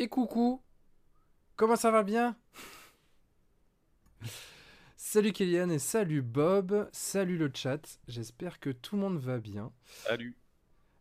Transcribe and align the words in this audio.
Et 0.00 0.06
coucou. 0.06 0.62
Comment 1.56 1.74
ça 1.74 1.90
va 1.90 2.04
bien? 2.04 2.36
Salut 4.96 5.32
Kéliane 5.32 5.72
et 5.72 5.80
salut 5.80 6.22
Bob, 6.22 6.88
salut 6.92 7.36
le 7.36 7.50
chat, 7.52 7.98
j'espère 8.06 8.60
que 8.60 8.70
tout 8.70 8.94
le 8.94 9.02
monde 9.02 9.18
va 9.18 9.38
bien. 9.38 9.72
Salut. 9.86 10.36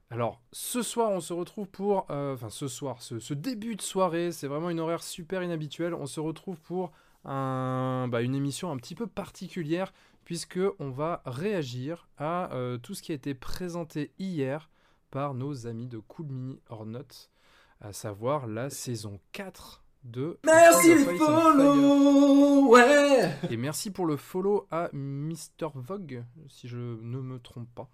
Alors, 0.10 0.42
ce 0.52 0.82
soir, 0.82 1.12
on 1.12 1.20
se 1.20 1.32
retrouve 1.32 1.68
pour... 1.68 2.10
euh, 2.10 2.34
Enfin, 2.34 2.50
ce 2.50 2.68
soir, 2.68 3.04
ce, 3.04 3.20
ce 3.20 3.36
début 3.36 3.76
de 3.76 3.84
soirée, 3.84 4.32
c'est 4.32 4.48
vraiment 4.48 4.72
une 4.72 4.80
horaire 4.80 5.04
super 5.04 5.44
inhabituelle. 5.44 5.94
On 5.94 6.08
se 6.08 6.20
retrouve 6.20 6.60
pour 6.62 6.92
un, 7.24 8.08
bah, 8.08 8.24
une 8.24 8.34
émission 8.34 8.72
un 8.72 8.78
petit 8.78 8.96
peu 8.96 9.06
particulière, 9.06 9.94
puisque 10.26 10.60
on 10.80 10.90
va 10.90 11.22
réagir 11.26 12.08
à 12.18 12.52
euh, 12.56 12.80
tout 12.80 12.96
ce 12.96 13.04
qui 13.04 13.12
a 13.12 13.16
été 13.16 13.36
présenté 13.36 14.12
hier 14.18 14.72
par 15.12 15.36
nos 15.36 15.68
amis 15.68 15.88
de 15.88 16.00
Cool 16.00 16.28
Mini 16.28 16.60
or 16.70 16.88
Not, 16.88 17.30
à 17.82 17.94
savoir 17.94 18.48
la 18.48 18.70
saison 18.70 19.20
4 19.32 19.84
de 20.04 20.40
Merci 20.46 20.96
les 20.96 21.18
follow, 21.18 22.68
ouais. 22.70 23.32
Et 23.50 23.58
merci 23.58 23.92
pour 23.92 24.06
le 24.06 24.16
follow 24.16 24.68
à 24.72 24.90
Mr. 24.94 25.70
Vogue, 25.76 26.24
si 26.48 26.68
je 26.68 26.78
ne 26.78 27.20
me 27.20 27.40
trompe 27.40 27.68
pas. 27.76 27.90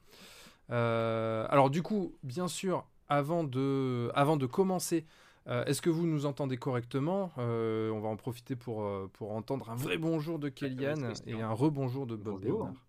Euh, 0.71 1.45
alors 1.49 1.69
du 1.69 1.81
coup, 1.81 2.13
bien 2.23 2.47
sûr, 2.47 2.85
avant 3.09 3.43
de, 3.43 4.11
avant 4.15 4.38
de 4.38 4.45
commencer, 4.45 5.05
euh, 5.47 5.65
est-ce 5.65 5.81
que 5.81 5.89
vous 5.89 6.05
nous 6.05 6.25
entendez 6.25 6.57
correctement? 6.57 7.31
Euh, 7.38 7.89
On 7.91 7.99
va 7.99 8.09
en 8.09 8.15
profiter 8.15 8.55
pour, 8.55 8.88
pour 9.13 9.31
entendre 9.33 9.69
un 9.69 9.75
vrai 9.75 9.97
bonjour 9.97 10.39
de 10.39 10.49
Kellyanne 10.49 11.13
et 11.25 11.41
un 11.41 11.52
rebonjour 11.52 12.05
de 12.05 12.15
Bob 12.15 12.41
Bonjour. 12.41 12.57
Bernard. 12.59 12.81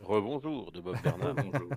Rebonjour 0.00 0.72
de 0.72 0.80
Bob 0.80 0.96
Bernard. 1.02 1.34
Bonjour. 1.34 1.68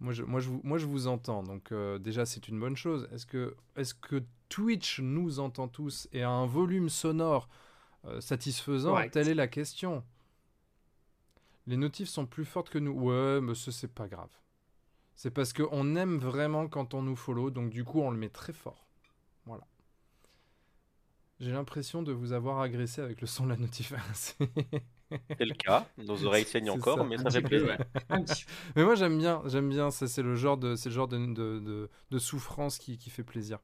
moi, 0.00 0.12
je, 0.12 0.22
moi, 0.22 0.40
je 0.40 0.48
vous, 0.48 0.60
moi, 0.62 0.78
je 0.78 0.86
vous 0.86 1.06
entends, 1.08 1.42
donc 1.42 1.72
euh, 1.72 1.98
déjà, 1.98 2.24
c'est 2.26 2.48
une 2.48 2.60
bonne 2.60 2.76
chose. 2.76 3.08
Est-ce 3.12 3.26
que, 3.26 3.56
est 3.76 3.98
que 4.00 4.22
Twitch 4.48 5.00
nous 5.00 5.40
entend 5.40 5.68
tous 5.68 6.08
et 6.12 6.22
a 6.22 6.30
un 6.30 6.46
volume 6.46 6.88
sonore 6.88 7.48
euh, 8.04 8.20
satisfaisant? 8.20 8.90
Correct. 8.90 9.12
Telle 9.12 9.28
est 9.28 9.34
la 9.34 9.48
question. 9.48 10.04
Les 11.66 11.76
notifs 11.76 12.08
sont 12.08 12.26
plus 12.26 12.44
fortes 12.44 12.70
que 12.70 12.78
nous. 12.78 12.92
Ouais, 12.92 13.40
mais 13.40 13.54
ce, 13.54 13.70
c'est 13.70 13.92
pas 13.92 14.08
grave. 14.08 14.30
C'est 15.16 15.30
parce 15.30 15.52
qu'on 15.52 15.96
aime 15.96 16.18
vraiment 16.18 16.66
quand 16.66 16.94
on 16.94 17.02
nous 17.02 17.16
follow, 17.16 17.50
donc 17.50 17.70
du 17.70 17.84
coup, 17.84 18.00
on 18.00 18.10
le 18.10 18.16
met 18.16 18.30
très 18.30 18.52
fort. 18.52 18.86
Voilà. 19.44 19.66
J'ai 21.40 21.52
l'impression 21.52 22.02
de 22.02 22.12
vous 22.12 22.32
avoir 22.32 22.60
agressé 22.60 23.02
avec 23.02 23.20
le 23.20 23.26
son 23.26 23.44
de 23.44 23.50
la 23.50 23.56
notif. 23.56 23.92
C'est- 25.38 25.44
le 25.44 25.54
cas. 25.54 25.86
Nos 25.98 26.24
oreilles 26.24 26.44
saignent 26.44 26.70
encore, 26.70 26.98
ça. 26.98 27.04
mais 27.04 27.18
ça 27.18 27.30
fait 27.30 27.42
plaisir. 27.42 27.76
Mais 28.76 28.84
moi 28.84 28.94
j'aime 28.94 29.18
bien, 29.18 29.42
j'aime 29.46 29.68
bien, 29.68 29.90
ça 29.90 30.06
c'est 30.08 30.22
le 30.22 30.34
genre 30.36 30.56
de, 30.56 30.74
c'est 30.76 30.88
le 30.88 30.94
genre 30.94 31.08
de, 31.08 31.18
de, 31.18 31.58
de- 31.60 31.90
de 32.10 32.18
souffrance 32.18 32.78
qui, 32.78 32.98
qui 32.98 33.10
fait 33.10 33.24
plaisir. 33.24 33.58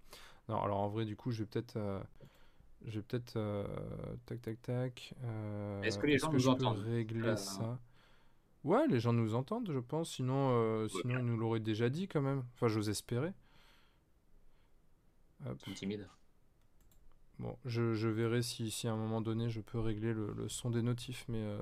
Non, 0.49 0.61
alors 0.63 0.79
en 0.79 0.89
vrai 0.89 1.05
du 1.05 1.17
coup 1.17 1.31
je 1.31 1.41
vais 1.41 1.47
peut-être, 1.47 1.77
euh, 1.77 2.01
je 2.87 2.99
vais 3.01 3.03
peut-être, 3.03 3.35
euh, 3.37 3.65
tac 4.27 4.41
tac 4.43 4.63
tac. 4.63 5.15
euh, 5.25 5.83
Est-ce 5.83 5.99
que 5.99 6.07
les 6.07 6.19
gens 6.19 6.33
nous 6.33 6.49
entendent 6.49 6.79
régler 6.79 7.23
Euh, 7.29 7.37
ça? 7.37 7.79
Ouais, 8.65 8.87
les 8.89 8.99
gens 9.01 9.13
nous 9.13 9.35
entendent, 9.35 9.71
je 9.73 9.79
pense. 9.79 10.11
Sinon, 10.15 10.51
euh, 10.53 10.89
sinon 10.89 11.19
ils 11.19 11.25
nous 11.25 11.37
l'auraient 11.37 11.61
déjà 11.61 11.89
dit 11.89 12.09
quand 12.09 12.21
même. 12.23 12.43
Enfin, 12.55 12.69
j'ose 12.69 12.89
espérer. 12.89 13.33
Hop. 15.47 15.57
Ils 15.67 15.71
sont 15.71 15.75
timides. 15.75 16.09
Bon, 17.39 17.55
je, 17.67 18.09
verrai 18.09 18.41
si, 18.41 18.70
si 18.70 18.89
à 18.89 18.92
un 18.92 18.97
moment 18.97 19.20
donné 19.20 19.51
je 19.51 19.61
peux 19.61 19.79
régler 19.79 20.15
le, 20.15 20.48
son 20.48 20.70
des 20.70 20.81
notifs, 20.81 21.27
mais 21.29 21.43
euh, 21.43 21.59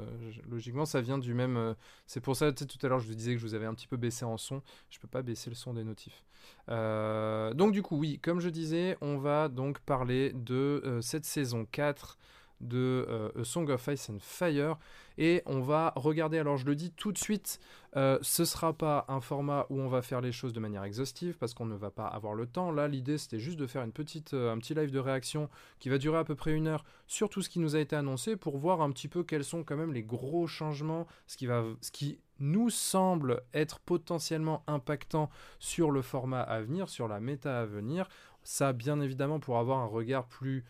logiquement 0.48 0.84
ça 0.84 1.00
vient 1.00 1.19
du 1.19 1.34
même. 1.34 1.56
euh, 1.56 1.75
c'est 2.06 2.20
pour 2.20 2.36
ça, 2.36 2.53
tu 2.53 2.61
sais, 2.61 2.66
tout 2.66 2.78
à 2.86 2.89
l'heure 2.89 3.00
je 3.00 3.08
vous 3.08 3.14
disais 3.14 3.33
que 3.33 3.39
je 3.39 3.44
vous 3.44 3.55
avais 3.55 3.66
un 3.66 3.75
petit 3.75 3.89
peu 3.89 3.97
baissé 3.97 4.25
en 4.25 4.36
son. 4.36 4.62
Je 4.91 5.00
peux 5.00 5.08
pas 5.08 5.22
baisser 5.22 5.50
le 5.50 5.56
son 5.56 5.75
des 5.75 5.83
notifs. 5.83 6.25
Euh, 6.69 7.55
donc 7.55 7.72
du 7.72 7.83
coup, 7.83 7.97
oui, 7.97 8.20
comme 8.20 8.39
je 8.39 8.50
disais, 8.50 8.97
on 9.00 9.19
va 9.19 9.49
donc 9.49 9.81
parler 9.81 10.32
de 10.34 11.00
cette 11.03 11.25
saison 11.25 11.66
4 11.72 12.19
de 12.64 13.06
euh, 13.08 13.41
A 13.41 13.44
Song 13.44 13.69
of 13.70 13.86
Ice 13.88 14.10
and 14.10 14.19
Fire 14.20 14.76
et 15.19 15.42
on 15.47 15.60
va 15.60 15.92
regarder. 15.97 16.38
Alors 16.38 16.56
je 16.56 16.66
le 16.66 16.75
dis 16.75 16.91
tout 16.91 17.12
de 17.12 17.19
suite, 17.19 17.60
euh, 17.97 18.19
ce 18.22 18.44
sera 18.44 18.72
pas 18.72 19.04
un 19.08 19.20
format 19.20 19.66
où 19.70 19.80
on 19.80 19.88
va 19.88 20.02
faire 20.02 20.20
les 20.20 20.32
choses 20.32 20.52
de 20.52 20.60
manière 20.60 20.84
exhaustive 20.84 21.36
parce 21.38 21.54
qu'on 21.54 21.66
ne 21.66 21.76
va 21.76 21.91
pas 21.91 22.06
avoir 22.06 22.34
le 22.34 22.47
temps. 22.47 22.72
Là, 22.72 22.88
l'idée 22.88 23.19
c'était 23.19 23.38
juste 23.38 23.58
de 23.58 23.66
faire 23.66 23.82
une 23.82 23.92
petite, 23.92 24.34
euh, 24.34 24.52
un 24.52 24.58
petit 24.58 24.75
live 24.75 24.91
de 24.91 24.98
réaction 24.98 25.48
qui 25.78 25.88
va 25.88 25.98
durer 25.98 26.19
à 26.19 26.25
peu 26.25 26.34
près 26.34 26.52
une 26.52 26.66
heure 26.66 26.84
sur 27.06 27.28
tout 27.28 27.42
ce 27.42 27.48
qui 27.48 27.60
nous 27.60 27.76
a 27.76 27.80
été 27.80 27.94
annoncé 27.94 28.36
pour 28.36 28.58
voir 28.58 28.81
un 28.81 28.91
petit 28.91 29.08
peu 29.08 29.22
quels 29.22 29.44
sont 29.44 29.62
quand 29.62 29.76
même 29.76 29.92
les 29.92 30.02
gros 30.02 30.46
changements, 30.46 31.06
ce 31.26 31.36
qui, 31.36 31.46
va, 31.46 31.64
ce 31.81 31.91
qui 31.91 32.19
nous 32.41 32.70
semble 32.70 33.42
être 33.52 33.78
potentiellement 33.81 34.64
impactant 34.66 35.31
sur 35.58 35.91
le 35.91 36.02
format 36.02 36.42
à 36.42 36.60
venir, 36.60 36.88
sur 36.88 37.08
la 37.08 37.20
méta 37.20 37.60
à 37.60 37.64
venir. 37.64 38.08
Ça, 38.42 38.72
bien 38.72 39.00
évidemment, 39.00 39.41
pour 39.41 39.58
avoir 39.58 39.78
un 39.78 39.86
regard 39.86 40.26
plus 40.26 40.64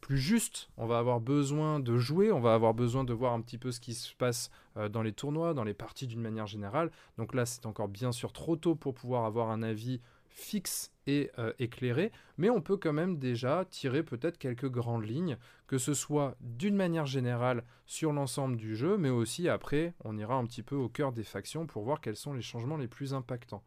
plus 0.00 0.18
juste, 0.18 0.70
on 0.76 0.86
va 0.86 0.98
avoir 0.98 1.20
besoin 1.20 1.80
de 1.80 1.98
jouer, 1.98 2.32
on 2.32 2.40
va 2.40 2.54
avoir 2.54 2.74
besoin 2.74 3.04
de 3.04 3.12
voir 3.12 3.32
un 3.32 3.40
petit 3.40 3.58
peu 3.58 3.70
ce 3.70 3.80
qui 3.80 3.94
se 3.94 4.14
passe 4.14 4.50
euh, 4.76 4.88
dans 4.88 5.02
les 5.02 5.12
tournois, 5.12 5.54
dans 5.54 5.64
les 5.64 5.74
parties 5.74 6.06
d'une 6.06 6.20
manière 6.20 6.46
générale. 6.46 6.90
Donc 7.18 7.34
là, 7.34 7.46
c'est 7.46 7.66
encore 7.66 7.88
bien 7.88 8.12
sûr 8.12 8.32
trop 8.32 8.56
tôt 8.56 8.74
pour 8.74 8.94
pouvoir 8.94 9.24
avoir 9.24 9.50
un 9.50 9.62
avis 9.62 10.00
fixe 10.28 10.90
et 11.06 11.30
euh, 11.38 11.52
éclairé, 11.58 12.10
mais 12.38 12.48
on 12.48 12.60
peut 12.60 12.76
quand 12.76 12.92
même 12.92 13.18
déjà 13.18 13.64
tirer 13.68 14.02
peut-être 14.02 14.38
quelques 14.38 14.70
grandes 14.70 15.04
lignes, 15.04 15.36
que 15.66 15.78
ce 15.78 15.94
soit 15.94 16.36
d'une 16.40 16.76
manière 16.76 17.06
générale 17.06 17.64
sur 17.86 18.12
l'ensemble 18.12 18.56
du 18.56 18.76
jeu, 18.76 18.96
mais 18.96 19.10
aussi 19.10 19.48
après, 19.48 19.94
on 20.04 20.16
ira 20.16 20.36
un 20.36 20.46
petit 20.46 20.62
peu 20.62 20.76
au 20.76 20.88
cœur 20.88 21.12
des 21.12 21.24
factions 21.24 21.66
pour 21.66 21.82
voir 21.82 22.00
quels 22.00 22.16
sont 22.16 22.32
les 22.32 22.42
changements 22.42 22.76
les 22.76 22.88
plus 22.88 23.14
impactants. 23.14 23.62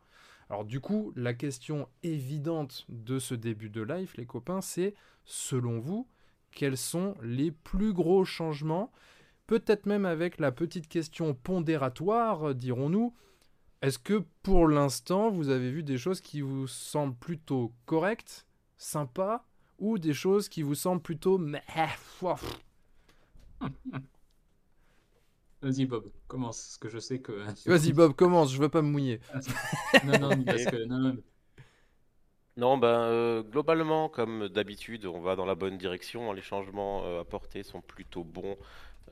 Alors 0.50 0.66
du 0.66 0.80
coup, 0.80 1.12
la 1.16 1.34
question 1.34 1.88
évidente 2.04 2.86
de 2.90 3.20
ce 3.20 3.34
début 3.34 3.70
de 3.70 3.82
live, 3.82 4.14
les 4.18 4.26
copains, 4.26 4.62
c'est, 4.62 4.94
selon 5.24 5.80
vous, 5.80 6.08
quels 6.52 6.78
sont 6.78 7.16
les 7.22 7.52
plus 7.52 7.94
gros 7.94 8.26
changements? 8.26 8.92
Peut-être 9.48 9.86
même 9.86 10.06
avec 10.06 10.40
la 10.40 10.52
petite 10.52 10.88
question 10.88 11.34
pondératoire, 11.34 12.50
euh, 12.50 12.54
dirons-nous, 12.54 13.14
est-ce 13.82 14.00
que 14.00 14.24
pour 14.42 14.68
l'instant, 14.68 15.30
vous 15.30 15.50
avez 15.50 15.72
vu 15.72 15.84
des 15.84 15.98
choses 15.98 16.22
qui 16.22 16.42
vous 16.42 16.68
semblent 16.68 17.16
plutôt 17.16 17.74
correctes, 17.86 18.48
sympas, 18.78 19.46
ou 19.78 19.98
des 19.98 20.14
choses 20.14 20.50
qui 20.50 20.62
vous 20.64 20.76
semblent 20.76 21.02
plutôt... 21.02 21.40
Vas-y 25.66 25.86
Bob, 25.88 26.12
commence, 26.28 26.62
parce 26.62 26.78
que 26.78 26.90
je 26.90 27.00
sais 27.00 27.20
que. 27.20 27.32
Vas-y 27.68 27.92
Bob, 27.92 28.14
commence, 28.16 28.54
je 28.54 28.60
veux 28.60 28.70
pas 28.70 28.84
me 28.84 28.90
mouiller. 28.90 29.20
non, 30.06 30.20
non, 30.20 30.38
mais 30.38 30.46
parce 30.46 30.66
que. 30.66 30.86
Non, 30.86 31.00
non, 31.00 31.18
Non, 32.58 32.78
ben, 32.78 32.88
euh, 32.88 33.42
globalement, 33.44 34.08
comme 34.08 34.48
d'habitude, 34.48 35.08
on 35.08 35.22
va 35.22 35.36
dans 35.36 35.46
la 35.46 35.56
bonne 35.56 35.78
direction. 35.80 36.32
Les 36.34 36.44
changements 36.44 37.04
euh, 37.06 37.22
apportés 37.22 37.64
sont 37.64 37.82
plutôt 37.82 38.24
bons. 38.24 38.58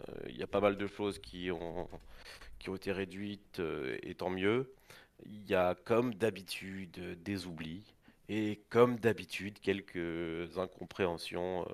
Euh, 0.10 0.14
Il 0.30 0.38
y 0.38 0.44
a 0.44 0.48
pas 0.48 0.62
mal 0.62 0.78
de 0.78 0.88
choses 0.88 1.20
qui 1.20 1.50
ont, 1.52 1.90
qui 2.60 2.70
ont 2.70 2.76
été 2.76 2.92
réduites, 2.92 3.60
euh, 3.60 3.98
et 4.04 4.16
tant 4.16 4.30
mieux. 4.30 4.74
Il 5.26 5.46
y 5.50 5.56
a, 5.56 5.76
comme 5.76 6.14
d'habitude, 6.16 7.22
des 7.24 7.48
oublis. 7.48 7.96
Et 8.30 8.62
comme 8.70 9.00
d'habitude, 9.00 9.60
quelques 9.60 10.58
incompréhensions. 10.58 11.66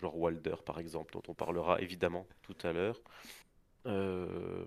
Genre 0.00 0.16
Walder, 0.18 0.56
par 0.64 0.78
exemple, 0.78 1.12
dont 1.12 1.22
on 1.28 1.34
parlera 1.34 1.80
évidemment 1.80 2.26
tout 2.42 2.56
à 2.62 2.72
l'heure. 2.72 3.00
Euh, 3.86 4.64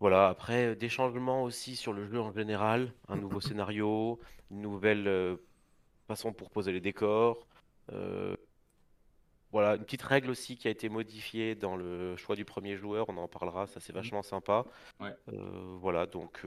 Voilà, 0.00 0.28
après, 0.28 0.68
euh, 0.68 0.74
des 0.76 0.88
changements 0.88 1.42
aussi 1.42 1.74
sur 1.76 1.92
le 1.92 2.06
jeu 2.06 2.20
en 2.20 2.32
général, 2.32 2.92
un 3.08 3.16
nouveau 3.16 3.40
scénario, 3.40 4.20
une 4.50 4.60
nouvelle 4.62 5.08
euh, 5.08 5.36
façon 6.08 6.32
pour 6.32 6.50
poser 6.50 6.72
les 6.72 6.80
décors. 6.80 7.46
euh, 7.92 8.36
voilà, 9.50 9.76
une 9.76 9.84
petite 9.84 10.02
règle 10.02 10.30
aussi 10.30 10.56
qui 10.58 10.68
a 10.68 10.70
été 10.70 10.90
modifiée 10.90 11.54
dans 11.54 11.74
le 11.76 12.16
choix 12.16 12.36
du 12.36 12.44
premier 12.44 12.76
joueur, 12.76 13.08
on 13.08 13.16
en 13.16 13.28
parlera, 13.28 13.66
ça 13.66 13.80
c'est 13.80 13.94
vachement 13.94 14.22
sympa. 14.22 14.66
Ouais. 15.00 15.14
Voilà, 15.80 16.04
donc, 16.06 16.44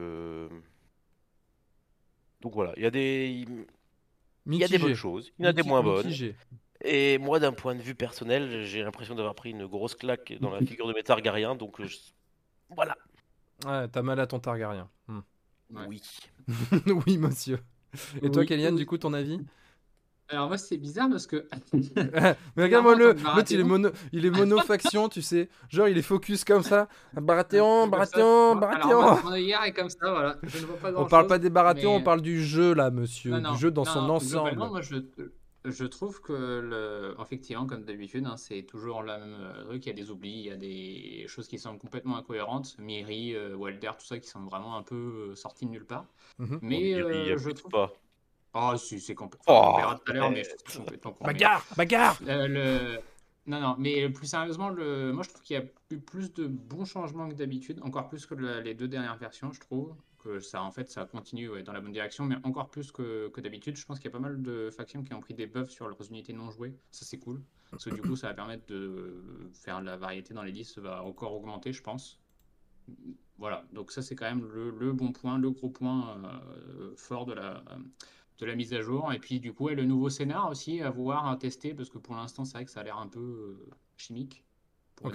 donc 2.42 2.54
voilà, 2.54 2.74
il 2.78 2.84
y 2.84 2.86
a 2.86 2.92
des, 2.92 3.46
il 4.46 4.56
y 4.56 4.64
a 4.64 4.68
des 4.68 4.78
bonnes 4.78 4.94
choses, 4.94 5.32
il 5.40 5.46
y 5.46 5.48
en 5.48 5.50
a 5.50 5.54
des 5.54 5.64
moins 5.64 5.82
bonnes. 5.82 6.06
mitigé. 6.06 6.36
Et 6.84 7.18
moi, 7.20 7.40
d'un 7.40 7.52
point 7.52 7.76
de 7.76 7.82
vue 7.82 7.96
personnel, 7.96 8.64
j'ai 8.66 8.82
l'impression 8.82 9.14
d'avoir 9.16 9.36
pris 9.36 9.52
une 9.52 9.66
grosse 9.68 9.96
claque 9.96 10.34
dans 10.42 10.50
la 10.52 10.60
figure 10.60 10.88
de 10.88 10.94
mes 10.94 11.04
Targaryens, 11.04 11.56
donc 11.56 11.80
euh, 11.80 11.86
je- 11.86 11.98
voilà. 12.70 12.96
Ouais, 13.66 13.88
t'as 13.88 14.02
mal 14.02 14.20
à 14.20 14.26
ton 14.28 14.40
Targaryen. 14.40 14.90
Hmm. 15.08 15.20
Ouais. 15.70 15.84
Oui. 15.88 16.02
oui, 17.06 17.18
monsieur. 17.18 17.60
Et 18.22 18.32
toi, 18.32 18.44
Oui, 18.44 18.48
oui. 18.50 18.76
du 18.76 18.86
coup, 18.86 18.98
ton 18.98 19.14
avis? 19.14 19.40
Alors 20.30 20.48
moi 20.48 20.58
c'est 20.58 20.78
bizarre 20.78 21.10
parce 21.10 21.28
que. 21.28 21.46
Mais 22.56 22.64
regarde-moi 22.64 22.96
le, 22.96 23.08
l'autre 23.36 23.52
il 23.52 23.60
est 23.60 23.64
mono, 23.66 23.90
il 24.14 24.26
est 24.26 24.30
monofaction, 24.30 25.10
tu 25.10 25.22
sais. 25.22 25.50
Genre 25.68 25.90
il 25.90 25.98
est 25.98 26.02
focus 26.02 26.46
comme 26.46 26.64
ça. 26.64 26.88
Baratheon. 27.14 27.88
Baratheon, 27.88 28.52
Alors, 28.52 28.56
Baratheon. 28.56 29.24
mon 29.26 29.32
œillère 29.34 29.64
est 29.64 29.74
comme 29.74 29.90
ça, 29.90 30.10
voilà. 30.10 30.38
Je 30.44 30.60
ne 30.60 30.66
vois 30.68 30.78
pas 30.78 30.94
On 30.96 31.06
parle 31.06 31.28
pas 31.28 31.38
des 31.38 31.50
Baratheons, 31.50 31.96
mais- 31.96 32.02
on 32.02 32.04
parle 32.04 32.22
du 32.22 32.42
jeu 32.46 32.74
là, 32.74 32.92
monsieur, 32.92 33.32
Non, 33.32 33.42
non, 33.42 33.52
du 33.54 33.60
jeu 33.60 33.72
dans 33.72 33.84
non, 33.84 33.92
son 33.92 34.02
non, 34.04 34.14
ensemble. 34.16 34.56
moi, 34.56 34.80
je, 34.82 34.96
je 35.66 35.86
trouve 35.86 36.22
que, 36.22 36.34
le, 36.34 37.16
effectivement, 37.22 37.66
comme 37.66 37.84
d'habitude, 37.84 38.26
hein, 38.26 38.38
c'est 38.38 38.64
toujours 38.64 39.04
le 39.04 39.12
même 39.18 39.38
euh, 39.40 39.64
truc. 39.66 39.86
Il 39.86 39.90
y 39.90 39.92
a 39.92 39.96
des 39.96 40.10
oublis, 40.12 40.32
il 40.32 40.46
y 40.46 40.52
a 40.52 40.56
des 40.58 41.26
choses 41.28 41.48
qui 41.48 41.60
semblent 41.60 41.80
complètement 41.80 42.18
incohérentes. 42.18 42.76
Miri, 42.80 43.36
euh, 43.36 43.56
Walder, 43.56 43.92
tout 44.00 44.06
ça 44.06 44.18
qui 44.20 44.28
semblent 44.28 44.50
vraiment 44.50 44.76
un 44.78 44.84
peu 44.84 45.30
euh, 45.32 45.36
sortis 45.36 45.66
de 45.66 45.72
nulle 45.72 45.86
part. 45.86 46.06
Mhm. 46.40 46.60
Mais 46.62 46.80
Il 46.82 46.88
y 46.90 46.94
a- 46.96 46.98
il 46.98 47.28
y 47.28 47.32
a 47.32 47.34
euh, 47.34 47.38
je 47.38 47.50
trouve. 47.52 47.72
pas. 47.72 47.94
Oh, 48.54 48.76
si, 48.78 49.00
c'est 49.00 49.16
complètement. 49.16 49.46
Oh, 49.54 49.72
on 49.74 49.78
verra 49.78 49.96
tout 50.00 50.12
à 50.12 50.14
l'heure, 50.16 50.32
mais 50.32 50.44
je 50.44 50.50
trouve 50.50 50.64
que 50.66 50.72
c'est 50.72 50.78
complètement 50.80 51.12
con. 51.14 51.18
mais- 51.22 51.34
Bagarre 51.34 51.66
Bagarre 51.78 52.20
Euh, 52.28 52.48
le... 52.48 53.00
Non, 53.48 53.60
non, 53.60 53.76
mais 53.80 54.08
plus 54.10 54.28
sérieusement, 54.28 54.70
le... 54.70 55.12
moi 55.14 55.24
je 55.24 55.30
trouve 55.30 55.42
qu'il 55.42 55.56
y 55.58 55.60
a 55.60 55.64
eu 55.90 56.00
plus 56.00 56.32
de 56.34 56.46
bons 56.48 56.86
changements 56.86 57.28
que 57.30 57.34
d'habitude, 57.34 57.80
encore 57.82 58.08
plus 58.08 58.26
que 58.26 58.36
le- 58.36 58.60
les 58.62 58.74
deux 58.76 58.88
dernières 58.88 59.18
versions, 59.18 59.52
je 59.52 59.60
trouve. 59.60 59.96
Que 60.24 60.40
ça, 60.40 60.62
en 60.62 60.70
fait, 60.70 60.88
ça 60.88 61.06
continue 61.06 61.50
ouais, 61.50 61.64
dans 61.64 61.74
la 61.74 61.82
bonne 61.82 61.94
direction, 61.94 62.26
mais 62.26 62.36
encore 62.44 62.70
plus 62.70 62.92
que, 62.92 63.30
que 63.30 63.42
d'habitude. 63.42 63.76
Je 63.76 63.86
pense 63.86 63.98
qu'il 63.98 64.06
y 64.06 64.10
a 64.10 64.12
pas 64.12 64.20
mal 64.20 64.40
de 64.42 64.70
factions 64.70 65.04
qui 65.04 65.14
ont 65.16 65.20
pris 65.20 65.34
des 65.34 65.48
buffs 65.48 65.72
sur 65.72 65.88
leurs 65.88 66.08
unités 66.10 66.32
non 66.32 66.52
jouées. 66.52 66.76
Ça, 66.92 67.06
c'est 67.06 67.18
cool. 67.18 67.42
Parce 67.72 67.86
que 67.86 67.90
du 67.90 68.02
coup, 68.02 68.16
ça 68.16 68.28
va 68.28 68.34
permettre 68.36 68.68
de 68.68 69.50
faire 69.54 69.82
la 69.82 69.98
variété 69.98 70.36
dans 70.36 70.44
les 70.44 70.52
listes, 70.52 70.78
va 70.78 71.04
encore 71.04 71.34
augmenter, 71.34 71.74
je 71.74 71.82
pense. 71.82 72.20
Voilà, 73.40 73.66
donc 73.74 73.92
ça, 73.92 74.04
c'est 74.04 74.16
quand 74.16 74.30
même 74.30 74.46
le, 74.46 74.70
le 74.70 74.94
bon 74.94 75.12
point, 75.12 75.40
le 75.40 75.50
gros 75.50 75.70
point 75.70 76.22
euh, 76.24 76.94
fort 76.96 77.26
de 77.26 77.34
la, 77.34 77.64
de 78.38 78.46
la 78.46 78.56
mise 78.56 78.74
à 78.76 78.82
jour. 78.82 79.12
Et 79.14 79.18
puis, 79.18 79.40
du 79.40 79.54
coup, 79.54 79.70
le 79.70 79.86
nouveau 79.86 80.10
scénar 80.10 80.52
aussi 80.52 80.82
à 80.82 80.92
voir, 80.92 81.28
à 81.28 81.36
tester, 81.38 81.74
parce 81.74 81.90
que 81.90 81.98
pour 81.98 82.16
l'instant, 82.16 82.46
c'est 82.46 82.58
vrai 82.58 82.66
que 82.66 82.72
ça 82.72 82.82
a 82.82 82.84
l'air 82.84 82.98
un 82.98 83.08
peu 83.08 83.20
euh, 83.20 83.70
chimique. 83.98 84.46
Pour. 84.96 85.12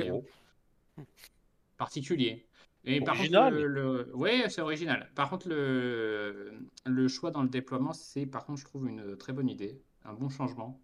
Particulier. 1.77 2.49
Et 2.87 3.01
par 3.01 3.17
Original. 3.17 3.53
contre, 3.53 3.63
le, 3.63 3.67
le- 3.67 4.17
ouais, 4.17 4.49
c'est 4.49 4.61
original. 4.63 5.11
Par 5.15 5.29
contre, 5.31 5.49
le, 5.49 6.59
le 6.85 7.09
choix 7.09 7.31
dans 7.31 7.43
le 7.43 7.49
déploiement, 7.49 7.93
c'est 7.93 8.27
par 8.27 8.47
contre, 8.47 8.61
je 8.61 8.65
trouve 8.65 8.89
une 8.89 9.17
très 9.17 9.33
bonne 9.33 9.49
idée, 9.49 9.83
un 10.05 10.15
bon 10.15 10.29
changement. 10.29 10.81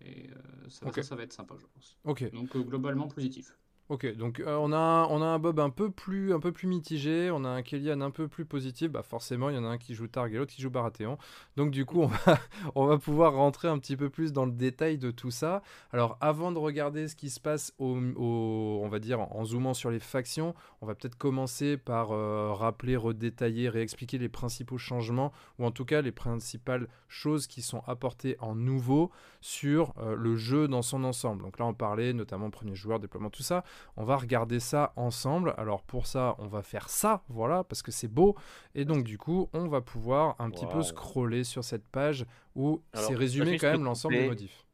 Et 0.00 0.30
euh, 0.30 0.70
ça, 0.70 0.92
ça, 0.92 1.02
ça 1.02 1.16
va 1.16 1.24
être 1.24 1.32
sympa, 1.32 1.56
je 1.58 1.66
pense. 1.74 1.98
Donc, 2.32 2.56
euh, 2.56 2.62
globalement, 2.62 3.08
positif. 3.08 3.58
Ok, 3.90 4.06
donc 4.16 4.40
euh, 4.40 4.56
on, 4.62 4.72
a, 4.72 5.06
on 5.10 5.20
a 5.20 5.26
un 5.26 5.38
Bob 5.38 5.60
un 5.60 5.68
peu, 5.68 5.90
plus, 5.90 6.32
un 6.32 6.40
peu 6.40 6.52
plus 6.52 6.66
mitigé, 6.66 7.30
on 7.30 7.44
a 7.44 7.50
un 7.50 7.60
Kellyanne 7.60 8.00
un 8.00 8.10
peu 8.10 8.28
plus 8.28 8.46
positif, 8.46 8.90
bah 8.90 9.02
forcément 9.02 9.50
il 9.50 9.56
y 9.56 9.58
en 9.58 9.64
a 9.64 9.68
un 9.68 9.76
qui 9.76 9.92
joue 9.94 10.06
Targ 10.06 10.32
et 10.32 10.38
l'autre 10.38 10.54
qui 10.54 10.62
joue 10.62 10.70
Baratheon. 10.70 11.18
Donc 11.56 11.70
du 11.70 11.84
coup 11.84 12.00
on 12.00 12.06
va, 12.06 12.38
on 12.76 12.86
va 12.86 12.96
pouvoir 12.96 13.34
rentrer 13.34 13.68
un 13.68 13.78
petit 13.78 13.94
peu 13.98 14.08
plus 14.08 14.32
dans 14.32 14.46
le 14.46 14.52
détail 14.52 14.96
de 14.96 15.10
tout 15.10 15.30
ça. 15.30 15.62
Alors 15.92 16.16
avant 16.22 16.50
de 16.50 16.58
regarder 16.58 17.08
ce 17.08 17.14
qui 17.14 17.28
se 17.28 17.38
passe 17.38 17.74
au, 17.78 17.98
au- 18.16 18.80
on 18.82 18.88
va 18.88 18.98
dire 19.00 19.20
en 19.20 19.44
zoomant 19.44 19.74
sur 19.74 19.90
les 19.90 20.00
factions, 20.00 20.54
on 20.80 20.86
va 20.86 20.94
peut-être 20.94 21.16
commencer 21.18 21.76
par 21.76 22.12
euh, 22.12 22.54
rappeler, 22.54 22.96
redétailler, 22.96 23.68
réexpliquer 23.68 24.16
les 24.16 24.30
principaux 24.30 24.78
changements 24.78 25.30
ou 25.58 25.66
en 25.66 25.70
tout 25.70 25.84
cas 25.84 26.00
les 26.00 26.12
principales 26.12 26.88
choses 27.06 27.46
qui 27.46 27.60
sont 27.60 27.82
apportées 27.86 28.36
en 28.40 28.54
nouveau 28.54 29.10
sur 29.42 29.92
euh, 29.98 30.16
le 30.16 30.36
jeu 30.36 30.68
dans 30.68 30.80
son 30.82 31.04
ensemble. 31.04 31.42
Donc 31.42 31.58
là 31.58 31.66
on 31.66 31.74
parlait 31.74 32.14
notamment 32.14 32.48
premier 32.48 32.74
joueur, 32.74 32.98
déploiement, 32.98 33.28
tout 33.28 33.42
ça. 33.42 33.62
On 33.96 34.04
va 34.04 34.16
regarder 34.16 34.60
ça 34.60 34.92
ensemble. 34.96 35.54
Alors 35.56 35.82
pour 35.82 36.06
ça, 36.06 36.34
on 36.38 36.46
va 36.46 36.62
faire 36.62 36.88
ça, 36.88 37.22
voilà, 37.28 37.64
parce 37.64 37.82
que 37.82 37.90
c'est 37.90 38.08
beau. 38.08 38.36
Et 38.74 38.84
donc 38.84 39.04
du 39.04 39.18
coup, 39.18 39.48
on 39.52 39.68
va 39.68 39.80
pouvoir 39.80 40.36
un 40.38 40.50
petit 40.50 40.66
peu 40.66 40.82
scroller 40.82 41.44
sur 41.44 41.64
cette 41.64 41.86
page 41.86 42.26
où 42.54 42.82
c'est 42.94 43.14
résumé 43.14 43.58
quand 43.58 43.70
même 43.70 43.84
l'ensemble 43.84 44.14
des 44.14 44.28
modifs. 44.28 44.64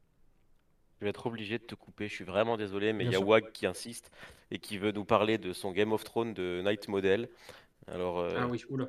Je 0.99 1.05
vais 1.05 1.09
être 1.09 1.25
obligé 1.25 1.57
de 1.57 1.63
te 1.63 1.73
couper, 1.73 2.07
je 2.07 2.13
suis 2.13 2.25
vraiment 2.25 2.57
désolé, 2.57 2.93
mais 2.93 3.05
il 3.05 3.11
y 3.11 3.15
a 3.15 3.17
sûr. 3.17 3.27
Wag 3.27 3.51
qui 3.53 3.65
insiste 3.65 4.11
et 4.51 4.59
qui 4.59 4.77
veut 4.77 4.91
nous 4.91 5.03
parler 5.03 5.39
de 5.39 5.51
son 5.51 5.71
Game 5.71 5.93
of 5.93 6.03
Thrones 6.03 6.35
de 6.35 6.61
Night 6.63 6.87
Model. 6.89 7.27
Alors, 7.87 8.19
euh, 8.19 8.37
Ah 8.37 8.47
oui, 8.47 8.63
oula. 8.69 8.87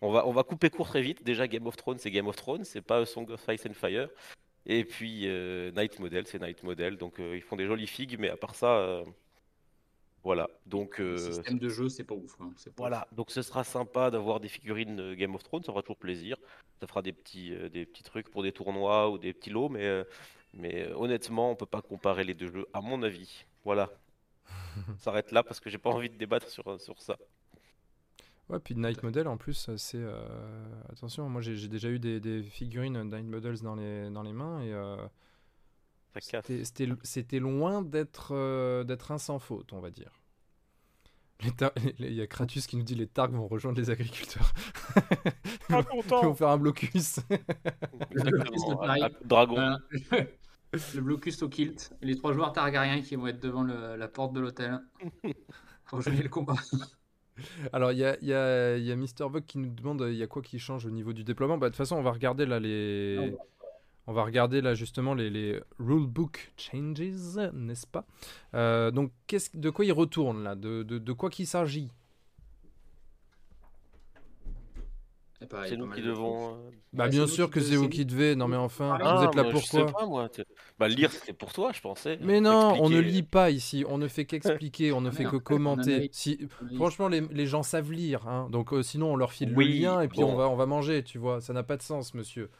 on 0.00 0.10
va, 0.10 0.26
on 0.26 0.32
va 0.32 0.42
couper 0.42 0.70
court 0.70 0.88
très 0.88 1.02
vite. 1.02 1.22
Déjà, 1.22 1.46
Game 1.48 1.66
of 1.66 1.76
Thrones, 1.76 1.98
c'est 1.98 2.10
Game 2.10 2.28
of 2.28 2.36
Thrones, 2.36 2.64
c'est 2.64 2.80
pas 2.80 2.96
A 3.00 3.04
Song 3.04 3.28
of 3.30 3.44
Ice 3.50 3.66
and 3.66 3.74
Fire. 3.74 4.08
Et 4.64 4.84
puis, 4.84 5.22
euh, 5.26 5.70
Night 5.72 5.98
Model, 5.98 6.26
c'est 6.26 6.40
Night 6.40 6.62
Model. 6.62 6.96
Donc, 6.96 7.20
euh, 7.20 7.36
ils 7.36 7.42
font 7.42 7.56
des 7.56 7.66
jolies 7.66 7.86
figues, 7.86 8.16
mais 8.18 8.30
à 8.30 8.36
part 8.38 8.54
ça, 8.54 8.78
euh, 8.78 9.04
voilà. 10.22 10.48
Donc, 10.66 10.98
Le 10.98 11.04
euh, 11.14 11.16
système 11.18 11.58
de 11.58 11.68
jeu, 11.68 11.88
c'est 11.88 12.04
pas 12.04 12.14
ouf. 12.14 12.36
hein, 12.40 12.52
pas 12.64 12.70
voilà, 12.76 13.06
donc 13.12 13.30
ce 13.30 13.42
sera 13.42 13.64
sympa 13.64 14.10
d'avoir 14.10 14.40
des 14.40 14.48
figurines 14.48 15.14
Game 15.14 15.34
of 15.34 15.42
Thrones, 15.42 15.62
ça 15.62 15.72
fera 15.72 15.82
toujours 15.82 15.96
plaisir. 15.98 16.36
Ça 16.80 16.86
fera 16.86 17.02
des 17.02 17.12
petits, 17.12 17.54
euh, 17.54 17.68
des 17.68 17.86
petits 17.86 18.02
trucs 18.02 18.28
pour 18.30 18.42
des 18.42 18.52
tournois 18.52 19.10
ou 19.10 19.18
des 19.18 19.32
petits 19.32 19.50
lots, 19.50 19.68
mais, 19.68 19.84
euh, 19.86 20.04
mais 20.54 20.90
honnêtement, 20.94 21.50
on 21.50 21.56
peut 21.56 21.66
pas 21.66 21.82
comparer 21.82 22.24
les 22.24 22.34
deux 22.34 22.50
jeux, 22.52 22.66
à 22.72 22.80
mon 22.80 23.02
avis. 23.02 23.44
Voilà. 23.64 23.90
On 24.88 24.98
s'arrête 24.98 25.32
là 25.32 25.42
parce 25.42 25.60
que 25.60 25.70
j'ai 25.70 25.78
pas 25.78 25.90
envie 25.90 26.10
de 26.10 26.16
débattre 26.16 26.48
sur, 26.48 26.80
sur 26.80 27.00
ça. 27.02 27.16
Ouais, 28.48 28.58
puis 28.58 28.74
Night 28.74 29.02
Model 29.02 29.28
en 29.28 29.36
plus, 29.36 29.70
c'est. 29.76 29.98
euh, 29.98 30.26
Attention, 30.90 31.28
moi 31.28 31.40
j'ai 31.40 31.68
déjà 31.68 31.88
eu 31.88 31.98
des, 32.00 32.18
des 32.20 32.42
figurines 32.42 33.00
Night 33.04 33.26
Models 33.26 33.60
dans 33.62 33.76
les, 33.76 34.10
dans 34.10 34.22
les 34.22 34.32
mains 34.32 34.60
et 34.62 34.72
euh. 34.72 34.96
C'était- 37.04 37.38
loin 37.38 37.82
d'être 37.82 38.32
euh, 38.34 38.84
d'être 38.84 39.12
un 39.12 39.18
sans 39.18 39.38
faute, 39.38 39.72
on 39.72 39.80
va 39.80 39.90
dire. 39.90 40.12
Il 41.98 42.12
y 42.12 42.20
a 42.20 42.26
Kratus 42.26 42.66
qui 42.66 42.76
nous 42.76 42.82
dit 42.82 42.94
les 42.94 43.06
Targs 43.06 43.32
vont 43.32 43.48
rejoindre 43.48 43.78
les 43.78 43.88
agriculteurs. 43.90 44.52
Pas 45.68 45.82
Ils 45.94 46.02
vont 46.10 46.34
faire 46.34 46.48
un 46.48 46.58
blocus. 46.58 47.20
Dragon. 49.24 49.54
Voilà. 49.54 49.78
le 50.94 51.00
blocus 51.00 51.42
au 51.42 51.48
kilt. 51.48 51.92
Et 52.02 52.06
les 52.06 52.16
trois 52.16 52.32
joueurs 52.32 52.52
Targaryens 52.52 53.00
qui 53.02 53.16
vont 53.16 53.26
être 53.26 53.40
devant 53.40 53.62
le- 53.62 53.96
la 53.96 54.08
porte 54.08 54.32
de 54.32 54.40
l'hôtel 54.40 54.80
pour 55.86 56.00
jouer 56.02 56.16
le 56.22 56.28
combat. 56.28 56.54
Alors, 57.72 57.92
il 57.92 57.98
y 57.98 58.04
a, 58.04 58.18
il 58.20 58.28
y 58.28 58.34
a, 58.34 58.76
y 58.76 58.92
a 58.92 58.96
Mr. 58.96 59.30
Bug 59.30 59.46
qui 59.46 59.58
nous 59.58 59.70
demande 59.70 60.02
euh, 60.02 60.12
il 60.12 60.18
y 60.18 60.22
a 60.22 60.26
quoi 60.26 60.42
qui 60.42 60.58
change 60.58 60.84
au 60.84 60.90
niveau 60.90 61.12
du 61.14 61.24
déploiement? 61.24 61.56
Bah, 61.56 61.68
de 61.68 61.70
toute 61.70 61.78
façon, 61.78 61.96
on 61.96 62.02
va 62.02 62.12
regarder 62.12 62.44
là 62.44 62.60
les. 62.60 63.32
On 64.06 64.12
va 64.12 64.24
regarder 64.24 64.60
là 64.60 64.74
justement 64.74 65.14
les, 65.14 65.30
les 65.30 65.60
rulebook 65.78 66.52
changes, 66.56 67.00
n'est-ce 67.54 67.86
pas? 67.86 68.06
Euh, 68.54 68.90
Donc, 68.90 69.12
qu'est-ce, 69.26 69.56
de 69.56 69.70
quoi 69.70 69.84
il 69.84 69.92
retourne 69.92 70.42
là? 70.42 70.54
De, 70.56 70.82
de, 70.82 70.98
de 70.98 71.12
quoi 71.12 71.30
qu'il 71.30 71.46
s'agit? 71.46 71.90
C'est 75.66 75.76
nous 75.76 75.88
qui 75.90 76.02
de 76.02 76.08
devons. 76.08 76.54
euh, 76.54 76.70
Bah, 76.92 77.04
Ouais, 77.04 77.10
bien 77.10 77.26
sûr 77.26 77.50
que 77.50 77.60
c'est 77.60 77.76
vous 77.76 77.88
qui 77.88 78.04
devez. 78.04 78.36
Non, 78.36 78.46
mais 78.46 78.56
enfin, 78.56 78.98
Ah, 79.00 79.16
vous 79.16 79.24
êtes 79.24 79.34
là 79.34 79.44
pourquoi 79.44 79.86
sais 79.86 79.92
pas, 79.92 80.06
moi. 80.06 80.28
Bah, 80.78 80.86
lire, 80.88 81.10
c'était 81.10 81.32
pour 81.32 81.52
toi, 81.52 81.72
je 81.72 81.80
pensais. 81.80 82.18
Mais 82.20 82.40
non, 82.42 82.76
on 82.78 82.90
ne 82.90 82.98
lit 82.98 83.22
pas 83.22 83.50
ici. 83.50 83.84
On 83.88 83.96
ne 83.96 84.06
fait 84.06 84.26
qu'expliquer. 84.26 84.92
On 84.92 85.00
ne 85.00 85.10
fait 85.10 85.24
que 85.24 85.36
commenter. 85.36 86.10
Si, 86.12 86.46
franchement, 86.76 87.08
les, 87.08 87.20
les 87.22 87.46
gens 87.46 87.62
savent 87.62 87.90
lire. 87.90 88.28
hein. 88.28 88.48
Donc, 88.50 88.72
euh, 88.74 88.82
sinon, 88.82 89.12
on 89.12 89.16
leur 89.16 89.32
file 89.32 89.54
Oui, 89.56 89.66
le 89.78 89.82
lien 89.82 90.00
et 90.02 90.08
puis 90.08 90.20
bon. 90.20 90.32
on, 90.32 90.36
va, 90.36 90.48
on 90.48 90.56
va 90.56 90.66
manger. 90.66 91.02
Tu 91.02 91.16
vois, 91.18 91.40
ça 91.40 91.52
n'a 91.54 91.62
pas 91.62 91.76
de 91.78 91.82
sens, 91.82 92.12
monsieur. 92.12 92.50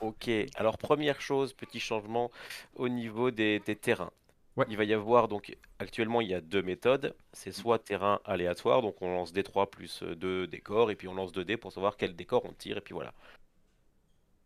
Ok, 0.00 0.30
alors 0.54 0.78
première 0.78 1.20
chose, 1.20 1.52
petit 1.52 1.80
changement 1.80 2.30
au 2.76 2.88
niveau 2.88 3.30
des, 3.30 3.60
des 3.60 3.76
terrains. 3.76 4.12
Ouais. 4.56 4.66
Il 4.68 4.76
va 4.76 4.84
y 4.84 4.92
avoir 4.92 5.28
donc 5.28 5.56
actuellement 5.78 6.20
il 6.20 6.28
y 6.28 6.34
a 6.34 6.40
deux 6.40 6.62
méthodes. 6.62 7.14
C'est 7.32 7.52
soit 7.52 7.78
terrain 7.78 8.20
aléatoire, 8.24 8.82
donc 8.82 9.00
on 9.02 9.08
lance 9.12 9.32
D3 9.32 9.70
plus 9.70 10.02
2 10.02 10.46
décors, 10.48 10.90
et 10.90 10.96
puis 10.96 11.08
on 11.08 11.14
lance 11.14 11.32
2 11.32 11.44
dés 11.44 11.56
pour 11.56 11.72
savoir 11.72 11.96
quel 11.96 12.16
décor 12.16 12.44
on 12.44 12.52
tire, 12.52 12.78
et 12.78 12.80
puis 12.80 12.94
voilà. 12.94 13.14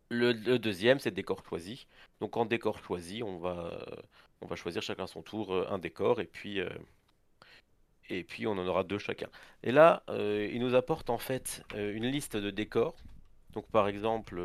Le, 0.09 0.31
le 0.33 0.59
deuxième, 0.59 0.99
c'est 0.99 1.11
décor 1.11 1.43
choisi. 1.47 1.87
Donc 2.19 2.37
en 2.37 2.45
décor 2.45 2.77
choisi, 2.79 3.23
on 3.23 3.37
va, 3.39 3.85
on 4.41 4.45
va 4.45 4.55
choisir 4.55 4.81
chacun 4.83 5.07
son 5.07 5.23
tour 5.23 5.53
euh, 5.53 5.65
un 5.69 5.79
décor, 5.79 6.19
et 6.21 6.25
puis, 6.25 6.59
euh, 6.59 6.69
et 8.09 8.23
puis 8.23 8.45
on 8.47 8.51
en 8.51 8.67
aura 8.67 8.83
deux 8.83 8.99
chacun. 8.99 9.29
Et 9.63 9.71
là, 9.71 10.03
euh, 10.09 10.47
il 10.51 10.59
nous 10.59 10.75
apporte 10.75 11.09
en 11.09 11.17
fait 11.17 11.63
une 11.75 12.05
liste 12.05 12.37
de 12.37 12.51
décors. 12.51 12.95
Donc 13.53 13.67
par 13.71 13.87
exemple, 13.87 14.39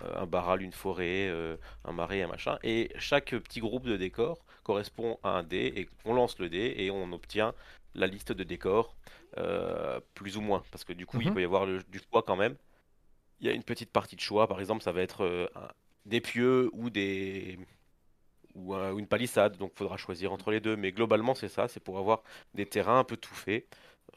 un 0.00 0.26
barral, 0.26 0.62
une 0.62 0.72
forêt, 0.72 1.28
euh, 1.28 1.56
un 1.84 1.92
marais, 1.92 2.22
un 2.22 2.28
machin. 2.28 2.58
Et 2.62 2.90
chaque 2.98 3.30
petit 3.30 3.60
groupe 3.60 3.84
de 3.86 3.96
décors 3.96 4.44
correspond 4.62 5.18
à 5.22 5.30
un 5.30 5.42
dé, 5.44 5.72
et 5.76 5.88
on 6.04 6.14
lance 6.14 6.38
le 6.38 6.48
dé 6.48 6.74
et 6.78 6.90
on 6.90 7.12
obtient 7.12 7.54
la 7.94 8.06
liste 8.06 8.32
de 8.32 8.44
décors, 8.44 8.96
euh, 9.38 10.00
plus 10.14 10.36
ou 10.36 10.40
moins. 10.40 10.64
Parce 10.70 10.84
que 10.84 10.92
du 10.92 11.06
coup, 11.06 11.20
il 11.20 11.28
Mhm. 11.28 11.34
peut 11.34 11.40
y 11.42 11.44
avoir 11.44 11.66
le- 11.66 11.82
du 11.84 12.00
choix 12.10 12.22
quand 12.22 12.36
même. 12.36 12.56
Il 13.40 13.46
y 13.46 13.50
a 13.50 13.54
une 13.54 13.64
petite 13.64 13.90
partie 13.92 14.16
de 14.16 14.20
choix, 14.22 14.48
par 14.48 14.60
exemple, 14.60 14.82
ça 14.82 14.92
va 14.92 15.02
être 15.02 15.22
euh, 15.24 15.48
des 16.06 16.20
pieux 16.20 16.70
ou 16.74 16.90
des 16.90 17.58
ou 18.54 18.74
un- 18.74 18.92
ou 18.92 18.98
une 18.98 19.06
palissade, 19.06 19.56
donc 19.58 19.72
il 19.74 19.78
faudra 19.78 19.96
choisir 19.96 20.32
entre 20.32 20.50
les 20.50 20.60
deux. 20.60 20.76
Mais 20.76 20.92
globalement, 20.92 21.34
c'est 21.34 21.48
ça, 21.48 21.68
c'est 21.68 21.80
pour 21.80 21.98
avoir 21.98 22.22
des 22.54 22.66
terrains 22.66 23.00
un 23.00 23.04
peu 23.04 23.16
tout 23.16 23.34
faits. 23.34 23.66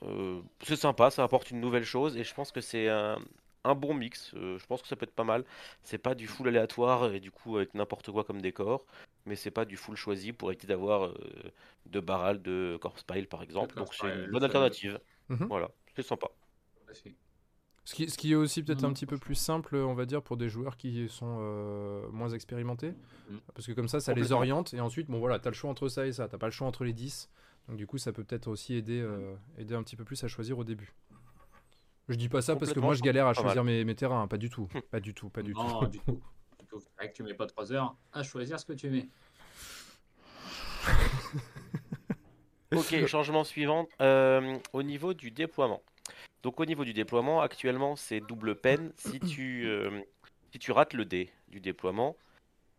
Euh, 0.04 0.42
c'est 0.64 0.76
sympa, 0.76 1.10
ça 1.12 1.24
apporte 1.24 1.52
une 1.52 1.60
nouvelle 1.62 1.86
chose, 1.86 2.18
et 2.18 2.24
je 2.24 2.34
pense 2.34 2.52
que 2.52 2.62
c'est 2.62 2.90
un, 2.90 3.20
un 3.68 3.76
bon 3.76 3.94
mix. 3.94 4.34
Euh, 4.34 4.58
je 4.58 4.66
pense 4.66 4.82
que 4.82 4.88
ça 4.88 4.96
peut 4.96 5.04
être 5.06 5.16
pas 5.16 5.24
mal. 5.24 5.44
C'est 5.84 5.98
pas 5.98 6.16
du 6.16 6.28
full 6.28 6.48
aléatoire 6.48 7.12
et 7.14 7.20
du 7.20 7.32
coup 7.32 7.58
avec 7.58 7.74
n'importe 7.74 8.12
quoi 8.12 8.24
comme 8.24 8.42
décor, 8.42 8.86
mais 9.26 9.36
c'est 9.36 9.52
pas 9.52 9.66
du 9.66 9.78
full 9.78 9.96
choisi 9.96 10.34
pour 10.34 10.52
éviter 10.52 10.68
d'avoir 10.68 11.06
euh, 11.06 11.14
de 11.86 12.00
barral 12.00 12.42
de 12.42 12.78
corpse 12.82 13.04
pile 13.04 13.28
par 13.28 13.44
exemple. 13.44 13.76
Donc 13.76 13.94
c'est 13.94 14.08
une 14.08 14.32
bonne 14.32 14.44
alternative. 14.44 15.00
Mhm. 15.30 15.48
Voilà, 15.48 15.70
c'est 15.96 16.04
sympa. 16.04 16.28
Ce 17.84 17.96
qui, 17.96 18.10
ce 18.10 18.18
qui 18.18 18.34
est 18.34 18.36
aussi 18.36 18.64
peut-être 18.64 18.84
un 18.84 18.90
Mhm. 18.90 18.94
petit 18.96 19.06
peu 19.06 19.18
plus 19.18 19.36
simple, 19.36 19.78
on 19.78 19.94
va 19.94 20.06
dire, 20.06 20.22
pour 20.22 20.36
des 20.36 20.50
joueurs 20.50 20.76
qui 20.76 21.08
sont 21.08 21.38
euh, 21.40 22.10
moins 22.12 22.30
expérimentés. 22.30 22.94
Mhm. 23.30 23.40
Parce 23.56 23.66
que 23.66 23.72
comme 23.72 23.88
ça, 23.88 24.02
ça 24.02 24.14
les 24.14 24.34
oriente. 24.34 24.74
Et 24.74 24.82
ensuite, 24.82 25.08
bon 25.08 25.20
voilà, 25.20 25.40
t'as 25.40 25.50
le 25.52 25.56
choix 25.56 25.70
entre 25.70 25.88
ça 25.88 26.06
et 26.06 26.12
ça. 26.12 26.28
T'as 26.28 26.38
pas 26.38 26.48
le 26.48 26.52
choix 26.52 26.68
entre 26.68 26.84
les 26.84 26.92
10. 26.94 27.30
Donc 27.70 27.78
du 27.78 27.88
coup, 27.88 27.98
ça 27.98 28.12
peut 28.12 28.24
peut-être 28.26 28.48
aussi 28.50 28.76
aider, 28.76 29.00
euh, 29.00 29.36
aider 29.58 29.74
un 29.74 29.84
petit 29.84 29.96
peu 29.96 30.04
plus 30.04 30.22
à 30.24 30.28
choisir 30.28 30.58
au 30.58 30.64
début. 30.66 30.94
Je 32.10 32.16
dis 32.16 32.30
pas 32.30 32.42
ça 32.42 32.56
parce 32.56 32.74
que 32.74 32.80
moi, 32.80 32.94
je 32.94 33.02
galère 33.02 33.28
à 33.28 33.34
choisir 33.34 33.64
mes, 33.64 33.84
mes 33.84 33.96
terrains. 33.96 34.22
hein, 34.22 34.28
Pas 34.28 34.38
du 34.38 34.50
tout. 34.50 34.68
Pas 34.92 35.00
du 35.00 35.14
tout, 35.14 35.30
pas 35.30 35.42
du 35.44 35.54
Non, 35.54 35.82
tout. 35.82 35.88
du 35.88 36.00
tout. 36.00 36.22
Du 36.60 36.66
tout. 36.68 36.80
C'est 36.80 36.90
vrai 36.98 37.10
que 37.12 37.16
tu 37.16 37.24
mets 37.24 37.34
pas 37.34 37.48
3 37.48 37.72
heures 37.74 37.96
à 38.14 38.24
choisir 38.24 38.60
ce 38.60 38.66
que 38.66 38.74
tu 38.74 38.90
mets. 38.90 39.08
Ok, 42.76 43.06
changement 43.06 43.44
suivant. 43.46 43.88
euh, 44.02 44.58
au 44.74 44.84
niveau 44.84 45.14
du 45.14 45.32
déploiement. 45.32 45.82
Donc 46.44 46.60
au 46.60 46.66
niveau 46.66 46.84
du 46.84 46.94
déploiement, 46.94 47.42
actuellement 47.42 47.96
c'est 47.96 48.20
double 48.20 48.56
peine. 48.56 48.92
Si 48.98 49.20
tu, 49.22 49.66
euh, 49.66 50.02
si 50.52 50.60
tu 50.60 50.72
rates 50.74 50.94
le 50.94 51.06
dé 51.06 51.32
du 51.48 51.62
déploiement, 51.62 52.16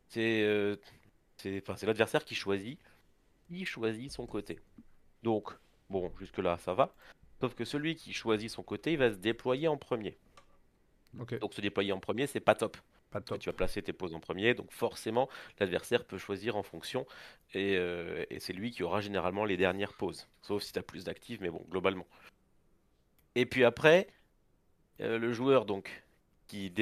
c'est 0.08 0.42
euh, 0.42 0.76
c'est 1.38 1.62
enfin, 1.62 1.74
c'est 1.76 1.86
l'adversaire 1.86 2.24
qui 2.24 2.34
choisit. 2.34 2.78
Il 3.50 3.64
choisit 3.66 4.12
son 4.12 4.26
côté. 4.26 4.58
Donc, 5.22 5.52
bon, 5.88 6.12
jusque-là, 6.18 6.58
ça 6.58 6.74
va. 6.74 6.94
Sauf 7.40 7.54
que 7.54 7.64
celui 7.64 7.94
qui 7.94 8.12
choisit 8.12 8.50
son 8.50 8.62
côté, 8.62 8.92
il 8.92 8.98
va 8.98 9.10
se 9.10 9.16
déployer 9.16 9.68
en 9.68 9.76
premier. 9.76 10.16
Donc 11.14 11.54
se 11.54 11.60
déployer 11.60 11.92
en 11.92 12.00
premier, 12.00 12.26
c'est 12.26 12.40
pas 12.40 12.54
top. 12.54 12.76
pas 13.10 13.20
top. 13.20 13.38
Tu 13.38 13.48
vas 13.48 13.54
placer 13.54 13.82
tes 13.82 13.92
poses 13.92 14.14
en 14.14 14.20
premier, 14.20 14.54
donc 14.54 14.70
forcément, 14.72 15.28
l'adversaire 15.58 16.04
peut 16.04 16.18
choisir 16.18 16.56
en 16.56 16.62
fonction, 16.62 17.06
et, 17.54 17.76
euh, 17.76 18.24
et 18.30 18.40
c'est 18.40 18.52
lui 18.52 18.70
qui 18.70 18.82
aura 18.82 19.00
généralement 19.00 19.44
les 19.44 19.56
dernières 19.56 19.94
poses. 19.94 20.26
Sauf 20.42 20.62
si 20.62 20.72
tu 20.72 20.78
as 20.78 20.82
plus 20.82 21.04
d'actifs, 21.04 21.40
mais 21.40 21.50
bon, 21.50 21.64
globalement. 21.70 22.06
Et 23.34 23.46
puis 23.46 23.64
après, 23.64 24.08
euh, 25.00 25.18
le 25.18 25.32
joueur 25.32 25.64
donc 25.64 26.04
qui 26.46 26.72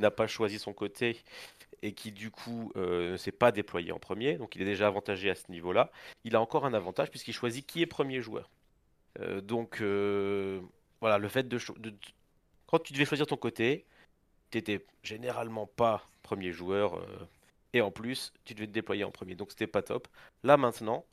n'a 0.00 0.10
pas 0.10 0.26
choisi 0.26 0.58
son 0.58 0.72
côté 0.72 1.16
et 1.82 1.92
qui 1.92 2.12
du 2.12 2.30
coup 2.30 2.72
euh, 2.76 3.12
ne 3.12 3.16
s'est 3.16 3.32
pas 3.32 3.52
déployé 3.52 3.92
en 3.92 3.98
premier, 3.98 4.36
donc 4.36 4.56
il 4.56 4.62
est 4.62 4.66
déjà 4.66 4.86
avantagé 4.88 5.30
à 5.30 5.34
ce 5.34 5.50
niveau-là, 5.50 5.90
il 6.24 6.36
a 6.36 6.40
encore 6.40 6.66
un 6.66 6.74
avantage 6.74 7.10
puisqu'il 7.10 7.32
choisit 7.32 7.66
qui 7.66 7.82
est 7.82 7.86
premier 7.86 8.20
joueur. 8.20 8.50
Euh, 9.20 9.40
donc 9.40 9.80
euh, 9.80 10.60
voilà, 11.00 11.18
le 11.18 11.28
fait 11.28 11.48
de, 11.48 11.58
Quand 12.66 12.78
tu 12.78 12.92
devais 12.92 13.04
choisir 13.04 13.26
ton 13.26 13.36
côté, 13.36 13.84
t'étais 14.50 14.84
généralement 15.02 15.66
pas 15.66 16.06
premier 16.22 16.52
joueur 16.52 16.96
euh, 16.96 17.28
et 17.72 17.80
en 17.80 17.90
plus 17.90 18.32
tu 18.44 18.54
devais 18.54 18.66
te 18.66 18.72
déployer 18.72 19.04
en 19.04 19.10
premier, 19.10 19.34
donc 19.34 19.50
c'était 19.50 19.66
pas 19.66 19.82
top. 19.82 20.08
Là 20.42 20.56
maintenant, 20.56 21.04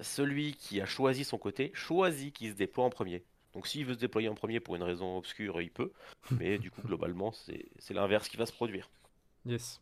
celui 0.00 0.54
qui 0.54 0.80
a 0.80 0.86
choisi 0.86 1.24
son 1.24 1.38
côté 1.38 1.70
choisit 1.74 2.34
qui 2.34 2.48
se 2.48 2.54
déploie 2.54 2.84
en 2.84 2.90
premier. 2.90 3.24
Donc 3.54 3.66
s'il 3.66 3.86
veut 3.86 3.94
se 3.94 3.98
déployer 3.98 4.28
en 4.28 4.34
premier 4.34 4.60
pour 4.60 4.76
une 4.76 4.82
raison 4.82 5.16
obscure, 5.16 5.60
il 5.62 5.70
peut, 5.70 5.92
mais 6.38 6.58
du 6.58 6.70
coup 6.70 6.82
globalement 6.82 7.32
c'est 7.32 7.66
c'est 7.78 7.94
l'inverse 7.94 8.28
qui 8.28 8.36
va 8.36 8.46
se 8.46 8.52
produire. 8.52 8.90
Yes. 9.46 9.80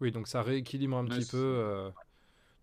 Oui, 0.00 0.10
donc 0.10 0.26
ça 0.26 0.42
rééquilibre 0.42 0.96
un 0.96 1.04
petit 1.04 1.30
peu. 1.30 1.36
euh, 1.36 1.90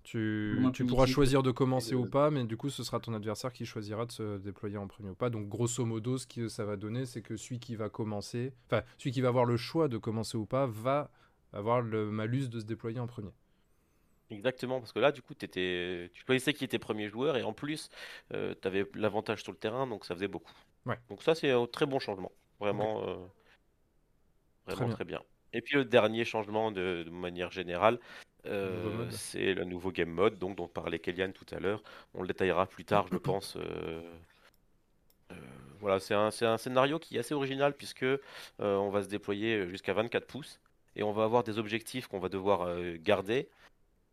tu, 0.10 0.86
pourras 0.88 1.06
choisir 1.06 1.44
de 1.44 1.52
commencer 1.52 1.92
de- 1.92 1.98
ou 1.98 2.06
pas, 2.06 2.32
mais 2.32 2.44
du 2.44 2.58
coup, 2.58 2.70
ce 2.70 2.84
sera 2.84 3.00
ton 3.00 3.14
adversaire 3.14 3.54
qui 3.54 3.66
choisira 3.66 4.06
de 4.06 4.12
se 4.12 4.38
déployer 4.38 4.78
en 4.78 4.88
premier 4.88 5.10
ou 5.10 5.16
pas. 5.16 5.30
Donc, 5.30 5.48
grosso 5.48 5.86
modo, 5.86 6.18
ce 6.18 6.26
que 6.26 6.48
ça 6.48 6.66
va 6.66 6.78
donner, 6.78 7.06
c'est 7.06 7.22
que 7.22 7.38
celui 7.38 7.60
qui 7.60 7.76
va 7.76 7.90
commencer, 7.90 8.54
enfin, 8.66 8.84
celui 8.98 9.12
qui 9.12 9.22
va 9.22 9.28
avoir 9.28 9.46
le 9.46 9.58
choix 9.58 9.88
de 9.88 9.98
commencer 9.98 10.38
ou 10.38 10.46
pas, 10.46 10.66
va 10.66 11.12
avoir 11.54 11.82
le 11.82 12.10
malus 12.10 12.50
de 12.50 12.60
se 12.60 12.66
déployer 12.66 13.00
en 13.00 13.08
premier. 13.08 13.32
Exactement, 14.32 14.80
parce 14.80 14.94
que 14.94 15.00
là 15.00 15.12
du 15.12 15.24
coup 15.24 15.34
t'étais... 15.34 16.12
tu 16.14 16.24
choisissais 16.24 16.54
qui 16.54 16.64
était 16.64 16.78
premier 16.78 17.10
joueur 17.10 17.36
et 17.36 17.42
en 17.42 17.52
plus 17.52 17.90
tu 18.30 18.68
avais 18.68 18.86
l'avantage 18.94 19.42
sur 19.42 19.52
le 19.52 19.58
terrain, 19.58 19.88
donc 19.88 20.06
ça 20.06 20.14
faisait 20.14 20.28
beaucoup. 20.28 20.54
Ouais. 20.86 21.00
Donc 21.10 21.24
ça 21.24 21.34
c'est 21.34 21.50
un 21.50 21.66
très 21.66 21.88
bon 21.88 21.98
changement, 21.98 22.32
vraiment, 22.60 23.08
euh, 23.08 23.16
vraiment 24.68 24.86
bien. 24.86 24.96
très 24.96 25.06
bien. 25.06 25.24
Et 25.52 25.62
puis 25.62 25.78
le 25.78 25.86
dernier 25.86 26.26
changement 26.26 26.72
de, 26.72 27.02
de 27.04 27.10
manière 27.10 27.50
générale, 27.50 28.00
euh, 28.46 29.10
c'est 29.12 29.54
le 29.54 29.66
nouveau 29.66 29.92
game 29.92 30.10
mode, 30.10 30.38
donc 30.38 30.56
dont 30.56 30.68
parlait 30.68 31.00
Kellyanne 31.00 31.34
tout 31.34 31.46
à 31.52 31.60
l'heure. 31.60 31.84
On 32.14 32.22
le 32.22 32.28
détaillera 32.28 32.66
plus 32.66 32.86
tard, 32.86 33.08
je 33.12 33.18
pense. 33.18 33.56
euh, 33.56 34.02
euh, 35.32 35.36
voilà, 35.80 36.00
c'est 36.00 36.14
un, 36.14 36.32
c'est 36.32 36.46
un 36.46 36.58
scénario 36.58 37.00
qui 37.00 37.18
est 37.18 37.20
assez 37.20 37.34
original 37.34 37.74
puisque 37.74 38.06
on 38.60 38.90
va 38.90 39.04
se 39.04 39.08
déployer 39.08 39.68
jusqu'à 39.70 39.94
24 39.94 40.26
pouces 40.26 40.60
et 40.96 41.04
on 41.04 41.12
va 41.12 41.24
avoir 41.24 41.44
des 41.44 41.58
objectifs 41.58 42.08
qu'on 42.08 42.20
va 42.20 42.30
devoir 42.30 42.68
garder 42.98 43.50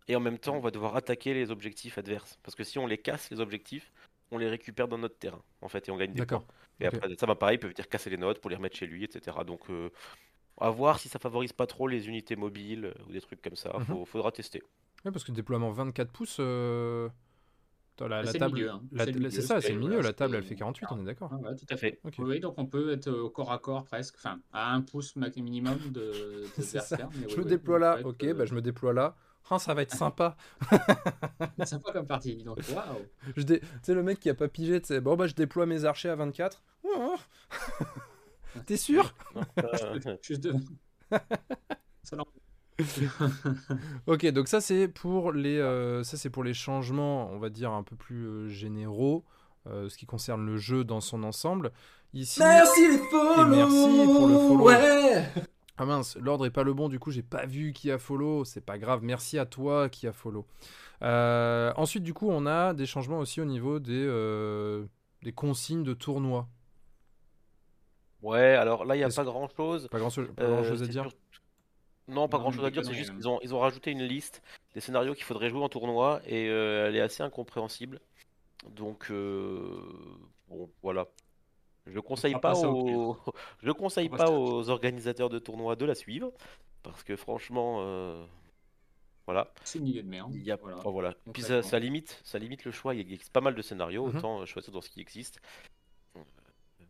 et 0.08 0.14
en 0.14 0.20
même 0.20 0.38
temps 0.38 0.54
on 0.54 0.60
va 0.60 0.70
devoir 0.70 0.94
attaquer 0.94 1.34
les 1.34 1.50
objectifs 1.50 1.98
adverses 1.98 2.38
parce 2.44 2.54
que 2.54 2.62
si 2.62 2.78
on 2.78 2.86
les 2.86 2.98
casse 2.98 3.30
les 3.30 3.40
objectifs, 3.40 3.90
on 4.30 4.38
les 4.38 4.48
récupère 4.48 4.86
dans 4.86 4.98
notre 4.98 5.18
terrain 5.18 5.42
en 5.60 5.68
fait 5.68 5.88
et 5.88 5.90
on 5.90 5.96
gagne 5.96 6.12
des 6.12 6.24
points. 6.24 6.44
Et 6.78 6.86
après 6.86 7.08
ça 7.16 7.26
va 7.26 7.34
pareil, 7.34 7.56
ils 7.56 7.60
peuvent 7.60 7.74
dire 7.74 7.88
casser 7.88 8.10
les 8.10 8.18
notes 8.18 8.40
pour 8.40 8.50
les 8.50 8.56
remettre 8.56 8.76
chez 8.76 8.86
lui, 8.86 9.02
etc. 9.02 9.38
Donc 9.44 9.62
à 10.60 10.70
voir 10.70 10.98
si 10.98 11.08
ça 11.08 11.18
favorise 11.18 11.52
pas 11.52 11.66
trop 11.66 11.86
les 11.88 12.08
unités 12.08 12.36
mobiles 12.36 12.86
euh, 12.86 12.94
ou 13.08 13.12
des 13.12 13.20
trucs 13.20 13.42
comme 13.42 13.56
ça. 13.56 13.72
Faut- 13.86 14.04
faudra 14.04 14.32
tester. 14.32 14.62
Ouais, 15.04 15.10
parce 15.12 15.24
que 15.24 15.32
déploiement 15.32 15.70
24 15.70 16.10
pouces, 16.10 16.38
euh, 16.40 17.08
attends, 17.96 18.08
la, 18.08 18.18
Ah, 18.18 18.22
le 18.22 18.32
table, 18.32 18.54
milieu, 18.54 18.70
hein. 18.70 18.82
C'est 19.30 19.42
ça, 19.42 19.60
c'est- 19.60 19.72
le 19.72 19.78
milieu. 19.80 20.00
La 20.00 20.12
table, 20.12 20.34
elle 20.36 20.42
fait 20.44 20.54
48, 20.56 20.86
on 20.90 21.00
est 21.00 21.04
d'accord. 21.04 21.30
Ah 21.32 21.36
ouais, 21.36 21.54
tout 21.56 21.66
à 21.70 21.76
fait. 21.76 22.00
Oui, 22.18 22.40
donc 22.40 22.54
on 22.56 22.66
peut 22.66 22.92
être 22.92 23.08
au 23.10 23.30
corps 23.30 23.52
à 23.52 23.58
corps 23.58 23.84
presque, 23.84 24.14
enfin 24.16 24.40
à 24.52 24.72
un 24.74 24.80
pouce 24.80 25.14
minimum 25.16 25.78
de 25.90 26.12
C'est 26.56 26.80
ça. 26.80 26.96
mais 27.20 27.28
Je 27.28 27.34
oui, 27.34 27.38
me 27.38 27.42
oui, 27.44 27.50
déploie 27.50 27.78
là, 27.78 27.98
être, 28.00 28.06
ok, 28.06 28.24
euh, 28.24 28.34
bah, 28.34 28.44
je 28.46 28.54
me 28.54 28.62
déploie 28.62 28.92
là. 28.92 29.14
Ah, 29.48 29.60
ça 29.60 29.74
va 29.74 29.82
être 29.82 29.94
sympa. 29.94 30.36
C'est 31.58 31.66
sympa 31.66 31.92
comme 31.92 32.06
partie, 32.06 32.34
dis 32.34 32.42
donc. 32.42 32.58
Waouh. 32.74 33.42
Dé- 33.44 33.60
Tu 33.60 33.66
sais, 33.82 33.94
le 33.94 34.02
mec 34.02 34.18
qui 34.18 34.28
a 34.28 34.34
pas 34.34 34.48
pigé, 34.48 34.80
tu 34.80 34.88
sais, 34.88 35.00
bon, 35.00 35.14
bah, 35.16 35.28
je 35.28 35.34
déploie 35.34 35.66
mes 35.66 35.84
archers 35.84 36.08
à 36.08 36.16
24. 36.16 36.62
T'es 38.64 38.76
sûr? 38.76 39.14
Juste. 40.22 40.48
Ça 42.02 42.16
Ok, 44.06 44.26
donc 44.26 44.48
ça 44.48 44.60
c'est 44.60 44.86
pour 44.86 45.32
les, 45.32 45.58
euh, 45.58 46.02
ça 46.04 46.16
c'est 46.16 46.30
pour 46.30 46.44
les 46.44 46.52
changements, 46.54 47.30
on 47.30 47.38
va 47.38 47.48
dire 47.48 47.72
un 47.72 47.82
peu 47.82 47.96
plus 47.96 48.26
euh, 48.26 48.48
généraux, 48.48 49.24
euh, 49.66 49.88
ce 49.88 49.96
qui 49.96 50.04
concerne 50.06 50.44
le 50.44 50.56
jeu 50.56 50.84
dans 50.84 51.00
son 51.00 51.24
ensemble. 51.24 51.72
Ici, 52.12 52.40
Merci 52.40 52.88
les 52.88 52.98
follow. 52.98 53.42
Et 53.42 53.44
merci 53.56 54.04
pour 54.04 54.28
le 54.28 54.34
follow. 54.34 54.64
Ouais. 54.64 55.24
ah 55.78 55.86
mince, 55.86 56.16
l'ordre 56.18 56.46
est 56.46 56.50
pas 56.50 56.64
le 56.64 56.74
bon, 56.74 56.88
du 56.88 56.98
coup 56.98 57.10
j'ai 57.10 57.22
pas 57.22 57.46
vu 57.46 57.72
qui 57.72 57.90
a 57.90 57.98
follow, 57.98 58.44
c'est 58.44 58.60
pas 58.60 58.78
grave. 58.78 59.00
Merci 59.02 59.38
à 59.38 59.46
toi 59.46 59.88
qui 59.88 60.06
a 60.06 60.12
follow. 60.12 60.46
Euh, 61.02 61.72
ensuite, 61.76 62.02
du 62.02 62.14
coup, 62.14 62.28
on 62.30 62.46
a 62.46 62.74
des 62.74 62.86
changements 62.86 63.18
aussi 63.18 63.40
au 63.40 63.44
niveau 63.44 63.78
des, 63.78 63.92
euh, 64.06 64.86
des 65.22 65.32
consignes 65.32 65.82
de 65.82 65.94
tournoi. 65.94 66.48
Ouais, 68.26 68.54
alors 68.54 68.84
là 68.84 68.96
il 68.96 69.00
y 69.00 69.04
a 69.04 69.08
pas 69.08 69.24
grand 69.24 69.48
chose. 69.48 69.88
Pas 69.88 69.98
grand, 69.98 70.10
chose- 70.10 70.28
pas 70.34 70.46
grand 70.46 70.64
chose 70.64 70.82
à 70.82 70.86
dire. 70.86 71.08
Non, 72.08 72.28
pas 72.28 72.36
Non, 72.38 72.42
grand 72.44 72.52
chose 72.52 72.64
à 72.64 72.70
dire, 72.70 72.84
c'est 72.84 72.94
juste 72.94 73.12
qu'ils 73.14 73.28
ont, 73.28 73.40
ils 73.42 73.52
ont 73.54 73.58
rajouté 73.58 73.90
une 73.90 74.02
liste 74.04 74.40
des 74.74 74.80
scénarios 74.80 75.14
qu'il 75.14 75.24
faudrait 75.24 75.50
jouer 75.50 75.62
en 75.62 75.68
tournoi 75.68 76.20
et 76.26 76.48
euh, 76.48 76.86
elle 76.88 76.96
est 76.96 77.00
assez 77.00 77.22
incompréhensible. 77.22 78.00
Donc, 78.70 79.08
euh, 79.10 79.80
bon, 80.48 80.70
voilà. 80.82 81.08
Je 81.86 81.98
conseille 82.00 82.32
fera 82.32 82.40
pas 82.40 82.48
pas 82.50 82.54
ça 82.56 82.68
au 82.68 83.10
aux, 83.12 83.16
je 83.62 83.70
conseille 83.72 84.08
pas 84.08 84.30
aux 84.30 84.70
organisateurs 84.70 85.28
de 85.30 85.38
tournois 85.40 85.74
de 85.76 85.84
la 85.84 85.94
suivre 85.96 86.32
parce 86.84 87.02
que 87.02 87.16
franchement, 87.16 87.78
euh, 87.80 88.24
voilà. 89.26 89.52
C'est 89.64 89.80
une 89.80 89.88
idée 89.88 90.02
de 90.04 90.08
merde. 90.08 90.32
Il 90.34 90.44
y 90.44 90.52
a, 90.52 90.56
Voilà. 90.56 90.78
enfin, 90.78 90.90
voilà. 90.90 91.14
Puis 91.32 91.42
ça, 91.42 91.78
limite, 91.80 92.20
ça 92.24 92.38
limite 92.38 92.64
le 92.64 92.70
choix. 92.70 92.94
Il 92.94 93.00
existe 93.00 93.32
pas 93.32 93.40
mal 93.40 93.54
de 93.56 93.62
scénarios, 93.62 94.06
Mhm. 94.06 94.16
autant 94.18 94.40
euh, 94.40 94.46
choisir 94.46 94.72
dans 94.72 94.80
ce 94.80 94.90
qui 94.90 95.00
existe. 95.00 95.40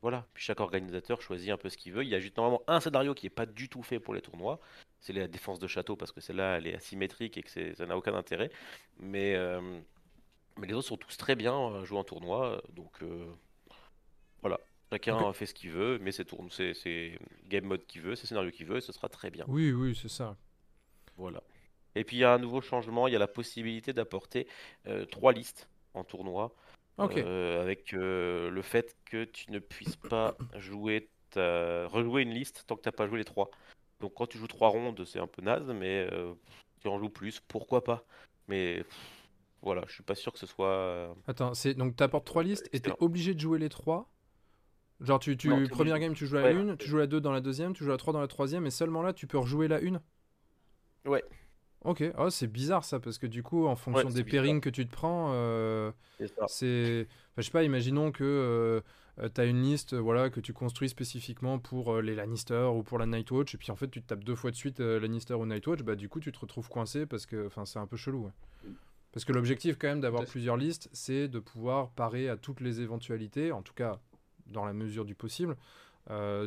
Voilà. 0.07 0.25
Puis 0.35 0.45
chaque 0.45 0.61
organisateur 0.61 1.21
choisit 1.21 1.51
un 1.51 1.57
peu 1.57 1.69
ce 1.69 1.77
qu'il 1.77 1.93
veut. 1.93 2.05
Il 2.05 2.09
y 2.09 2.15
a 2.15 2.21
juste 2.21 2.37
normalement 2.37 2.63
un 2.69 2.79
scénario 2.79 3.13
qui 3.13 3.27
est 3.27 3.29
pas 3.29 3.45
du 3.45 3.69
tout 3.69 3.83
fait 3.83 3.99
pour 3.99 4.15
les 4.15 4.21
tournois. 4.21 4.61
C'est 5.01 5.13
la 5.13 5.27
défense 5.27 5.59
de 5.59 5.67
château 5.67 5.97
parce 5.97 6.13
que 6.13 6.21
celle-là, 6.21 6.59
elle 6.59 6.69
est 6.69 6.77
asymétrique 6.77 7.37
et 7.39 7.43
que 7.43 7.75
ça 7.75 7.87
n'a 7.87 7.97
aucun 7.97 8.15
intérêt. 8.15 8.53
Mais, 9.01 9.35
euh, 9.35 9.81
mais 10.59 10.69
les 10.69 10.75
autres 10.75 10.87
sont 10.87 10.97
tous 10.97 11.17
très 11.17 11.35
bien 11.35 11.53
à 11.53 11.83
jouer 11.83 11.99
en 11.99 12.05
tournoi. 12.05 12.63
Donc 12.73 13.03
euh, 13.03 13.27
voilà. 14.43 14.61
Chacun 14.93 15.33
fait 15.33 15.47
ce 15.47 15.55
qu'il 15.55 15.73
veut, 15.73 15.99
mais 16.01 16.13
c'est 16.13 16.25
tourne, 16.25 16.51
c'est 16.53 16.73
c'est 16.75 17.19
game 17.49 17.65
mode 17.65 17.85
qu'il 17.87 18.03
veut, 18.03 18.15
c'est 18.15 18.29
scénario 18.29 18.53
qu'il 18.53 18.67
veut, 18.67 18.77
et 18.77 18.81
ce 18.81 18.93
sera 18.93 19.09
très 19.09 19.33
bien. 19.33 19.45
Oui, 19.49 19.73
oui, 19.73 19.99
c'est 20.01 20.09
ça. 20.09 20.37
Voilà. 21.17 21.43
Et 21.97 22.05
puis 22.05 22.19
il 22.19 22.21
y 22.21 22.25
a 22.25 22.33
un 22.33 22.39
nouveau 22.39 22.61
changement, 22.61 23.09
il 23.09 23.13
y 23.13 23.17
a 23.17 23.19
la 23.19 23.27
possibilité 23.27 23.93
d'apporter 23.93 24.47
euh, 24.87 25.05
trois 25.05 25.33
listes 25.33 25.69
en 25.95 26.05
tournoi, 26.05 26.55
Euh, 26.99 27.63
avec 27.63 27.93
euh, 27.93 28.51
le 28.51 28.63
fait 28.63 28.97
que 29.05 29.25
tu 29.25 29.51
ne 29.51 29.59
puisses 29.59 29.97
pas 29.97 30.37
jouer 30.59 31.11
ta... 31.31 31.87
rejouer 31.89 32.23
une 32.23 32.31
liste 32.31 32.65
tant 32.67 32.77
que 32.77 32.83
tu 32.83 32.89
n'as 32.89 32.93
pas 32.93 33.07
joué 33.07 33.19
les 33.19 33.25
trois. 33.25 33.51
Donc 34.01 34.15
quand 34.15 34.27
tu 34.27 34.39
joues 34.39 34.47
trois 34.47 34.69
rondes, 34.69 35.05
c'est 35.05 35.19
un 35.21 35.27
peu 35.27 35.43
naze, 35.43 35.67
mais 35.69 36.09
euh, 36.13 36.33
tu 36.81 36.89
en 36.89 36.99
joues 36.99 37.11
plus, 37.11 37.41
pourquoi 37.49 37.85
pas? 37.85 38.05
Mais 38.49 38.79
pff, 38.79 39.29
voilà, 39.63 39.83
je 39.87 39.95
suis 39.95 40.03
pas 40.03 40.15
sûr 40.15 40.33
que 40.33 40.39
ce 40.39 40.47
soit... 40.47 41.15
Attends, 41.27 41.55
c'est 41.55 41.75
donc 41.75 41.97
t'apportes 41.97 42.27
trois 42.27 42.43
listes 42.43 42.69
et 42.73 42.81
t'es 42.81 42.93
obligé 43.01 43.35
de 43.35 43.41
jouer 43.41 43.59
les 43.59 43.69
trois? 43.69 44.09
Genre 45.01 45.19
tu, 45.19 45.37
tu 45.37 45.49
Non, 45.49 45.61
t'es 45.63 45.69
première 45.69 45.99
game 45.99 46.15
tu 46.15 46.27
joues 46.27 46.37
la 46.37 46.45
Ouais. 46.45 46.53
une, 46.53 46.77
tu 46.79 46.89
joues 46.89 46.97
la 46.97 47.07
2 47.07 47.21
dans 47.21 47.33
la 47.33 47.43
deuxième, 47.43 47.75
tu 47.75 47.85
joues 47.85 47.91
la 47.91 47.99
3 47.99 48.15
dans 48.15 48.21
la 48.21 48.29
troisième 48.29 48.65
et 48.67 48.71
seulement 48.71 49.03
là 49.03 49.13
tu 49.13 49.27
peux 49.27 49.39
rejouer 49.39 49.69
la 49.69 49.81
une? 49.81 50.01
Ouais. 51.05 51.23
Ok, 51.87 52.03
oh, 52.19 52.31
c'est 52.31 52.49
bizarre 52.49 52.85
ça 52.85 52.99
parce 52.99 53.17
que 53.17 53.29
du 53.29 53.45
coup 53.45 53.67
en 53.67 53.77
fonction 53.77 54.09
des 54.09 54.25
pairings 54.25 54.61
que 54.61 54.69
tu 54.69 54.85
te 54.89 54.93
prends, 54.93 55.31
euh, 55.35 55.93
c'est 56.49 57.07
enfin, 57.07 57.39
je 57.39 57.43
sais 57.43 57.51
pas, 57.53 57.63
imaginons 57.63 58.11
que 58.11 58.25
euh, 58.25 58.81
euh, 59.23 59.29
t'as 59.29 59.47
une 59.47 59.63
liste, 59.63 59.95
voilà, 59.95 60.29
que 60.29 60.41
tu 60.41 60.53
construis 60.53 60.89
spécifiquement 60.89 61.61
pour 61.61 61.95
euh, 61.95 62.03
les 62.03 62.17
Lannister 62.17 62.69
ou 62.75 62.83
pour 62.83 62.99
la 62.99 63.07
Nightwatch 63.07 63.55
et 63.55 63.59
puis 63.59 63.71
en 63.71 63.77
fait 63.77 63.87
tu 63.89 64.03
te 64.03 64.09
tapes 64.09 64.25
deux 64.25 64.35
fois 64.35 64.51
de 64.51 64.57
suite 64.57 64.81
Lannister 64.81 65.35
ou 65.35 65.47
Nightwatch, 65.47 65.83
bah 65.83 65.95
du 65.95 66.09
coup 66.09 66.19
tu 66.19 66.33
te 66.33 66.39
retrouves 66.41 66.69
coincé 66.69 67.07
parce 67.07 67.25
que, 67.25 67.49
c'est 67.65 67.79
un 67.79 67.87
peu 67.87 67.97
chelou. 67.97 68.25
ouais. 68.25 68.71
Parce 69.13 69.25
que 69.25 69.33
l'objectif 69.33 69.77
quand 69.79 69.87
même 69.87 70.01
d'avoir 70.01 70.25
plusieurs 70.25 70.57
listes, 70.57 70.91
c'est 70.93 71.29
de 71.29 71.39
pouvoir 71.39 71.91
parer 71.91 72.29
à 72.29 72.37
toutes 72.37 72.61
les 72.61 72.81
éventualités, 72.81 73.53
en 73.53 73.63
tout 73.63 73.75
cas 73.75 74.01
dans 74.49 74.65
la 74.65 74.73
mesure 74.73 75.05
du 75.05 75.15
possible. 75.15 75.57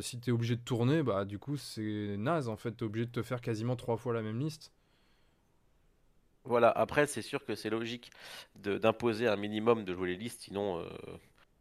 Si 0.02 0.20
tu 0.20 0.28
es 0.28 0.32
obligé 0.34 0.56
de 0.56 0.60
tourner, 0.60 1.02
bah 1.02 1.24
du 1.24 1.38
coup 1.38 1.56
c'est 1.56 2.16
naze 2.18 2.50
en 2.50 2.58
fait, 2.58 2.76
tu 2.76 2.84
es 2.84 2.86
obligé 2.86 3.06
de 3.06 3.10
te 3.10 3.22
faire 3.22 3.40
quasiment 3.40 3.74
trois 3.74 3.96
fois 3.96 4.12
la 4.12 4.20
même 4.20 4.38
liste. 4.38 4.70
Voilà, 6.44 6.70
après, 6.70 7.06
c'est 7.06 7.22
sûr 7.22 7.44
que 7.44 7.54
c'est 7.54 7.70
logique 7.70 8.10
de- 8.56 8.78
d'imposer 8.78 9.28
un 9.28 9.36
minimum 9.36 9.84
de 9.84 9.94
jouer 9.94 10.08
les 10.08 10.16
listes, 10.16 10.42
sinon 10.42 10.80
euh, 10.80 10.88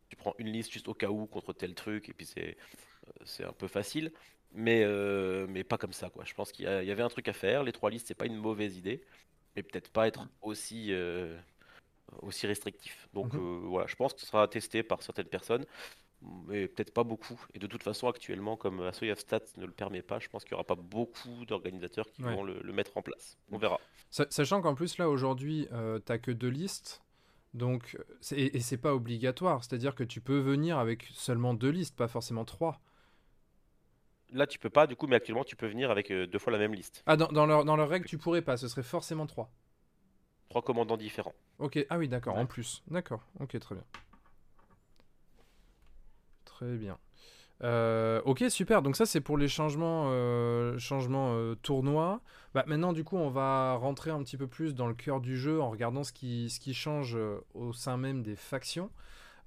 tu 0.09 0.15
prends 0.15 0.33
une 0.37 0.47
liste 0.51 0.71
juste 0.71 0.87
au 0.87 0.93
cas 0.93 1.09
où 1.09 1.25
contre 1.27 1.53
tel 1.53 1.75
truc, 1.75 2.09
et 2.09 2.13
puis 2.13 2.25
c'est 2.25 2.57
euh, 3.07 3.11
c'est 3.25 3.43
un 3.45 3.53
peu 3.53 3.67
facile. 3.67 4.11
Mais, 4.51 4.83
euh, 4.83 5.45
mais 5.49 5.63
pas 5.63 5.77
comme 5.77 5.93
ça, 5.93 6.09
quoi. 6.09 6.25
Je 6.25 6.33
pense 6.33 6.51
qu'il 6.51 6.65
y, 6.65 6.67
avait 6.67 7.03
un 7.03 7.09
truc 7.09 7.27
à 7.27 7.33
faire. 7.33 7.63
Les 7.63 7.71
trois 7.71 7.91
listes, 7.91 8.07
c'est 8.07 8.15
pas 8.15 8.25
une 8.25 8.37
mauvaise 8.37 8.77
idée, 8.77 9.05
mais 9.55 9.63
peut-être 9.63 9.91
pas 9.91 10.07
être 10.07 10.27
aussi, 10.41 10.87
euh, 10.91 11.37
aussi 12.21 12.47
restrictif. 12.47 13.07
Donc 13.13 13.33
Mhm. 13.33 13.67
voilà, 13.67 13.87
je 13.87 13.95
pense 13.95 14.13
que 14.13 14.21
ce 14.21 14.25
sera 14.27 14.47
testé 14.47 14.83
par 14.83 15.03
certaines 15.03 15.27
personnes, 15.27 15.65
mais 16.21 16.67
peut-être 16.67 16.93
pas 16.93 17.03
beaucoup. 17.03 17.39
Et 17.53 17.59
de 17.59 17.67
toute 17.67 17.83
façon, 17.83 18.07
actuellement, 18.07 18.57
comme 18.57 18.81
Asoya 18.81 19.15
Stats 19.15 19.39
ne 19.57 19.65
le 19.65 19.71
permet 19.71 20.01
pas, 20.01 20.19
je 20.19 20.27
pense 20.27 20.43
qu'il 20.43 20.51
y 20.51 20.55
aura 20.55 20.63
pas 20.65 20.75
beaucoup 20.75 21.45
d'organisateurs 21.45 22.09
qui 22.11 22.23
Ouais. 22.23 22.33
vont 22.35 22.43
le, 22.43 22.59
le 22.61 22.73
mettre 22.73 22.97
en 22.97 23.01
place. 23.01 23.37
On 23.51 23.57
verra. 23.57 23.79
Sa- 24.09 24.29
Sachant 24.29 24.61
qu'en 24.61 24.75
plus, 24.75 24.97
là, 24.97 25.09
aujourd'hui, 25.09 25.67
euh, 25.71 25.99
t'as 25.99 26.17
que 26.17 26.31
deux 26.31 26.49
listes. 26.49 27.01
Donc, 27.53 27.97
et, 28.31 28.57
et 28.57 28.59
c'est 28.59 28.77
pas 28.77 28.93
obligatoire. 28.93 29.63
C'est-à-dire 29.63 29.95
que 29.95 30.03
tu 30.03 30.21
peux 30.21 30.39
venir 30.39 30.77
avec 30.77 31.07
seulement 31.13 31.53
deux 31.53 31.69
listes, 31.71 31.95
pas 31.95 32.07
forcément 32.07 32.45
trois. 32.45 32.79
Là, 34.31 34.45
tu 34.45 34.59
peux 34.59 34.69
pas, 34.69 34.85
du 34.85 34.95
coup, 34.95 35.07
mais 35.07 35.15
actuellement, 35.15 35.43
tu 35.43 35.55
peux 35.55 35.65
venir 35.67 35.89
avec 35.89 36.11
euh, 36.11 36.27
deux 36.27 36.37
fois 36.37 36.53
la 36.53 36.59
même 36.59 36.73
liste. 36.75 37.01
Ah, 37.07 37.17
dans, 37.17 37.27
dans 37.29 37.47
leur, 37.47 37.65
dans 37.65 37.75
leur 37.75 37.89
règle, 37.89 38.05
tu 38.05 38.19
pourrais 38.19 38.43
pas. 38.43 38.57
Ce 38.57 38.67
serait 38.67 38.83
forcément 38.83 39.25
trois. 39.25 39.49
Trois 40.49 40.61
commandants 40.61 40.97
différents. 40.97 41.33
Ok, 41.57 41.83
ah 41.89 41.97
oui, 41.97 42.07
d'accord, 42.07 42.35
Ouais. 42.35 42.41
en 42.41 42.45
plus. 42.45 42.83
D'accord, 42.87 43.23
ok, 43.39 43.57
très 43.59 43.75
bien. 43.75 43.83
Très 46.59 46.75
bien. 46.75 46.97
Euh, 47.63 48.21
ok, 48.25 48.43
super. 48.49 48.81
Donc 48.81 48.97
ça, 48.97 49.05
c'est 49.05 49.21
pour 49.21 49.37
les 49.37 49.47
changements, 49.47 50.07
euh, 50.09 50.77
changements 50.77 51.35
euh, 51.35 51.55
tournois. 51.55 52.19
Bah, 52.53 52.65
maintenant, 52.67 52.91
du 52.91 53.05
coup, 53.05 53.15
on 53.15 53.29
va 53.29 53.75
rentrer 53.75 54.11
un 54.11 54.21
petit 54.23 54.35
peu 54.35 54.45
plus 54.45 54.75
dans 54.75 54.87
le 54.87 54.93
cœur 54.93 55.21
du 55.21 55.37
jeu 55.37 55.61
en 55.61 55.69
regardant 55.69 56.03
ce 56.03 56.11
qui, 56.11 56.49
change 56.73 57.17
au 57.53 57.71
sein 57.71 57.95
même 57.95 58.23
des 58.23 58.35
factions. 58.35 58.89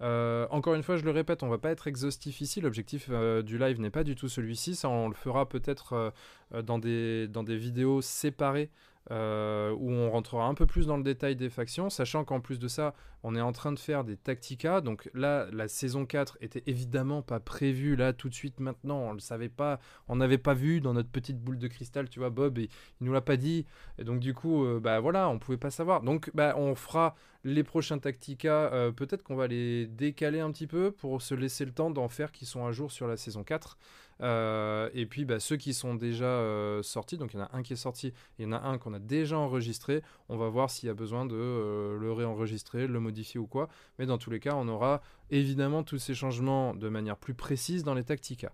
Encore 0.01 0.75
une 0.75 0.83
fois, 0.83 0.97
je 0.97 1.05
le 1.05 1.11
répète, 1.11 1.43
on 1.43 1.49
va 1.49 1.59
pas 1.59 1.71
être 1.71 1.87
exhaustif 1.87 2.41
ici. 2.41 2.63
L'objectif 2.63 3.11
du 3.11 3.59
live 3.59 3.79
n'est 3.79 3.91
pas 3.91 4.05
du 4.05 4.15
tout 4.15 4.29
celui-ci. 4.29 4.75
Ça, 4.75 4.89
on 4.89 5.09
le 5.09 5.15
fera 5.15 5.47
peut-être 5.47 6.15
dans 6.63 6.79
des 6.79 7.29
vidéos 7.57 8.01
séparées 8.01 8.71
euh, 9.11 9.73
où 9.73 9.91
on 9.91 10.11
rentrera 10.11 10.47
un 10.47 10.55
peu 10.55 10.65
plus 10.67 10.87
dans 10.87 10.97
le 10.97 11.03
détail 11.03 11.35
des 11.37 11.51
factions, 11.51 11.91
sachant 11.91 12.25
qu'en 12.25 12.41
plus 12.41 12.59
de 12.59 12.69
ça, 12.69 12.95
on 13.25 13.35
est 13.35 13.41
en 13.41 13.53
train 13.53 13.73
de 13.73 13.79
faire 13.79 14.05
des 14.05 14.17
tacticas. 14.17 14.81
Donc 14.81 15.11
là, 15.15 15.47
la 15.53 15.69
saison 15.69 16.07
4 16.07 16.39
était 16.41 16.63
évidemment 16.67 17.23
pas 17.23 17.41
prévue 17.41 17.97
là 17.97 18.13
tout 18.13 18.29
de 18.29 18.35
suite 18.35 18.61
maintenant. 18.61 18.99
On 18.99 19.13
le 19.13 19.19
savait 19.21 19.49
pas, 19.49 19.81
on 20.09 20.17
n'avait 20.17 20.39
pas 20.39 20.55
vu 20.55 20.81
dans 20.81 20.95
notre 20.95 21.11
petite 21.11 21.39
boule 21.41 21.59
de 21.59 21.69
cristal, 21.69 22.09
tu 22.09 22.21
vois, 22.21 22.31
Bob, 22.31 22.59
et 22.59 22.69
il 23.01 23.05
nous 23.07 23.13
l'a 23.13 23.21
pas 23.21 23.37
dit. 23.37 23.67
Et 23.99 24.05
donc 24.05 24.21
du 24.21 24.35
coup, 24.35 24.65
euh, 24.65 24.81
bah 24.81 25.01
voilà, 25.01 25.29
on 25.29 25.39
pouvait 25.39 25.59
pas 25.59 25.71
savoir. 25.71 26.03
Donc 26.03 26.31
bah 26.35 26.55
on 26.57 26.75
fera 26.75 27.17
les 27.45 27.65
prochains 27.65 27.99
tacticas. 27.99 28.73
euh, 28.73 28.93
Peut-être 28.93 29.23
qu'on 29.23 29.37
va 29.37 29.47
les 29.49 29.87
décaler 29.87 30.41
un 30.41 30.53
petit 30.53 30.67
peu 30.69 30.93
pour 30.93 31.23
se 31.23 31.35
laisser 31.35 31.65
le 31.65 31.73
temps 31.73 31.91
d'en 31.91 32.09
faire 32.09 32.31
qui 32.33 32.47
sont 32.47 32.65
à 32.67 32.73
jour 32.73 32.93
sur 32.93 33.07
la 33.09 33.17
saison 33.17 33.43
4. 33.43 33.77
Euh, 34.23 34.89
et 34.95 35.07
puis 35.07 35.25
bah, 35.25 35.41
ceux 35.41 35.57
qui 35.57 35.75
sont 35.75 35.95
déjà 35.95 36.25
euh, 36.25 36.83
sortis, 36.83 37.19
donc 37.19 37.35
il 37.35 37.39
y 37.39 37.41
en 37.41 37.45
a 37.45 37.51
un 37.53 37.63
qui 37.63 37.73
est 37.73 37.77
sorti, 37.77 38.13
il 38.39 38.45
y 38.45 38.49
en 38.49 38.53
a 38.53 38.61
un 38.61 38.79
qu'on 38.79 38.95
a 38.95 38.99
déjà 38.99 39.39
enregistré. 39.39 40.03
On 40.29 40.37
va 40.37 40.49
voir 40.49 40.71
s'il 40.71 40.87
y 40.87 40.91
a 40.91 40.95
besoin 40.95 41.27
de 41.27 41.37
euh, 41.37 41.99
le 41.99 42.13
réenregistrer, 42.13 42.87
le 42.87 43.01
modifier 43.01 43.41
ou 43.41 43.47
quoi. 43.47 43.69
Mais 43.99 44.07
dans 44.07 44.19
tous 44.19 44.31
les 44.31 44.41
cas, 44.41 44.55
on 44.55 44.69
aura 44.69 45.03
évidemment 45.31 45.83
tous 45.83 45.99
ces 45.99 46.15
changements 46.15 46.75
de 46.75 46.89
manière 46.89 47.17
plus 47.17 47.35
précise 47.35 47.83
dans 47.83 47.95
les 47.95 48.05
tacticas. 48.05 48.53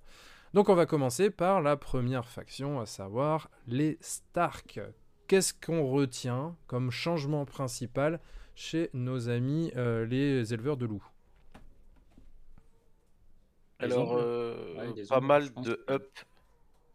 Donc 0.54 0.70
on 0.70 0.75
va 0.75 0.87
commencer 0.87 1.30
par 1.30 1.60
la 1.60 1.76
première 1.76 2.26
faction, 2.26 2.80
à 2.80 2.87
savoir 2.87 3.50
les 3.66 3.98
Stark. 4.00 4.80
Qu'est-ce 5.26 5.52
qu'on 5.52 5.87
retient 5.87 6.56
comme 6.66 6.90
changement 6.90 7.44
principal 7.44 8.18
chez 8.54 8.88
nos 8.94 9.28
amis 9.28 9.70
les 9.76 10.54
éleveurs 10.54 10.78
de 10.78 10.87
loups? 10.87 11.17
Alors, 13.78 14.16
euh, 14.16 14.75
Ouais, 14.76 15.06
pas 15.08 15.21
mal 15.21 15.52
de 15.54 15.84
up, 15.88 16.19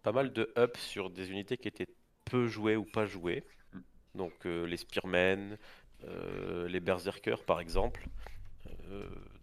pas 0.04 0.12
mal 0.12 0.34
de 0.34 0.52
up 0.58 0.78
sur 0.78 1.10
des 1.10 1.32
unités 1.32 1.58
qui 1.58 1.68
étaient 1.68 1.88
peu 2.26 2.48
jouées 2.48 2.76
ou 2.76 2.84
pas 2.84 3.06
jouées. 3.06 3.44
Mm. 3.74 3.80
Donc 4.16 4.46
euh, 4.46 4.66
les 4.66 4.78
Spearmen, 4.78 5.58
euh, 6.06 6.68
les 6.68 6.80
Berserkers 6.80 7.44
par 7.44 7.60
exemple. 7.60 8.08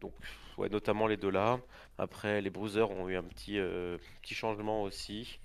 Donc 0.00 0.12
ouais, 0.58 0.68
notamment 0.68 1.06
les 1.06 1.16
deux 1.16 1.30
là. 1.30 1.60
Après, 1.98 2.40
les 2.40 2.50
Bruisers 2.50 2.90
ont 2.90 3.08
eu 3.08 3.16
un 3.16 3.22
petit, 3.22 3.58
petit 4.22 4.34
changement 4.34 4.82
aussi. 4.82 5.40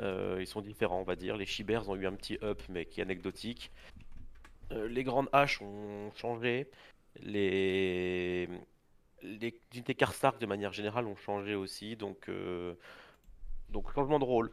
Ils 0.00 0.46
sont 0.46 0.62
différents, 0.62 1.00
on 1.00 1.04
va 1.04 1.14
dire. 1.14 1.36
Les 1.36 1.46
Shibers 1.46 1.88
ont 1.88 1.96
eu 1.96 2.06
un 2.06 2.14
petit 2.14 2.38
up, 2.42 2.62
mais 2.68 2.86
qui 2.86 3.00
est 3.00 3.02
anecdotique. 3.02 3.70
Les 4.70 5.04
grandes 5.04 5.28
haches 5.32 5.60
ont 5.60 6.10
changé. 6.16 6.70
Les, 7.20 8.48
les 9.24 9.58
unités 9.72 9.94
Karstark 9.94 10.40
de 10.40 10.46
manière 10.46 10.72
générale 10.72 11.06
ont 11.06 11.16
changé 11.16 11.54
aussi. 11.54 11.96
Donc, 11.96 12.28
euh, 12.28 12.74
donc 13.70 13.92
changement 13.92 14.18
de 14.18 14.24
rôle. 14.24 14.52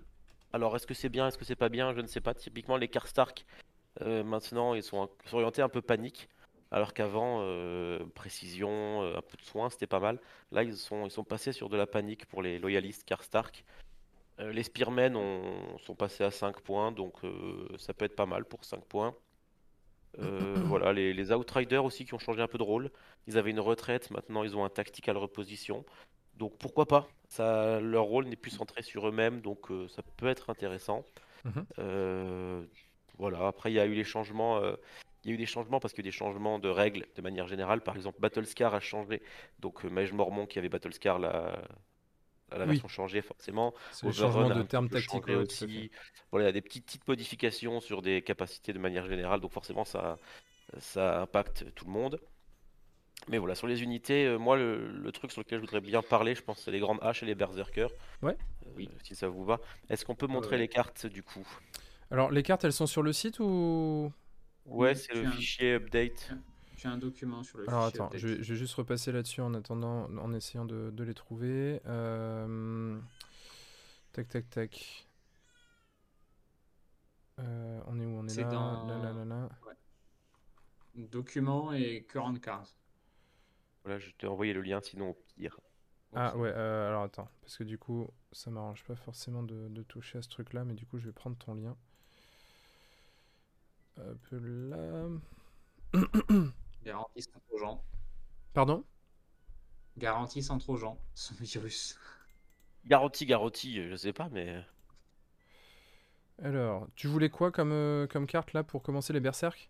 Alors, 0.54 0.76
est-ce 0.76 0.88
que 0.88 0.94
c'est 0.94 1.10
bien, 1.10 1.28
est-ce 1.28 1.38
que 1.38 1.46
c'est 1.46 1.56
pas 1.56 1.70
bien? 1.70 1.94
Je 1.94 2.02
ne 2.02 2.08
sais 2.08 2.22
pas. 2.22 2.34
Typiquement, 2.34 2.78
les 2.78 2.88
Karstark, 2.88 3.46
euh, 4.02 4.24
maintenant, 4.24 4.74
ils 4.74 4.84
sont, 4.84 5.10
orientés 5.32 5.62
un 5.62 5.70
peu 5.70 5.82
panique. 5.82 6.30
Alors 6.72 6.94
qu'avant, 6.94 7.40
euh, 7.42 8.00
précision, 8.16 9.02
un 9.04 9.22
peu 9.22 9.38
de 9.38 9.44
soin, 9.44 9.70
c'était 9.70 9.88
pas 9.88 10.00
mal. 10.00 10.20
Là, 10.52 10.64
ils 10.64 10.78
sont, 10.78 11.10
passés 11.28 11.52
sur 11.52 11.70
de 11.70 11.78
la 11.78 11.86
panique 11.86 12.26
pour 12.28 12.42
les 12.42 12.60
loyalistes 12.60 13.04
Karstark. 13.06 13.66
Les 14.40 14.64
Spearmen 14.64 15.16
ont- 15.16 15.78
sont 15.80 15.94
passés 15.94 16.24
à 16.24 16.32
5 16.32 16.62
points, 16.62 16.92
donc 16.92 17.14
ça 17.78 17.94
peut 17.94 18.06
être 18.06 18.16
pas 18.16 18.26
mal 18.26 18.46
pour 18.46 18.64
5 18.64 18.84
points. 18.86 19.14
Euh, 20.20 20.56
voilà, 20.66 20.94
les, 20.94 21.14
les 21.14 21.32
Outriders 21.32 21.84
aussi 21.84 22.06
qui 22.06 22.14
ont 22.14 22.20
changé 22.20 22.42
un 22.42 22.48
peu 22.48 22.58
de 22.58 22.64
rôle. 22.64 22.92
Ils 23.28 23.38
avaient 23.38 23.52
une 23.52 23.60
retraite, 23.60 24.12
maintenant 24.12 24.44
ils 24.44 24.56
ont 24.56 24.66
un 24.66 24.70
tactical 24.70 25.18
reposition. 25.18 25.86
Donc 26.38 26.58
pourquoi 26.58 26.86
pas? 26.86 27.08
Ça, 27.28 27.80
leur 27.80 28.04
rôle 28.04 28.26
n'est 28.26 28.36
plus 28.36 28.52
centré 28.52 28.82
sur 28.82 29.08
eux-mêmes, 29.08 29.42
donc 29.42 29.72
euh, 29.72 29.88
ça 29.88 30.02
peut 30.18 30.28
être 30.28 30.50
intéressant. 30.50 31.06
Mhm. 31.46 31.66
Euh, 31.80 32.64
voilà, 33.18 33.48
après 33.48 33.72
il 33.72 33.76
y 33.76 33.80
a 33.80 33.86
eu 33.86 33.94
les 33.94 34.04
changements. 34.04 34.62
il 35.24 35.30
y 35.30 35.32
a 35.32 35.34
eu 35.36 35.38
des 35.38 35.46
changements 35.46 35.80
parce 35.80 35.94
qu'il 35.94 36.04
y 36.04 36.08
a 36.08 36.10
eu 36.10 36.12
des 36.12 36.18
changements 36.18 36.60
de 36.60 36.70
règles 36.70 37.06
de 37.16 37.22
manière 37.22 37.48
générale. 37.48 37.82
Par 37.82 37.96
exemple, 37.96 38.20
Battlescar 38.20 38.74
a 38.74 38.80
changé. 38.80 39.22
Donc, 39.60 39.84
Mage 39.84 40.14
Mormon 40.14 40.48
qui 40.48 40.58
avait 40.58 40.70
Battlescar, 40.70 41.20
la, 41.20 41.62
la 42.58 42.66
Oui. 42.66 42.72
version 42.72 42.88
changée 42.88 43.22
forcément. 43.22 43.74
C'est 43.92 44.08
a 44.08 44.10
de 44.10 44.64
termes 44.64 44.90
tactiques. 44.90 45.28
aussi. 45.30 45.92
Voilà, 46.32 46.46
il 46.46 46.48
y 46.48 46.50
a 46.50 46.54
des 46.54 46.62
petites, 46.62 46.86
petites 46.86 47.08
modifications 47.08 47.80
sur 47.80 48.02
des 48.02 48.22
capacités 48.22 48.74
de 48.74 48.80
manière 48.80 49.06
générale. 49.08 49.40
Donc, 49.40 49.52
forcément, 49.52 49.86
ça, 49.86 50.18
ça 50.80 51.22
impacte 51.22 51.66
tout 51.76 51.86
le 51.86 51.92
monde. 51.92 52.20
Mais 53.28 53.38
voilà, 53.38 53.54
sur 53.54 53.68
les 53.68 53.84
unités, 53.84 54.26
euh, 54.26 54.38
moi, 54.38 54.58
le, 54.58 54.88
le 54.92 55.12
truc 55.12 55.32
sur 55.32 55.42
lequel 55.42 55.60
je 55.60 55.62
voudrais 55.62 55.82
bien 55.82 56.02
parler, 56.02 56.34
je 56.34 56.42
pense, 56.42 56.60
c'est 56.64 56.72
les 56.72 56.80
grandes 56.80 57.00
haches 57.04 57.22
et 57.22 57.28
les 57.28 57.36
berserkers. 57.36 57.92
Ouais. 58.24 58.36
Euh, 58.66 58.70
Oui. 58.76 58.90
si 59.04 59.16
ça 59.16 59.28
vous 59.28 59.46
va. 59.46 59.60
Est-ce 59.90 60.06
qu'on 60.06 60.16
peut 60.16 60.28
montrer 60.28 60.56
ouais. 60.56 60.64
les 60.64 60.68
cartes 60.68 61.06
du 61.06 61.22
coup? 61.22 61.48
Alors, 62.10 62.32
les 62.32 62.42
cartes, 62.44 62.64
elles 62.64 62.74
sont 62.74 62.88
sur 62.88 63.04
le 63.04 63.14
site 63.14 63.40
ou? 63.40 64.12
Ouais, 64.66 64.92
Oui, 64.92 64.96
c'est 64.98 65.14
le 65.14 65.30
fichier 65.32 65.74
update. 65.76 66.32
J'ai 66.82 66.88
un 66.88 66.98
document 66.98 67.44
sur 67.44 67.60
le 67.60 67.70
Alors 67.70 67.86
fichier 67.86 68.00
attends, 68.02 68.18
je 68.18 68.28
vais, 68.28 68.44
je 68.44 68.54
vais 68.54 68.60
juste 68.60 68.74
repasser 68.74 69.12
là-dessus 69.12 69.42
en 69.42 69.54
attendant, 69.54 70.06
en 70.18 70.34
essayant 70.34 70.66
de, 70.66 70.90
de 70.92 71.04
les 71.04 71.14
trouver. 71.14 71.80
Euh, 71.86 72.98
Tac, 74.14 74.28
tac, 74.30 74.50
tac. 74.50 75.08
Euh, 77.40 77.82
on 77.88 78.00
est 78.00 78.06
où? 78.06 78.10
On 78.20 78.26
est 78.26 78.30
C'est 78.30 78.42
là, 78.44 78.50
dans- 78.52 78.88
là, 78.88 78.98
là, 78.98 79.14
là, 79.14 79.26
là. 79.26 79.50
Document 80.96 81.72
et 81.74 82.04
current 82.10 82.40
cards. 82.40 82.76
Voilà, 83.84 84.00
je 84.00 84.10
t'ai 84.12 84.28
envoyé 84.28 84.54
le 84.54 84.62
lien, 84.62 84.80
sinon 84.82 85.12
au 85.12 85.18
pire. 85.36 85.60
Ah 86.14 86.36
ouais, 86.36 86.52
euh, 86.54 86.90
alors 86.90 87.04
attends, 87.04 87.30
parce 87.42 87.58
que 87.58 87.64
du 87.64 87.78
coup, 87.78 88.08
ça 88.34 88.52
m'arrange 88.52 88.84
pas 88.84 88.96
forcément 88.96 89.44
de, 89.44 89.70
de 89.70 89.84
toucher 89.84 90.18
à 90.18 90.22
ce 90.22 90.30
truc-là, 90.30 90.66
mais 90.66 90.74
du 90.74 90.86
coup, 90.86 90.98
je 91.00 91.06
vais 91.06 91.14
prendre 91.14 91.38
ton 91.38 91.54
lien. 91.54 91.76
Hop 93.98 94.28
là. 94.32 95.08
Garantie 96.84 97.22
sans 97.22 97.40
trojan. 97.48 97.84
Pardon? 98.54 98.84
Garantie 99.98 100.42
sans 100.44 100.58
trojan. 100.58 100.98
Ce 101.14 101.34
virus. 101.36 102.00
Garantie, 102.86 103.26
garantie, 103.26 103.88
je 103.90 103.96
sais 103.96 104.14
pas, 104.14 104.30
mais 104.30 104.64
Alors, 106.42 106.88
tu 106.96 107.08
voulais 107.08 107.30
quoi 107.30 107.52
comme, 107.52 107.72
euh, 107.72 108.08
comme 108.08 108.26
carte 108.26 108.54
là 108.54 108.64
pour 108.64 108.82
commencer 108.82 109.14
les 109.14 109.20
berserk 109.20 109.70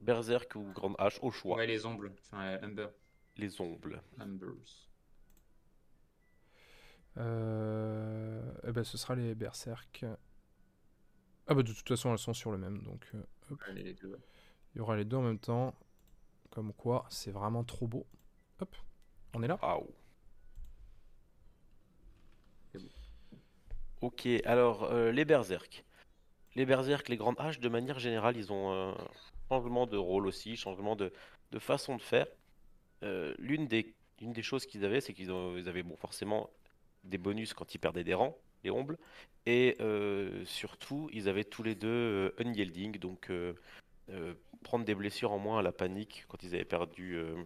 Berserk 0.00 0.54
ou 0.54 0.72
Grande 0.72 0.94
Hache 0.98 1.18
au 1.22 1.30
choix. 1.30 1.56
Ouais, 1.56 1.66
les 1.66 1.86
ombres. 1.86 2.08
Enfin, 2.20 2.42
euh, 2.44 2.62
Umber. 2.62 2.88
Les 3.36 3.60
ombres. 3.60 4.00
Umbers. 4.20 4.88
Euh, 7.16 8.52
eh 8.66 8.72
ben, 8.72 8.84
ce 8.84 8.98
sera 8.98 9.14
les 9.14 9.34
berserk. 9.34 10.04
Ah 11.46 11.54
bah 11.54 11.62
de 11.62 11.72
toute 11.72 11.88
façon, 11.88 12.12
elles 12.12 12.18
sont 12.18 12.32
sur 12.32 12.50
le 12.52 12.58
même, 12.58 12.82
donc 12.82 13.06
euh, 13.14 13.22
hop, 13.50 13.60
Allez, 13.68 13.82
les 13.82 13.94
deux. 13.94 14.18
Il 14.74 14.78
y 14.78 14.80
aura 14.80 14.96
les 14.96 15.04
deux 15.04 15.16
en 15.16 15.22
même 15.22 15.38
temps. 15.38 15.74
Comme 16.50 16.72
quoi, 16.72 17.06
c'est 17.08 17.30
vraiment 17.32 17.64
trop 17.64 17.86
beau. 17.86 18.06
Hop, 18.60 18.74
on 19.32 19.42
est 19.42 19.48
là 19.48 19.58
bon. 19.60 19.88
Ok, 24.00 24.28
alors 24.44 24.84
euh, 24.84 25.10
les 25.10 25.24
berserk. 25.24 25.84
Les 26.54 26.66
berserk, 26.66 27.08
les 27.08 27.16
grandes 27.16 27.36
haches, 27.38 27.58
de 27.58 27.68
manière 27.68 27.98
générale, 27.98 28.36
ils 28.36 28.52
ont 28.52 28.72
un 28.72 28.96
changement 29.48 29.86
de 29.86 29.96
rôle 29.96 30.26
aussi, 30.26 30.56
changement 30.56 30.94
de, 30.94 31.12
de 31.50 31.58
façon 31.58 31.96
de 31.96 32.02
faire. 32.02 32.26
Euh, 33.02 33.34
l'une 33.38 33.66
des, 33.66 33.94
une 34.20 34.32
des 34.32 34.42
choses 34.42 34.66
qu'ils 34.66 34.84
avaient, 34.84 35.00
c'est 35.00 35.14
qu'ils 35.14 35.30
avaient 35.30 35.82
bon, 35.82 35.96
forcément 35.96 36.50
des 37.02 37.18
bonus 37.18 37.54
quand 37.54 37.74
ils 37.74 37.78
perdaient 37.78 38.04
des 38.04 38.14
rangs, 38.14 38.36
les 38.62 38.70
ombles. 38.70 38.98
Et 39.46 39.76
euh, 39.80 40.44
surtout, 40.44 41.10
ils 41.12 41.28
avaient 41.28 41.44
tous 41.44 41.62
les 41.62 41.74
deux 41.74 41.88
euh, 41.88 42.34
unyielding, 42.38 42.98
donc 42.98 43.30
euh, 44.10 44.34
prendre 44.62 44.84
des 44.84 44.94
blessures 44.94 45.32
en 45.32 45.38
moins 45.38 45.58
à 45.58 45.62
la 45.62 45.72
panique 45.72 46.24
quand 46.28 46.42
ils 46.42 46.54
avaient 46.54 46.64
perdu 46.64 47.14
euh, 47.16 47.36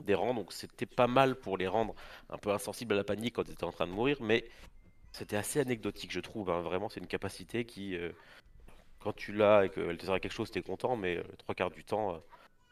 des 0.00 0.14
rangs. 0.14 0.34
Donc 0.34 0.52
c'était 0.52 0.86
pas 0.86 1.06
mal 1.06 1.36
pour 1.36 1.56
les 1.58 1.66
rendre 1.66 1.94
un 2.30 2.38
peu 2.38 2.50
insensibles 2.50 2.94
à 2.94 2.96
la 2.96 3.04
panique 3.04 3.34
quand 3.36 3.48
ils 3.48 3.52
étaient 3.52 3.64
en 3.64 3.72
train 3.72 3.86
de 3.86 3.92
mourir, 3.92 4.18
mais 4.20 4.44
c'était 5.12 5.36
assez 5.36 5.60
anecdotique, 5.60 6.12
je 6.12 6.20
trouve. 6.20 6.50
hein. 6.50 6.62
Vraiment, 6.62 6.88
c'est 6.88 7.00
une 7.00 7.06
capacité 7.06 7.64
qui, 7.66 7.96
euh, 7.96 8.12
quand 9.00 9.12
tu 9.14 9.32
l'as 9.32 9.66
et 9.66 9.70
qu'elle 9.70 9.96
te 9.98 10.04
sert 10.06 10.14
à 10.14 10.20
quelque 10.20 10.32
chose, 10.32 10.50
t'es 10.50 10.62
content, 10.62 10.96
mais 10.96 11.22
trois 11.38 11.54
quarts 11.54 11.70
du 11.70 11.84
temps, 11.84 12.22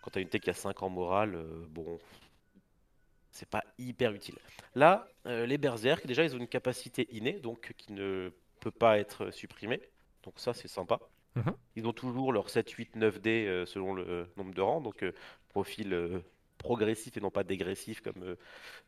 quand 0.03 0.11
t'as 0.13 0.21
une 0.21 0.29
tech 0.29 0.43
qui 0.43 0.51
a 0.51 0.55
5 0.55 0.83
en 0.83 0.89
morale, 0.91 1.37
bon, 1.71 1.99
c'est 3.31 3.49
pas 3.49 3.65
hyper 3.79 4.13
utile. 4.13 4.37
Là, 4.75 5.09
les 5.25 5.59
berserk, 5.59 6.07
déjà, 6.07 6.25
ils 6.25 6.35
ont 6.35 6.39
une 6.39 6.49
capacité 6.49 7.09
innée, 7.15 7.41
donc 7.41 7.75
qui 7.77 7.93
ne 7.93 8.33
peut 8.61 8.71
pas 8.71 8.99
être 8.99 9.31
supprimée. 9.31 9.81
Donc 10.23 10.35
ça, 10.39 10.55
c'est 10.55 10.69
sympa. 10.69 11.01
Mhm. 11.37 11.55
Ils 11.77 11.87
ont 11.87 11.93
toujours 11.93 12.33
leur 12.33 12.51
7, 12.51 12.71
8, 12.71 12.97
9 12.97 13.21
dés 13.21 13.47
euh, 13.47 13.67
selon 13.67 13.95
le 13.95 14.27
nombre 14.37 14.53
de 14.53 14.61
rangs, 14.61 14.81
donc 14.81 15.03
euh, 15.03 15.13
profil 15.49 15.93
euh, 15.95 16.21
progressif 16.59 17.17
et 17.17 17.21
non 17.21 17.31
pas 17.31 17.45
dégressif 17.45 18.01
comme, 18.01 18.23
euh, 18.23 18.37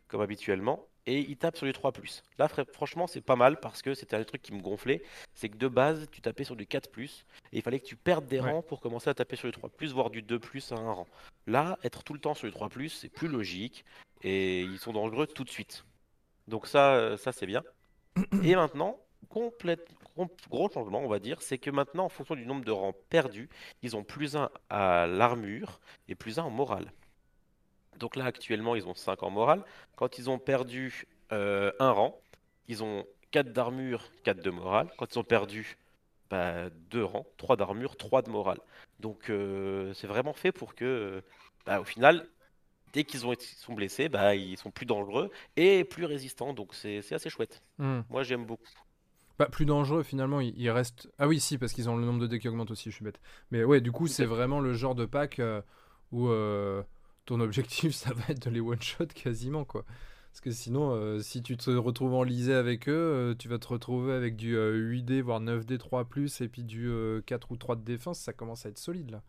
comme 0.08 0.20
habituellement. 0.20 0.86
Et 1.06 1.18
ils 1.20 1.36
tapent 1.36 1.56
sur 1.56 1.66
du 1.66 1.72
3+. 1.72 2.22
Là, 2.38 2.46
fr- 2.46 2.70
franchement, 2.72 3.06
c'est 3.08 3.20
pas 3.20 3.34
mal 3.34 3.58
parce 3.58 3.82
que 3.82 3.94
c'était 3.94 4.14
un 4.14 4.22
truc 4.24 4.40
qui 4.42 4.52
me 4.52 4.60
gonflait. 4.60 5.02
C'est 5.34 5.48
que 5.48 5.56
de 5.56 5.66
base, 5.68 6.06
tu 6.12 6.20
tapais 6.20 6.44
sur 6.44 6.54
du 6.54 6.64
4+, 6.66 7.24
et 7.52 7.56
il 7.56 7.62
fallait 7.62 7.80
que 7.80 7.86
tu 7.86 7.96
perdes 7.96 8.26
des 8.26 8.40
Ouais. 8.40 8.50
rangs 8.52 8.62
pour 8.62 8.80
commencer 8.80 9.10
à 9.10 9.14
taper 9.14 9.34
sur 9.36 9.50
du 9.50 9.58
3+, 9.58 9.92
voire 9.92 10.10
du 10.10 10.22
2+, 10.22 10.72
à 10.72 10.76
un 10.78 10.92
rang. 10.92 11.06
Là, 11.46 11.78
être 11.82 12.04
tout 12.04 12.12
le 12.14 12.20
temps 12.20 12.34
sur 12.34 12.48
du 12.48 12.54
3+, 12.54 12.88
c'est 12.88 13.08
plus 13.08 13.26
logique, 13.28 13.84
et 14.22 14.60
ils 14.60 14.78
sont 14.78 14.92
dangereux 14.92 15.26
tout 15.26 15.42
de 15.44 15.50
suite. 15.50 15.84
Donc 16.46 16.66
ça, 16.68 16.94
euh, 16.94 17.16
ça 17.16 17.32
c'est 17.32 17.46
bien. 17.46 17.62
Et 18.44 18.54
maintenant, 18.54 19.00
complète, 19.28 19.88
gros, 20.16 20.28
gros 20.50 20.70
changement, 20.70 21.00
on 21.00 21.08
va 21.08 21.18
dire, 21.18 21.42
c'est 21.42 21.58
que 21.58 21.70
maintenant, 21.70 22.04
en 22.04 22.08
fonction 22.08 22.34
du 22.34 22.46
nombre 22.46 22.64
de 22.64 22.70
rangs 22.70 22.94
perdus, 23.08 23.48
ils 23.82 23.96
ont 23.96 24.04
plus 24.04 24.36
1 24.36 24.50
à 24.70 25.06
l'armure 25.06 25.80
et 26.08 26.14
plus 26.14 26.38
1 26.38 26.44
en 26.44 26.50
morale. 26.50 26.92
Donc 27.98 28.16
là, 28.16 28.24
actuellement, 28.24 28.74
ils 28.74 28.86
ont 28.86 28.94
5 28.94 29.22
en 29.22 29.30
morale. 29.30 29.62
Quand 29.96 30.18
ils 30.18 30.30
ont 30.30 30.38
perdu 30.38 31.06
euh, 31.32 31.72
un 31.78 31.90
rang, 31.90 32.20
ils 32.68 32.82
ont 32.82 33.06
4 33.30 33.52
d'armure, 33.52 34.10
4 34.24 34.42
de 34.42 34.50
morale. 34.50 34.88
Quand 34.96 35.14
ils 35.14 35.18
ont 35.18 35.24
perdu 35.24 35.76
bah, 36.30 36.70
2 36.90 37.04
rangs, 37.04 37.26
3 37.36 37.56
d'armure, 37.56 37.96
3 37.96 38.22
de 38.22 38.30
morale. 38.30 38.58
Donc 39.00 39.30
euh, 39.30 39.92
c'est 39.94 40.06
vraiment 40.06 40.32
fait 40.32 40.52
pour 40.52 40.74
que, 40.74 41.22
bah, 41.66 41.80
au 41.80 41.84
final, 41.84 42.26
dès 42.92 43.04
qu'ils 43.04 43.26
ont 43.26 43.34
sont 43.38 43.74
blessés, 43.74 44.08
bah, 44.08 44.34
ils 44.34 44.56
sont 44.56 44.70
plus 44.70 44.86
dangereux 44.86 45.30
et 45.56 45.84
plus 45.84 46.04
résistants. 46.04 46.54
Donc 46.54 46.74
c'est 46.74 47.02
c'est 47.02 47.14
assez 47.14 47.30
chouette. 47.30 47.62
Hmm. 47.78 48.00
Moi, 48.10 48.22
j'aime 48.22 48.44
beaucoup. 48.44 48.68
Bah, 49.38 49.46
plus 49.46 49.66
dangereux 49.66 50.02
finalement, 50.02 50.40
il, 50.40 50.54
il 50.58 50.70
reste. 50.70 51.10
Ah 51.18 51.26
oui, 51.26 51.40
si, 51.40 51.58
parce 51.58 51.72
qu'ils 51.72 51.88
ont 51.88 51.96
le 51.96 52.04
nombre 52.04 52.20
de 52.20 52.26
dés 52.26 52.38
qui 52.38 52.48
augmente 52.48 52.70
aussi, 52.70 52.90
je 52.90 52.96
suis 52.96 53.04
bête. 53.04 53.20
Mais 53.50 53.64
ouais, 53.64 53.80
du 53.80 53.92
coup, 53.92 54.06
c'est 54.06 54.26
vraiment 54.26 54.60
le 54.60 54.74
genre 54.74 54.94
de 54.94 55.06
pack 55.06 55.38
euh, 55.38 55.62
où 56.12 56.28
euh, 56.28 56.82
ton 57.24 57.40
objectif, 57.40 57.94
ça 57.94 58.12
va 58.12 58.22
être 58.28 58.46
de 58.46 58.50
les 58.50 58.60
one-shot 58.60 59.06
quasiment, 59.06 59.64
quoi. 59.64 59.84
Parce 60.32 60.40
que 60.40 60.50
sinon, 60.50 60.94
euh, 60.94 61.20
si 61.20 61.42
tu 61.42 61.58
te 61.58 61.70
retrouves 61.70 62.14
enlisé 62.14 62.54
avec 62.54 62.88
eux, 62.88 63.36
tu 63.38 63.48
vas 63.48 63.58
te 63.58 63.68
retrouver 63.68 64.14
avec 64.14 64.34
du 64.34 64.56
euh, 64.56 64.90
8D, 64.90 65.20
voire 65.20 65.42
9D 65.42 65.76
3+, 65.76 66.42
et 66.42 66.48
puis 66.48 66.64
du 66.64 66.88
euh, 66.88 67.20
4 67.20 67.52
ou 67.52 67.56
3 67.58 67.76
de 67.76 67.82
défense, 67.82 68.18
ça 68.18 68.32
commence 68.32 68.64
à 68.64 68.70
être 68.70 68.78
solide, 68.78 69.10
là. 69.10 69.22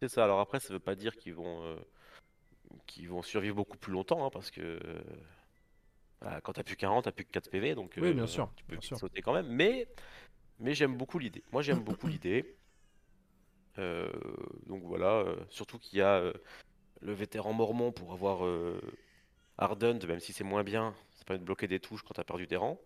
C'est 0.00 0.08
ça. 0.08 0.22
Alors 0.22 0.38
après, 0.38 0.60
ça 0.60 0.72
veut 0.72 0.78
pas 0.78 0.94
dire 0.94 1.16
qu'ils 1.16 1.34
vont, 1.34 1.76
qu'ils 2.86 3.08
vont 3.08 3.22
survivre 3.22 3.56
beaucoup 3.56 3.76
plus 3.76 3.92
longtemps, 3.92 4.24
hein, 4.24 4.30
parce 4.32 4.52
que 4.52 4.78
quand 6.42 6.52
t'as 6.54 6.62
plus 6.64 6.76
40, 6.76 7.04
t'as 7.04 7.12
plus 7.12 7.24
que 7.24 7.30
4 7.30 7.50
PV, 7.50 7.74
donc 7.74 7.98
Oui, 7.98 8.12
euh, 8.12 8.14
bien 8.14 8.26
sûr, 8.26 8.50
tu 8.56 8.64
peux 8.64 8.76
bien 8.76 8.80
sûr. 8.80 8.98
sauter 8.98 9.22
quand 9.22 9.32
même. 9.34 9.46
Mais, 9.48 9.88
mais 10.60 10.74
j'aime 10.74 10.96
beaucoup 10.96 11.18
l'idée. 11.18 11.44
Moi, 11.52 11.62
j'aime 11.62 11.82
beaucoup 11.84 12.08
l'idée. 12.08 12.56
Euh, 13.78 14.10
donc 14.66 14.82
voilà, 14.84 15.18
euh, 15.26 15.36
surtout 15.50 15.78
qu'il 15.78 15.98
y 15.98 16.02
a 16.02 16.16
euh, 16.20 16.32
le 17.02 17.12
vétéran 17.14 17.52
Mormon 17.52 17.92
pour 17.92 18.12
avoir 18.12 18.46
euh, 18.46 18.80
Ardent, 19.58 19.98
même 20.06 20.20
si 20.20 20.32
c'est 20.32 20.44
moins 20.44 20.64
bien, 20.64 20.94
ça 21.14 21.24
permet 21.24 21.40
de 21.40 21.44
bloquer 21.44 21.68
des 21.68 21.80
touches 21.80 22.02
quand 22.02 22.14
t'as 22.14 22.24
perdu 22.24 22.46
des 22.46 22.56
rangs. 22.56 22.80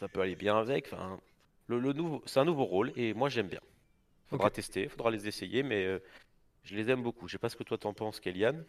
Ça 0.00 0.08
peut 0.08 0.20
aller 0.22 0.36
bien 0.36 0.58
avec. 0.58 0.86
Enfin, 0.92 1.20
le, 1.68 1.80
le 1.80 1.92
nouveau, 1.94 2.22
c'est 2.26 2.40
un 2.40 2.44
nouveau 2.44 2.64
rôle 2.64 2.92
et 2.96 3.14
moi 3.14 3.28
j'aime 3.28 3.48
bien. 3.48 3.60
Faudra 4.28 4.50
Ok. 4.50 4.52
tester, 4.52 4.88
faudra 4.88 5.10
les 5.10 5.28
essayer, 5.28 5.62
mais 5.62 5.84
euh, 5.86 6.00
je 6.64 6.76
les 6.76 6.90
aime 6.90 7.02
beaucoup. 7.02 7.28
Je 7.28 7.32
sais 7.32 7.38
pas 7.38 7.50
ce 7.50 7.56
que 7.56 7.64
toi 7.64 7.78
t'en 7.78 7.94
penses, 7.94 8.20
Kellyanne. 8.20 8.66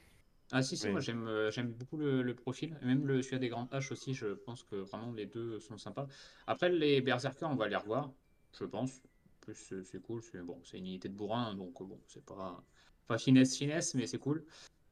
Ah 0.56 0.62
si, 0.62 0.78
si, 0.78 0.88
Oui. 0.88 0.92
moi 0.92 1.00
j'aime 1.00 1.28
euh, 1.28 1.50
j'aime 1.50 1.74
beaucoup 1.74 1.98
le, 1.98 2.22
le 2.22 2.36
profil, 2.36 2.78
et 2.82 2.86
même 2.86 3.08
le 3.08 3.24
celui 3.24 3.40
des 3.40 3.50
grands 3.50 3.66
H 3.72 3.92
aussi, 3.92 4.14
je 4.14 4.28
pense 4.28 4.64
que 4.64 4.76
vraiment 4.76 5.12
les 5.12 5.26
deux 5.26 5.60
sont 5.60 5.78
sympas. 5.80 6.08
Après 6.46 6.70
les 6.70 7.02
Berserkers, 7.02 7.50
on 7.50 7.56
va 7.56 7.68
les 7.68 7.76
revoir, 7.76 8.14
je 8.60 8.66
pense. 8.66 9.02
En 9.02 9.40
plus 9.42 9.56
c'est 9.56 9.84
c'est 9.84 10.00
cool, 10.02 10.22
c'est 10.22 10.42
bon, 10.44 10.62
c'est 10.64 10.78
une 10.78 10.86
unité 10.86 11.10
de 11.10 11.16
bourrin, 11.16 11.56
donc 11.56 11.82
bon, 11.82 12.04
c'est 12.08 12.24
pas 12.24 12.64
pas 13.08 13.18
finesse 13.18 13.58
finesse, 13.58 13.96
mais 13.96 14.06
c'est 14.06 14.20
cool. 14.20 14.46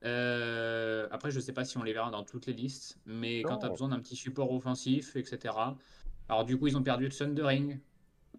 Euh, 0.04 1.08
après, 1.12 1.30
je 1.32 1.39
sais 1.39 1.54
pas 1.54 1.63
si 1.63 1.78
on 1.78 1.84
les 1.84 1.93
verra 1.93 2.10
dans 2.10 2.24
toutes 2.24 2.47
les 2.47 2.54
listes, 2.54 3.00
mais 3.06 3.45
quand 3.45 3.60
tu 3.60 3.65
as 3.67 3.69
Non. 3.69 3.74
besoin 3.76 3.89
d'un 3.89 4.00
petit 4.00 4.15
support 4.15 4.52
offensif, 4.52 5.15
etc. 5.15 5.78
Alors 6.28 6.43
du 6.45 6.58
coup, 6.58 6.67
ils 6.67 6.78
ont 6.78 6.84
perdu 6.84 7.08
de 7.10 7.13
Thundering. 7.13 7.80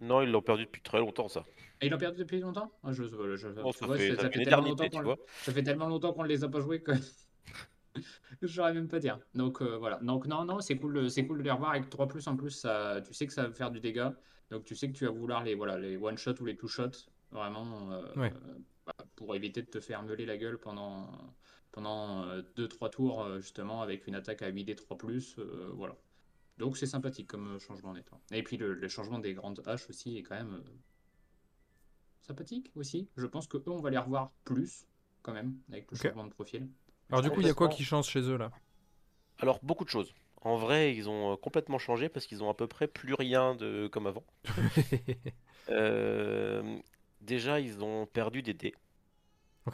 Non, 0.01 0.21
ils 0.21 0.31
l'ont 0.31 0.41
perdu 0.41 0.65
depuis 0.65 0.81
très 0.81 0.99
longtemps, 0.99 1.27
ça. 1.27 1.43
Et 1.81 1.87
ils 1.87 1.91
l'ont 1.91 1.97
perdu 1.97 2.19
depuis 2.19 2.39
longtemps? 2.39 2.71
Ah, 2.83 2.91
je, 2.91 3.03
je, 3.03 3.35
je- 3.35 3.47
Bon, 3.49 3.71
tu 3.71 3.79
ça 3.79 3.85
vois, 3.85 3.97
fait, 3.97 4.09
ça- 4.15 4.23
ça 4.23 4.29
tellement 4.29 4.41
éternité, 4.41 4.83
longtemps 4.83 4.97
tu 4.97 4.97
qu'on 4.97 5.03
vois. 5.03 5.17
ça 5.41 5.51
fait 5.53 5.63
tellement 5.63 5.87
longtemps 5.87 6.13
qu'on 6.13 6.23
ne 6.23 6.27
les 6.27 6.43
a 6.43 6.49
pas 6.49 6.59
joués 6.59 6.81
que 6.81 6.91
je 8.41 8.47
saurais 8.47 8.73
même 8.73 8.87
pas 8.87 8.99
dire. 8.99 9.19
Donc 9.35 9.61
euh, 9.61 9.77
voilà. 9.77 9.99
Donc 10.01 10.25
non, 10.27 10.45
non, 10.45 10.59
c'est 10.61 10.77
cool, 10.77 11.09
c'est 11.09 11.25
cool 11.25 11.39
de 11.39 11.43
les 11.43 11.51
revoir 11.51 11.71
avec 11.71 11.89
3 11.89 12.07
plus 12.07 12.27
en 12.27 12.35
plus. 12.35 12.51
Ça, 12.51 13.01
tu 13.05 13.13
sais 13.13 13.27
que 13.27 13.33
ça 13.33 13.47
va 13.47 13.53
faire 13.53 13.71
du 13.71 13.79
dégât. 13.79 14.15
Donc 14.51 14.65
tu 14.65 14.75
sais 14.75 14.87
que 14.91 14.97
tu 14.97 15.05
vas 15.05 15.11
vouloir 15.11 15.43
les, 15.43 15.55
voilà, 15.55 15.77
les 15.77 15.97
one 15.97 16.17
shot 16.17 16.33
ou 16.41 16.45
les 16.45 16.55
two 16.55 16.67
shot 16.67 16.91
vraiment 17.31 17.91
euh, 17.91 18.01
Ouais. 18.15 18.31
euh, 18.33 18.55
bah, 18.85 18.93
pour 19.15 19.35
éviter 19.35 19.61
de 19.61 19.67
te 19.67 19.79
faire 19.79 20.03
meuler 20.03 20.25
la 20.25 20.37
gueule 20.37 20.57
pendant 20.59 21.09
pendant 21.71 22.25
2-3 22.55 22.89
tours 22.89 23.23
euh, 23.23 23.39
justement 23.39 23.81
avec 23.81 24.05
une 24.07 24.15
attaque 24.15 24.41
à 24.43 24.49
8D 24.51 24.75
3 24.75 24.97
plus. 24.97 25.35
euh, 25.39 25.69
voilà. 25.73 25.95
Donc 26.57 26.77
c'est 26.77 26.85
sympathique 26.85 27.27
comme 27.27 27.55
euh, 27.55 27.59
changement 27.59 27.93
nettement. 27.93 28.21
Et 28.31 28.43
puis 28.43 28.57
le, 28.57 28.73
le 28.73 28.87
changement 28.87 29.19
des 29.19 29.33
grandes 29.33 29.61
haches 29.65 29.89
aussi 29.89 30.17
est 30.17 30.23
quand 30.23 30.35
même 30.35 30.53
euh, 30.53 30.71
sympathique 32.21 32.71
aussi. 32.75 33.09
Je 33.17 33.25
pense 33.25 33.47
que 33.47 33.57
eux 33.57 33.63
on 33.69 33.81
va 33.81 33.89
les 33.89 33.97
revoir 33.97 34.31
plus 34.43 34.85
quand 35.21 35.33
même 35.33 35.57
avec 35.69 35.89
le 35.89 35.97
changement 35.97 36.25
de 36.25 36.29
profil. 36.29 36.69
Alors 37.09 37.21
du 37.21 37.29
coup, 37.29 37.41
il 37.41 37.47
y 37.47 37.49
a 37.49 37.53
quoi 37.53 37.69
qui 37.69 37.83
change 37.83 38.07
chez 38.07 38.21
eux, 38.21 38.37
là? 38.37 38.51
Alors, 39.39 39.59
beaucoup 39.63 39.83
de 39.83 39.89
choses. 39.89 40.13
En 40.41 40.57
vrai, 40.57 40.95
ils 40.95 41.09
ont 41.09 41.33
euh, 41.33 41.35
complètement 41.35 41.77
changé 41.77 42.09
parce 42.09 42.25
qu'ils 42.25 42.43
ont 42.43 42.49
à 42.49 42.53
peu 42.53 42.67
près 42.67 42.87
plus 42.87 43.13
rien 43.13 43.55
de 43.55 43.87
comme 43.87 44.07
avant. 44.07 44.23
Euh, 45.69 46.77
déjà, 47.21 47.61
ils 47.61 47.81
ont 47.85 48.05
perdu 48.05 48.41
des 48.41 48.53
dés. 48.53 48.75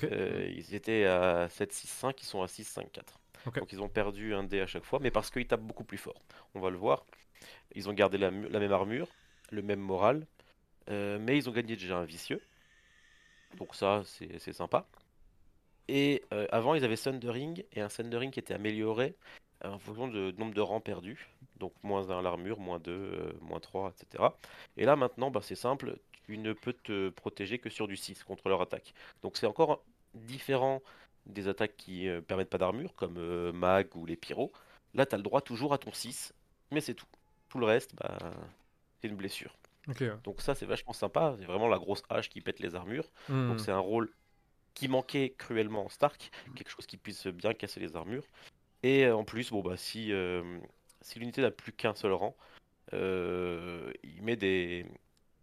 Euh, 0.03 0.47
ils 0.55 0.75
étaient 0.75 1.05
à 1.05 1.47
7-6-5, 1.47 2.13
ils 2.21 2.25
sont 2.25 2.43
à 2.43 2.45
6-5-4. 2.45 3.01
Donc 3.55 3.71
ils 3.71 3.81
ont 3.81 3.89
perdu 3.89 4.33
un 4.33 4.43
dé 4.43 4.61
à 4.61 4.67
chaque 4.67 4.85
fois, 4.85 4.99
mais 5.01 5.11
parce 5.11 5.29
qu'ils 5.29 5.47
tapent 5.47 5.61
beaucoup 5.61 5.83
plus 5.83 5.97
fort. 5.97 6.21
On 6.55 6.59
va 6.59 6.69
le 6.69 6.77
voir. 6.77 7.05
Ils 7.75 7.89
ont 7.89 7.93
gardé 7.93 8.17
la, 8.17 8.31
même 8.31 8.71
armure, 8.71 9.07
le 9.51 9.61
même 9.61 9.79
moral, 9.79 10.25
euh, 10.89 11.17
mais 11.19 11.37
ils 11.37 11.49
ont 11.49 11.53
gagné 11.53 11.75
déjà 11.75 11.97
un 11.97 12.05
vicieux. 12.05 12.41
Donc 13.57 13.75
ça, 13.75 14.03
c'est 14.05 14.53
sympa. 14.53 14.85
Et 15.89 16.23
euh, 16.33 16.45
avant, 16.51 16.75
ils 16.75 16.85
avaient 16.85 16.97
Thundering, 16.97 17.63
et 17.73 17.81
un 17.81 17.87
Thundering 17.87 18.29
qui 18.29 18.39
était 18.39 18.53
amélioré 18.53 19.15
euh, 19.65 19.71
en 19.71 19.79
fonction 19.79 20.07
de 20.07 20.31
nombre 20.37 20.53
de 20.53 20.61
rangs 20.61 20.81
perdus. 20.81 21.27
Donc 21.57 21.73
moins 21.81 22.11
1 22.11 22.19
à 22.19 22.21
l'armure, 22.21 22.59
moins 22.59 22.79
2, 22.79 22.91
euh, 22.91 23.33
moins 23.41 23.59
3, 23.59 23.91
etc. 23.91 24.23
Et 24.77 24.85
là 24.85 24.95
maintenant, 24.95 25.31
bah, 25.31 25.41
c'est 25.43 25.55
simple, 25.55 25.97
tu 26.25 26.37
ne 26.37 26.53
peux 26.53 26.73
te 26.73 27.09
protéger 27.09 27.57
que 27.57 27.71
sur 27.71 27.87
du 27.87 27.97
6 27.97 28.23
contre 28.23 28.49
leur 28.49 28.61
attaque. 28.61 28.93
Donc 29.23 29.35
c'est 29.35 29.47
encore 29.47 29.83
différent 30.13 30.81
des 31.29 31.47
attaques 31.47 31.75
qui 31.77 32.07
euh, 32.07 32.21
permettent 32.21 32.49
pas 32.49 32.57
d'armure, 32.57 32.93
comme 32.95 33.15
euh, 33.17 33.51
Mag 33.53 33.95
ou 33.95 34.05
les 34.05 34.15
pyros. 34.15 34.51
Là, 34.93 35.05
tu 35.05 35.15
as 35.15 35.17
le 35.17 35.23
droit 35.23 35.41
toujours 35.41 35.73
à 35.73 35.77
ton 35.77 35.91
6, 35.93 36.33
mais 36.71 36.81
c'est 36.81 36.93
tout. 36.95 37.05
Tout 37.49 37.59
le 37.59 37.65
reste, 37.65 37.95
bah, 37.95 38.17
c'est 39.01 39.07
une 39.07 39.15
blessure. 39.15 39.57
Ouais. 39.87 40.11
Donc 40.23 40.41
ça, 40.41 40.53
c'est 40.55 40.65
vachement 40.65 40.93
sympa. 40.93 41.35
C'est 41.39 41.45
vraiment 41.45 41.67
la 41.67 41.77
grosse 41.79 42.03
hache 42.09 42.29
qui 42.29 42.41
pète 42.41 42.59
les 42.59 42.75
armures. 42.75 43.09
Hmm. 43.27 43.47
Donc 43.49 43.59
c'est 43.59 43.71
un 43.71 43.79
rôle 43.79 44.11
qui 44.75 44.87
manquait 44.87 45.33
cruellement 45.37 45.85
en 45.85 45.89
Stark, 45.89 46.29
quelque 46.55 46.69
chose 46.69 46.85
qui 46.85 46.97
puisse 46.97 47.25
bien 47.27 47.53
casser 47.53 47.79
les 47.79 47.95
armures. 47.95 48.25
Et 48.83 49.05
euh, 49.05 49.15
en 49.15 49.23
plus, 49.23 49.51
bon 49.51 49.61
bah 49.61 49.77
si, 49.77 50.11
euh, 50.13 50.59
si 51.01 51.19
l'unité 51.19 51.41
n'a 51.41 51.51
plus 51.51 51.73
qu'un 51.73 51.95
seul 51.95 52.11
rang, 52.13 52.35
il 52.93 54.21
met 54.21 54.35
des, 54.35 54.85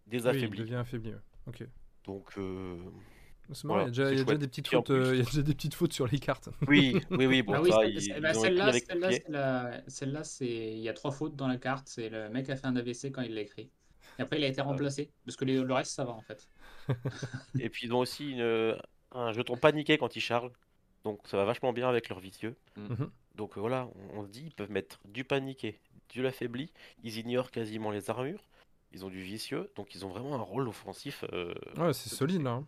des 0.07 0.17
Oui, 0.17 0.23
il 0.23 0.27
affaiblis. 0.37 0.59
devient 0.59 0.75
affaibli. 0.75 1.11
ouais. 1.11 1.19
Ok. 1.47 1.63
Donc 2.05 2.37
euh, 2.37 2.77
C'est 3.53 3.63
marrant, 3.65 3.79
Voilà, 3.79 3.91
y 3.93 3.97
y 3.97 4.01
a 4.19 4.23
déjà 4.23 4.35
des 4.37 4.47
petites 4.47 4.67
fautes, 4.67 4.89
euh, 4.89 5.11
il 5.13 5.19
y 5.19 5.21
a 5.21 5.25
déjà 5.25 5.41
des 5.41 5.53
petites 5.53 5.73
fautes 5.73 5.93
sur 5.93 6.07
les 6.07 6.19
cartes. 6.19 6.49
oui, 6.67 6.99
oui, 7.11 7.25
oui, 7.27 7.41
bon 7.41 7.53
Ah 7.55 7.61
oui, 7.61 7.69
bah, 8.21 8.33
celle-là, 8.33 8.73
celle-là, 8.73 9.11
c'est 9.11 9.29
la- 9.29 9.81
celle-là, 9.87 10.23
c'est 10.23 10.45
il 10.73 10.79
y 10.79 10.89
a 10.89 10.93
trois 10.93 11.11
fautes 11.11 11.35
dans 11.35 11.47
la 11.47 11.57
carte. 11.57 11.87
C'est 11.87 12.09
le 12.09 12.29
mec 12.29 12.49
a 12.49 12.55
fait 12.55 12.67
un 12.67 12.75
AVC 12.75 13.11
quand 13.11 13.21
il 13.21 13.33
l'a 13.33 13.41
écrit. 13.41 13.69
Et 14.19 14.21
après, 14.23 14.37
il 14.37 14.43
a 14.43 14.47
été 14.47 14.61
remplacé 14.61 15.11
parce 15.25 15.35
que 15.37 15.45
les- 15.45 15.61
le 15.61 15.73
reste, 15.73 15.91
ça 15.91 16.03
va 16.03 16.11
en 16.11 16.21
fait. 16.21 16.47
Et 17.59 17.69
puis 17.69 17.87
ils 17.87 17.93
ont 17.93 17.99
aussi 17.99 18.31
une- 18.31 18.77
un 19.11 19.31
jeton 19.33 19.55
paniqué 19.57 19.97
quand 19.97 20.15
ils 20.15 20.21
chargent. 20.21 20.51
Donc 21.03 21.21
ça 21.25 21.37
va 21.37 21.45
vachement 21.45 21.73
bien 21.73 21.87
avec 21.87 22.09
leur 22.09 22.19
vicieux. 22.19 22.55
Mhm. 22.75 23.09
Donc 23.35 23.57
euh, 23.57 23.61
voilà, 23.61 23.87
on, 24.13 24.19
on 24.19 24.23
se 24.23 24.29
dit, 24.29 24.43
ils 24.47 24.53
peuvent 24.53 24.71
mettre 24.71 24.99
du 25.05 25.23
paniqué, 25.23 25.79
du 26.09 26.21
l'affaibli, 26.21 26.71
ils 27.03 27.17
ignorent 27.17 27.51
quasiment 27.51 27.91
les 27.91 28.09
armures, 28.09 28.43
ils 28.93 29.05
ont 29.05 29.09
du 29.09 29.21
vicieux, 29.21 29.71
donc 29.75 29.93
ils 29.95 30.05
ont 30.05 30.09
vraiment 30.09 30.35
un 30.35 30.41
rôle 30.41 30.67
offensif. 30.67 31.23
euh, 31.33 31.53
Ouais, 31.77 31.93
c'est 31.93 32.09
de 32.09 32.15
solide 32.15 32.41
là. 32.41 32.51
hein. 32.51 32.67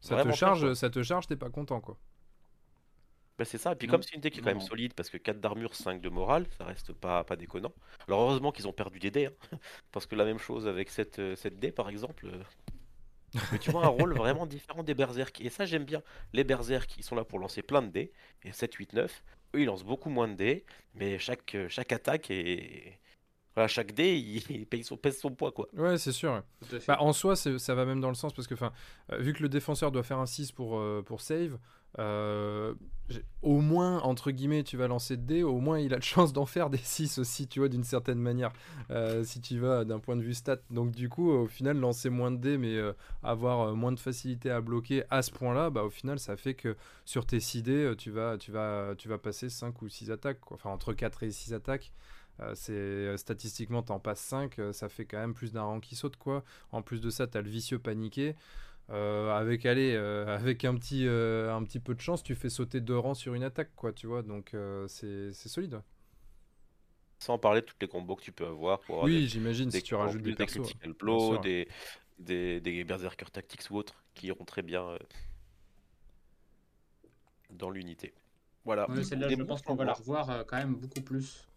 Ça 0.00 0.18
te 0.18 0.30
charge, 0.30 0.72
quoi. 0.72 0.74
ça 0.74 0.90
te 0.90 1.02
charge, 1.02 1.26
t'es 1.26 1.36
pas 1.36 1.48
content 1.50 1.80
quoi. 1.80 1.98
Bah, 3.38 3.44
c'est 3.46 3.56
ça, 3.58 3.72
et 3.72 3.76
puis 3.76 3.86
Non, 3.86 3.88
comme 3.88 4.02
c'est 4.02 4.10
une 4.12 4.16
unité 4.18 4.30
qui 4.30 4.40
est 4.40 4.42
quand 4.42 4.50
non, 4.50 4.58
même 4.58 4.60
solide, 4.60 4.92
parce 4.94 5.08
que 5.08 5.16
4 5.16 5.40
d'armure, 5.40 5.74
5 5.74 6.02
de 6.02 6.08
morale, 6.10 6.46
ça 6.58 6.64
reste 6.64 6.92
pas, 6.92 7.24
pas 7.24 7.36
déconnant. 7.36 7.72
Alors 8.06 8.20
heureusement 8.22 8.52
qu'ils 8.52 8.68
ont 8.68 8.72
perdu 8.74 8.98
des 8.98 9.10
dés, 9.10 9.26
hein, 9.26 9.32
parce 9.92 10.06
que 10.06 10.14
la 10.14 10.26
même 10.26 10.38
chose 10.38 10.66
avec 10.68 10.90
cette, 10.90 11.18
euh, 11.20 11.36
cette 11.36 11.58
dé 11.58 11.72
par 11.72 11.88
exemple. 11.88 12.26
euh, 12.26 12.42
Mais 13.50 13.58
tu 13.58 13.70
vois 13.70 13.84
un 13.84 13.88
rôle 13.88 14.14
vraiment 14.14 14.46
différent 14.46 14.82
des 14.82 14.94
berserk. 14.94 15.40
Et 15.40 15.50
ça 15.50 15.66
j'aime 15.66 15.84
bien. 15.84 16.02
Les 16.32 16.44
berserk, 16.44 16.96
ils 16.98 17.04
sont 17.04 17.16
là 17.16 17.24
pour 17.24 17.38
lancer 17.38 17.62
plein 17.62 17.82
de 17.82 17.88
dés, 17.88 18.12
et 18.42 18.52
7, 18.52 18.74
8, 18.74 18.92
9, 18.92 19.24
eux 19.54 19.60
ils 19.62 19.66
lancent 19.66 19.84
beaucoup 19.84 20.10
moins 20.10 20.28
de 20.28 20.34
dés, 20.34 20.64
mais 20.94 21.18
chaque, 21.18 21.54
euh, 21.54 21.68
chaque 21.68 21.92
attaque 21.92 22.30
est... 22.30 22.99
Voilà, 23.60 23.68
chaque 23.68 23.92
dé, 23.92 24.16
il, 24.16 24.42
il 24.56 24.66
paye 24.66 24.82
son, 24.82 24.96
pèse 24.96 25.18
son 25.18 25.32
poids, 25.32 25.52
quoi. 25.52 25.68
Ouais, 25.76 25.98
c'est 25.98 26.12
sûr. 26.12 26.32
à. 26.32 26.44
Bah, 26.88 26.96
en 27.00 27.12
soi, 27.12 27.36
ça 27.36 27.74
va 27.74 27.84
même 27.84 28.00
dans 28.00 28.08
le 28.08 28.14
sens 28.14 28.32
parce 28.32 28.48
que, 28.48 28.54
enfin, 28.54 28.72
euh, 29.12 29.18
vu 29.18 29.34
que 29.34 29.42
le 29.42 29.50
défenseur 29.50 29.92
doit 29.92 30.02
faire 30.02 30.18
un 30.18 30.24
6 30.24 30.50
pour, 30.52 30.78
euh, 30.78 31.02
pour 31.04 31.20
save, 31.20 31.58
euh, 31.98 32.74
au 33.42 33.60
moins, 33.60 33.98
entre 34.02 34.30
guillemets, 34.30 34.62
tu 34.62 34.76
vas 34.76 34.86
lancer 34.86 35.16
de 35.16 35.22
dés, 35.22 35.42
au 35.42 35.58
moins 35.58 35.80
il 35.80 35.92
a 35.92 35.98
de 35.98 36.02
chance 36.04 36.32
d'en 36.32 36.46
faire 36.46 36.70
des 36.70 36.78
6 36.78 37.18
aussi, 37.18 37.48
tu 37.48 37.58
vois, 37.58 37.68
d'une 37.68 37.82
certaine 37.82 38.18
manière, 38.20 38.52
euh, 38.90 39.24
si 39.24 39.40
tu 39.40 39.58
vas 39.58 39.84
d'un 39.84 39.98
point 39.98 40.14
de 40.14 40.22
vue 40.22 40.34
stat. 40.34 40.58
Donc, 40.70 40.92
du 40.92 41.08
coup, 41.08 41.30
au 41.30 41.46
final, 41.46 41.78
lancer 41.78 42.10
moins 42.10 42.30
de 42.30 42.36
dés, 42.36 42.58
mais 42.58 42.76
euh, 42.76 42.92
avoir 43.22 43.60
euh, 43.60 43.74
moins 43.74 43.92
de 43.92 43.98
facilité 43.98 44.50
à 44.50 44.60
bloquer 44.60 45.02
à 45.10 45.22
ce 45.22 45.32
point-là, 45.32 45.70
bah, 45.70 45.82
au 45.82 45.90
final, 45.90 46.20
ça 46.20 46.36
fait 46.36 46.54
que 46.54 46.76
sur 47.04 47.26
tes 47.26 47.40
6 47.40 47.62
dés, 47.62 47.94
tu 47.98 48.10
vas, 48.10 48.38
tu 48.38 48.52
vas, 48.52 48.94
tu 48.96 49.08
vas 49.08 49.18
passer 49.18 49.48
5 49.48 49.82
ou 49.82 49.88
6 49.88 50.10
attaques, 50.12 50.40
quoi. 50.40 50.56
Enfin, 50.56 50.70
entre 50.70 50.92
4 50.92 51.24
et 51.24 51.30
6 51.32 51.54
attaques. 51.54 51.92
Euh, 52.40 52.54
c'est 52.54 52.72
euh, 52.72 53.16
statistiquement 53.16 53.82
t'en 53.82 54.00
passes 54.00 54.20
5 54.20 54.58
ça 54.72 54.88
fait 54.88 55.04
quand 55.04 55.18
même 55.18 55.34
plus 55.34 55.52
d'un 55.52 55.62
rang 55.62 55.80
qui 55.80 55.94
saute 55.96 56.16
quoi 56.16 56.44
en 56.72 56.82
plus 56.82 57.00
de 57.00 57.10
ça, 57.10 57.26
tu 57.26 57.36
as 57.38 57.42
le 57.42 57.50
vicieux 57.50 57.78
paniqué. 57.78 58.34
Euh, 58.90 59.30
avec 59.32 59.66
allez, 59.66 59.94
euh, 59.94 60.26
avec 60.36 60.64
un 60.64 60.74
petit, 60.76 61.06
euh, 61.06 61.54
un 61.54 61.62
petit 61.64 61.80
peu 61.80 61.94
de 61.94 62.00
chance, 62.00 62.22
tu 62.22 62.34
fais 62.34 62.50
sauter 62.50 62.80
deux 62.80 62.98
rangs 62.98 63.14
sur 63.14 63.34
une 63.34 63.44
attaque, 63.44 63.70
quoi, 63.76 63.92
tu 63.92 64.06
vois. 64.08 64.22
Donc 64.22 64.54
euh, 64.54 64.86
c'est 64.88 65.32
c'est 65.32 65.48
solide. 65.48 65.74
ouais. 65.74 65.80
Sans 67.18 67.38
parler 67.38 67.60
de 67.60 67.66
toutes 67.66 67.80
les 67.82 67.88
combos 67.88 68.16
que 68.16 68.22
tu 68.22 68.32
peux 68.32 68.46
avoir 68.46 68.80
pour 68.80 68.96
avoir 68.96 69.10
Oui, 69.10 69.12
des, 69.12 69.28
j'imagine 69.28 69.70
des, 69.70 69.78
si 69.78 69.82
tu 69.82 69.94
rajoutes 69.94 70.22
des 70.22 70.30
des 70.30 70.36
persos. 70.36 70.58
ouais. 71.30 71.38
des, 71.38 71.68
des, 72.18 72.60
des 72.60 72.84
berserker 72.84 73.30
tactics 73.30 73.70
ou 73.70 73.76
autres 73.76 74.02
qui 74.14 74.26
iront 74.28 74.44
très 74.44 74.62
bien 74.62 74.82
euh, 74.88 74.98
dans 77.50 77.70
l'unité. 77.70 78.14
Voilà. 78.64 78.88
Ouais, 78.88 79.02
celle-là, 79.04 79.28
Des 79.28 79.36
je 79.36 79.42
pense 79.42 79.62
qu'on 79.62 79.74
va 79.76 79.84
la 79.84 79.94
revoir 79.94 80.30
euh, 80.30 80.44
quand 80.44 80.56
même 80.58 80.74
beaucoup 80.76 81.02
plus. 81.02 81.49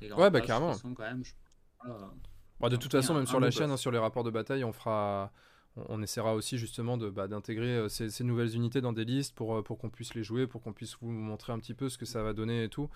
Les 0.00 0.12
Ouais, 0.12 0.30
bah, 0.30 0.40
carrément. 0.40 0.68
de 0.68 0.72
toute 0.74 0.82
façon, 0.82 0.94
quand 0.94 1.02
même, 1.04 1.24
je- 1.24 1.32
voilà. 1.84 2.10
Bah, 2.60 2.68
de 2.68 2.74
Ils 2.74 2.76
ont 2.76 2.78
toute 2.78 2.90
pris 2.90 2.98
façon, 3.00 3.12
un- 3.12 3.16
même 3.16 3.22
un 3.22 3.26
sur 3.26 3.40
la 3.40 3.46
beau 3.48 3.50
chaîne, 3.50 3.66
buff. 3.66 3.74
hein, 3.74 3.76
sur 3.76 3.90
les 3.90 3.98
rapports 3.98 4.24
de 4.24 4.30
bataille, 4.30 4.64
on 4.64 4.72
fera, 4.72 5.32
on, 5.76 5.84
on 5.88 6.02
essaiera 6.02 6.34
aussi 6.34 6.58
justement 6.58 6.96
de 6.96 7.08
bah, 7.10 7.26
d'intégrer 7.28 7.76
euh, 7.76 7.88
ces, 7.88 8.10
ces 8.10 8.24
nouvelles 8.24 8.54
unités 8.54 8.80
dans 8.80 8.92
des 8.92 9.04
listes 9.04 9.34
pour, 9.34 9.56
euh, 9.56 9.62
pour 9.62 9.78
qu'on 9.78 9.88
puisse 9.90 10.14
les 10.14 10.22
jouer, 10.24 10.46
pour 10.46 10.62
qu'on 10.62 10.72
puisse 10.72 10.96
vous 11.00 11.10
montrer 11.10 11.52
un 11.52 11.58
petit 11.58 11.74
peu 11.74 11.88
ce 11.88 11.96
que 11.98 12.06
ça 12.06 12.22
va 12.22 12.32
donner 12.32 12.64
et 12.64 12.68
tout. 12.68 12.90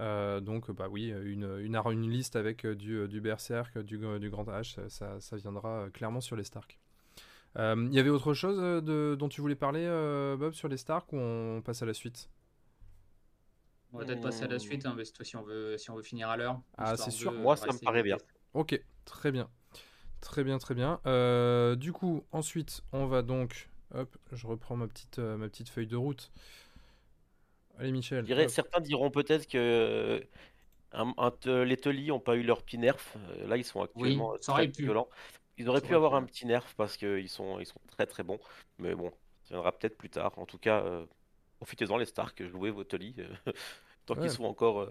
Euh, 0.00 0.40
donc, 0.40 0.70
bah 0.70 0.86
oui, 0.90 1.08
une, 1.24 1.58
une, 1.60 2.10
liste 2.10 2.36
avec 2.36 2.64
euh, 2.64 2.74
du, 2.76 3.08
du 3.08 3.20
Berserk, 3.20 3.78
du, 3.78 3.98
du 3.98 4.30
Grand 4.30 4.44
H, 4.44 4.88
ça, 4.88 5.20
ça, 5.20 5.36
viendra 5.36 5.68
euh, 5.86 5.90
clairement 5.90 6.20
sur 6.20 6.36
les 6.36 6.44
Stark. 6.44 6.78
Euh, 7.56 7.86
Il 7.90 7.94
y 7.94 7.98
avait 7.98 8.10
autre 8.10 8.34
chose 8.34 8.58
euh, 8.60 8.80
de, 8.80 9.16
dont 9.16 9.28
tu 9.28 9.40
voulais 9.40 9.56
parler, 9.56 9.84
euh, 9.84 10.36
Bob, 10.36 10.52
sur 10.52 10.68
les 10.68 10.76
Stark 10.76 11.12
ou 11.12 11.16
on 11.18 11.62
passe 11.64 11.82
à 11.82 11.86
la 11.86 11.94
suite? 11.94 12.30
On 13.92 13.98
va 13.98 14.04
peut-être 14.04 14.20
passer 14.20 14.44
à 14.44 14.48
la 14.48 14.56
Hmm. 14.56 14.60
suite, 14.60 14.86
hein, 14.86 14.96
si 15.22 15.36
on 15.36 15.42
veut, 15.42 15.78
si 15.78 15.90
on 15.90 15.94
veut 15.96 16.02
finir 16.02 16.28
à 16.28 16.36
l'heure. 16.36 16.60
Ah, 16.76 16.96
c'est 16.96 17.10
sûr. 17.10 17.32
Moi, 17.32 17.56
ça 17.56 17.66
me 17.72 17.78
paraît 17.78 18.02
bien. 18.02 18.16
Ok, 18.54 18.80
très 19.04 19.32
bien. 19.32 19.48
Très 20.20 20.44
bien, 20.44 20.58
très 20.58 20.74
bien. 20.74 21.00
Euh, 21.06 21.76
du 21.76 21.92
coup, 21.92 22.24
ensuite, 22.32 22.82
on 22.92 23.06
va 23.06 23.22
donc. 23.22 23.68
Hop, 23.94 24.16
je 24.32 24.46
reprends 24.46 24.76
ma 24.76 24.86
petite, 24.86 25.18
euh, 25.18 25.36
ma 25.36 25.48
petite 25.48 25.68
feuille 25.70 25.86
de 25.86 25.96
route. 25.96 26.30
Allez, 27.78 27.92
Michel. 27.92 28.20
Je 28.22 28.26
dirais, 28.26 28.44
hop. 28.44 28.50
certains 28.50 28.80
diront 28.80 29.10
peut-être 29.10 29.46
que 29.46 29.56
euh, 29.56 30.20
un- 30.92 31.14
un 31.16 31.30
te- 31.30 31.62
les 31.62 31.76
Tully 31.76 32.08
n'ont 32.08 32.20
pas 32.20 32.36
eu 32.36 32.42
leur 32.42 32.62
petit 32.62 32.76
nerf. 32.78 33.14
Euh, 33.16 33.46
Là, 33.46 33.56
ils 33.56 33.64
sont 33.64 33.82
actuellement 33.82 34.36
très 34.38 34.66
violents. 34.66 35.08
Ils 35.56 35.68
auraient 35.68 35.80
Ça 35.80 35.86
pu 35.86 35.94
avoir 35.94 36.12
pu, 36.12 36.16
un 36.18 36.22
petit 36.24 36.46
nerf 36.46 36.66
parce 36.76 36.96
qu'ils 36.96 37.28
sont, 37.28 37.58
ils 37.60 37.66
sont 37.66 37.80
très 37.86 38.06
très 38.06 38.22
bons. 38.24 38.38
Mais 38.78 38.94
bon, 38.94 39.10
ça 39.44 39.54
viendra 39.54 39.72
peut-être 39.72 39.96
plus 39.96 40.10
tard. 40.10 40.38
En 40.38 40.46
tout 40.46 40.58
cas, 40.58 40.82
euh, 40.84 41.06
profitez-en 41.58 41.96
les 41.96 42.06
Stark, 42.06 42.42
jouez 42.48 42.70
vos 42.70 42.84
Tully 42.84 43.14
euh, 43.18 43.28
tant 44.06 44.14
Ouais. 44.14 44.20
qu'ils 44.22 44.30
sont 44.30 44.44
encore, 44.44 44.80
euh, 44.82 44.90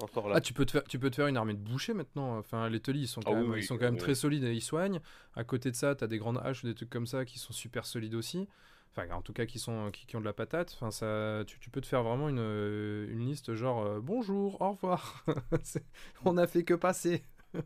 encore 0.00 0.28
là. 0.28 0.36
Ah, 0.36 0.40
tu 0.40 0.52
peux, 0.52 0.66
te 0.66 0.72
faire, 0.72 0.84
tu 0.84 0.98
peux 0.98 1.10
te 1.10 1.16
faire 1.16 1.28
une 1.28 1.36
armée 1.36 1.54
de 1.54 1.58
bouchers 1.58 1.94
maintenant. 1.94 2.36
Enfin, 2.38 2.68
les 2.68 2.80
Tully, 2.80 3.02
ils 3.02 3.08
sont 3.08 3.22
Ah 3.26 3.30
quand 3.30 3.34
oui, 3.34 3.40
même, 3.42 3.50
oui, 3.52 3.60
ils 3.60 3.62
sont 3.64 3.74
oui, 3.74 3.78
quand 3.78 3.84
même 3.86 3.94
oui. 3.94 4.00
très 4.00 4.14
solides 4.14 4.44
et 4.44 4.52
ils 4.54 4.60
soignent. 4.62 5.00
À 5.36 5.44
côté 5.44 5.70
de 5.70 5.76
ça, 5.76 5.94
tu 5.94 6.02
as 6.04 6.06
des 6.08 6.18
grandes 6.18 6.38
haches 6.42 6.64
ou 6.64 6.66
des 6.66 6.74
trucs 6.74 6.90
comme 6.90 7.06
ça 7.06 7.24
qui 7.24 7.38
sont 7.38 7.52
super 7.52 7.86
solides 7.86 8.14
aussi. 8.14 8.48
Enfin, 8.96 9.08
en 9.14 9.22
tout 9.22 9.32
cas, 9.32 9.46
qui, 9.46 9.58
sont, 9.58 9.90
qui, 9.92 10.06
qui 10.06 10.16
ont 10.16 10.20
de 10.20 10.24
la 10.24 10.32
patate. 10.32 10.72
Enfin, 10.74 10.90
ça, 10.90 11.44
tu, 11.46 11.58
tu 11.60 11.70
peux 11.70 11.80
te 11.80 11.86
faire 11.86 12.02
vraiment 12.02 12.28
une, 12.28 12.38
euh, 12.40 13.08
une 13.10 13.26
liste 13.26 13.54
genre 13.54 13.84
euh, 13.84 14.00
bonjour, 14.00 14.60
au 14.60 14.72
revoir. 14.72 15.24
C'est- 15.62 15.84
On 16.24 16.36
a 16.38 16.46
fait 16.46 16.64
que 16.64 16.74
passer. 16.74 17.24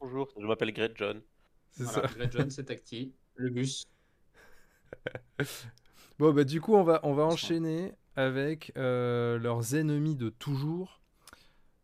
Bonjour, 0.00 0.28
je 0.36 0.46
m'appelle 0.46 0.72
Great 0.72 0.96
John. 0.96 1.22
C'est 1.70 1.84
Voilà, 1.84 2.02
ça. 2.02 2.08
Grey 2.08 2.28
John, 2.30 2.50
c'est 2.50 2.70
actif. 2.70 3.12
Le 3.34 3.50
bus. 3.50 3.84
Bon, 6.20 6.34
bah, 6.34 6.44
du 6.44 6.60
coup, 6.60 6.74
on 6.74 6.82
va, 6.82 7.00
on 7.02 7.14
va 7.14 7.24
enchaîner 7.24 7.94
avec 8.14 8.72
euh, 8.76 9.38
leurs 9.38 9.74
ennemis 9.74 10.16
de 10.16 10.28
toujours, 10.28 11.00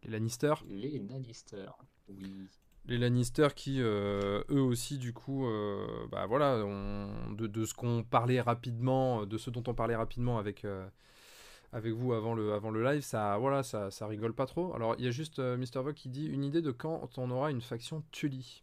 les 0.03 0.11
Lannister. 0.11 0.53
Les 0.69 0.99
Lannister. 0.99 1.65
Oui. 2.11 2.47
Les 2.85 2.99
Lannister 2.99 3.49
qui, 3.57 3.81
euh, 3.81 4.43
eux 4.51 4.61
aussi, 4.61 4.99
du 4.99 5.15
coup, 5.15 5.47
euh, 5.47 5.87
bah 6.13 6.27
voilà, 6.27 6.63
on- 6.67 7.33
de, 7.33 7.47
de 7.47 7.65
ce 7.65 7.73
qu'on 7.73 8.05
parlait 8.05 8.43
rapidement, 8.43 9.25
de 9.25 9.39
ce 9.39 9.49
dont 9.49 9.63
on 9.69 9.73
parlait 9.75 9.97
rapidement 9.97 10.37
avec, 10.37 10.67
avec 11.73 11.95
vous 11.95 12.13
avant 12.13 12.35
le, 12.35 12.53
avant 12.53 12.71
le 12.71 12.85
live, 12.85 13.01
ça, 13.01 13.39
voilà, 13.39 13.63
ça, 13.63 13.91
ça 13.91 14.07
rigole 14.07 14.35
pas 14.35 14.45
trop. 14.45 14.75
Alors, 14.75 14.97
il 14.99 15.05
y 15.07 15.09
a 15.09 15.13
juste 15.13 15.39
Mr. 15.39 15.81
Vogue 15.83 15.95
qui 15.95 16.11
dit 16.11 16.27
une 16.27 16.45
idée 16.45 16.61
de 16.61 16.73
quand 16.73 17.17
on 17.17 17.31
aura 17.31 17.51
une 17.51 17.63
faction 17.63 18.05
Tully. 18.13 18.63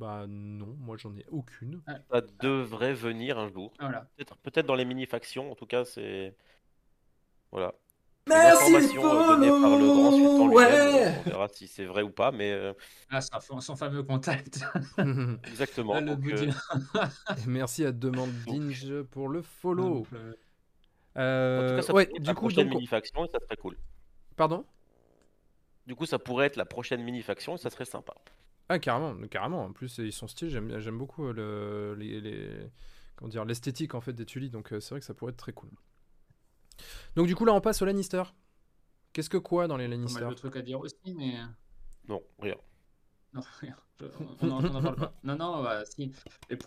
Bah 0.00 0.24
non, 0.26 0.74
moi 0.80 0.96
j'en 0.96 1.14
ai 1.14 1.26
aucune. 1.30 1.82
Ça 2.10 2.22
devrait 2.40 2.94
venir 2.94 3.38
un 3.38 3.48
jour. 3.52 3.70
Voilà. 3.78 4.08
Peut-être 4.42 4.64
dans 4.64 4.74
les 4.74 4.86
mini-factions, 4.86 5.52
en 5.52 5.54
tout 5.54 5.66
cas, 5.66 5.84
c'est. 5.84 6.34
Voilà. 7.52 7.74
Merci 8.26 8.70
les 8.72 8.96
euh, 8.96 9.26
données 9.26 9.48
par 9.48 9.78
le 9.78 9.86
grand 9.86 10.12
sultan 10.12 10.48
ouais. 10.48 11.14
On 11.26 11.30
verra 11.30 11.48
si 11.48 11.66
c'est 11.68 11.84
vrai 11.84 12.02
ou 12.02 12.10
pas, 12.10 12.30
mais 12.32 12.52
euh, 12.52 12.72
Ah, 13.10 13.20
son, 13.20 13.60
son 13.60 13.76
fameux 13.76 14.02
contact. 14.02 14.60
exactement. 15.44 15.94
Ah, 15.96 16.00
donc, 16.00 16.24
euh, 16.26 16.50
merci 17.46 17.84
à 17.84 17.92
Demande 17.92 18.30
Dinge 18.46 19.02
pour 19.10 19.28
le 19.28 19.42
follow. 19.42 20.06
Euh, 20.14 20.34
Euh, 21.16 21.58
en 21.58 21.68
tout 21.68 21.74
cas, 21.76 21.82
ça 21.82 21.92
ouais, 21.92 22.06
pourrait 22.06 22.16
être 22.16 22.22
du 22.22 22.28
la 22.28 22.34
coup, 22.34 22.40
prochaine 22.42 22.68
donc, 22.68 22.76
mini-faction 22.76 23.24
et 23.24 23.28
ça 23.28 23.40
serait 23.40 23.56
cool. 23.56 23.76
pardon? 24.36 24.64
Du 25.86 25.94
coup, 25.96 26.06
ça 26.06 26.18
pourrait 26.18 26.46
être 26.46 26.56
la 26.56 26.64
prochaine 26.66 27.02
mini-faction 27.02 27.56
et 27.56 27.58
ça 27.58 27.68
serait 27.70 27.84
sympa. 27.84 28.14
Ah 28.72 28.78
carrément, 28.78 29.16
carrément. 29.26 29.64
En 29.64 29.72
plus, 29.72 29.98
ils 29.98 30.12
sont 30.12 30.28
stylés. 30.28 30.50
J'aime, 30.50 30.78
j'aime 30.78 30.96
beaucoup 30.96 31.26
euh, 31.26 31.32
le, 31.32 31.94
les, 31.98 32.20
les- 32.20 32.70
comment 33.16 33.28
dire, 33.28 33.44
l'esthétique 33.44 33.94
en 33.96 34.00
fait 34.00 34.12
des 34.12 34.24
Tully. 34.24 34.48
Donc 34.48 34.72
euh, 34.72 34.78
c'est 34.78 34.90
vrai 34.90 35.00
que 35.00 35.06
ça 35.06 35.12
pourrait 35.12 35.32
être 35.32 35.36
très 35.38 35.52
cool. 35.52 35.70
Donc 37.16 37.26
du 37.26 37.34
coup 37.34 37.44
là, 37.44 37.52
on 37.52 37.60
passe 37.60 37.82
aux 37.82 37.84
Lannister. 37.84 38.22
Qu'est-ce 39.12 39.28
que 39.28 39.38
quoi 39.38 39.66
dans 39.66 39.76
les 39.76 39.86
pas 39.86 39.90
Lannister 39.90 40.20
mal 40.20 40.30
de 40.30 40.34
trucs 40.36 40.54
à 40.54 40.62
dire 40.62 40.78
aussi, 40.78 40.94
mais. 41.16 41.34
Non, 42.08 42.22
rien. 42.38 42.54
Non, 43.32 43.42
rien. 43.60 43.76
Je- 44.00 44.06
on 44.40 44.46
n'en 44.46 44.62
on 44.64 44.74
en 44.76 44.82
parle 44.82 44.96
pas. 44.96 45.14
Non, 45.24 45.36
non, 45.36 45.62
bah, 45.64 45.84
si. 45.84 46.12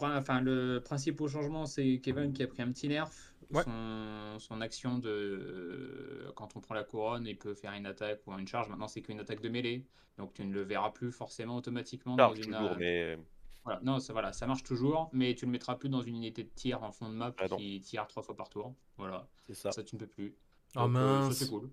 Enfin, 0.01 0.41
le 0.41 0.79
principal 0.79 1.27
changement, 1.29 1.65
c'est 1.65 1.99
Kevin 2.03 2.33
qui 2.33 2.43
a 2.43 2.47
pris 2.47 2.61
un 2.61 2.71
petit 2.71 2.89
nerf. 2.89 3.09
Ouais. 3.53 3.63
Son, 3.63 4.39
son 4.39 4.61
action 4.61 4.97
de. 4.97 6.31
Quand 6.35 6.55
on 6.55 6.59
prend 6.59 6.75
la 6.75 6.83
couronne, 6.83 7.25
il 7.27 7.37
peut 7.37 7.53
faire 7.53 7.73
une 7.73 7.85
attaque 7.85 8.21
ou 8.27 8.33
une 8.37 8.47
charge. 8.47 8.67
Maintenant, 8.69 8.87
c'est 8.87 9.01
qu'une 9.01 9.19
attaque 9.19 9.41
de 9.41 9.49
mêlée. 9.49 9.85
Donc, 10.17 10.33
tu 10.33 10.45
ne 10.45 10.53
le 10.53 10.61
verras 10.63 10.91
plus 10.91 11.11
forcément 11.11 11.55
automatiquement 11.57 12.15
Ça 12.17 12.27
dans 12.29 12.35
une. 12.35 12.43
toujours, 12.43 12.71
euh, 12.71 12.75
mais 12.79 13.17
Voilà, 13.63 13.79
non, 13.83 13.99
ça, 13.99 14.13
voilà, 14.13 14.33
ça 14.33 14.45
marche 14.47 14.63
toujours, 14.63 15.09
mais 15.13 15.35
tu 15.35 15.45
le 15.45 15.51
mettras 15.51 15.75
plus 15.75 15.89
dans 15.89 16.01
une 16.01 16.15
unité 16.17 16.43
de 16.43 16.49
tir 16.49 16.83
en 16.83 16.91
fond 16.91 17.09
de 17.09 17.15
map 17.15 17.33
Ah 17.37 17.47
qui 17.47 17.79
tire 17.81 18.07
trois 18.07 18.23
fois 18.23 18.35
par 18.35 18.49
tour. 18.49 18.75
Voilà, 18.97 19.27
c'est 19.47 19.53
ça. 19.55 19.71
ça 19.71 19.83
tu 19.83 19.95
ne 19.95 19.99
peux 19.99 20.07
plus. 20.07 20.35
Ah 20.75 20.87
Donc, 20.87 20.99
euh, 21.01 21.21
ça, 21.21 21.29
mince. 21.29 21.37
c'est 21.37 21.47
cool. 21.47 21.69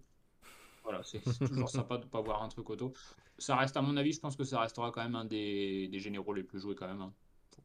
Voilà, 0.82 1.02
c'est 1.02 1.20
c'est 1.26 1.46
toujours 1.48 1.68
sympa 1.70 1.98
de 1.98 2.04
ne 2.04 2.08
pas 2.08 2.20
voir 2.20 2.42
un 2.42 2.48
truc 2.48 2.68
auto. 2.70 2.92
Ça 3.38 3.56
reste, 3.56 3.76
à 3.76 3.82
mon 3.82 3.96
avis, 3.96 4.12
je 4.12 4.20
pense 4.20 4.36
que 4.36 4.44
ça 4.44 4.60
restera 4.60 4.90
quand 4.92 5.02
même 5.02 5.14
un 5.14 5.24
des, 5.24 5.88
des 5.88 5.98
généraux 5.98 6.32
les 6.32 6.42
plus 6.44 6.60
joués 6.60 6.74
quand 6.74 6.86
même. 6.88 7.00
hein. 7.02 7.14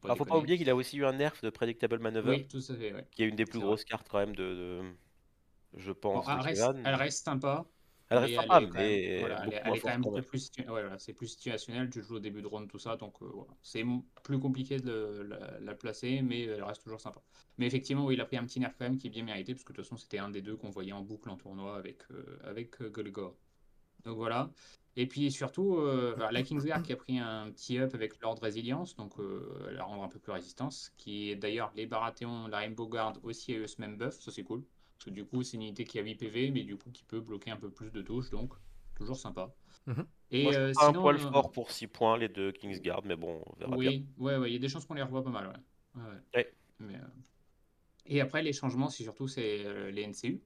Faut 0.00 0.08
pas 0.08 0.12
Ah, 0.12 0.16
faut 0.16 0.24
pas 0.24 0.38
oublier 0.38 0.56
qu'il 0.58 0.70
a 0.70 0.76
aussi 0.76 0.96
eu 0.98 1.04
un 1.04 1.12
nerf 1.12 1.34
de 1.42 1.50
Predictable 1.50 1.98
Maneuver, 1.98 2.38
Oui, 2.38 2.46
tout 2.48 2.58
à 2.58 2.74
fait, 2.76 2.92
ouais. 2.92 3.06
qui 3.12 3.22
est 3.24 3.28
une 3.28 3.36
des 3.36 3.46
plus 3.46 3.60
grosses 3.60 3.84
cartes 3.84 4.08
quand 4.10 4.18
même 4.20 4.36
de, 4.36 4.54
de- 4.54 4.94
je 5.76 5.92
Bon, 6.12 6.22
pense, 6.22 6.26
elle, 6.28 6.38
de 6.38 6.40
reste, 6.40 6.74
Kevan. 6.74 6.76
elle 6.84 6.94
reste 6.94 7.24
sympa, 7.24 7.64
Elle 8.08 8.18
reste 8.18 8.34
sympa, 8.34 8.60
mais 8.72 9.00
voilà, 9.16 9.42
elle 9.44 9.54
est, 9.54 9.62
elle 9.64 9.80
quand 9.80 9.90
même 9.90 10.02
beaucoup 10.02 10.22
plus, 10.22 10.38
situ- 10.46 10.60
ouais, 10.62 10.66
voilà, 10.82 10.98
c'est 10.98 11.12
plus 11.14 11.28
situationnel. 11.28 11.90
Tu 11.90 12.02
joues 12.02 12.16
au 12.16 12.20
début 12.20 12.42
de 12.42 12.46
round, 12.46 12.68
tout 12.68 12.78
ça, 12.78 12.96
donc 12.96 13.20
euh, 13.22 13.26
voilà. 13.32 13.52
c'est 13.62 13.84
plus 14.22 14.38
compliqué 14.38 14.78
de 14.78 15.26
la, 15.28 15.58
la 15.60 15.74
placer, 15.74 16.22
mais 16.22 16.42
elle 16.44 16.62
reste 16.62 16.82
toujours 16.82 17.00
sympa. 17.00 17.22
Mais 17.58 17.66
effectivement, 17.66 18.06
oui, 18.06 18.14
il 18.14 18.20
a 18.20 18.24
pris 18.26 18.36
un 18.36 18.44
petit 18.44 18.60
nerf 18.60 18.74
quand 18.78 18.84
même 18.84 18.98
qui 18.98 19.08
est 19.08 19.10
bien 19.10 19.24
mérité, 19.24 19.54
parce 19.54 19.64
que 19.64 19.72
de 19.72 19.76
toute 19.76 19.84
façon, 19.86 19.96
c'était 19.96 20.18
un 20.18 20.30
des 20.30 20.42
deux 20.42 20.56
qu'on 20.56 20.70
voyait 20.70 20.92
en 20.92 21.02
boucle 21.02 21.28
en 21.30 21.36
tournoi 21.36 21.76
avec, 21.76 22.02
euh, 22.10 22.38
avec 22.44 22.80
euh, 22.82 22.90
Golgor. 22.90 23.36
Donc 24.04 24.16
voilà. 24.16 24.50
Et 24.96 25.06
puis 25.06 25.30
surtout, 25.30 25.76
euh, 25.76 26.14
bah, 26.16 26.30
la 26.32 26.42
Kingsguard 26.42 26.82
qui 26.82 26.92
a 26.92 26.96
pris 26.96 27.18
un 27.18 27.50
petit 27.50 27.78
up 27.78 27.94
avec 27.94 28.18
l'ordre 28.20 28.42
résilience, 28.42 28.96
donc 28.96 29.18
euh, 29.18 29.70
la 29.72 29.84
rendre 29.84 30.02
un 30.02 30.08
peu 30.08 30.18
plus 30.18 30.32
résistance, 30.32 30.92
qui 30.96 31.30
est 31.30 31.36
d'ailleurs 31.36 31.70
les 31.76 31.86
Baratheons, 31.86 32.48
la 32.48 32.58
Rainbow 32.58 32.88
Guard 32.88 33.14
aussi 33.22 33.52
a 33.52 33.58
eu 33.58 33.68
ce 33.68 33.80
même 33.80 33.96
buff, 33.98 34.18
ça 34.20 34.30
c'est 34.30 34.42
cool. 34.42 34.64
Parce 34.96 35.06
que 35.06 35.10
du 35.10 35.26
coup, 35.26 35.42
c'est 35.42 35.58
une 35.58 35.62
unité 35.64 35.84
qui 35.84 35.98
a 35.98 36.02
8 36.02 36.14
PV, 36.14 36.50
mais 36.50 36.62
du 36.62 36.76
coup 36.78 36.90
qui 36.90 37.04
peut 37.04 37.20
bloquer 37.20 37.50
un 37.50 37.56
peu 37.58 37.70
plus 37.70 37.90
de 37.90 38.00
touches, 38.00 38.30
donc 38.30 38.54
toujours 38.94 39.16
sympa. 39.16 39.54
Mhm. 39.86 40.06
Et 40.30 40.42
Moi, 40.44 40.54
euh, 40.54 40.72
un 40.80 40.92
poil 40.92 41.16
euh, 41.16 41.18
fort 41.18 41.52
pour 41.52 41.70
6 41.70 41.86
points, 41.88 42.16
les 42.16 42.28
deux 42.28 42.52
Kingsguard, 42.52 43.02
mais 43.04 43.16
bon, 43.16 43.42
on 43.46 43.56
verra 43.58 43.76
bien. 43.76 43.90
oui, 43.90 44.06
ouais, 44.16 44.36
ouais, 44.38 44.50
il 44.50 44.54
y 44.54 44.56
a 44.56 44.58
des 44.60 44.68
chances 44.68 44.86
qu'on 44.86 44.94
les 44.94 45.02
revoit 45.02 45.22
pas 45.22 45.30
mal, 45.30 45.46
ouais. 45.48 46.02
Ouais, 46.02 46.08
ouais. 46.08 46.20
Ouais. 46.34 46.54
Mais, 46.78 46.96
euh, 46.96 47.06
Et 48.06 48.20
après, 48.20 48.42
les 48.42 48.52
changements, 48.52 48.88
c'est 48.90 49.02
surtout 49.02 49.28
c'est 49.28 49.64
euh, 49.64 49.90
les 49.90 50.06
NCU. 50.06 50.42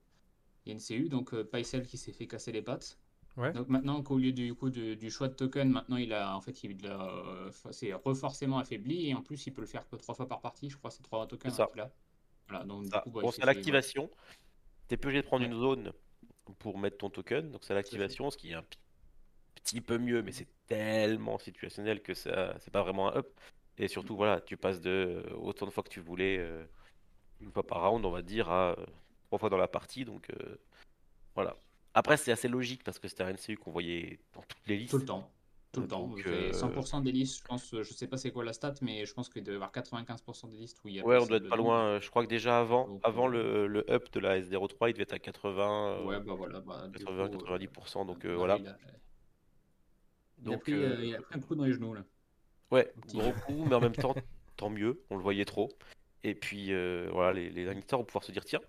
Les 0.67 0.75
NCU, 0.75 1.09
donc 1.09 1.33
euh, 1.35 1.45
Paisel 1.45 1.87
qui 1.87 1.99
s'est 1.99 2.13
fait 2.13 2.27
casser 2.27 2.53
les 2.53 2.63
pattes. 2.63 2.99
Ouais. 3.37 3.53
Donc 3.53 3.69
maintenant 3.69 4.03
qu'au 4.03 4.19
lieu 4.19 4.33
du 4.33 4.55
coup 4.55 4.71
de- 4.71 4.95
du 4.95 5.11
choix 5.11 5.29
de 5.29 5.35
token, 5.35 5.71
maintenant 5.71 5.97
il 5.97 6.13
a 6.13 6.37
en 6.37 6.41
fait 6.41 6.63
il 6.65 6.87
a 6.87 7.09
euh, 7.09 7.51
c'est 7.71 7.93
reforcément 7.95 8.59
affaibli 8.59 9.09
et 9.09 9.15
en 9.15 9.23
plus 9.23 9.47
il 9.47 9.55
peut 9.55 9.61
le 9.63 9.67
faire 9.67 9.89
que 9.89 9.97
trois 9.97 10.15
fois 10.15 10.27
par 10.29 10.41
partie, 10.41 10.69
je 10.69 10.77
crois 10.77 10.91
c'est 10.91 11.03
trois 11.03 11.27
tokens 11.27 11.53
C'est 11.53 11.57
ça. 11.59 11.71
hein. 11.83 11.91
Voilà, 12.49 12.65
donc 12.65 12.83
du 12.85 12.89
Ça. 12.91 13.01
coup 13.01 13.11
bah, 13.11 13.23
Bon, 13.23 13.31
c'est 13.31 13.43
à 13.43 13.47
l'activation. 13.47 14.11
T'es 14.89 14.97
plus 14.97 15.09
obligé 15.09 15.23
de 15.23 15.27
prendre 15.29 15.45
Ouais. 15.45 15.51
une 15.51 15.59
zone 15.59 15.93
pour 16.59 16.79
mettre 16.79 16.99
ton 16.99 17.09
token, 17.11 17.51
donc 17.53 17.63
c'est 17.63 17.73
à 17.73 17.77
l'activation, 17.77 18.31
ce 18.31 18.37
qui 18.37 18.51
est 18.51 18.55
un 18.55 18.65
petit 19.55 19.81
peu 19.81 19.99
mieux, 19.99 20.21
mais 20.23 20.33
c'est 20.33 20.49
tellement 20.67 21.39
situationnel 21.39 22.03
que 22.03 22.13
ça, 22.13 22.57
c'est 22.59 22.73
pas 22.73 22.83
vraiment 22.83 23.13
un 23.13 23.19
up. 23.19 23.29
Et 23.79 23.87
surtout, 23.87 24.17
voilà, 24.17 24.41
tu 24.41 24.57
passes 24.57 24.81
de 24.81 25.23
euh, 25.25 25.35
autant 25.37 25.65
de 25.67 25.71
fois 25.71 25.85
que 25.85 25.89
tu 25.89 26.01
voulais, 26.01 26.39
euh, 26.39 26.65
une 27.41 27.53
fois 27.53 27.65
par 27.65 27.89
round, 27.89 28.05
on 28.05 28.11
va 28.11 28.21
dire, 28.23 28.51
à 28.51 28.77
trois 29.27 29.39
fois 29.39 29.49
dans 29.49 29.57
la 29.57 29.69
partie, 29.69 30.05
donc 30.05 30.29
euh, 30.31 30.57
voilà. 31.37 31.57
Après, 31.95 32.17
c'est 32.17 32.33
assez 32.33 32.49
logique 32.49 32.85
parce 32.85 32.99
que 32.99 33.09
c'était 33.09 33.23
un 33.25 33.33
NCU 33.33 33.57
qu'on 33.57 33.71
voyait 33.73 34.19
dans 34.35 34.43
toutes 34.43 34.67
les 34.67 34.77
listes. 34.77 34.91
tout 34.91 34.99
le 34.99 35.05
temps. 35.05 35.31
Tout 35.73 35.83
le 35.83 35.87
temps. 35.87 36.09
Donc, 36.09 36.21
C'est 36.25 36.29
euh, 36.29 36.51
100% 36.53 37.01
des 37.03 37.13
listes, 37.13 37.39
je 37.39 37.45
pense, 37.45 37.71
je 37.73 37.83
sais 37.95 38.09
pas 38.09 38.17
c'est 38.17 38.33
quoi 38.33 38.45
la 38.45 38.53
stat, 38.53 38.75
mais 38.83 39.07
je 39.07 39.15
pense 39.15 39.29
qu'il 39.29 39.45
doit 39.45 39.53
y 39.53 39.55
avoir 39.55 39.71
95% 39.71 40.51
des 40.51 40.57
listes 40.57 40.79
où 40.85 40.89
il 40.89 40.97
y 40.97 41.01
a 41.01 41.05
Ouais, 41.05 41.17
on 41.17 41.27
doit 41.27 41.37
être 41.37 41.49
pas 41.49 41.55
loin. 41.57 41.85
euh, 41.85 42.01
Je 42.01 42.11
crois 42.11 42.25
que 42.25 42.29
déjà 42.29 42.59
avant, 42.59 42.89
Donc, 42.89 43.01
avant 43.05 43.29
euh, 43.29 43.31
le, 43.31 43.67
le 43.69 43.91
up 43.91 44.09
de 44.13 44.19
la 44.19 44.41
S03, 44.41 44.89
il 44.91 44.95
devait 44.95 45.03
être 45.05 45.13
à 45.13 45.19
80, 45.21 45.91
euh, 46.01 46.05
Ouais, 46.05 46.19
bah 46.21 46.35
voilà, 46.35 46.61
bah, 46.61 46.89
du 46.89 47.05
80, 47.05 47.29
coup, 47.29 47.35
euh, 47.47 47.59
90%. 47.59 48.05
Donc 48.05 48.25
euh, 48.25 48.31
bah, 48.31 48.37
voilà. 48.37 48.57
Il 48.59 48.67
a, 48.67 48.77
il 50.43 50.49
a 50.49 50.51
Donc, 50.51 50.61
pris, 50.63 50.73
euh, 50.73 50.97
euh, 50.97 51.05
il 51.05 51.15
a 51.15 51.21
pris 51.21 51.39
un 51.39 51.41
coup 51.41 51.55
dans 51.55 51.65
les 51.65 51.73
genoux 51.73 51.95
là. 51.95 52.03
Ouais, 52.73 52.93
gros 53.07 53.33
coup, 53.47 53.65
mais 53.69 53.75
en 53.77 53.81
même 53.81 53.95
temps, 53.95 54.15
tant 54.57 54.71
mieux, 54.71 55.01
on 55.11 55.17
le 55.17 55.23
voyait 55.23 55.45
trop. 55.45 55.69
Et 56.25 56.35
puis 56.35 56.73
euh, 56.73 57.09
voilà, 57.13 57.33
les, 57.33 57.49
les 57.51 57.65
vont 57.65 58.05
pouvoir 58.05 58.25
se 58.25 58.33
dire 58.33 58.45
tiens, 58.45 58.61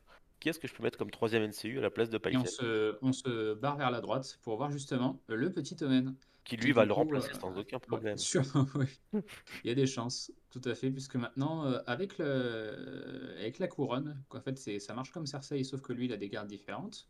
qui 0.42 0.50
est-ce 0.50 0.60
que 0.60 0.68
je 0.68 0.74
peux 0.74 0.84
mettre 0.84 0.98
comme 0.98 1.12
troisième 1.12 1.44
NCU 1.48 1.78
à 1.78 1.82
la 1.82 1.92
place 1.92 2.10
de 2.10 2.20
Et 2.30 2.36
on 2.36 2.46
se, 2.46 2.98
on 3.02 3.14
se 3.14 3.54
barre 3.54 3.78
vers 3.78 3.92
la 3.92 4.02
droite 4.02 4.40
pour 4.42 4.58
voir 4.58 4.72
justement 4.72 5.22
le 5.28 5.54
petit 5.54 5.82
Omen. 5.84 6.16
Qui 6.44 6.58
lui 6.58 6.72
va 6.72 6.86
le 6.86 6.92
remplacer 6.92 7.30
euh, 7.30 7.40
sans 7.40 7.56
aucun 7.56 7.78
Ouais, 7.78 7.88
problème. 7.88 8.18
sûr, 8.18 8.44
oui. 8.76 8.88
Il 9.14 9.68
y 9.68 9.70
a 9.70 9.76
des 9.76 9.86
chances, 9.86 10.32
tout 10.50 10.62
à 10.66 10.74
fait, 10.74 10.90
puisque 10.90 11.16
maintenant, 11.16 11.68
euh, 11.68 11.78
avec, 11.86 12.18
le, 12.18 13.36
avec 13.38 13.60
la 13.60 13.68
couronne, 13.68 14.22
en 14.32 14.42
fait, 14.42 14.58
ça 14.80 14.94
marche 14.96 15.12
comme 15.12 15.28
Cersei, 15.28 15.64
sauf 15.64 15.82
que 15.82 15.94
lui, 15.94 16.06
il 16.06 16.14
a 16.14 16.18
des 16.18 16.30
gardes 16.30 16.48
différentes. 16.48 17.08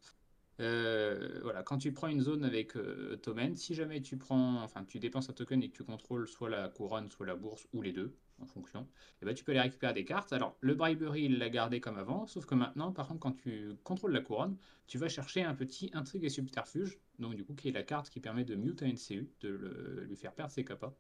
Euh, 0.60 1.40
voilà, 1.42 1.64
quand 1.64 1.78
tu 1.78 1.92
prends 1.94 2.08
une 2.08 2.22
zone 2.22 2.44
avec 2.44 2.76
euh, 2.76 3.16
Tommen, 3.18 3.56
si 3.56 3.74
jamais 3.74 4.02
tu 4.02 4.18
prends, 4.18 4.62
enfin, 4.62 4.84
tu 4.84 5.00
dépenses 5.00 5.30
un 5.30 5.34
token 5.34 5.64
et 5.64 5.70
que 5.70 5.76
tu 5.78 5.84
contrôles 5.84 6.28
soit 6.28 6.50
la 6.50 6.68
couronne, 6.70 7.10
soit 7.10 7.26
la 7.26 7.36
bourse, 7.36 7.68
ou 7.74 7.82
les 7.82 7.94
deux, 7.94 8.18
en 8.42 8.46
fonction, 8.46 8.88
et 9.22 9.26
ben, 9.26 9.34
tu 9.34 9.44
peux 9.44 9.52
aller 9.52 9.62
récupérer 9.62 9.94
des 9.94 10.06
cartes. 10.06 10.34
Alors, 10.34 10.58
le 10.62 10.76
Bribery, 10.76 11.24
il 11.26 11.38
l'a 11.38 11.50
gardé 11.50 11.80
comme 11.82 11.98
avant, 11.98 12.26
sauf 12.28 12.46
que 12.46 12.56
maintenant, 12.56 12.92
par 12.92 13.08
contre, 13.08 13.20
quand 13.20 13.34
tu 13.34 13.72
contrôles 13.84 14.12
la 14.14 14.22
couronne, 14.22 14.58
tu 14.88 14.98
vas 14.98 15.10
chercher 15.10 15.44
un 15.44 15.56
petit 15.56 15.92
intrigue 15.94 16.24
et 16.26 16.30
subterfuge, 16.30 17.00
donc 17.20 17.36
du 17.36 17.46
coup, 17.46 17.54
qui 17.54 17.70
est 17.70 17.72
la 17.72 17.84
carte 17.84 18.10
qui 18.10 18.20
permet 18.20 18.44
de 18.46 18.56
mute 18.56 18.84
un 18.84 18.88
NCU, 18.88 19.30
de 19.42 19.50
le- 19.50 20.04
lui 20.06 20.16
faire 20.16 20.34
perdre 20.34 20.52
ses 20.52 20.66
capas. 20.66 20.94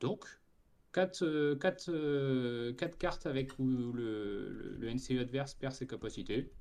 Donc, 0.00 0.26
4, 0.92 1.24
cartes 2.98 3.26
avec 3.26 3.58
où 3.58 3.66
le, 3.92 4.50
le- 4.50 4.76
le 4.78 4.88
NCU 4.88 5.20
adverse 5.20 5.54
perd 5.54 5.72
ses 5.74 5.86
capacités, 5.86 6.52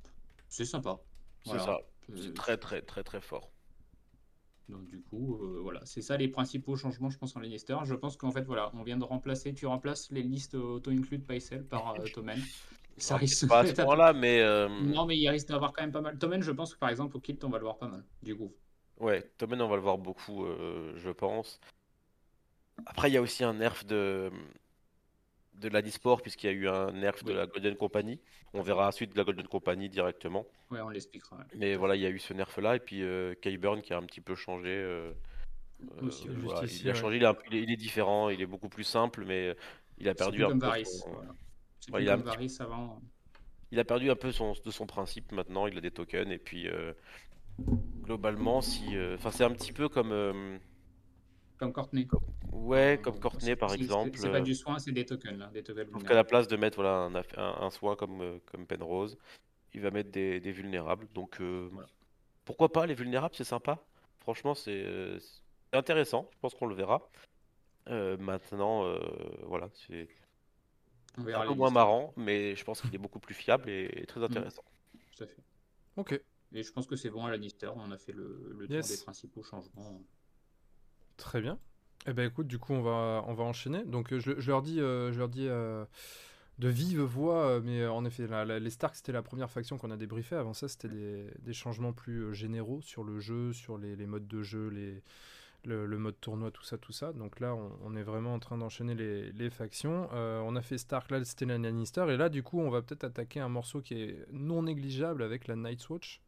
c'est 0.50 0.66
sympa. 0.66 1.00
C'est 1.46 1.60
ça. 1.60 1.80
Euh, 2.10 2.16
C'est 2.16 2.34
très 2.34 2.58
très 2.58 2.82
très 2.82 3.04
très 3.04 3.22
fort. 3.22 3.53
Donc 4.70 4.86
du 4.88 5.02
coup, 5.02 5.40
euh, 5.42 5.60
voilà, 5.62 5.82
c'est 5.84 6.02
ça 6.02 6.16
les 6.18 6.28
principaux 6.28 6.76
changements, 6.76 7.10
je 7.10 7.18
pense, 7.18 7.36
en 7.36 7.40
Lannister. 7.40 7.78
Je 7.84 7.96
pense 7.96 8.16
qu'en 8.18 8.32
fait, 8.32 8.44
voilà, 8.44 8.72
on 8.74 8.84
vient 8.84 8.98
de 8.98 9.04
remplacer, 9.04 9.54
tu 9.54 9.66
remplaces 9.66 10.10
les 10.12 10.24
listes 10.24 10.56
auto-include 10.56 11.26
Paisel 11.26 11.66
par 11.66 11.96
euh, 12.00 12.06
Tommen. 12.14 12.40
Ça 12.98 13.18
risque 13.18 13.48
pas 13.48 13.60
à 13.60 13.66
ce 13.66 13.74
point-là, 13.74 14.14
mais 14.14 14.42
euh, 14.42 14.70
Non, 14.70 15.06
mais 15.06 15.18
il 15.18 15.28
risque 15.28 15.48
d'avoir 15.48 15.74
quand 15.74 15.82
même 15.84 15.92
pas 15.92 16.02
mal. 16.02 16.18
Tommen, 16.18 16.42
je 16.42 16.52
pense 16.52 16.74
que 16.74 16.80
par 16.80 16.90
exemple, 16.90 17.18
au 17.18 17.20
kilt, 17.20 17.44
on 17.44 17.50
va 17.50 17.58
le 17.58 17.64
voir 17.64 17.78
pas 17.78 17.88
mal, 17.88 18.04
du 18.22 18.36
coup. 18.36 18.54
ouais, 19.00 19.22
Tommen, 19.38 19.62
on 19.62 19.68
va 19.68 19.76
le 19.76 19.82
voir 19.82 19.98
beaucoup, 19.98 20.46
je 20.96 21.10
pense. 21.10 21.60
Après, 22.86 23.10
il 23.10 23.14
y 23.14 23.18
a 23.18 23.22
aussi 23.22 23.44
un 23.44 23.54
nerf 23.54 23.84
de 23.86 24.32
de 25.70 25.74
la 25.74 25.82
Disport, 25.82 26.22
puisqu'il 26.22 26.48
y 26.48 26.50
a 26.50 26.54
eu 26.54 26.68
un 26.68 26.92
nerf 26.92 27.24
de 27.24 27.34
la 27.34 27.48
Golden 27.48 27.76
Company. 27.76 28.20
On 28.54 28.62
verra 28.62 28.86
la 28.86 28.92
suite 28.92 29.12
de 29.14 29.18
la 29.18 29.24
Golden 29.24 29.48
Company 29.48 29.90
directement. 29.90 30.46
Ouais, 30.72 30.82
on 30.82 30.90
l'expliquera. 30.90 31.38
ouais. 31.38 31.44
Mais 31.56 31.76
voilà, 31.76 31.96
il 31.96 32.02
y 32.02 32.06
a 32.06 32.10
eu 32.10 32.20
ce 32.20 32.34
nerf-là, 32.34 32.76
et 32.76 32.80
puis 32.80 33.02
euh, 33.04 33.34
Kyburn 33.42 33.82
qui 33.82 33.94
a 33.94 33.98
un 33.98 34.04
petit 34.04 34.22
peu 34.22 34.36
changé. 34.36 34.70
euh, 34.70 35.12
euh, 36.02 36.08
Aussi, 36.08 36.30
ouais. 36.30 36.36
voilà, 36.38 36.62
Juste 36.62 36.74
ici, 36.74 36.84
il 36.84 36.90
a 36.90 36.94
ouais. 36.94 37.00
changé, 37.00 37.18
il, 37.18 37.24
est 37.24 37.28
un 37.28 37.34
peu- 37.34 37.44
il 37.52 37.56
est, 37.58 37.64
il 37.64 37.72
est 37.72 37.76
différent, 37.78 38.30
il 38.30 38.42
est 38.42 38.46
beaucoup 38.46 38.70
plus 38.70 38.84
simple, 38.84 39.26
mais 39.26 39.56
il 39.98 40.08
a 40.08 40.16
perdu 40.16 40.44
un 40.44 40.50
comme 40.50 40.60
peu 40.60 40.68
Varys. 40.68 40.86
son- 40.86 41.10
voilà. 41.12 41.32
C'est 41.80 41.92
Ouais, 41.92 41.98
plus 42.00 42.06
il 42.06 42.10
a 42.10 42.18
petit- 42.18 42.62
avant. 42.62 43.02
il 43.72 43.80
a 43.80 43.84
perdu 43.84 44.10
un 44.10 44.16
peu 44.16 44.32
son, 44.32 44.54
de 44.64 44.72
son 44.72 44.86
principe 44.86 45.32
maintenant, 45.32 45.68
il 45.68 45.78
a 45.78 45.82
des 45.82 45.92
tokens, 45.92 46.32
et 46.32 46.38
puis 46.38 46.68
euh, 46.70 46.94
globalement, 48.04 48.62
si, 48.62 48.84
enfin, 49.16 49.32
c'est 49.32 49.44
un 49.44 49.52
petit 49.52 49.74
peu 49.74 49.90
comme, 49.90 50.60
Comme 51.64 51.72
Courtney. 51.74 52.08
ouais, 52.52 52.98
Euh, 52.98 53.02
comme 53.02 53.20
Courtenay 53.20 53.52
c'est- 53.52 53.56
par 53.56 53.74
exemple. 53.74 54.12
C'est 54.18 54.30
pas 54.30 54.38
euh, 54.40 54.42
du 54.42 54.54
soin, 54.54 54.80
c'est 54.80 54.92
des 54.92 55.06
tokens 55.06 55.38
là, 55.40 55.48
des 55.48 55.64
tokens 55.64 55.86
qu'à 55.86 55.92
vulnérables. 55.98 56.16
la 56.16 56.24
place 56.26 56.48
de 56.50 56.58
mettre 56.58 56.76
voilà, 56.76 56.96
un, 56.98 57.14
aff- 57.14 57.38
un, 57.40 57.66
un 57.66 57.70
soin 57.70 57.96
comme, 57.96 58.22
euh, 58.22 58.40
comme 58.52 58.68
Penrose, 58.68 59.18
il 59.74 59.80
va 59.82 59.92
mettre 59.92 60.12
des, 60.12 60.40
des 60.42 60.52
vulnérables. 60.52 61.08
Donc 61.14 61.40
euh, 61.40 61.70
Voilà. 61.72 61.88
pourquoi 62.44 62.72
pas 62.72 62.86
les 62.86 62.96
vulnérables, 62.96 63.34
c'est 63.36 63.44
sympa. 63.46 63.80
Franchement, 64.20 64.56
c'est 64.56 64.84
euh, 64.86 65.20
intéressant. 65.72 66.30
Je 66.34 66.40
pense 66.40 66.54
qu'on 66.54 66.66
le 66.68 66.76
verra. 66.76 67.10
Euh, 67.90 68.18
maintenant, 68.18 68.86
euh, 68.86 69.00
voilà, 69.44 69.70
c'est 69.74 70.08
un 71.18 71.24
peu 71.24 71.54
moins 71.54 71.68
listes. 71.68 71.74
marrant, 71.74 72.14
mais 72.18 72.56
je 72.56 72.64
pense 72.66 72.82
qu'il 72.82 72.94
est 72.94 72.98
beaucoup 72.98 73.20
plus 73.20 73.36
fiable 73.36 73.70
et, 73.70 73.90
et 73.94 74.02
Mm. 74.04 74.06
très 74.06 74.24
intéressant. 74.24 74.64
Tout 75.16 75.24
à 75.24 75.28
fait. 75.28 75.44
Ok, 75.96 76.22
Et 76.56 76.64
je 76.64 76.72
pense 76.72 76.88
que 76.88 76.96
c'est 76.96 77.10
bon 77.10 77.26
à 77.26 77.32
Lannister, 77.32 77.70
on 77.76 77.92
a 77.92 77.98
fait 77.98 78.12
le, 78.14 78.54
le 78.58 78.68
Yes. 78.72 78.88
tour 78.88 78.98
des 78.98 79.04
principaux 79.04 79.44
changements. 79.44 80.02
Très 81.18 81.42
bien. 81.42 81.60
Eh 82.06 82.14
ben 82.14 82.28
écoute, 82.28 82.48
du 82.48 82.60
coup, 82.60 82.74
on 82.74 82.82
va, 82.82 83.24
on 83.28 83.34
va 83.34 83.44
enchaîner. 83.44 83.84
Donc, 83.86 84.12
euh, 84.12 84.20
je, 84.20 84.48
leur 84.48 84.62
dis, 84.62 84.82
euh, 84.82 85.14
je 85.14 85.20
leur 85.20 85.30
dis 85.30 85.48
euh, 85.48 85.86
de 86.60 86.68
vive 86.68 87.02
voix, 87.02 87.62
mais 87.62 87.86
en 87.88 88.04
effet, 88.06 88.28
les 88.46 88.70
Stark, 88.70 88.96
c'était 88.96 89.14
la 89.14 89.22
première 89.22 89.50
faction 89.50 89.78
qu'on 89.78 89.92
a 89.92 89.98
débriefé. 89.98 90.36
Avant 90.36 90.54
ça, 90.54 90.68
c'était 90.68 90.90
des, 90.90 91.54
changements 91.54 91.94
plus 91.94 92.34
généraux 92.36 92.82
sur 92.82 93.04
le 93.04 93.20
jeu, 93.20 93.54
sur 93.54 93.78
les, 93.78 93.96
modes 94.06 94.28
de 94.28 94.44
jeu, 94.44 94.70
le, 95.64 95.98
mode 95.98 96.20
tournoi, 96.20 96.52
tout 96.52 96.64
ça, 96.64 96.78
tout 96.78 96.92
ça. 96.92 97.14
Donc 97.14 97.40
là, 97.40 97.56
on, 97.84 97.96
est 97.96 98.04
vraiment 98.04 98.34
en 98.34 98.40
train 98.40 98.58
d'enchaîner 98.58 98.96
les, 98.96 99.50
factions. 99.50 100.10
On 100.12 100.56
a 100.58 100.62
fait 100.62 100.78
Stark, 100.78 101.10
là, 101.10 101.24
c'était 101.24 101.46
la. 101.46 101.56
Et 101.58 102.18
là, 102.18 102.30
du 102.30 102.44
coup, 102.44 102.60
on 102.60 102.70
va 102.70 102.82
peut-être 102.82 103.06
attaquer 103.06 103.40
un 103.40 103.50
morceau 103.50 103.82
qui 103.82 103.94
est 103.96 104.26
non 104.32 104.64
négligeable 104.64 105.24
avec 105.24 105.48
la 105.48 105.56
Night's 105.56 105.90
Watch. 105.90 106.22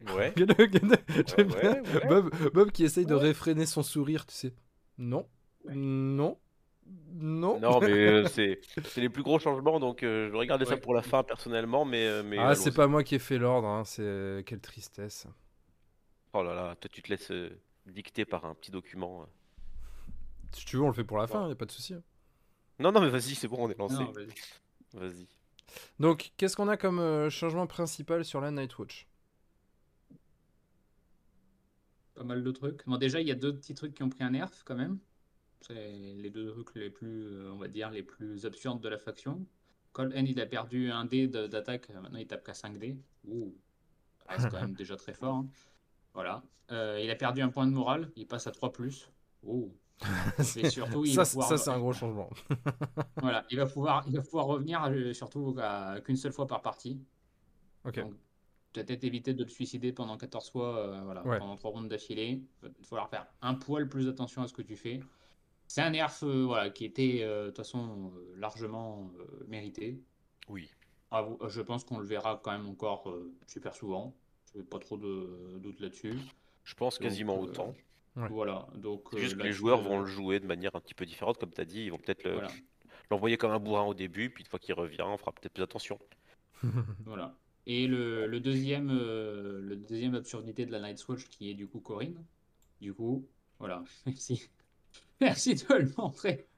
Ouais. 0.16 0.32
J'aime 0.36 1.48
bien. 1.48 1.72
ouais, 1.72 1.80
ouais. 1.80 2.06
Bob, 2.08 2.30
Bob 2.54 2.70
qui 2.70 2.84
essaye 2.84 3.04
de 3.06 3.14
réfréner 3.14 3.66
son 3.66 3.82
sourire, 3.82 4.26
tu 4.26 4.34
sais. 4.34 4.54
Non, 4.98 5.28
non, 5.66 6.38
non. 7.12 7.60
Non, 7.60 7.80
mais 7.80 7.86
euh, 7.92 8.24
c'est 8.32 8.60
c'est 8.84 9.00
les 9.00 9.08
plus 9.10 9.22
gros 9.22 9.38
changements, 9.38 9.78
donc 9.78 10.02
euh, 10.02 10.26
je 10.28 10.32
vais 10.32 10.38
regarder 10.38 10.64
ça 10.64 10.76
pour 10.76 10.94
la 10.94 11.02
fin 11.02 11.22
personnellement, 11.22 11.84
mais, 11.84 12.06
euh, 12.06 12.22
mais 12.22 12.38
ah, 12.38 12.54
c'est 12.54 12.72
pas 12.74 12.86
moi 12.86 13.04
qui 13.04 13.14
ai 13.14 13.18
fait 13.18 13.38
l'ordre, 13.38 13.68
hein, 13.68 13.84
c'est 13.84 14.42
quelle 14.46 14.60
tristesse. 14.60 15.26
Oh 16.32 16.42
là 16.42 16.54
là, 16.54 16.76
toi 16.76 16.88
tu 16.92 17.02
te 17.02 17.08
laisses 17.10 17.30
euh, 17.30 17.50
dicter 17.86 18.24
par 18.24 18.44
un 18.44 18.54
petit 18.54 18.70
document. 18.70 19.26
Si 20.52 20.64
tu 20.64 20.76
veux, 20.76 20.82
on 20.82 20.88
le 20.88 20.94
fait 20.94 21.04
pour 21.04 21.18
la 21.18 21.26
fin, 21.26 21.48
y 21.48 21.52
a 21.52 21.54
pas 21.54 21.66
de 21.66 21.70
souci. 21.72 21.94
hein. 21.94 22.02
Non, 22.78 22.90
non, 22.92 23.00
mais 23.00 23.10
vas-y, 23.10 23.34
c'est 23.34 23.46
bon, 23.48 23.58
on 23.60 23.70
est 23.70 23.78
lancé. 23.78 23.94
Non, 23.96 24.10
vas-y. 24.12 24.28
Vas-y. 24.94 25.28
Donc, 26.00 26.32
qu'est-ce 26.36 26.56
qu'on 26.56 26.66
a 26.68 26.76
comme 26.76 26.98
euh, 26.98 27.30
changement 27.30 27.66
principal 27.66 28.24
sur 28.24 28.40
la 28.40 28.50
Nightwatch? 28.50 29.06
Pas 32.20 32.26
mal 32.26 32.42
de 32.44 32.50
trucs. 32.50 32.84
Bon, 32.86 32.98
déjà, 32.98 33.18
il 33.22 33.26
y 33.26 33.30
a 33.30 33.34
deux 33.34 33.56
petits 33.56 33.72
trucs 33.74 33.94
qui 33.94 34.02
ont 34.02 34.10
pris 34.10 34.22
un 34.22 34.32
nerf 34.32 34.50
quand 34.66 34.74
même. 34.74 34.98
C'est 35.62 35.72
les 36.18 36.28
deux 36.28 36.50
trucs 36.50 36.74
les 36.74 36.90
plus, 36.90 37.22
euh, 37.24 37.50
on 37.50 37.56
va 37.56 37.66
dire, 37.66 37.90
les 37.90 38.02
plus 38.02 38.44
absurdes 38.44 38.82
de 38.82 38.90
la 38.90 38.98
faction. 38.98 39.46
Cole 39.94 40.12
N, 40.14 40.26
il 40.26 40.38
a 40.38 40.44
perdu 40.44 40.90
un 40.90 41.06
dé 41.06 41.28
d'attaque, 41.28 41.88
euh, 41.88 41.98
maintenant 42.02 42.18
il 42.18 42.26
tape 42.26 42.44
qu'à 42.44 42.52
5 42.52 42.76
dés. 42.76 42.98
Ouh. 43.26 43.54
Reste 44.28 44.50
quand 44.50 44.60
même 44.60 44.74
déjà 44.74 44.96
très 44.96 45.14
fort. 45.14 45.36
hein. 45.36 45.46
Voilà. 46.12 46.42
Euh, 46.72 47.00
il 47.02 47.10
a 47.10 47.16
perdu 47.16 47.40
un 47.40 47.48
point 47.48 47.66
de 47.66 47.72
morale. 47.72 48.10
Il 48.16 48.26
passe 48.26 48.46
à 48.46 48.50
3 48.50 48.70
Oh. 49.42 49.72
Et 50.56 50.68
surtout, 50.68 51.06
il 51.06 51.14
ça, 51.14 51.24
pouvoir- 51.24 51.48
ça, 51.48 51.56
c'est 51.56 51.70
un 51.70 51.78
gros 51.78 51.94
changement. 51.94 52.28
Voilà, 53.16 53.46
il 53.50 53.56
va 53.56 53.64
pouvoir, 53.64 54.04
il 54.08 54.16
va 54.16 54.22
pouvoir 54.22 54.44
revenir 54.44 54.86
surtout 55.14 55.56
qu'une 56.04 56.16
seule 56.16 56.32
fois 56.32 56.46
par 56.46 56.60
partie. 56.60 57.00
Ok. 57.86 57.98
Donc, 57.98 58.12
peut-être 58.72 59.04
éviter 59.04 59.34
de 59.34 59.44
te 59.44 59.50
suicider 59.50 59.92
pendant 59.92 60.16
14 60.16 60.50
fois, 60.50 60.76
euh, 60.78 61.00
voilà, 61.04 61.26
Ouais. 61.26 61.38
pendant 61.38 61.56
3 61.56 61.70
rondes 61.72 61.88
d'affilée. 61.88 62.42
Il 62.62 62.68
va 62.68 62.74
falloir 62.82 63.08
faire 63.10 63.26
un 63.42 63.54
poil 63.54 63.88
plus 63.88 64.08
attention 64.08 64.42
à 64.42 64.48
ce 64.48 64.52
que 64.52 64.62
tu 64.62 64.76
fais. 64.76 65.00
C'est 65.66 65.82
un 65.82 65.90
nerf 65.90 66.18
euh, 66.22 66.44
voilà, 66.44 66.70
qui 66.70 66.84
était 66.84 67.20
euh, 67.22 67.42
de 67.44 67.46
toute 67.48 67.58
façon 67.58 68.12
largement 68.36 69.10
mérité. 69.48 70.00
Oui. 70.48 70.68
Ah, 71.10 71.26
je 71.48 71.60
pense 71.60 71.84
qu'on 71.84 71.98
le 71.98 72.06
verra 72.06 72.40
quand 72.42 72.52
même 72.52 72.68
encore 72.68 73.12
super 73.46 73.74
souvent. 73.74 74.14
Je 74.52 74.58
n'ai 74.58 74.64
pas 74.64 74.78
trop 74.78 74.96
de 74.96 75.58
doute 75.58 75.80
là-dessus. 75.80 76.14
Je 76.64 76.74
pense 76.74 76.98
quasiment 76.98 77.38
autant. 77.40 77.74
Ouais. 78.16 78.28
Voilà, 78.28 78.66
donc 78.76 79.16
juste 79.16 79.36
que 79.38 79.42
les 79.44 79.52
joueurs 79.52 79.80
vont 79.80 80.00
le 80.00 80.06
jouer 80.06 80.40
de 80.40 80.46
manière 80.46 80.74
un 80.74 80.80
petit 80.80 80.94
peu 80.94 81.06
différente, 81.06 81.38
comme 81.38 81.52
tu 81.52 81.60
as 81.60 81.64
dit. 81.64 81.84
Ils 81.84 81.90
vont 81.90 81.98
peut-être 81.98 82.24
le- 82.24 82.32
Voilà. 82.34 82.50
l'envoyer 83.10 83.36
comme 83.36 83.52
un 83.52 83.60
bourrin 83.60 83.84
au 83.84 83.94
début, 83.94 84.30
puis 84.30 84.42
une 84.42 84.48
fois 84.50 84.58
qu'il 84.58 84.74
revient, 84.74 85.02
on 85.02 85.16
fera 85.16 85.32
peut-être 85.32 85.52
plus 85.52 85.62
attention. 85.62 85.98
Voilà. 87.04 87.34
Et 87.72 87.86
le, 87.86 88.26
le 88.26 88.40
deuxième, 88.40 88.90
euh, 88.90 89.60
le 89.62 89.76
deuxième 89.76 90.16
absurdité 90.16 90.66
de 90.66 90.72
la 90.72 90.80
Night's 90.80 91.06
Watch 91.06 91.28
qui 91.28 91.50
est 91.50 91.54
du 91.54 91.68
coup 91.68 91.78
Corinne. 91.78 92.24
Du 92.80 92.92
coup, 92.92 93.28
voilà, 93.60 93.84
merci. 94.06 94.50
Merci 95.20 95.54
de 95.54 95.74
le 95.74 95.92
montrer. 95.96 96.48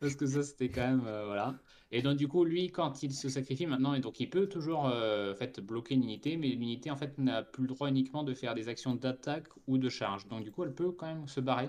Parce 0.00 0.14
que 0.16 0.24
ça, 0.24 0.42
c'était 0.42 0.70
quand 0.70 0.86
même. 0.88 1.06
euh, 1.06 1.26
voilà. 1.26 1.58
Et 1.92 2.00
donc, 2.00 2.16
du 2.16 2.26
coup, 2.26 2.44
lui, 2.44 2.70
quand 2.70 3.02
il 3.02 3.12
se 3.12 3.28
sacrifie 3.28 3.66
maintenant, 3.66 3.92
et 3.92 4.00
donc 4.00 4.18
il 4.18 4.30
peut 4.30 4.48
toujours 4.48 4.86
euh, 4.86 5.34
en 5.34 5.36
fait, 5.36 5.60
bloquer 5.60 5.94
une 5.94 6.04
unité, 6.04 6.38
mais 6.38 6.48
l'unité 6.48 6.90
en 6.90 6.96
fait, 6.96 7.18
n'a 7.18 7.42
plus 7.42 7.64
le 7.64 7.68
droit 7.68 7.90
uniquement 7.90 8.24
de 8.24 8.32
faire 8.32 8.54
des 8.54 8.68
actions 8.68 8.94
d'attaque 8.94 9.48
ou 9.66 9.76
de 9.76 9.90
charge. 9.90 10.26
Donc, 10.28 10.42
du 10.42 10.52
coup, 10.52 10.64
elle 10.64 10.74
peut 10.74 10.90
quand 10.92 11.06
même 11.06 11.28
se 11.28 11.40
barrer. 11.40 11.68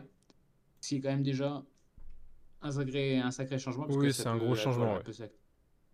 Ce 0.80 0.88
qui 0.90 0.96
est 0.96 1.02
quand 1.02 1.10
même 1.10 1.24
déjà 1.24 1.62
un 2.62 2.72
sacré, 2.72 3.18
un 3.20 3.32
sacré 3.32 3.60
changement. 3.60 3.86
parce 3.86 3.98
Oui, 3.98 4.14
c'est 4.14 4.28
un 4.28 4.38
gros 4.38 4.56
changement, 4.56 4.94
ouais. 4.94 5.04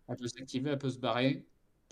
elle 0.08 0.16
peut 0.16 0.28
s'activer, 0.28 0.70
elle 0.70 0.78
peut 0.78 0.90
se 0.90 0.98
barrer. 1.00 1.44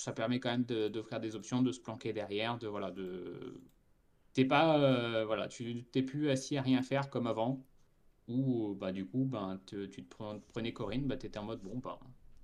Ça 0.03 0.12
permet 0.12 0.40
quand 0.40 0.50
même 0.50 0.64
de- 0.64 0.88
d'offrir 0.88 1.20
des 1.20 1.36
options, 1.36 1.62
de 1.62 1.70
se 1.70 1.78
planquer 1.80 2.12
derrière, 2.12 2.59
de 2.59 2.66
voilà, 2.66 2.90
de. 2.90 3.61
T'es 4.32 4.44
pas, 4.44 4.80
euh, 4.80 5.24
voilà, 5.24 5.46
tu 5.46 5.84
t'es 5.92 6.03
plus 6.03 6.28
assis 6.28 6.57
à 6.57 6.62
rien 6.62 6.82
faire 6.82 7.09
comme 7.09 7.28
avant. 7.28 7.64
Ou 8.26 8.74
bah 8.74 8.90
du 8.90 9.07
coup, 9.07 9.24
ben 9.24 9.61
te- 9.66 9.86
tu 9.86 10.03
te 10.05 10.14
pre- 10.16 10.40
prenais 10.48 10.72
Corinne, 10.72 11.07
bah 11.07 11.16
t'étais 11.16 11.38
en 11.38 11.44
mode 11.44 11.61
bon 11.61 11.78
bah. 11.78 12.00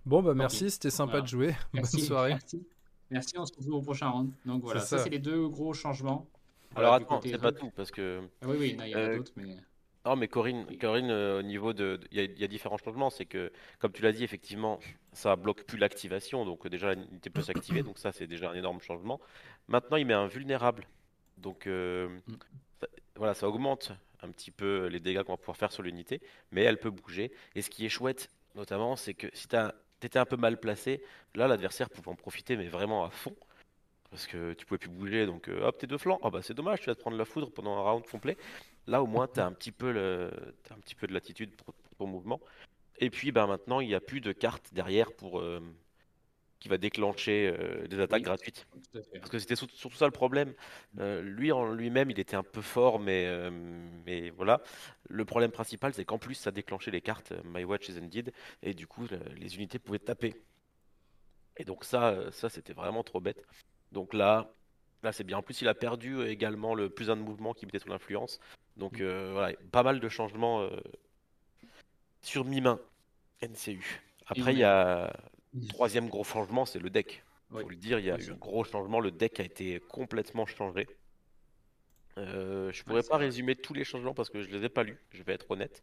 Bon, 0.07 0.23
bah 0.23 0.35
merci, 0.35 0.71
c'était 0.71 0.91
sympa 0.91 1.13
Voilà. 1.13 1.23
de 1.23 1.29
jouer. 1.29 1.57
Merci, 1.75 1.97
Bonne 1.97 2.07
soirée. 2.07 2.31
Merci. 2.31 2.67
Merci, 3.11 3.39
on 3.39 3.45
se 3.45 3.53
retrouve 3.57 3.75
au 3.75 3.83
prochain 3.83 4.09
round. 4.09 4.31
Donc 4.47 4.63
voilà, 4.63 4.81
ça, 4.81 4.99
ça. 4.99 5.03
c'est 5.05 5.11
les 5.11 5.19
deux 5.19 5.49
gros 5.49 5.73
changements. 5.75 6.29
Alors 6.77 6.91
Voilà, 6.93 7.05
attends, 7.05 7.21
c'est 7.23 7.39
pas 7.39 7.53
tout, 7.53 7.71
parce 7.75 7.91
que. 7.91 8.21
Ah 8.41 8.47
oui, 8.49 8.57
oui, 8.61 8.77
il 8.79 8.89
y 8.89 8.95
en 8.95 8.99
a 8.99 9.01
Euh, 9.01 9.17
d'autres, 9.17 9.33
mais. 9.37 9.57
Non, 10.09 10.17
mais 10.17 10.27
Corinne, 10.27 10.65
Corinne 10.79 11.11
euh, 11.11 11.41
au 11.41 11.43
niveau 11.43 11.75
de. 11.75 12.01
Il 12.13 12.17
y, 12.17 12.21
a- 12.21 12.25
il 12.25 12.39
y 12.39 12.45
a 12.45 12.47
différents 12.49 12.79
changements. 12.79 13.11
C'est 13.11 13.27
que, 13.27 13.53
comme 13.79 13.93
tu 13.93 14.01
l'as 14.01 14.13
dit, 14.13 14.25
effectivement, 14.25 14.81
ça 15.13 15.37
bloque 15.37 15.65
plus 15.65 15.77
l'activation. 15.77 16.47
Donc, 16.47 16.65
euh, 16.65 16.71
déjà, 16.71 16.95
l'unité 16.95 17.29
peut 17.29 17.43
s'activer. 17.43 17.83
Donc, 17.83 17.99
ça, 17.99 18.11
c'est 18.11 18.27
déjà 18.27 18.51
un 18.51 18.55
énorme 18.55 18.81
changement. 18.81 19.21
Maintenant, 19.69 19.99
il 19.99 20.07
met 20.07 20.15
un 20.15 20.27
vulnérable. 20.27 20.87
Donc, 21.37 21.67
euh, 21.67 22.09
ça- 22.81 22.87
voilà, 23.17 23.35
ça 23.35 23.49
augmente 23.51 23.93
un 24.23 24.31
petit 24.31 24.51
peu 24.51 24.87
les 24.87 24.99
dégâts 24.99 25.23
qu'on 25.25 25.33
va 25.35 25.37
pouvoir 25.37 25.59
faire 25.59 25.73
sur 25.73 25.83
l'unité. 25.83 26.23
Mais 26.53 26.63
elle 26.63 26.79
peut 26.79 26.91
bouger. 26.91 27.31
Et 27.55 27.61
ce 27.61 27.69
qui 27.69 27.85
est 27.85 27.91
chouette, 27.91 28.31
notamment, 28.55 28.97
c'est 28.97 29.13
que 29.13 29.27
si 29.35 29.47
tu 29.47 29.57
étais 30.03 30.19
un 30.19 30.25
peu 30.25 30.37
mal 30.39 30.59
placé, 30.59 31.03
là, 31.35 31.49
l'adversaire 31.49 31.91
pouvait 31.91 32.09
en 32.09 32.15
profiter, 32.17 32.57
mais 32.57 32.69
vraiment 32.69 33.05
à 33.05 33.11
fond. 33.11 33.37
Parce 34.11 34.27
que 34.27 34.55
tu 34.55 34.65
pouvais 34.65 34.79
plus 34.79 34.89
bouger, 34.89 35.27
donc 35.27 35.49
hop, 35.49 35.77
tes 35.79 35.87
deux 35.87 35.99
flancs. 35.99 36.19
Ah 36.23 36.31
bah 36.31 36.41
c'est 36.43 36.55
dommage, 36.55 36.81
tu 36.81 36.87
vas 36.87 36.95
te 36.95 37.01
prendre 37.01 37.19
la 37.19 37.27
foudre 37.27 37.51
pendant 37.51 37.77
un 37.77 37.83
round 37.83 38.07
complet. 38.07 38.39
Là 38.89 39.03
au 39.03 39.07
moins, 39.07 39.29
tu 39.29 39.39
as 39.39 39.47
un 39.47 39.53
petit 39.53 39.71
peu 39.71 39.93
le, 39.93 40.31
t'as 40.65 40.75
un 40.75 40.79
petit 40.79 40.95
peu 40.95 41.07
de 41.07 41.13
latitude 41.13 41.55
pour, 41.57 41.75
pour 41.75 41.95
ton 41.97 42.07
mouvement. 42.07 42.41
Et 43.01 43.11
puis 43.11 43.33
bah, 43.33 43.47
maintenant, 43.47 43.81
il 43.81 43.87
n'y 43.87 43.95
a 43.95 44.01
plus 44.01 44.21
de 44.23 44.33
carte 44.33 44.73
derrière 44.73 45.13
pour 45.13 45.41
euh, 45.41 45.61
qui 46.59 46.69
va 46.71 46.79
déclencher 46.79 47.55
euh, 47.55 47.87
des 47.87 48.01
attaques 48.01 48.21
Oui. 48.21 48.25
gratuites. 48.25 48.67
Parce 48.93 49.31
que 49.31 49.39
c'était 49.39 49.57
surtout 49.57 49.97
ça 49.97 50.07
le 50.07 50.11
problème. 50.11 50.55
Euh, 50.99 51.21
lui 51.21 51.53
en 51.53 51.71
lui-même, 51.71 52.11
il 52.11 52.19
était 52.19 52.35
un 52.35 52.43
peu 52.43 52.63
fort, 52.63 52.99
mais, 52.99 53.29
mais 54.07 54.31
voilà. 54.31 54.63
Le 55.09 55.25
problème 55.27 55.53
principal, 55.53 55.93
c'est 55.93 56.07
qu'en 56.07 56.19
plus, 56.19 56.35
ça 56.35 56.51
déclenchait 56.51 56.91
les 56.91 57.03
cartes 57.03 57.35
My 57.45 57.65
Watch 57.65 57.91
is 57.91 57.99
Ended, 57.99 58.33
et 58.63 58.73
du 58.73 58.87
coup, 58.87 59.07
le- 59.11 59.21
les 59.37 59.57
unités 59.57 59.79
pouvaient 59.79 59.99
taper. 59.99 60.35
Et 61.59 61.65
donc 61.65 61.85
ça, 61.85 62.33
ça 62.33 62.49
c'était 62.49 62.73
vraiment 62.73 63.03
trop 63.03 63.21
bête. 63.21 63.45
Donc 63.93 64.15
là, 64.15 64.55
là 65.03 65.13
c'est 65.13 65.25
bien. 65.25 65.39
En 65.39 65.43
plus, 65.43 65.61
il 65.61 65.69
a 65.69 65.75
perdu 65.75 66.23
également 66.23 66.75
le 66.75 66.89
plus 66.89 67.11
un 67.11 67.17
de 67.17 67.23
mouvement 67.23 67.53
qui 67.53 67.67
mettait 67.67 67.81
son 67.81 67.91
influence. 67.91 68.41
Donc 68.79 69.01
euh, 69.01 69.31
voilà, 69.33 69.57
pas 69.73 69.83
mal 69.83 70.01
de 70.01 70.09
changements 70.09 70.63
euh, 70.63 70.71
sur 72.23 72.45
mi-main 72.45 72.81
NCU. 73.43 74.01
Après, 74.27 74.53
il 74.53 74.59
y 74.59 74.65
a 74.65 75.13
troisième 75.69 76.09
gros 76.09 76.25
changement, 76.25 76.65
c'est 76.67 76.79
le 76.79 76.91
deck. 76.91 77.23
Oui, 77.51 77.63
Faut 77.63 77.69
le 77.69 77.77
dire, 77.77 77.99
il 77.99 78.05
y 78.07 78.11
a 78.11 78.19
eu 78.19 78.31
un 78.31 78.35
gros 78.37 78.65
changement. 78.65 79.01
Le 79.01 79.11
deck 79.11 79.41
a 79.41 79.45
été 79.45 79.81
complètement 79.81 80.47
changé. 80.47 80.87
Euh, 82.19 82.73
je 82.73 82.83
pourrais 82.83 83.03
pas 83.03 83.17
vrai. 83.17 83.27
résumer 83.27 83.55
tous 83.55 83.75
les 83.75 83.85
changements 83.85 84.13
parce 84.15 84.29
que 84.29 84.43
je 84.43 84.49
les 84.51 84.65
ai 84.65 84.69
pas 84.69 84.83
lus, 84.83 84.99
je 85.13 85.23
vais 85.23 85.35
être 85.35 85.51
honnête. 85.51 85.83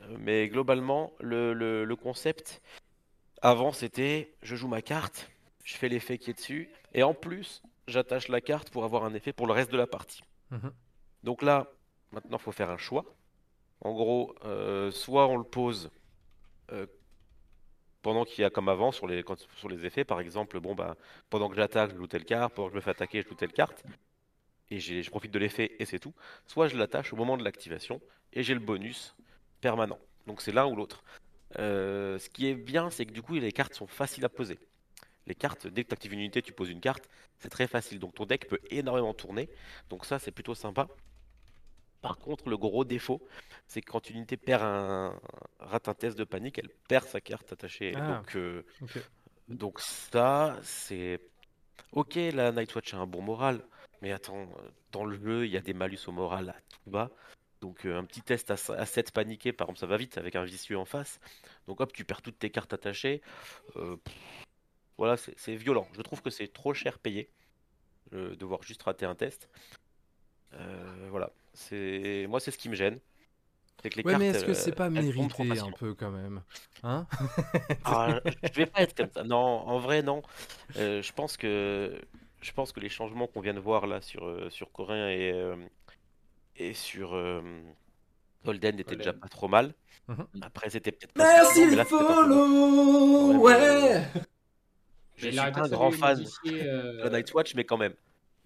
Euh, 0.00 0.16
mais 0.18 0.48
globalement, 0.48 1.12
le, 1.20 1.52
le- 1.52 1.84
le 1.84 1.96
concept, 1.96 2.62
avant 3.42 3.72
c'était 3.72 4.34
je 4.42 4.56
joue 4.56 4.68
ma 4.68 4.82
carte, 4.82 5.30
je 5.64 5.76
fais 5.76 5.88
l'effet 5.88 6.18
qui 6.18 6.30
est 6.30 6.34
dessus, 6.34 6.70
et 6.94 7.02
en 7.02 7.14
plus, 7.14 7.62
j'attache 7.88 8.28
la 8.28 8.40
carte 8.40 8.70
pour 8.70 8.84
avoir 8.84 9.04
un 9.04 9.14
effet 9.14 9.32
pour 9.32 9.46
le 9.46 9.52
reste 9.52 9.70
de 9.70 9.76
la 9.76 9.86
partie. 9.86 10.22
Mhm. 10.50 10.72
Donc 11.22 11.42
là, 11.42 11.70
maintenant, 12.14 12.38
il 12.38 12.42
faut 12.42 12.52
faire 12.52 12.70
un 12.70 12.78
choix. 12.78 13.04
En 13.80 13.92
gros, 13.92 14.34
euh, 14.44 14.90
soit 14.90 15.26
on 15.28 15.36
le 15.36 15.44
pose 15.44 15.90
euh, 16.72 16.86
pendant 18.02 18.24
qu'il 18.24 18.42
y 18.42 18.44
a 18.44 18.50
comme 18.50 18.68
avant 18.68 18.92
sur 18.92 19.06
les, 19.06 19.24
effets, 19.84 20.04
par 20.04 20.20
exemple, 20.20 20.60
bon 20.60 20.74
bah 20.74 20.96
pendant 21.30 21.48
que 21.48 21.56
j'attaque, 21.56 21.92
je 21.92 21.96
joue 21.96 22.06
telle 22.06 22.24
carte, 22.24 22.54
pendant 22.54 22.68
que 22.68 22.72
je 22.72 22.76
me 22.76 22.80
fais 22.82 22.90
attaquer, 22.90 23.22
je 23.22 23.28
joue 23.28 23.34
telle 23.34 23.52
carte, 23.52 23.84
et 24.70 24.80
je 24.80 25.10
profite 25.10 25.30
de 25.32 25.38
l'effet 25.38 25.76
et 25.78 25.84
c'est 25.84 25.98
tout. 25.98 26.14
Soit 26.46 26.68
je 26.68 26.76
l'attache 26.76 27.12
au 27.12 27.16
moment 27.16 27.36
de 27.36 27.44
l'activation 27.44 28.00
et 28.32 28.42
j'ai 28.42 28.54
le 28.54 28.60
bonus 28.60 29.14
permanent. 29.60 29.98
Donc 30.26 30.40
c'est 30.40 30.52
l'un 30.52 30.66
ou 30.66 30.76
l'autre. 30.76 31.02
Euh, 31.58 32.18
ce 32.18 32.28
qui 32.28 32.46
est 32.46 32.54
bien, 32.54 32.90
c'est 32.90 33.06
que 33.06 33.12
du 33.12 33.22
coup 33.22 33.34
les 33.34 33.52
cartes 33.52 33.74
sont 33.74 33.86
faciles 33.86 34.24
à 34.24 34.28
poser. 34.28 34.58
Les 35.26 35.34
cartes, 35.34 35.66
dès 35.66 35.84
que 35.84 35.88
tu 35.88 35.94
actives 35.94 36.12
une 36.12 36.20
unité, 36.20 36.42
tu 36.42 36.52
poses 36.52 36.70
une 36.70 36.80
carte, 36.80 37.08
c'est 37.38 37.48
très 37.48 37.66
facile. 37.66 37.98
Donc 37.98 38.14
ton 38.14 38.26
deck 38.26 38.46
peut 38.48 38.60
énormément 38.70 39.14
tourner. 39.14 39.48
Donc 39.88 40.04
ça, 40.04 40.18
c'est 40.18 40.32
plutôt 40.32 40.54
sympa. 40.54 40.88
Par 42.04 42.18
contre, 42.18 42.50
le 42.50 42.58
gros 42.58 42.84
défaut, 42.84 43.26
c'est 43.66 43.80
que 43.80 43.90
quand 43.90 44.10
une 44.10 44.16
unité 44.16 44.36
perd 44.36 44.62
un, 44.62 45.18
rate 45.58 45.88
un 45.88 45.94
test 45.94 46.18
de 46.18 46.24
panique, 46.24 46.58
elle 46.58 46.68
perd 46.86 47.06
sa 47.06 47.22
carte 47.22 47.50
attachée. 47.50 47.94
Ah. 47.96 48.18
Donc, 48.18 48.36
euh, 48.36 48.62
donc 49.48 49.80
ça, 49.80 50.58
c'est... 50.62 51.18
Ok, 51.92 52.16
la 52.16 52.52
Nightwatch 52.52 52.92
a 52.92 52.98
un 52.98 53.06
bon 53.06 53.22
moral, 53.22 53.64
mais 54.02 54.12
attends, 54.12 54.46
dans 54.92 55.06
le 55.06 55.16
jeu, 55.16 55.46
il 55.46 55.50
y 55.50 55.56
a 55.56 55.62
des 55.62 55.72
malus 55.72 56.00
au 56.06 56.12
moral 56.12 56.50
à 56.50 56.56
tout 56.68 56.90
bas. 56.90 57.08
Donc 57.62 57.86
euh, 57.86 57.96
un 57.98 58.04
petit 58.04 58.20
test 58.20 58.50
à, 58.50 58.56
à 58.74 58.84
7 58.84 59.10
paniqué, 59.10 59.54
par 59.54 59.68
exemple, 59.68 59.78
ça 59.78 59.86
va 59.86 59.96
vite 59.96 60.18
avec 60.18 60.36
un 60.36 60.44
vicieux 60.44 60.76
en 60.76 60.84
face. 60.84 61.20
Donc 61.66 61.80
hop, 61.80 61.90
tu 61.90 62.04
perds 62.04 62.20
toutes 62.20 62.38
tes 62.38 62.50
cartes 62.50 62.74
attachées. 62.74 63.22
Euh, 63.76 63.96
pff, 63.96 64.14
voilà, 64.98 65.16
c'est 65.16 65.56
violent. 65.56 65.88
Je 65.94 66.02
trouve 66.02 66.20
que 66.20 66.28
c'est 66.28 66.52
trop 66.52 66.74
cher 66.74 66.98
payé, 66.98 67.30
euh, 68.12 68.36
devoir 68.36 68.62
juste 68.62 68.82
rater 68.82 69.06
un 69.06 69.14
test. 69.14 69.48
Voilà, 71.08 71.32
c'est 71.54 72.26
moi 72.28 72.40
c'est 72.40 72.50
ce 72.50 72.58
qui 72.58 72.68
me 72.68 72.74
gêne. 72.74 72.98
C'est 73.82 73.90
que 73.90 73.96
les 73.96 74.04
Ouais, 74.04 74.12
cartes, 74.12 74.22
mais 74.22 74.28
est-ce 74.28 74.44
que 74.44 74.52
euh, 74.52 74.54
c'est 74.54 74.72
pas 74.72 74.86
trop 74.86 74.94
mérité 75.02 75.58
un 75.58 75.70
peu 75.72 75.94
quand 75.94 76.10
même 76.10 76.42
Hein 76.82 77.06
Ah, 77.84 78.20
je 78.42 78.52
vais 78.54 78.66
pas 78.66 78.82
être 78.82 78.96
comme 78.96 79.10
ça. 79.10 79.24
Non, 79.24 79.36
en 79.36 79.78
vrai, 79.78 80.02
non. 80.02 80.22
Euh, 80.76 81.02
je 81.02 81.12
pense 81.12 81.36
que 81.36 82.00
je 82.40 82.52
pense 82.52 82.72
que 82.72 82.80
les 82.80 82.88
changements 82.88 83.26
qu'on 83.26 83.40
vient 83.40 83.54
de 83.54 83.60
voir 83.60 83.86
là 83.86 84.00
sur 84.00 84.24
euh, 84.26 84.48
sur 84.50 84.70
Coréen 84.72 85.08
et 85.08 85.32
euh, 85.32 85.56
et 86.56 86.72
sur 86.74 87.14
euh, 87.14 87.42
Golden 88.44 88.78
étaient 88.78 88.96
déjà 88.96 89.12
pas 89.12 89.28
trop 89.28 89.48
mal. 89.48 89.74
Mhm. 90.08 90.26
Après, 90.42 90.70
c'était 90.70 90.92
peut-être 90.92 91.12
pas 91.12 91.24
Merci 91.24 91.66
le 91.66 91.84
follow 91.84 93.38
Ouais, 93.38 94.06
Je 95.16 95.28
suis 95.30 95.36
pas 95.36 95.64
un 95.64 95.68
grand 95.68 95.90
fan 95.90 96.22
de 96.22 96.30
euh, 96.46 97.10
Nightwatch, 97.10 97.54
mais 97.54 97.64
quand 97.64 97.78
même. 97.78 97.94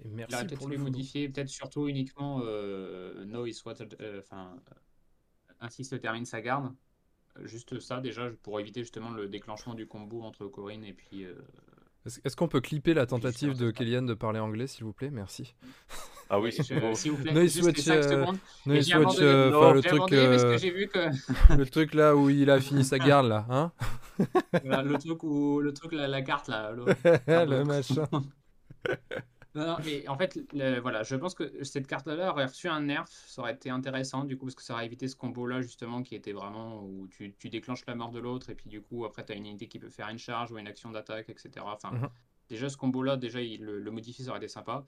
Et 0.04 0.08
Il 0.08 0.14
merci 0.14 0.34
aurait 0.34 0.46
peut-être 0.46 0.58
pour 0.58 0.68
le 0.68 0.74
fallu 0.76 0.84
follow. 0.84 0.90
modifier, 0.92 1.28
peut-être 1.28 1.48
surtout 1.48 1.88
uniquement 1.88 2.40
euh, 2.44 3.24
Noise 3.24 3.62
euh, 4.00 4.20
enfin, 4.20 4.56
euh, 4.70 4.74
ainsi 5.60 5.84
se 5.84 5.94
termine 5.96 6.24
sa 6.24 6.40
garde. 6.40 6.72
Euh, 7.38 7.46
Juste 7.46 7.78
ça 7.80 8.00
déjà 8.00 8.30
pour 8.42 8.60
éviter 8.60 8.80
justement 8.80 9.10
le 9.10 9.28
déclenchement 9.28 9.74
du 9.74 9.86
combo 9.86 10.22
entre 10.22 10.46
Corinne 10.46 10.84
et 10.84 10.92
puis. 10.92 11.24
euh, 11.24 11.34
Est-ce 12.24 12.36
qu'on 12.36 12.48
peut 12.48 12.60
clipper 12.60 12.94
la 12.94 13.06
tentative 13.06 13.56
de. 13.56 13.70
Kellyanne 13.70 14.06
de 14.06 14.14
parler 14.14 14.38
anglais, 14.40 14.66
s'il 14.66 14.84
vous 14.84 14.92
plaît? 14.92 15.10
Merci. 15.10 15.54
Ah 16.30 16.38
oui. 16.38 16.52
S'il 16.52 17.10
vous 17.12 17.16
plaît, 17.18 17.32
Noise 17.34 17.56
les 17.56 17.62
Watch, 17.62 17.78
5 17.78 17.94
euh, 17.96 18.02
secondes. 18.02 18.36
Et 18.36 18.68
Noise 18.68 18.86
j'ai 18.86 18.94
Watch, 18.96 19.02
abandonné. 19.20 19.26
euh, 19.26 19.50
Non, 19.50 19.58
enfin, 19.58 19.72
le 19.74 19.82
truc, 19.82 20.12
euh, 20.12 20.58
le 21.56 21.64
truc 21.66 21.94
là 21.94 22.14
où 22.16 22.28
il 22.30 22.50
a 22.50 22.60
fini 22.60 22.84
sa 22.84 22.98
garde 22.98 23.28
là, 23.28 23.46
hein? 23.50 23.72
Voilà, 24.64 24.82
le 24.82 24.98
truc 24.98 25.22
où 25.22 25.60
le 25.60 25.72
truc 25.72 25.92
la, 25.92 26.06
la 26.08 26.22
carte 26.22 26.48
là. 26.48 26.72
le- 26.72 27.64
machin. 27.64 28.06
Non, 29.66 29.76
mais 29.84 30.06
en 30.08 30.16
fait, 30.16 30.38
voilà, 30.80 31.02
je 31.02 31.16
pense 31.16 31.34
que 31.34 31.64
cette 31.64 31.86
carte-là 31.86 32.30
aurait 32.30 32.46
reçu 32.46 32.68
un 32.68 32.80
nerf, 32.80 33.06
ça 33.08 33.42
aurait 33.42 33.54
été 33.54 33.70
intéressant 33.70 34.24
du 34.24 34.36
coup, 34.36 34.46
parce 34.46 34.54
que 34.54 34.62
ça 34.62 34.74
aurait 34.74 34.86
évité 34.86 35.08
ce 35.08 35.16
combo-là 35.16 35.60
justement 35.60 36.02
qui 36.02 36.14
était 36.14 36.32
vraiment 36.32 36.82
où 36.82 37.08
tu, 37.08 37.34
tu 37.38 37.48
déclenches 37.48 37.84
la 37.86 37.94
mort 37.94 38.10
de 38.10 38.20
l'autre 38.20 38.50
et 38.50 38.54
puis 38.54 38.68
du 38.68 38.80
coup, 38.80 39.04
après, 39.04 39.24
tu 39.24 39.32
as 39.32 39.34
une 39.36 39.46
unité 39.46 39.68
qui 39.68 39.78
peut 39.78 39.90
faire 39.90 40.08
une 40.08 40.18
charge 40.18 40.52
ou 40.52 40.58
une 40.58 40.68
action 40.68 40.90
d'attaque, 40.90 41.28
etc. 41.28 41.50
Enfin, 41.66 41.90
mhm. 41.90 42.08
déjà 42.48 42.68
ce 42.68 42.76
combo-là, 42.76 43.16
déjà, 43.16 43.40
il, 43.40 43.62
le, 43.62 43.78
le, 43.80 43.90
modifier, 43.90 44.24
ça 44.24 44.30
aurait 44.30 44.38
été 44.38 44.48
sympa. 44.48 44.84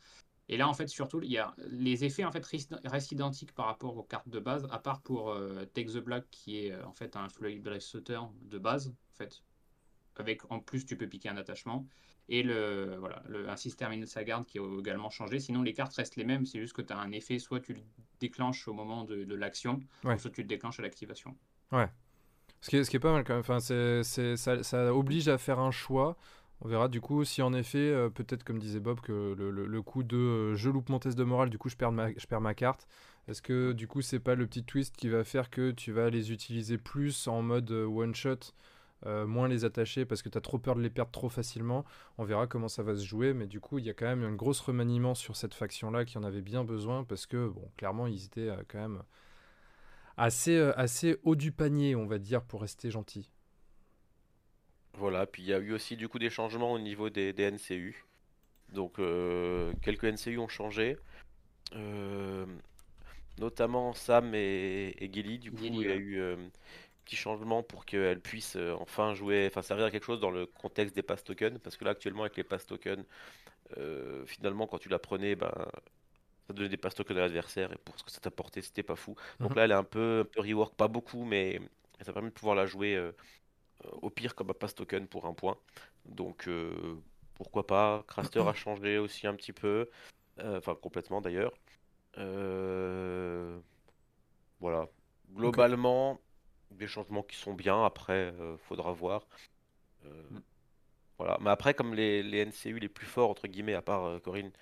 Et 0.49 0.57
là, 0.57 0.69
en 0.69 0.75
fait, 0.75 0.89
surtout, 0.89 1.21
il 1.23 1.31
y 1.31 1.39
a 1.39 1.55
les 1.71 2.05
effets 2.05 2.25
en 2.25 2.33
fait 2.33 2.45
restent 2.85 3.13
identiques 3.13 3.53
par 3.53 3.67
rapport 3.67 3.97
aux 3.97 4.03
cartes 4.03 4.29
de 4.29 4.41
base, 4.41 4.67
à 4.71 4.79
part 4.79 5.01
pour 5.01 5.31
euh, 5.31 5.65
Take 5.75 5.93
the 5.93 5.99
Black 5.99 6.25
qui 6.31 6.67
est 6.67 6.73
euh, 6.73 6.85
en 6.87 6.93
fait 6.93 7.17
un 7.17 7.29
Fluid 7.29 7.63
Blade 7.63 7.81
Sauter 7.81 8.21
de 8.43 8.59
base, 8.59 8.89
en 8.89 9.15
fait, 9.15 9.43
avec 10.17 10.51
en 10.51 10.59
plus 10.59 10.85
tu 10.85 10.97
peux 10.97 11.09
piquer 11.09 11.29
un 11.29 11.37
attachement 11.37 11.87
et 12.31 12.45
le, 12.45 12.95
voilà, 12.99 13.23
le, 13.29 13.51
ainsi 13.51 13.71
se 13.71 13.77
termine 13.77 14.07
sa 14.07 14.23
garde 14.23 14.47
qui 14.47 14.61
a 14.61 14.79
également 14.79 15.11
changé. 15.11 15.41
Sinon, 15.41 15.63
les 15.63 15.75
cartes 15.75 15.93
restent 15.95 16.15
les 16.15 16.25
mêmes, 16.25 16.47
c'est 16.47 16.61
juste 16.61 16.75
que 16.75 16.83
tu 16.83 16.93
as 16.93 16.99
un 16.99 17.11
effet, 17.11 17.41
soit 17.41 17.59
tu 17.59 17.75
le 17.75 17.81
déclenches 18.21 18.69
au 18.69 18.73
moment 18.73 19.05
de, 19.05 19.25
de 19.25 19.35
l'action, 19.35 19.81
soit 20.17 20.31
tu 20.31 20.43
le 20.43 20.47
déclenches 20.47 20.79
à 20.79 20.83
l'activation. 20.83 21.37
Ouais. 21.73 21.89
Ce 22.61 22.71
qui, 22.71 22.77
est, 22.77 22.85
ce 22.85 22.91
qui 22.91 22.97
est 22.97 23.01
pas 23.01 23.13
mal 23.13 23.25
quand 23.25 23.33
même, 23.33 23.41
enfin, 23.41 23.59
c'est, 23.59 24.05
ça, 24.37 24.63
ça, 24.63 24.95
oblige 24.95 25.29
à 25.29 25.39
faire 25.39 25.59
un 25.59 25.73
choix. 25.73 26.17
On 26.61 26.69
verra 26.69 26.89
du 26.89 27.01
coup 27.01 27.25
si 27.25 27.43
en 27.43 27.53
effet, 27.55 27.79
euh, 27.79 28.11
peut-être 28.11 28.45
comme 28.45 28.59
disait 28.59 28.81
Bob, 28.81 29.01
que 29.01 29.35
le, 29.37 29.51
le, 29.51 29.83
coup 29.83 30.03
de 30.03 30.17
euh, 30.17 30.55
je 30.57 30.69
loupe 30.69 30.91
mon 30.91 30.99
test 30.99 31.17
de 31.17 31.25
morale, 31.25 31.49
du 31.49 31.57
coup 31.57 31.71
je 31.71 31.77
perds 31.77 31.91
ma, 31.91 32.13
je 32.13 32.27
perds 32.27 32.43
ma 32.43 32.55
carte. 32.55 32.87
Est-ce 33.29 33.41
que 33.41 33.73
du 33.73 33.89
coup 33.89 34.03
c'est 34.03 34.21
pas 34.21 34.35
le 34.35 34.47
petit 34.47 34.63
twist 34.63 34.95
qui 34.95 35.09
va 35.09 35.25
faire 35.25 35.49
que 35.49 35.71
tu 35.71 35.91
vas 35.91 36.11
les 36.11 36.33
utiliser 36.33 36.77
plus 36.77 37.29
en 37.29 37.41
mode 37.41 37.71
euh, 37.71 37.87
one 37.87 38.15
shot 38.15 38.53
euh, 39.07 39.27
moins 39.27 39.49
les 39.49 39.65
attacher 39.65 40.05
parce 40.05 40.23
que 40.23 40.29
tu 40.29 40.37
as 40.37 40.43
trop 40.43 40.59
peur 40.59 40.75
de 40.75 40.83
les 40.83 40.91
perdre 40.91 41.11
trop 41.11 41.31
facilement. 41.31 41.85
On 42.19 42.25
verra 42.25 42.47
comment 42.47 42.69
ça 42.69 42.83
va 42.83 42.95
se 42.95 43.05
jouer, 43.05 43.33
mais 43.33 43.47
du 43.47 43.59
coup, 43.59 43.79
il 43.79 43.87
y 43.87 43.91
a 43.91 43.95
quand 43.95 44.07
même 44.07 44.25
un 44.25 44.35
gros 44.35 44.53
remaniement 44.53 45.15
sur 45.15 45.37
cette 45.37 45.55
faction-là 45.55 46.05
qui 46.05 46.19
en 46.19 46.23
avait 46.23 46.43
bien 46.43 46.65
besoin 46.65 47.05
parce 47.05 47.27
que, 47.27 47.49
bon, 47.49 47.71
clairement, 47.77 48.07
ils 48.07 48.27
étaient 48.27 48.51
euh, 48.51 48.63
quand 48.69 48.79
même 48.79 49.03
assez, 50.19 50.57
euh, 50.57 50.79
assez 50.79 51.19
haut 51.23 51.35
du 51.35 51.51
panier, 51.51 51.97
on 51.97 52.07
va 52.07 52.19
dire, 52.19 52.43
pour 52.43 52.61
rester 52.61 52.91
gentil. 52.91 53.31
Voilà, 54.95 55.25
puis 55.27 55.43
il 55.45 55.49
y 55.49 55.55
a 55.55 55.59
eu 55.59 55.73
aussi 55.73 55.97
du 55.97 56.09
coup 56.09 56.19
des 56.19 56.31
changements 56.31 56.73
au 56.73 56.79
niveau 56.79 57.09
des, 57.09 57.33
NCU. 57.33 58.05
Donc, 58.75 58.97
quelques 59.83 60.05
NCU 60.05 60.39
ont 60.39 60.49
changé. 60.49 60.99
notamment 63.39 63.95
Sam 63.95 64.35
et, 64.35 64.95
et 64.99 65.11
Gilly, 65.11 65.39
du 65.39 65.53
coup, 65.53 65.65
il 65.65 65.81
y 65.81 65.87
a 65.87 65.97
eu 65.97 66.37
changement 67.17 67.63
pour 67.63 67.85
qu'elle 67.85 68.21
puisse 68.21 68.57
euh, 68.57 68.75
enfin 68.81 69.15
jouer, 69.15 69.47
enfin 69.51 69.63
servir 69.63 69.87
à 69.87 69.91
quelque 69.91 70.05
chose 70.05 70.21
dans 70.21 70.31
le 70.31 70.47
contexte 70.47 70.95
des 70.95 71.03
pass 71.03 71.25
tokens, 71.25 71.59
parce 71.59 71.77
que 71.77 71.85
là 71.85 71.93
actuellement 71.93 72.23
avec 72.23 72.37
les 72.37 72.45
pass 72.45 72.67
tokens, 72.67 73.05
euh, 73.79 74.25
finalement 74.27 74.67
quand 74.67 74.79
tu 74.79 74.89
la 74.89 74.99
prenais, 74.99 75.37
ben, 75.37 75.53
ça 76.47 76.53
donnait 76.53 76.69
des 76.69 76.77
pass 76.77 76.95
tokens 76.95 77.19
à 77.19 77.23
l'adversaire 77.23 77.73
et 77.73 77.77
pour 77.77 77.99
ce 77.99 78.05
que 78.05 78.11
ça 78.11 78.21
t'apportait, 78.21 78.63
c'était 78.63 78.83
pas 78.83 78.97
fou. 78.97 79.15
Donc 79.39 79.51
mhm. 79.51 79.57
là 79.57 79.65
elle 79.65 79.71
est 79.73 79.75
un 79.75 79.85
peu, 79.85 80.21
un 80.21 80.25
peu 80.25 80.41
rework, 80.41 80.75
pas 80.75 80.89
beaucoup, 80.89 81.25
mais 81.25 81.61
ça 82.01 82.13
permet 82.13 82.31
de 82.31 82.35
pouvoir 82.35 82.55
la 82.57 82.67
jouer 82.67 82.97
euh, 82.97 83.13
au 84.03 84.11
pire 84.11 84.35
comme 84.35 84.51
un 84.51 84.55
pass 84.55 84.75
token 84.75 85.07
pour 85.07 85.27
un 85.27 85.35
point. 85.35 85.59
Donc 86.07 86.49
pourquoi 87.35 87.67
pas? 87.67 88.05
Craster 88.09 88.47
a 88.47 88.55
changé 88.55 88.99
aussi 88.99 89.27
un 89.27 89.35
petit 89.35 89.53
peu, 89.53 89.89
enfin 90.39 90.75
complètement 90.75 91.21
d'ailleurs. 91.21 91.53
voilà. 94.61 94.89
Globalement, 95.35 96.21
des 96.71 96.87
changements 96.87 97.23
qui 97.23 97.37
sont 97.37 97.55
bien. 97.55 97.85
Après, 97.85 98.33
euh, 98.33 98.57
faudra 98.59 98.93
voir. 98.93 99.27
Euh, 100.05 100.23
mm. 100.31 100.43
Voilà. 101.19 101.39
Mais 101.41 101.51
après, 101.51 101.75
comme 101.75 101.95
les, 101.95 102.23
les, 102.23 102.47
NCU 102.47 102.79
les 102.79 102.89
plus 102.89 103.07
forts, 103.07 103.31
entre 103.31 103.47
guillemets, 103.47 103.75
à 103.75 103.83
part 103.83 104.05
euh, 104.05 104.19
Corinne, 104.19 104.53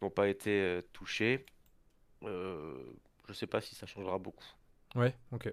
n'ont 0.00 0.10
pas 0.10 0.28
été 0.28 0.80
touchés, 0.92 1.46
je 2.22 3.32
sais 3.32 3.46
pas 3.46 3.60
si 3.60 3.74
ça 3.74 3.86
changera 3.86 4.18
beaucoup. 4.18 4.44
Ouais, 4.94 5.14
ok. 5.32 5.52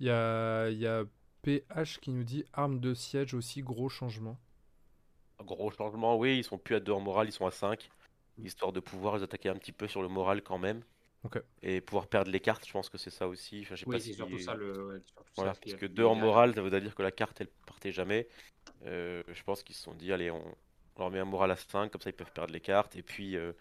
Il 0.00 0.06
y 0.06 0.10
a, 0.10 0.70
y 0.70 0.86
a 0.86 1.04
PH 1.42 2.00
qui 2.00 2.10
nous 2.10 2.24
dit 2.24 2.44
arme 2.52 2.80
de 2.80 2.94
siège 2.94 3.34
aussi, 3.34 3.62
gros 3.62 3.88
changement. 3.88 4.38
Gros 5.40 5.70
changement, 5.70 6.16
oui, 6.16 6.38
ils 6.38 6.44
sont 6.44 6.58
plus 6.58 6.74
à 6.74 6.80
2 6.80 6.92
en 6.92 7.00
moral, 7.00 7.28
ils 7.28 7.32
sont 7.32 7.46
à 7.46 7.50
5. 7.50 7.88
Histoire 8.42 8.72
de 8.72 8.80
pouvoir 8.80 9.16
les 9.16 9.22
attaquer 9.22 9.48
un 9.48 9.56
petit 9.56 9.72
peu 9.72 9.88
sur 9.88 10.02
le 10.02 10.08
moral 10.08 10.42
quand 10.42 10.58
même. 10.58 10.82
Et 11.62 11.80
pouvoir 11.80 12.06
perdre 12.06 12.30
les 12.30 12.40
cartes, 12.40 12.66
je 12.66 12.72
pense 12.72 12.88
que 12.88 12.98
c'est 12.98 13.10
ça 13.10 13.28
aussi. 13.28 13.60
Enfin, 13.62 13.74
je 13.74 13.84
sais 13.84 13.88
oui, 13.88 14.00
c'est 14.00 14.12
surtout 14.12 14.38
ça 14.38 14.54
le. 14.54 15.02
voilà, 15.36 15.54
parce 15.54 15.74
que 15.74 15.86
2 15.86 16.04
en 16.04 16.14
moral, 16.14 16.54
ça 16.54 16.62
veut 16.62 16.80
dire 16.80 16.94
que 16.94 17.02
la 17.02 17.12
carte 17.12 17.40
elle 17.40 17.48
partait 17.66 17.92
jamais. 17.92 18.28
Euh, 18.84 19.22
je 19.28 19.42
pense 19.42 19.62
qu'ils 19.62 19.74
se 19.74 19.82
sont 19.82 19.94
dit, 19.94 20.12
allez, 20.12 20.30
on, 20.30 20.44
leur 20.98 21.10
met 21.10 21.18
un 21.18 21.24
moral 21.24 21.50
à 21.50 21.56
5, 21.56 21.90
comme 21.90 22.00
ça 22.00 22.10
ils 22.10 22.14
peuvent 22.14 22.32
perdre 22.32 22.52
les 22.52 22.60
cartes. 22.60 22.96
Et 22.96 23.02
puis, 23.02 23.36
euh, 23.36 23.52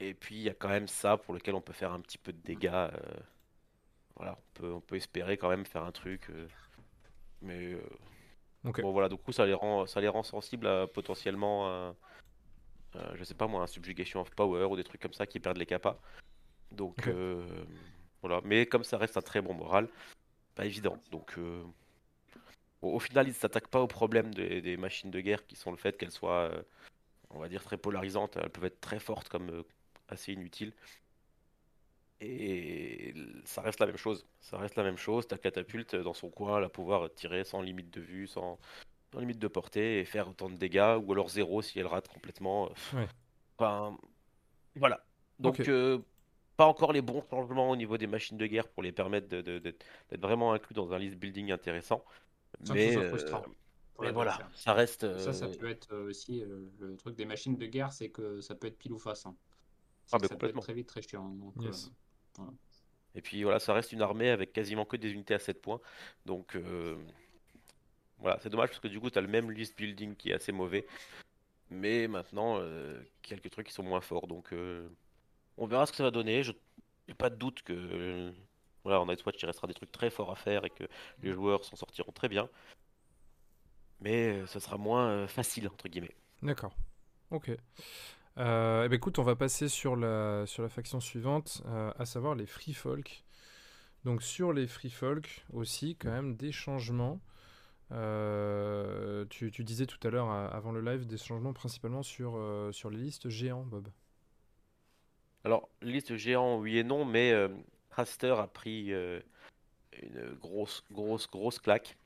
et 0.00 0.14
puis 0.14 0.36
il 0.36 0.42
y 0.42 0.48
a 0.48 0.54
quand 0.54 0.68
même 0.68 0.88
ça 0.88 1.16
pour 1.16 1.34
lequel 1.34 1.54
on 1.54 1.60
peut 1.60 1.72
faire 1.72 1.92
un 1.92 2.00
petit 2.00 2.18
peu 2.18 2.32
de 2.32 2.40
dégâts. 2.42 2.70
Euh, 2.72 2.90
voilà, 4.16 4.38
on 4.38 4.60
peut, 4.60 4.72
on 4.72 4.80
peut 4.80 4.96
espérer 4.96 5.36
quand 5.36 5.48
même 5.48 5.66
faire 5.66 5.84
un 5.84 5.92
truc. 5.92 6.28
mais 7.42 7.76
bon, 8.62 8.92
voilà, 8.92 9.08
du 9.08 9.16
coup, 9.16 9.32
ça 9.32 9.46
les 9.46 9.54
rend, 9.54 9.86
ça 9.86 10.00
les 10.00 10.08
rend 10.08 10.22
sensibles 10.22 10.66
à 10.66 10.86
potentiellement. 10.86 11.94
je 13.14 13.24
sais 13.24 13.34
pas 13.34 13.48
moi, 13.48 13.62
un 13.62 13.66
subjugation 13.66 14.20
of 14.20 14.30
power 14.30 14.64
ou 14.66 14.76
des 14.76 14.84
trucs 14.84 15.00
comme 15.00 15.12
ça 15.12 15.26
qui 15.26 15.40
perdent 15.40 15.58
les 15.58 15.66
capas. 15.66 16.00
Donc 16.72 17.06
euh, 17.06 17.64
voilà, 18.22 18.40
mais 18.44 18.66
comme 18.66 18.84
ça 18.84 18.98
reste 18.98 19.16
un 19.16 19.22
très 19.22 19.40
bon 19.40 19.54
moral, 19.54 19.88
pas 20.54 20.66
évident. 20.66 20.98
Donc 21.10 21.34
euh, 21.38 21.62
au 22.82 22.98
final, 22.98 23.26
ils 23.26 23.30
ne 23.30 23.34
s'attaquent 23.34 23.68
pas 23.68 23.80
au 23.80 23.86
problème 23.86 24.34
des, 24.34 24.76
machines 24.76 25.10
de 25.10 25.20
guerre 25.20 25.46
qui 25.46 25.56
sont 25.56 25.70
le 25.70 25.76
fait 25.76 25.96
qu'elles 25.96 26.10
soient, 26.10 26.50
euh, 26.50 26.62
on 27.30 27.38
va 27.38 27.48
dire, 27.48 27.62
très 27.62 27.78
polarisantes. 27.78 28.36
Elles 28.36 28.50
peuvent 28.50 28.64
être 28.64 28.80
très 28.80 28.98
fortes 28.98 29.28
comme 29.28 29.64
assez 30.08 30.32
inutiles. 30.32 30.72
Et 32.20 33.14
ça 33.44 33.60
reste 33.60 33.80
la 33.80 33.86
même 33.86 33.96
chose. 33.96 34.26
Ça 34.40 34.56
reste 34.56 34.76
la 34.76 34.82
même 34.82 34.96
chose. 34.96 35.26
Ta 35.26 35.38
catapulte 35.38 35.94
dans 35.96 36.14
son 36.14 36.30
coin, 36.30 36.60
va 36.60 36.68
pouvoir 36.68 37.12
tirer 37.12 37.44
sans 37.44 37.60
limite 37.60 37.90
de 37.90 38.00
vue, 38.00 38.26
sans, 38.26 38.58
limite 39.18 39.38
de 39.38 39.48
portée 39.48 40.00
et 40.00 40.04
faire 40.04 40.28
autant 40.28 40.48
de 40.48 40.56
dégâts, 40.56 40.98
ou 41.02 41.12
alors 41.12 41.28
zéro 41.28 41.62
si 41.62 41.78
elle 41.78 41.86
rate 41.86 42.08
complètement. 42.08 42.70
Enfin, 43.58 43.96
voilà. 44.76 45.04
Donc, 45.38 45.60
pas 46.56 46.66
encore 46.66 46.92
les 46.92 47.02
bons 47.02 47.22
changements 47.30 47.70
au 47.70 47.76
niveau 47.76 47.98
des 47.98 48.06
machines 48.06 48.36
de 48.36 48.46
guerre 48.46 48.68
pour 48.68 48.82
les 48.82 48.92
permettre 48.92 49.28
d'être 49.28 49.84
vraiment 50.20 50.52
inclus 50.52 50.74
dans 50.74 50.92
un 50.92 50.98
list 50.98 51.16
building 51.16 51.50
intéressant. 51.50 52.04
mais, 52.72 52.96
euh, 52.96 54.12
voilà, 54.12 54.38
ça 54.54 54.72
reste. 54.72 55.18
Ça, 55.18 55.32
ça 55.32 55.46
euh, 55.46 55.56
peut 55.56 55.68
être 55.68 55.92
euh, 55.92 56.08
aussi 56.08 56.42
le 56.80 56.96
truc 56.96 57.14
des 57.16 57.24
machines 57.24 57.56
de 57.56 57.66
guerre, 57.66 57.92
c'est 57.92 58.10
que 58.10 58.40
ça 58.40 58.54
peut 58.54 58.66
être 58.66 58.78
pile 58.78 58.92
ou 58.92 58.98
face. 58.98 59.26
Hein. 59.26 59.36
Ah, 60.12 60.18
ça 60.18 60.36
peut 60.36 60.46
être 60.46 60.60
très 60.60 60.74
vite, 60.74 60.88
très 60.88 61.02
chiant. 61.02 61.36
Et 63.16 63.20
puis 63.20 63.44
voilà, 63.44 63.60
ça 63.60 63.72
reste 63.72 63.92
une 63.92 64.02
armée 64.02 64.30
avec 64.30 64.52
quasiment 64.52 64.84
que 64.84 64.96
des 64.96 65.12
unités 65.12 65.34
à 65.34 65.38
7 65.38 65.62
points. 65.62 65.80
Donc 66.26 66.56
voilà, 68.18 68.38
c'est 68.40 68.48
dommage 68.48 68.70
parce 68.70 68.80
que 68.80 68.88
du 68.88 69.00
coup, 69.00 69.10
tu 69.10 69.18
as 69.18 69.22
le 69.22 69.28
même 69.28 69.50
list 69.50 69.76
building 69.76 70.16
qui 70.16 70.30
est 70.30 70.34
assez 70.34 70.52
mauvais. 70.52 70.86
Mais 71.70 72.08
maintenant, 72.08 72.60
quelques 73.22 73.50
trucs 73.50 73.68
qui 73.68 73.72
sont 73.72 73.82
moins 73.82 74.00
forts. 74.00 74.26
Donc 74.26 74.52
on 75.56 75.66
verra 75.66 75.86
ce 75.86 75.92
que 75.92 75.96
ça 75.96 76.04
va 76.04 76.10
donner. 76.10 76.42
Je 76.42 76.52
n'ai 77.08 77.14
pas 77.14 77.30
de 77.30 77.36
doute 77.36 77.62
que 77.62 78.32
voilà, 78.84 79.00
en 79.00 79.06
Nightwatch, 79.06 79.42
il 79.42 79.46
restera 79.46 79.66
des 79.66 79.74
trucs 79.74 79.92
très 79.92 80.10
forts 80.10 80.30
à 80.30 80.36
faire 80.36 80.64
et 80.64 80.70
que 80.70 80.84
les 81.22 81.32
joueurs 81.32 81.64
s'en 81.64 81.74
sortiront 81.74 82.12
très 82.12 82.28
bien. 82.28 82.48
Mais 84.00 84.32
euh, 84.32 84.46
ce 84.46 84.60
sera 84.60 84.76
moins 84.76 85.08
euh, 85.08 85.26
facile, 85.26 85.68
entre 85.68 85.88
guillemets. 85.88 86.14
D'accord. 86.42 86.76
Ok. 87.30 87.50
Euh, 88.36 88.84
eh 88.84 88.88
ben, 88.88 88.92
écoute, 88.92 89.18
on 89.18 89.22
va 89.22 89.36
passer 89.36 89.68
sur 89.68 89.96
la, 89.96 90.44
sur 90.46 90.62
la 90.62 90.68
faction 90.68 91.00
suivante, 91.00 91.62
à 91.98 92.04
savoir 92.04 92.34
les 92.34 92.46
Free 92.46 92.74
Folk. 92.74 93.24
Donc 94.04 94.22
sur 94.22 94.52
les 94.52 94.66
Free 94.66 94.90
Folk 94.90 95.46
aussi, 95.52 95.96
quand 95.96 96.10
même, 96.10 96.36
des 96.36 96.52
changements. 96.52 97.20
tu, 99.30 99.50
tu, 99.50 99.64
disais 99.64 99.86
tout 99.86 100.04
à 100.06 100.10
l'heure, 100.10 100.28
avant 100.30 100.72
le 100.72 100.82
live, 100.82 101.06
des 101.06 101.16
changements 101.16 101.54
principalement 101.54 102.02
sur, 102.02 102.38
sur 102.72 102.90
les 102.90 102.98
listes 102.98 103.30
géants, 103.30 103.64
Bob. 103.64 103.88
Alors, 105.44 105.68
liste 105.82 106.16
géant, 106.16 106.58
oui 106.58 106.78
et 106.78 106.84
non, 106.84 107.04
mais 107.04 107.32
euh, 107.32 107.48
a 107.96 108.46
pris 108.46 108.92
euh, 108.92 109.20
une 110.02 110.34
grosse, 110.40 110.82
grosse, 110.90 111.30
grosse 111.30 111.58
claque. 111.58 111.98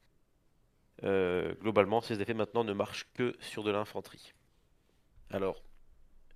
Euh, 1.05 1.55
globalement, 1.61 2.01
ces 2.01 2.20
effets 2.20 2.34
maintenant 2.34 2.64
ne 2.64 2.72
marchent 2.72 3.07
que 3.14 3.36
sur 3.39 3.62
de 3.62 3.70
l'infanterie. 3.70 4.34
Alors, 5.30 5.62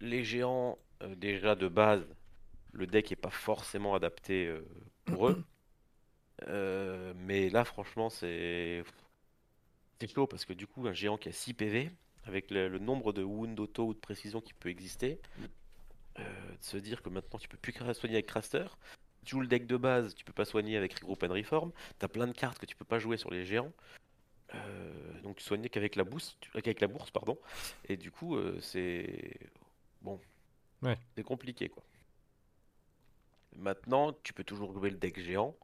les 0.01 0.23
géants, 0.23 0.79
déjà 1.17 1.57
de 1.57 1.67
base, 1.67 2.07
le 2.73 2.87
deck 2.87 3.11
n'est 3.11 3.17
pas 3.17 3.31
forcément 3.31 3.95
adapté 3.95 4.55
pour 5.05 5.29
eux. 5.29 5.45
mais 7.17 7.51
là, 7.51 7.65
franchement, 7.65 8.11
c'est 8.11 8.85
c'est 9.99 10.13
chaud 10.13 10.27
parce 10.27 10.45
que 10.45 10.53
du 10.53 10.67
coup, 10.67 10.87
un 10.87 10.93
géant 10.93 11.17
qui 11.17 11.29
a 11.29 11.33
6 11.33 11.55
PV, 11.55 11.91
avec 12.25 12.51
le, 12.51 12.69
le 12.69 12.79
nombre 12.79 13.13
de 13.13 13.23
wounds 13.23 13.61
auto 13.61 13.87
ou 13.87 13.95
de 13.95 13.99
précision 13.99 14.41
qui 14.41 14.53
peut 14.53 14.69
exister, 14.69 15.21
euh, 16.19 16.23
de 16.23 16.63
se 16.65 16.77
dire 16.77 17.03
que 17.03 17.09
maintenant 17.09 17.39
tu 17.39 17.49
peux 17.49 17.57
plus 17.57 17.73
soigner 17.73 18.15
avec 18.17 18.27
Craster. 18.27 18.67
Tu 19.25 19.31
joues 19.33 19.41
le 19.41 19.47
deck 19.47 19.67
de 19.67 19.77
base, 19.77 20.15
tu 20.15 20.25
peux 20.25 20.33
pas 20.33 20.45
soigner 20.45 20.77
avec 20.77 20.95
Regroup 20.95 21.23
and 21.23 21.33
Reform. 21.33 21.73
T'as 21.99 22.09
plein 22.09 22.27
de 22.27 22.33
cartes 22.33 22.59
que 22.59 22.67
tu 22.67 22.75
peux 22.77 22.85
pas 22.85 22.99
jouer 22.99 23.17
sur 23.17 23.31
les 23.31 23.45
géants. 23.45 23.73
Euh, 24.55 25.21
donc 25.23 25.37
tu 25.37 25.45
soignes 25.45 25.69
qu'avec 25.69 25.97
la 25.97 26.05
bourse, 26.05 26.37
avec 26.55 26.81
la 26.81 26.89
bourse, 26.89 27.11
pardon. 27.11 27.39
Et 27.89 27.97
du 27.97 28.11
coup, 28.11 28.37
euh, 28.37 28.59
c'est 28.61 29.39
bon, 30.03 30.21
Ouais. 30.83 30.99
c'est 31.17 31.23
compliqué 31.23 31.69
quoi. 31.69 31.83
Maintenant, 33.57 34.13
tu 34.23 34.33
peux 34.33 34.45
toujours 34.45 34.73
jouer 34.73 34.91
le 34.91 34.97
deck 34.97 35.21
géant, 35.21 35.55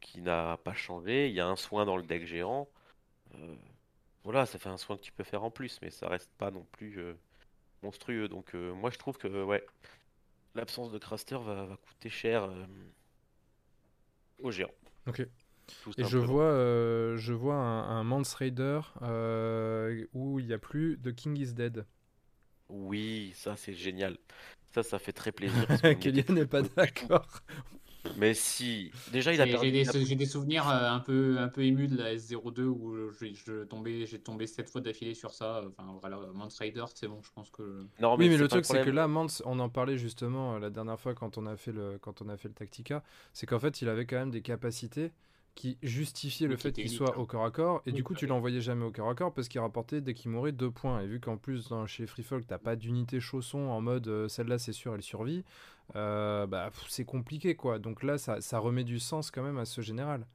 qui 0.00 0.20
n'a 0.20 0.58
pas 0.58 0.74
changé. 0.74 1.28
Il 1.28 1.34
y 1.34 1.40
a 1.40 1.46
un 1.46 1.56
soin 1.56 1.84
dans 1.84 1.96
le 1.96 2.02
deck 2.02 2.26
géant. 2.26 2.68
Euh, 3.34 3.54
voilà, 4.22 4.46
ça 4.46 4.58
fait 4.58 4.68
un 4.68 4.76
soin 4.76 4.96
que 4.96 5.02
tu 5.02 5.12
peux 5.12 5.24
faire 5.24 5.42
en 5.42 5.50
plus, 5.50 5.80
mais 5.82 5.90
ça 5.90 6.08
reste 6.08 6.30
pas 6.38 6.50
non 6.50 6.64
plus 6.72 7.00
monstrueux. 7.82 8.28
Donc 8.28 8.54
euh, 8.54 8.74
moi 8.74 8.90
je 8.90 8.98
trouve 8.98 9.18
que 9.18 9.44
ouais, 9.44 9.64
l'absence 10.54 10.90
de 10.90 10.98
Craster 10.98 11.38
va, 11.38 11.64
va 11.64 11.76
coûter 11.76 12.08
cher 12.08 12.44
euh, 12.44 12.66
aux 14.40 14.50
géants. 14.50 14.74
Ok. 15.06 15.26
Tout 15.82 15.92
Et 15.98 16.04
je 16.04 16.18
vois, 16.18 16.44
euh, 16.44 17.16
je 17.16 17.32
vois 17.32 17.56
un, 17.56 17.98
un 17.98 18.04
Mance 18.04 18.34
Raider 18.34 18.80
où 20.12 20.38
il 20.38 20.46
n'y 20.46 20.52
a 20.52 20.58
plus 20.58 20.96
de 20.96 21.10
King 21.10 21.36
is 21.36 21.54
Dead. 21.54 21.84
Oui, 22.68 23.32
ça 23.34 23.56
c'est 23.56 23.74
génial. 23.74 24.16
Ça, 24.72 24.82
ça 24.82 24.98
fait 24.98 25.12
très 25.12 25.32
plaisir. 25.32 25.66
Kellyanne 26.00 26.34
n'est 26.34 26.46
pas 26.46 26.62
d'accord. 26.76 27.40
Mais 28.14 28.34
si, 28.34 28.92
déjà 29.06 29.32
il 29.32 29.40
a 29.40 29.46
J'ai 29.46 29.50
perdu. 29.50 29.66
j'ai 29.66 29.84
des, 29.84 30.04
j'ai 30.04 30.14
des 30.16 30.26
souvenirs 30.26 30.68
euh, 30.68 30.90
un 30.90 31.00
peu, 31.00 31.38
un 31.38 31.48
peu 31.48 31.62
émus 31.64 31.88
de 31.88 31.96
la 31.96 32.14
S02 32.14 32.62
où 32.64 32.96
je, 33.12 33.32
je 33.34 33.64
tombais, 33.64 34.06
j'ai 34.06 34.20
tombé 34.22 34.46
sept 34.46 34.68
fois 34.70 34.80
d'affilée 34.80 35.14
sur 35.14 35.32
ça. 35.34 35.62
Enfin 35.68 35.96
voilà, 36.00 36.18
Mance 36.34 36.58
Rider, 36.58 36.84
c'est 36.94 37.08
bon, 37.08 37.22
je 37.22 37.30
pense 37.32 37.50
que. 37.50 37.86
Non, 37.98 38.16
Oui, 38.16 38.28
mais 38.28 38.36
le 38.36 38.48
pas 38.48 38.48
truc, 38.48 38.64
c'est 38.64 38.78
que 38.80 38.90
problème. 38.90 38.94
là, 38.94 39.08
Mance, 39.08 39.42
on 39.46 39.58
en 39.58 39.68
parlait 39.70 39.96
justement 39.98 40.54
euh, 40.56 40.58
la 40.58 40.70
dernière 40.70 41.00
fois 41.00 41.14
quand 41.14 41.38
on 41.38 41.46
a 41.46 41.56
fait 41.56 41.72
le, 41.72 41.98
quand 41.98 42.20
on 42.22 42.28
a 42.28 42.36
fait 42.36 42.48
le 42.48 42.54
Tactica, 42.54 43.02
c'est 43.32 43.46
qu'en 43.46 43.58
fait, 43.58 43.80
il 43.82 43.88
avait 43.88 44.06
quand 44.06 44.16
même 44.16 44.30
des 44.30 44.42
capacités 44.42 45.12
qui 45.56 45.78
justifiaient 45.82 46.46
le 46.46 46.54
qui 46.54 46.62
fait 46.62 46.72
qu'il 46.72 46.90
soit 46.90 47.14
hein. 47.16 47.18
au 47.18 47.26
corps 47.26 47.44
à 47.44 47.50
corps, 47.50 47.82
et 47.86 47.90
Oui, 47.90 47.96
du 47.96 48.04
coup, 48.04 48.14
tu 48.14 48.26
l'envoyais 48.26 48.60
jamais 48.60 48.84
au 48.84 48.92
corps 48.92 49.08
à 49.08 49.14
corps 49.14 49.32
parce 49.32 49.48
qu'il 49.48 49.60
rapportait 49.60 50.00
dès 50.00 50.14
qu'il 50.14 50.30
mourait 50.30 50.52
deux 50.52 50.70
points. 50.70 51.00
Et 51.00 51.06
vu 51.06 51.18
qu'en 51.18 51.38
plus, 51.38 51.68
dans, 51.68 51.86
chez 51.86 52.06
Free 52.06 52.22
Folk, 52.22 52.46
t'as 52.46 52.58
pas 52.58 52.76
d'unité 52.76 53.18
chausson 53.18 53.58
en 53.58 53.80
mode 53.80 54.06
euh, 54.06 54.28
celle-là, 54.28 54.58
c'est 54.58 54.72
sûr, 54.72 54.94
elle 54.94 55.02
survit, 55.02 55.44
euh, 55.96 56.46
bah, 56.46 56.70
c'est 56.88 57.04
compliqué 57.04 57.56
quoi. 57.56 57.78
Donc 57.78 58.02
là, 58.02 58.18
ça, 58.18 58.40
ça 58.40 58.58
remet 58.58 58.84
du 58.84 59.00
sens 59.00 59.30
quand 59.30 59.42
même 59.42 59.58
à 59.58 59.64
ce 59.64 59.80
général. 59.80 60.26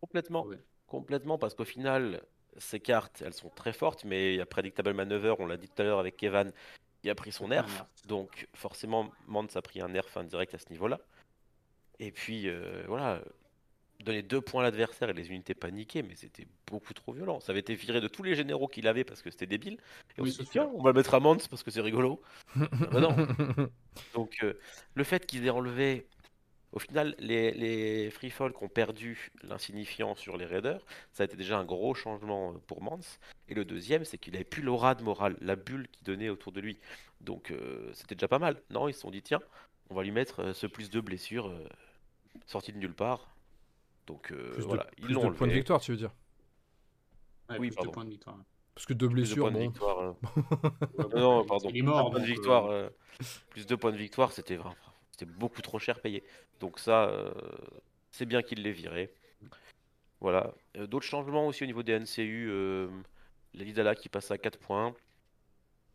Complètement. 0.00 0.46
Ouais. 0.46 0.62
Complètement, 0.86 1.36
parce 1.36 1.54
qu'au 1.54 1.64
final, 1.64 2.22
ces 2.58 2.78
cartes, 2.78 3.22
elles 3.26 3.34
sont 3.34 3.50
très 3.50 3.72
fortes, 3.72 4.04
mais 4.04 4.34
il 4.34 4.36
y 4.36 4.40
a 4.40 4.46
Predictable 4.46 4.94
Maneuver, 4.94 5.34
on 5.40 5.46
l'a 5.46 5.56
dit 5.56 5.68
tout 5.68 5.82
à 5.82 5.84
l'heure 5.84 5.98
avec 5.98 6.16
Kevan, 6.16 6.52
qui 7.02 7.10
a 7.10 7.14
pris 7.16 7.32
son 7.32 7.48
nerf. 7.48 7.66
nerf. 7.66 7.86
Donc 8.06 8.46
forcément, 8.54 9.10
Mance 9.26 9.56
a 9.56 9.62
pris 9.62 9.80
un 9.80 9.88
nerf 9.88 10.16
indirect 10.16 10.54
à 10.54 10.58
ce 10.58 10.70
niveau-là. 10.70 11.00
Et 11.98 12.12
puis, 12.12 12.48
euh, 12.48 12.84
voilà, 12.86 13.20
donner 14.04 14.22
deux 14.22 14.40
points 14.40 14.62
à 14.62 14.64
l'adversaire 14.64 15.08
et 15.10 15.12
les 15.14 15.28
unités 15.28 15.54
paniquées, 15.54 16.02
mais 16.02 16.14
c'était 16.16 16.46
beaucoup 16.66 16.94
trop 16.94 17.12
violent. 17.12 17.40
Ça 17.40 17.52
avait 17.52 17.60
été 17.60 17.74
viré 17.74 18.00
de 18.00 18.08
tous 18.08 18.22
les 18.22 18.34
généraux 18.34 18.68
qu'il 18.68 18.86
avait 18.88 19.04
parce 19.04 19.22
que 19.22 19.30
c'était 19.30 19.46
débile. 19.46 19.78
Et 20.16 20.20
on 20.22 20.24
Oui, 20.24 20.30
s'est 20.30 20.44
dit, 20.44 20.48
tiens, 20.50 20.70
on 20.74 20.82
va 20.82 20.90
le 20.90 20.96
mettre 20.96 21.14
à 21.14 21.20
Mance 21.20 21.48
parce 21.48 21.62
que 21.62 21.70
c'est 21.70 21.80
rigolo. 21.80 22.22
Ah 22.80 22.90
bah 22.90 23.00
non. 23.00 23.16
Donc, 24.14 24.38
euh, 24.42 24.54
le 24.94 25.04
fait 25.04 25.26
qu'ils 25.26 25.46
aient 25.46 25.50
enlevé. 25.50 26.08
Au 26.72 26.78
final, 26.80 27.14
les, 27.18 27.52
les 27.52 28.10
Free 28.10 28.30
Folk 28.30 28.60
ont 28.62 28.68
perdu 28.68 29.32
l'insignifiant 29.42 30.14
sur 30.14 30.36
les 30.36 30.44
raiders. 30.46 30.84
Ça 31.12 31.22
a 31.22 31.26
été 31.26 31.36
déjà 31.36 31.58
un 31.58 31.64
gros 31.64 31.94
changement 31.94 32.54
euh, 32.54 32.58
pour 32.66 32.82
Mance. 32.82 33.18
Et 33.48 33.54
le 33.54 33.64
deuxième, 33.64 34.04
c'est 34.04 34.18
qu'il 34.18 34.34
avait 34.36 34.44
plus 34.44 34.62
l'aura 34.62 34.94
de 34.94 35.02
morale, 35.02 35.36
la 35.40 35.56
bulle 35.56 35.88
qui 35.88 36.04
donnait 36.04 36.28
autour 36.28 36.52
de 36.52 36.60
lui. 36.60 36.78
Donc, 37.20 37.50
euh, 37.50 37.92
c'était 37.94 38.14
déjà 38.16 38.28
pas 38.28 38.38
mal. 38.40 38.62
Non, 38.70 38.88
ils 38.88 38.94
se 38.94 39.00
sont 39.00 39.10
dit, 39.10 39.22
tiens, 39.22 39.40
on 39.90 39.94
va 39.94 40.02
lui 40.02 40.12
mettre 40.12 40.52
ce 40.54 40.66
plus 40.66 40.90
de 40.90 41.00
blessures 41.00 41.48
euh, 41.48 41.68
sorti 42.46 42.72
de 42.72 42.78
nulle 42.78 42.94
part. 42.94 43.35
Donc, 44.06 44.30
euh, 44.32 44.50
plus 44.52 44.62
de, 44.62 44.66
voilà, 44.68 44.86
ils 44.98 45.04
plus 45.06 45.14
l'ont 45.14 45.30
de 45.30 45.34
points 45.34 45.46
de 45.48 45.52
victoire, 45.52 45.80
tu 45.80 45.90
veux 45.90 45.96
dire 45.96 46.12
Ouais, 47.50 47.58
Oui, 47.58 47.68
plus 47.68 47.74
pardon. 47.76 47.90
de 47.90 47.94
points 47.94 48.04
de 48.04 48.10
victoire. 48.10 48.36
Parce 48.74 48.86
que 48.86 48.92
deux 48.92 49.08
Plus 49.08 49.20
de 49.30 49.34
blessures, 49.34 49.42
points 49.42 49.50
de 49.50 49.56
bon. 49.56 49.62
victoire. 49.70 49.98
euh. 50.98 51.02
Ouais, 51.04 51.20
Non, 51.20 51.40
bah, 51.40 51.44
pardon. 51.48 51.68
Il 51.70 51.78
est 51.78 51.82
mort. 51.82 52.06
Un 52.06 52.10
point 52.10 52.20
de 52.20 52.26
victoire, 52.26 52.66
euh, 52.66 52.88
plus 53.50 53.66
deux 53.66 53.76
points 53.76 53.92
de 53.92 53.96
victoire, 53.96 54.32
c'était 54.32 54.56
vraiment, 54.56 54.76
c'était 55.12 55.26
beaucoup 55.30 55.62
trop 55.62 55.78
cher 55.78 56.00
payé. 56.00 56.22
Donc 56.60 56.78
ça, 56.78 57.04
euh, 57.08 57.32
c'est 58.10 58.26
bien 58.26 58.42
qu'il 58.42 58.62
l'ait 58.62 58.72
viré. 58.72 59.12
Voilà. 60.20 60.54
Euh, 60.76 60.86
D'autres 60.86 61.06
changements 61.06 61.46
aussi 61.46 61.64
au 61.64 61.66
niveau 61.66 61.82
des 61.82 61.92
NCU. 61.98 62.48
Euh, 62.50 62.88
la 63.54 63.64
Lidala 63.64 63.94
qui 63.94 64.08
passe 64.08 64.30
à 64.30 64.38
4 64.38 64.58
points. 64.58 64.94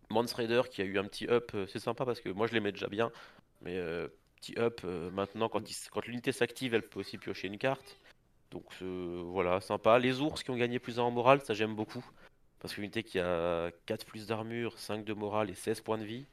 Mance 0.09 0.33
Raider 0.33 0.63
qui 0.69 0.81
a 0.81 0.85
eu 0.85 0.97
un 0.97 1.05
petit 1.05 1.27
up. 1.29 1.51
c'est 1.67 1.79
sympa 1.79 2.03
parce 2.05 2.19
que 2.19 2.29
moi 2.29 2.47
je 2.47 2.53
l'aimais 2.53 2.71
déjà 2.71 2.87
bien. 2.87 3.11
Mais 3.61 3.77
euh, 3.77 4.07
petit 4.37 4.57
up. 4.57 4.81
euh, 4.83 5.11
maintenant, 5.11 5.47
quand, 5.49 5.69
il 5.69 5.73
s- 5.73 5.89
quand 5.91 6.05
l'unité 6.07 6.31
s'active, 6.31 6.73
elle 6.73 6.87
peut 6.87 6.99
aussi 6.99 7.17
piocher 7.17 7.47
une 7.47 7.57
carte. 7.59 7.99
Donc 8.51 8.65
euh, 8.81 9.23
voilà, 9.27 9.61
sympa. 9.61 9.97
Les 9.99 10.19
ours 10.21 10.43
qui 10.43 10.51
ont 10.51 10.57
gagné 10.57 10.79
plus 10.79 10.99
un 10.99 11.03
en 11.03 11.11
morale, 11.11 11.41
ça 11.41 11.53
j'aime 11.53 11.75
beaucoup. 11.75 12.05
Parce 12.59 12.75
qu'une 12.75 12.83
unité 12.83 13.03
qui 13.03 13.19
a 13.19 13.71
4 13.87 14.05
plus 14.05 14.27
d'armure, 14.27 14.77
5 14.77 15.03
de 15.03 15.13
morale 15.13 15.49
et 15.49 15.55
16 15.55 15.81
points 15.81 15.97
de 15.97 16.03
vie, 16.03 16.27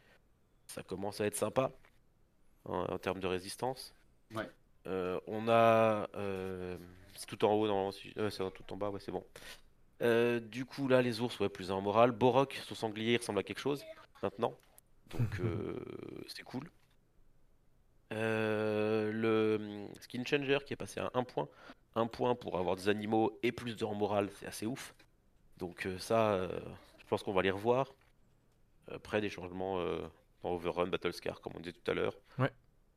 ça 0.67 0.83
commence 0.83 1.21
à 1.21 1.27
être 1.27 1.37
sympa 1.37 1.73
en, 2.65 2.81
en 2.83 2.99
termes 2.99 3.21
de 3.21 3.27
résistance. 3.27 3.95
Ouais. 4.35 4.49
Euh, 4.87 5.21
on 5.27 5.49
a. 5.49 6.09
euh, 6.17 6.77
c'est 7.15 7.27
tout 7.27 7.45
en 7.45 7.53
haut, 7.55 7.67
euh, 7.67 8.31
c'est 8.31 8.53
tout 8.53 8.73
en 8.73 8.77
bas, 8.77 8.91
ouais, 8.91 9.01
c'est 9.01 9.13
bon. 9.13 9.25
Du 10.51 10.65
coup, 10.65 10.89
là, 10.89 11.03
les 11.03 11.21
ours, 11.21 11.39
ouais, 11.41 11.49
plus 11.49 11.71
un 11.71 11.75
en 11.75 11.81
morale. 11.81 12.13
Borok, 12.13 12.61
son 12.65 12.75
sanglier, 12.75 13.15
il 13.15 13.19
ressemble 13.19 13.41
à 13.41 13.43
quelque 13.43 13.61
chose 13.61 13.85
maintenant. 14.23 14.57
Donc, 15.11 15.41
c'est 16.29 16.43
cool. 16.45 16.71
Le 18.11 19.89
Skin 20.01 20.25
Changer 20.25 20.59
qui 20.65 20.73
est 20.73 20.77
passé 20.77 21.01
à 21.01 21.11
1 21.15 21.25
point. 21.25 21.49
1 21.99 22.07
point 22.07 22.35
pour 22.35 22.59
avoir 22.59 22.77
des 22.77 22.89
animaux 22.89 23.39
et 23.43 23.53
plus 23.53 23.77
de 23.77 23.85
en 23.85 23.95
morale, 23.95 24.31
c'est 24.39 24.47
assez 24.47 24.67
ouf. 24.67 24.95
Donc, 25.59 25.87
euh, 25.87 25.99
ça, 25.99 26.33
euh, 26.33 26.49
je 26.99 27.05
pense 27.07 27.23
qu'on 27.23 27.33
va 27.33 27.43
les 27.43 27.51
revoir. 27.51 27.93
Après, 28.91 29.21
des 29.21 29.29
changements 29.31 29.81
euh, 29.81 30.01
dans 30.43 30.53
Overrun, 30.53 30.87
Battlescar, 30.87 31.41
comme 31.41 31.53
on 31.57 31.61
disait 31.61 31.73
tout 31.83 31.91
à 31.91 31.95
l'heure. 31.95 32.17
Ouais. 32.39 32.51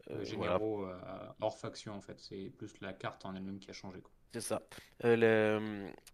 Euh, 0.10 0.14
voilà, 0.16 0.24
généraux 0.24 0.86
euh, 0.86 0.98
hors 1.42 1.58
faction, 1.60 1.94
en 1.94 2.02
fait. 2.02 2.20
C'est 2.20 2.52
plus 2.58 2.74
la 2.82 2.94
carte 2.94 3.26
en 3.26 3.36
elle-même 3.36 3.60
qui 3.60 3.70
a 3.70 3.74
changé. 3.74 4.02
C'est 4.34 4.42
ça. 4.42 4.62
Euh, 5.04 5.16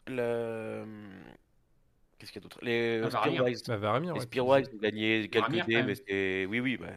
le, 0.07 0.13
le- 0.13 0.85
Qu'est-ce 2.17 2.31
qu'il 2.31 2.41
y 2.41 2.43
a 2.43 2.47
d'autre? 2.47 2.59
Les 2.63 3.01
Ah. 3.03 3.09
Spearwise. 3.11 3.63
Bah, 3.63 3.77
Varamir, 3.77 4.13
Les 4.13 4.19
ouais. 4.19 4.25
Spearwise 4.25 4.69
ont 4.73 4.77
gagné 4.77 5.29
quelques 5.29 5.35
Varamir, 5.51 5.65
dés, 5.67 5.83
mais 5.83 5.95
c'est. 5.95 6.45
Oui, 6.47 6.59
oui, 6.59 6.77
bah, 6.77 6.87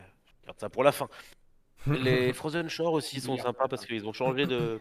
je 0.40 0.46
garde 0.46 0.58
ça 0.58 0.70
pour 0.70 0.82
la 0.82 0.92
fin. 0.92 1.08
Les 1.86 2.32
Frozen 2.32 2.68
Shore 2.68 2.92
aussi 2.94 3.20
sont 3.20 3.36
sympas 3.36 3.68
parce 3.68 3.84
qu'ils 3.86 4.06
ont 4.06 4.12
changé 4.12 4.46
de. 4.46 4.80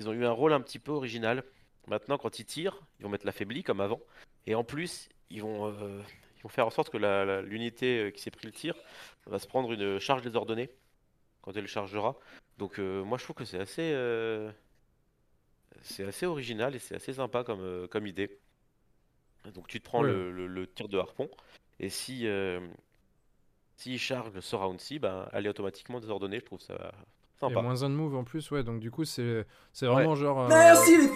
Ils 0.00 0.08
ont 0.08 0.14
eu 0.14 0.24
un 0.24 0.30
rôle 0.30 0.54
un 0.54 0.62
petit 0.62 0.78
peu 0.78 0.92
original. 0.92 1.44
Maintenant, 1.86 2.16
quand 2.16 2.38
ils 2.38 2.46
tirent, 2.46 2.80
ils 2.98 3.02
vont 3.02 3.10
mettre 3.10 3.26
l'affaibli 3.26 3.62
comme 3.62 3.82
avant. 3.82 4.00
Et 4.46 4.54
en 4.54 4.64
plus, 4.64 5.10
ils 5.28 5.42
vont, 5.42 5.66
euh, 5.68 6.00
ils 6.38 6.42
vont 6.42 6.48
faire 6.48 6.66
en 6.66 6.70
sorte 6.70 6.88
que 6.88 6.96
l'unité 7.42 7.98
euh, 7.98 8.10
qui 8.10 8.22
s'est 8.22 8.30
pris 8.30 8.46
le 8.46 8.52
tir 8.52 8.74
va 9.26 9.38
se 9.38 9.46
prendre 9.46 9.70
une 9.70 9.98
charge 9.98 10.22
désordonnée 10.22 10.70
quand 11.42 11.54
elle 11.54 11.66
chargera. 11.66 12.16
Donc, 12.56 12.78
euh, 12.78 13.04
moi, 13.04 13.18
je 13.18 13.24
trouve 13.24 13.36
que 13.36 13.44
c'est 13.44 13.60
assez. 13.60 13.92
euh, 13.92 14.50
C'est 15.82 16.04
assez 16.04 16.24
original 16.24 16.74
et 16.74 16.78
c'est 16.78 16.94
assez 16.94 17.12
sympa 17.12 17.44
comme, 17.44 17.86
comme 17.88 18.06
idée. 18.06 18.38
Donc, 19.52 19.68
tu 19.68 19.80
te 19.80 19.84
prends 19.84 20.00
Ouais. 20.00 20.08
le, 20.08 20.32
le- 20.32 20.46
le 20.46 20.66
tir 20.66 20.88
de 20.88 20.96
harpon. 20.96 21.28
Et 21.78 21.90
si. 21.90 22.26
euh, 22.26 22.66
s'il 23.76 23.98
charge 23.98 24.40
ce 24.40 24.56
round-ci, 24.56 24.98
ben, 24.98 25.28
elle 25.34 25.44
est 25.44 25.50
automatiquement 25.50 26.00
désordonnée. 26.00 26.40
Je 26.40 26.46
trouve 26.46 26.60
ça 26.60 26.92
Et 27.48 27.54
sympa. 27.54 27.62
moins 27.62 27.82
un 27.82 27.90
de 27.90 27.94
move 27.94 28.14
en 28.16 28.24
plus, 28.24 28.50
ouais. 28.50 28.62
Donc 28.62 28.80
du 28.80 28.90
coup, 28.90 29.04
c'est 29.04 29.46
c'est 29.72 29.86
Ouais. 29.86 29.94
vraiment 29.94 30.14
genre. 30.14 30.42
euh, 30.42 30.48
Merci 30.48 30.96
les 30.96 31.08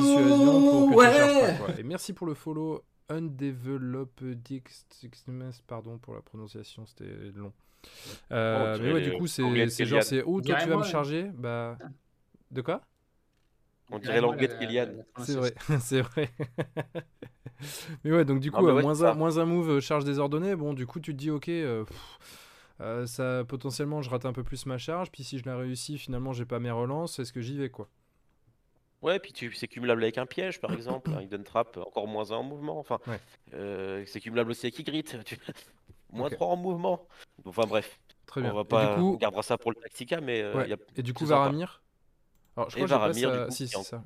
dissuasion 0.00 0.62
pour 0.70 0.88
que 0.90 0.94
follow 0.94 1.10
tu 1.10 1.16
cherches 1.16 1.58
pas, 1.58 1.64
quoi. 1.66 1.78
Et 1.78 1.82
merci 1.82 2.12
pour 2.12 2.26
le 2.26 2.34
follow 2.34 2.82
Undeveloped 3.08 4.42
pardon 5.66 5.98
pour 5.98 6.14
la 6.14 6.20
prononciation, 6.22 6.86
c'était 6.86 7.04
long. 7.34 7.52
Euh, 8.30 8.76
Oh, 8.78 8.82
mais 8.82 8.92
ouais, 8.92 9.00
du 9.00 9.12
coup, 9.12 9.26
c'est 9.26 9.84
genre, 9.84 10.02
c'est 10.02 10.22
oh, 10.24 10.40
toi 10.40 10.54
tu 10.56 10.68
vas 10.68 10.76
me 10.76 10.82
charger? 10.84 11.30
Bah. 11.34 11.76
De 12.50 12.60
quoi? 12.60 12.80
On 13.90 13.98
dirait 13.98 14.20
l'anglais 14.20 14.48
de 14.48 14.54
Kylian. 14.54 14.88
C'est 15.18 15.34
vrai, 15.34 15.54
c'est 15.80 16.00
vrai. 16.00 16.30
mais 18.04 18.12
ouais, 18.12 18.24
donc 18.24 18.40
du 18.40 18.50
Ah, 18.52 18.58
coup, 18.58 18.64
bah 18.64 18.70
euh, 18.72 18.74
ouais, 18.76 18.82
moins, 18.82 19.02
un, 19.02 19.14
moins 19.14 19.38
un 19.38 19.44
move, 19.44 19.70
euh, 19.70 19.80
charge 19.80 20.04
désordonnée, 20.04 20.56
bon, 20.56 20.72
du 20.74 20.86
coup, 20.86 21.00
tu 21.00 21.12
te 21.12 21.18
dis, 21.18 21.30
ok, 21.30 21.48
euh, 21.48 21.84
pff, 21.84 22.18
euh, 22.80 23.06
ça, 23.06 23.44
potentiellement, 23.46 24.02
je 24.02 24.10
rate 24.10 24.24
un 24.26 24.32
peu 24.32 24.42
plus 24.44 24.66
ma 24.66 24.78
charge, 24.78 25.10
puis 25.10 25.24
si 25.24 25.38
je 25.38 25.44
la 25.46 25.56
réussis, 25.56 25.98
finalement, 25.98 26.32
j'ai 26.32 26.44
pas 26.46 26.58
mes 26.58 26.70
relances, 26.70 27.18
est-ce 27.18 27.32
que 27.32 27.40
j'y 27.40 27.56
vais, 27.56 27.70
quoi 27.70 27.88
Ouais, 29.02 29.18
puis 29.18 29.32
tu, 29.32 29.52
c'est 29.52 29.66
cumulable 29.66 30.02
avec 30.04 30.16
un 30.18 30.26
piège, 30.26 30.60
par 30.60 30.72
exemple, 30.72 31.10
un 31.12 31.20
hidden 31.22 31.42
trap, 31.42 31.76
encore 31.76 32.06
moins 32.06 32.30
1 32.30 32.36
en 32.36 32.42
mouvement. 32.44 32.78
Enfin, 32.78 33.00
Ouais. 33.08 33.18
euh, 33.54 34.04
c'est 34.06 34.20
cumulable 34.20 34.52
aussi 34.52 34.66
avec 34.66 34.78
Ygritte, 34.78 35.24
tu... 35.24 35.36
moins 36.12 36.28
Ok. 36.28 36.34
3 36.34 36.46
en 36.48 36.56
mouvement. 36.56 37.06
Enfin 37.44 37.64
bref, 37.66 37.98
Très 38.26 38.40
on 38.40 38.44
bien. 38.44 38.52
va 38.52 38.60
Et 38.60 38.64
pas, 38.64 38.94
coup, 38.94 39.14
on 39.14 39.16
gardera 39.16 39.42
ça 39.42 39.58
pour 39.58 39.72
le 39.72 39.76
Tactica, 39.76 40.20
mais 40.20 40.40
euh, 40.42 40.54
ouais. 40.54 40.68
y 40.68 40.72
a- 40.72 40.76
Et 40.96 41.02
du 41.02 41.12
coup, 41.14 41.24
c'est. 41.24 41.30
Varamir 41.30 41.82
Alors, 42.56 42.70
je 42.70 42.76
Et 42.76 42.84
crois 42.84 42.86
que 42.86 42.88
j'ai 42.88 42.94
pas 42.94 42.98
Varamir, 43.00 43.30
ça- 43.32 43.38
du 43.40 43.44
coup, 43.46 43.50
Si, 43.50 43.66
qui 43.66 43.72
est 43.72 43.76
en- 43.76 43.82
c'est 43.82 43.90
ça. 43.90 44.04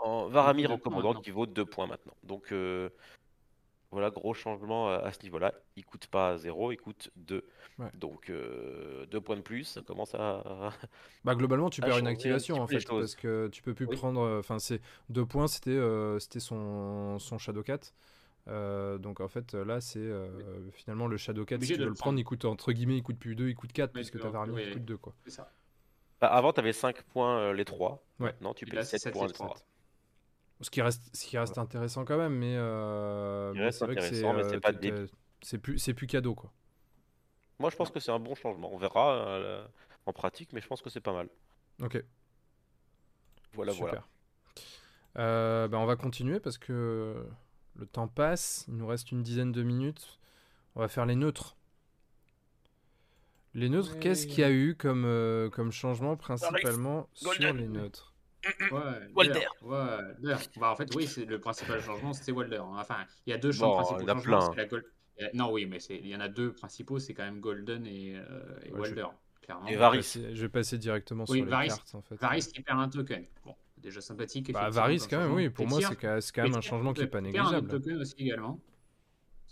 En 0.00 0.28
Varamir 0.28 0.68
deux 0.68 0.74
en 0.74 0.78
points 0.78 0.84
commandant 0.90 1.08
maintenant. 1.10 1.20
qui 1.20 1.30
vaut 1.30 1.46
2 1.46 1.64
points 1.64 1.86
maintenant. 1.86 2.14
Donc 2.24 2.50
euh, 2.52 2.88
voilà, 3.92 4.10
gros 4.10 4.34
changement 4.34 4.88
euh, 4.88 5.00
à 5.02 5.12
ce 5.12 5.22
niveau-là. 5.22 5.52
Il 5.74 5.84
coûte 5.84 6.06
pas 6.06 6.38
0, 6.38 6.70
il 6.72 6.76
coûte 6.76 7.10
2. 7.16 7.44
Ouais. 7.78 7.86
Donc, 7.94 8.26
2 8.28 8.34
euh, 8.34 9.20
points 9.20 9.36
de 9.36 9.40
plus, 9.40 9.64
ça 9.64 9.82
commence 9.82 10.14
à. 10.14 10.70
Bah, 11.24 11.34
globalement, 11.34 11.70
tu 11.70 11.80
perds 11.80 11.98
une 11.98 12.06
activation 12.06 12.56
un 12.56 12.60
en 12.60 12.66
fait, 12.66 12.86
parce 12.86 13.14
que 13.16 13.48
tu 13.48 13.62
peux 13.62 13.74
plus 13.74 13.86
oui. 13.86 13.96
prendre. 13.96 14.20
Euh, 14.20 14.38
enfin, 14.38 14.58
c'est 14.58 14.80
2 15.08 15.26
points, 15.26 15.48
c'était 15.48 15.70
euh, 15.70 16.18
son, 16.20 17.18
son 17.18 17.38
Shadow 17.38 17.62
4. 17.62 17.92
Euh, 18.48 18.96
donc 18.96 19.20
en 19.20 19.28
fait 19.28 19.52
là 19.52 19.82
c'est 19.82 19.98
euh, 19.98 20.26
oui. 20.64 20.70
finalement 20.72 21.06
le 21.06 21.18
Shadow 21.18 21.44
4 21.44 21.62
si 21.62 21.74
tu 21.74 21.78
veux 21.78 21.84
le 21.84 21.92
prendre 21.92 22.18
il 22.18 22.24
coûte 22.24 22.46
entre 22.46 22.72
guillemets 22.72 22.96
il 22.96 23.02
coûte 23.02 23.18
plus 23.18 23.36
2 23.36 23.50
il 23.50 23.54
coûte 23.54 23.70
4 23.70 23.92
puisque 23.92 24.18
ta 24.18 24.30
variable 24.30 24.58
oui. 24.58 24.64
il 24.66 24.72
coûte 24.72 24.84
2 24.86 24.96
quoi. 24.96 25.14
Ça. 25.26 25.52
Bah, 26.22 26.28
avant 26.28 26.50
tu 26.54 26.60
avais 26.60 26.72
5 26.72 27.02
points 27.02 27.52
les 27.52 27.66
3 27.66 28.02
ouais. 28.20 28.34
tu 28.56 28.64
payes 28.64 28.82
7 28.84 29.12
points 29.12 29.26
les 29.26 29.34
3. 29.34 29.56
Ce 30.60 30.70
qui 30.70 30.82
reste, 30.82 31.02
ce 31.14 31.26
qui 31.26 31.38
reste 31.38 31.56
intéressant 31.58 32.04
quand 32.04 32.18
même, 32.18 32.34
mais, 32.34 32.54
euh, 32.56 33.52
Il 33.54 33.60
mais 33.60 33.70
vrai 33.70 33.94
que 33.94 34.00
c'est 34.02 34.24
intéressant, 34.24 34.34
mais 34.34 34.42
c'est 34.44 34.56
euh, 34.56 34.60
pas 34.60 34.72
t'es- 34.72 35.06
c'est 35.42 35.58
plus, 35.58 35.78
c'est 35.78 35.94
plus 35.94 36.06
cadeau 36.06 36.34
quoi. 36.34 36.52
Moi, 37.58 37.70
je 37.70 37.76
pense 37.76 37.90
que 37.90 38.00
c'est 38.00 38.10
un 38.12 38.18
bon 38.18 38.34
changement. 38.34 38.72
On 38.72 38.78
verra 38.78 39.14
euh, 39.14 39.66
en 40.06 40.12
pratique, 40.12 40.52
mais 40.52 40.60
je 40.60 40.66
pense 40.66 40.82
que 40.82 40.90
c'est 40.90 41.00
pas 41.00 41.12
mal. 41.12 41.28
Ok, 41.82 42.02
Voilà, 43.54 43.72
super. 43.72 43.88
voilà. 43.88 44.04
Euh, 45.18 45.68
bah, 45.68 45.78
on 45.78 45.86
va 45.86 45.96
continuer 45.96 46.40
parce 46.40 46.58
que 46.58 47.26
le 47.76 47.86
temps 47.86 48.08
passe, 48.08 48.64
il 48.68 48.76
nous 48.76 48.86
reste 48.86 49.12
une 49.12 49.22
dizaine 49.22 49.52
de 49.52 49.62
minutes. 49.62 50.18
On 50.76 50.80
va 50.80 50.88
faire 50.88 51.06
les 51.06 51.16
neutres. 51.16 51.56
Les 53.54 53.68
neutres, 53.68 53.98
qu'est-ce 53.98 54.26
qu'il 54.26 54.40
y 54.40 54.44
a 54.44 54.50
eu 54.52 54.76
comme, 54.76 55.04
euh, 55.04 55.50
comme 55.50 55.72
changement 55.72 56.16
principalement 56.16 57.08
sur 57.14 57.52
les 57.52 57.66
neutres? 57.66 58.09
Ouais, 58.72 58.78
Walder. 59.14 59.46
Walder. 59.62 60.36
Bah, 60.58 60.72
en 60.72 60.76
fait, 60.76 60.94
oui, 60.94 61.06
c'est 61.06 61.24
le 61.26 61.38
principal 61.38 61.80
changement, 61.82 62.12
c'était 62.12 62.32
Walder. 62.32 62.56
hein. 62.56 62.76
Enfin, 62.78 63.04
il 63.26 63.30
y 63.30 63.32
a 63.32 63.38
deux 63.38 63.52
champs 63.52 63.68
Bon, 63.68 63.74
principaux 63.76 64.00
il 64.00 64.08
y 64.08 64.10
en 64.10 64.18
a 64.18 64.20
plein. 64.22 64.40
c'est 64.40 64.56
la 64.56 64.64
Gold- 64.66 64.84
il 65.18 65.22
y 65.22 65.26
a- 65.26 65.30
Non, 65.34 65.52
oui, 65.52 65.66
mais 65.66 65.78
c'est- 65.80 65.96
il 65.98 66.06
y 66.08 66.16
en 66.16 66.20
a 66.20 66.28
deux 66.28 66.52
principaux, 66.52 66.98
c'est 66.98 67.12
quand 67.14 67.24
même 67.24 67.40
Golden 67.40 67.86
et, 67.86 68.14
euh, 68.16 68.40
et 68.64 68.70
Ouais, 68.72 68.88
je- 68.88 68.94
Walder, 68.94 69.06
clairement. 69.42 69.66
Et 69.68 69.76
Varys. 69.76 70.02
je 70.32 70.40
vais 70.42 70.48
passer 70.48 70.78
directement 70.78 71.24
Oui, 71.28 71.38
sur 71.38 71.44
les 71.44 71.50
Varys- 71.50 71.68
cartes 71.68 71.94
en 71.94 72.02
fait. 72.02 72.14
Varys 72.16 72.46
qui 72.52 72.62
perd 72.62 72.80
un 72.80 72.88
token. 72.88 73.24
Bon, 73.44 73.54
déjà 73.76 74.00
sympathique. 74.00 74.50
Bah, 74.52 74.70
Varys 74.70 75.06
quand 75.10 75.18
même, 75.18 75.32
oui, 75.34 75.50
pour 75.50 75.66
moi 75.68 75.80
c'est 75.82 75.96
quand 75.96 76.18
c'est 76.20 76.36
même 76.38 76.54
un 76.54 76.60
changement 76.62 76.92
qui 76.94 77.02
est 77.02 77.06
pas 77.06 77.20
perd 77.20 77.36
un 77.36 77.40
autre 77.42 77.50
négligeable. 77.50 77.68
token 77.82 78.00
aussi 78.00 78.14
également. 78.18 78.58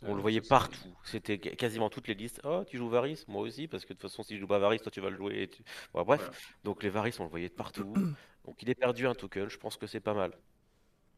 On 0.03 0.15
le 0.15 0.21
voyait 0.23 0.41
c'est- 0.43 0.49
partout. 0.49 0.77
C'était 1.05 1.39
qu- 1.39 1.57
quasiment 1.57 1.91
toutes 1.91 2.07
les 2.09 2.15
listes. 2.15 2.41
Oh, 2.45 2.65
tu 2.67 2.77
joues 2.77 2.89
Varys 2.89 3.25
Moi 3.29 3.43
aussi, 3.43 3.67
parce 3.69 3.85
que 3.85 3.93
de 3.93 3.99
toute 3.99 4.11
façon, 4.11 4.23
si 4.23 4.37
je 4.37 4.41
joue 4.41 4.47
pas 4.47 4.59
Varys, 4.59 4.79
toi 4.81 4.91
tu 4.93 5.01
vas 5.01 5.11
le 5.11 5.17
jouer. 5.17 5.43
et 5.43 5.49
tu- 5.49 5.63
Bon, 5.93 6.03
bref, 6.05 6.21
Voilà. 6.21 6.35
donc 6.65 6.83
les 6.83 6.89
Varys, 6.91 7.15
on 7.19 7.25
le 7.25 7.31
voyait 7.31 7.49
de 7.49 7.55
partout. 7.55 7.93
donc 8.45 8.63
il 8.63 8.71
est 8.71 8.75
perdu 8.75 9.07
un 9.07 9.15
token. 9.15 9.49
Je 9.49 9.59
pense 9.59 9.77
que 9.77 9.87
c'est 9.87 10.01
pas 10.01 10.15
mal. 10.15 10.33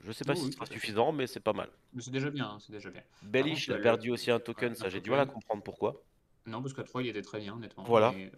Je 0.03 0.13
sais 0.13 0.25
pas 0.25 0.33
Oui, 0.33 0.39
si 0.39 0.45
oui, 0.47 0.51
ce 0.53 0.57
sera 0.57 0.67
tout 0.67 0.73
à 0.73 0.75
fait. 0.75 0.81
suffisant, 0.81 1.13
mais 1.13 1.27
c'est 1.27 1.41
pas 1.41 1.53
mal. 1.53 1.69
Mais 1.93 2.01
c'est 2.01 2.11
déjà 2.11 2.31
bien, 2.31 2.47
hein, 2.47 2.59
c'est 2.59 2.73
déjà 2.73 2.89
bien. 2.89 3.03
Bellish, 3.23 3.69
a 3.69 3.77
le- 3.77 3.83
perdu 3.83 4.11
aussi 4.11 4.31
un 4.31 4.41
token. 4.41 4.75
Ça, 4.75 4.89
j'ai 4.89 5.01
du 5.03 5.11
mal 5.11 5.21
à 5.21 5.27
comprendre 5.27 5.63
pourquoi. 5.63 6.03
Non, 6.47 6.63
parce 6.63 6.73
qu'à 6.73 6.85
3, 6.85 7.03
il 7.03 7.09
était 7.09 7.21
très 7.21 7.39
bien, 7.41 7.55
honnêtement. 7.55 7.85
Voilà. 7.85 8.15
euh, 8.17 8.31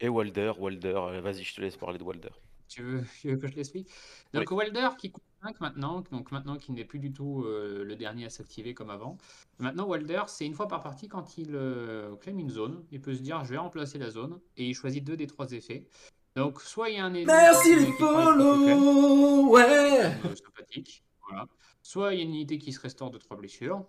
Et 0.00 0.08
Walder, 0.08 0.52
Walder, 0.58 0.94
euh, 0.96 1.20
vas-y, 1.20 1.44
je 1.44 1.54
te 1.54 1.60
laisse 1.60 1.76
parler 1.76 1.96
de 1.98 2.02
Walder. 2.02 2.30
Tu 2.68 2.82
veux, 2.82 3.04
tu 3.20 3.30
veux 3.30 3.36
que 3.36 3.46
je 3.46 3.54
l'explique? 3.54 3.88
Donc 4.32 4.50
Walder 4.50 4.88
qui 4.98 5.10
coûte 5.10 5.22
5 5.42 5.60
maintenant, 5.60 6.02
donc 6.10 6.32
maintenant 6.32 6.56
qu'il 6.56 6.74
n'est 6.74 6.84
plus 6.84 6.98
du 6.98 7.12
tout 7.12 7.44
euh, 7.44 7.84
le 7.84 7.96
dernier 7.96 8.26
à 8.26 8.30
s'activer 8.30 8.74
comme 8.74 8.90
avant. 8.90 9.18
Maintenant 9.58 9.86
Walder, 9.86 10.22
c'est 10.26 10.46
une 10.46 10.54
fois 10.54 10.68
par 10.68 10.82
partie 10.82 11.08
quand 11.08 11.38
il 11.38 11.54
euh, 11.54 12.16
claim 12.16 12.38
une 12.38 12.50
zone, 12.50 12.84
il 12.90 13.00
peut 13.00 13.14
se 13.14 13.22
dire 13.22 13.44
je 13.44 13.50
vais 13.50 13.58
remplacer 13.58 13.98
la 13.98 14.10
zone 14.10 14.40
et 14.56 14.68
il 14.68 14.74
choisit 14.74 15.04
deux 15.04 15.16
des 15.16 15.26
trois 15.26 15.52
effets. 15.52 15.86
Donc 16.34 16.60
soit 16.60 16.90
il 16.90 16.96
y 16.96 16.98
a 16.98 17.04
un 17.04 17.14
ennemi 17.14 17.26
Merci 17.26 17.76
qui 17.76 17.92
follow, 17.92 19.48
ouais. 19.50 20.04
euh, 20.24 20.34
sympathique, 20.34 21.04
voilà. 21.28 21.46
Soit 21.82 22.14
il 22.14 22.18
y 22.18 22.20
a 22.20 22.24
une 22.24 22.30
unité 22.30 22.58
qui 22.58 22.72
se 22.72 22.80
restaure 22.80 23.10
de 23.10 23.18
trois 23.18 23.36
blessures, 23.36 23.86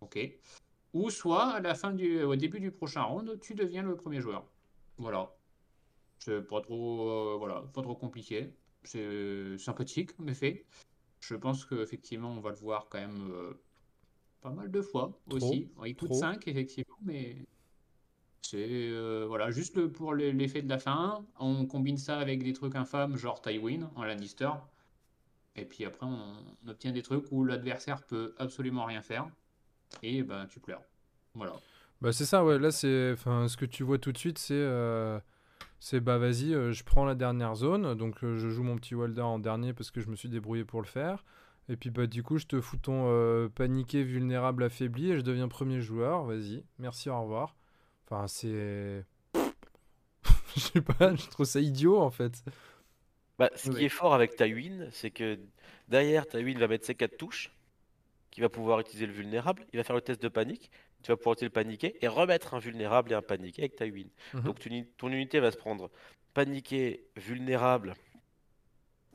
ok. 0.00 0.18
Ou 0.92 1.10
soit 1.10 1.46
à 1.54 1.60
la 1.60 1.74
fin 1.74 1.92
du, 1.92 2.22
au 2.22 2.36
début 2.36 2.60
du 2.60 2.70
prochain 2.70 3.02
round, 3.02 3.38
tu 3.40 3.54
deviens 3.54 3.82
le 3.82 3.94
premier 3.96 4.20
joueur. 4.20 4.44
Voilà. 4.98 5.32
C'est 6.20 6.42
pas 6.42 6.60
trop, 6.60 7.10
euh, 7.10 7.36
voilà, 7.38 7.62
pas 7.74 7.82
trop 7.82 7.96
compliqué. 7.96 8.54
C'est 8.84 9.58
sympathique, 9.58 10.12
en 10.20 10.28
effet. 10.28 10.64
Je 11.20 11.34
pense 11.34 11.64
qu'effectivement, 11.66 12.30
on 12.32 12.40
va 12.40 12.50
le 12.50 12.56
voir 12.56 12.88
quand 12.90 12.98
même 13.00 13.30
euh, 13.32 13.54
pas 14.42 14.50
mal 14.50 14.70
de 14.70 14.82
fois 14.82 15.18
Trop, 15.28 15.36
aussi. 15.36 15.70
Il 15.86 15.96
coûte 15.96 16.10
trop. 16.10 16.20
5, 16.20 16.48
effectivement, 16.48 16.98
mais 17.04 17.46
c'est 18.42 18.66
euh, 18.90 19.24
voilà, 19.26 19.50
juste 19.50 19.76
le- 19.76 19.90
pour 19.92 20.12
le- 20.14 20.30
l'effet 20.30 20.62
de 20.62 20.68
la 20.68 20.78
fin. 20.78 21.24
On 21.38 21.66
combine 21.66 21.96
ça 21.98 22.18
avec 22.18 22.42
des 22.42 22.52
trucs 22.52 22.74
infâmes, 22.74 23.16
genre 23.16 23.40
Tywin 23.42 23.90
en 23.96 24.04
Lannister. 24.04 24.50
Et 25.56 25.64
puis 25.64 25.84
après, 25.84 26.06
on, 26.06 26.34
on 26.64 26.68
obtient 26.68 26.92
des 26.92 27.02
trucs 27.02 27.30
où 27.30 27.44
l'adversaire 27.44 28.02
peut 28.04 28.34
absolument 28.38 28.84
rien 28.84 29.02
faire. 29.02 29.28
Et 30.02 30.22
ben, 30.22 30.46
tu 30.48 30.60
pleures. 30.60 30.84
Voilà. 31.34 31.54
Bah 32.00 32.12
c'est 32.12 32.24
ça, 32.24 32.44
ouais. 32.44 32.58
Là, 32.58 32.70
c'est, 32.70 33.12
enfin, 33.12 33.46
ce 33.48 33.56
que 33.56 33.66
tu 33.66 33.82
vois 33.82 33.98
tout 33.98 34.12
de 34.12 34.18
suite, 34.18 34.38
c'est, 34.38 34.54
euh, 34.54 35.18
c'est 35.80 36.00
bah 36.00 36.18
vas-y, 36.18 36.54
euh, 36.54 36.72
je 36.72 36.84
prends 36.84 37.06
la 37.06 37.14
dernière 37.14 37.54
zone, 37.54 37.94
donc 37.94 38.22
euh, 38.22 38.36
je 38.36 38.50
joue 38.50 38.62
mon 38.62 38.76
petit 38.76 38.94
Walder 38.94 39.22
en 39.22 39.38
dernier 39.38 39.72
parce 39.72 39.90
que 39.90 40.02
je 40.02 40.08
me 40.08 40.14
suis 40.14 40.28
débrouillé 40.28 40.64
pour 40.64 40.82
le 40.82 40.86
faire. 40.86 41.24
Et 41.70 41.76
puis 41.76 41.88
bah 41.88 42.06
du 42.06 42.22
coup, 42.22 42.36
je 42.36 42.46
te 42.46 42.60
fous 42.60 42.76
ton 42.76 43.06
euh, 43.08 43.48
paniqué, 43.48 44.02
vulnérable, 44.02 44.62
affaibli, 44.62 45.10
et 45.10 45.16
je 45.16 45.22
deviens 45.22 45.48
premier 45.48 45.80
joueur. 45.80 46.24
Vas-y, 46.24 46.64
merci, 46.78 47.08
au 47.08 47.22
revoir. 47.22 47.56
Enfin, 48.04 48.26
c'est, 48.28 49.06
je 50.54 50.60
sais 50.60 50.82
pas, 50.82 51.14
je 51.14 51.26
trouve 51.28 51.46
ça 51.46 51.60
idiot 51.60 51.98
en 51.98 52.10
fait. 52.10 52.44
Bah, 53.38 53.48
ce 53.56 53.70
qui 53.70 53.86
est 53.86 53.88
fort 53.88 54.12
avec 54.12 54.36
Tywin, 54.36 54.88
c'est 54.90 55.10
que 55.10 55.38
derrière, 55.88 56.26
Tywin 56.26 56.58
va 56.58 56.68
mettre 56.68 56.84
ses 56.84 56.94
4 56.94 57.16
touches, 57.16 57.50
qui 58.30 58.42
va 58.42 58.50
pouvoir 58.50 58.80
utiliser 58.80 59.06
le 59.06 59.14
vulnérable, 59.14 59.64
il 59.72 59.78
va 59.78 59.84
faire 59.84 59.96
le 59.96 60.02
test 60.02 60.20
de 60.22 60.28
panique, 60.28 60.70
tu 61.02 61.10
vas 61.10 61.16
pouvoir 61.16 61.34
utiliser 61.34 61.48
le 61.48 61.52
paniqué, 61.52 61.96
et 62.00 62.08
remettre 62.08 62.54
un 62.54 62.58
vulnérable 62.58 63.12
et 63.12 63.14
un 63.14 63.22
paniqué 63.22 63.62
avec 63.62 63.76
Tywin. 63.76 64.08
Mhm. 64.34 64.42
Donc 64.42 64.58
ton 64.96 65.08
unité 65.08 65.40
va 65.40 65.50
se 65.50 65.56
prendre 65.56 65.90
paniqué, 66.34 67.04
vulnérable, 67.16 67.94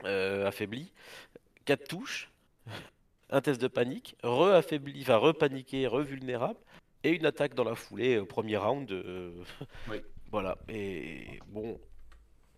euh, 0.04 0.46
affaibli, 0.46 0.92
4 1.64 1.88
touches, 1.88 2.30
un 3.30 3.40
test 3.40 3.60
de 3.60 3.68
panique, 3.68 4.16
re-affaibli, 4.22 5.00
enfin 5.02 5.16
re-paniqué, 5.16 5.86
re-vulnérable, 5.86 6.58
et 7.02 7.10
une 7.10 7.26
attaque 7.26 7.54
dans 7.54 7.64
la 7.64 7.74
foulée 7.74 8.18
au 8.18 8.26
premier 8.26 8.56
round. 8.56 8.90
euh, 8.90 9.32
Oui. 9.90 10.02
Voilà, 10.32 10.58
et 10.68 11.38
bon, 11.46 11.80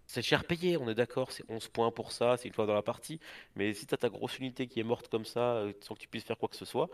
c'est 0.07 0.23
cher 0.23 0.45
payé, 0.45 0.79
on 0.79 0.89
est 0.89 0.95
d'accord, 0.95 1.33
c'est 1.33 1.45
11 1.51 1.69
points 1.69 1.91
pour 1.91 2.13
ça, 2.13 2.39
c'est 2.39 2.49
une 2.49 2.55
fois 2.55 2.65
dans 2.67 2.75
la 2.75 2.83
partie, 2.83 3.21
mais 3.57 3.75
si 3.75 3.87
t'as 3.87 3.99
ta 3.99 4.09
grosse 4.09 4.39
unité 4.39 4.67
qui 4.67 4.81
est 4.81 4.85
morte 4.85 5.09
comme 5.09 5.27
ça, 5.27 5.57
euh, 5.57 5.73
sans 5.81 5.95
que 5.95 6.01
tu 6.01 6.09
puisses 6.09 6.25
faire 6.25 6.39
quoi 6.39 6.49
que 6.49 6.57
ce 6.57 6.65
soit, 6.65 6.89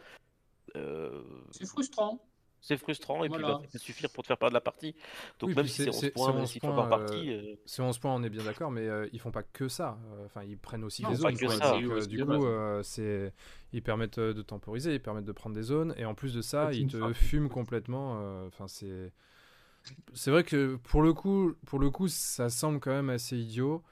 C'est 1.51 1.67
frustrant. 1.67 2.21
c'est 2.61 2.79
frustrant, 2.79 3.23
et 3.25 3.29
puis 3.29 3.39
Voilà. 3.41 3.57
bah, 3.57 3.61
ça 3.62 3.69
peut 3.73 3.79
suffire 3.79 4.09
pour 4.11 4.23
te 4.23 4.29
faire 4.29 4.39
perdre 4.39 4.55
la 4.55 4.61
partie. 4.62 4.95
Donc 5.39 5.51
Oui, 5.51 5.55
même 5.55 5.65
puis 5.65 5.71
si 5.73 5.77
c'est 5.77 5.83
c'est- 5.85 5.89
11 5.91 6.01
c'est- 6.01 6.11
points, 6.12 6.27
c'est 6.29 6.33
même 6.33 6.43
11 6.45 6.51
si 6.51 6.61
fois 6.61 6.75
par 6.75 6.89
points, 6.89 6.99
partie, 6.99 7.31
euh, 7.31 7.55
C'est 7.67 7.83
11 7.83 7.99
points, 7.99 8.15
on 8.15 8.23
est 8.23 8.31
bien 8.31 8.43
d'accord, 8.45 8.71
mais 8.71 8.89
euh, 8.89 9.07
ils 9.12 9.21
font 9.21 9.31
pas 9.31 9.43
que 9.43 9.69
ça. 9.69 9.99
Euh, 10.15 10.25
Enfin, 10.25 10.43
ils 10.45 10.57
prennent 10.57 10.83
aussi 10.85 11.03
Non, 11.03 11.11
des 11.11 11.17
zones. 11.17 11.37
que 11.37 11.45
quoi. 11.45 11.55
ça. 11.57 11.73
Donc, 11.73 11.83
C'est 11.83 11.91
euh, 11.93 12.07
du 12.07 12.25
coup, 12.25 12.47
euh, 12.47 12.83
c'est, 12.83 13.33
ils 13.75 13.83
permettent 13.83 14.17
euh, 14.19 14.33
de 14.33 14.41
temporiser, 14.41 14.95
ils 14.95 15.03
permettent 15.03 15.27
de 15.27 15.33
prendre 15.33 15.55
des 15.55 15.62
zones, 15.62 15.95
et 15.99 16.07
en 16.07 16.15
plus 16.15 16.33
de 16.33 16.41
ça, 16.41 16.73
ils 16.73 16.87
te 16.91 17.12
fument 17.12 17.51
complètement. 17.51 18.17
euh, 18.21 18.47
Enfin, 18.49 18.67
c'est, 18.67 19.12
c'est 20.15 20.31
vrai 20.31 20.43
que 20.43 20.77
pour 20.77 21.03
le 21.03 21.12
coup, 21.12 21.53
pour 21.67 21.79
le 21.79 21.91
coup, 21.91 22.09
ça 22.09 22.49
semble 22.49 22.81
quand 22.81 22.93
même 22.93 23.11
assez 23.11 23.37
idiot. 23.37 23.83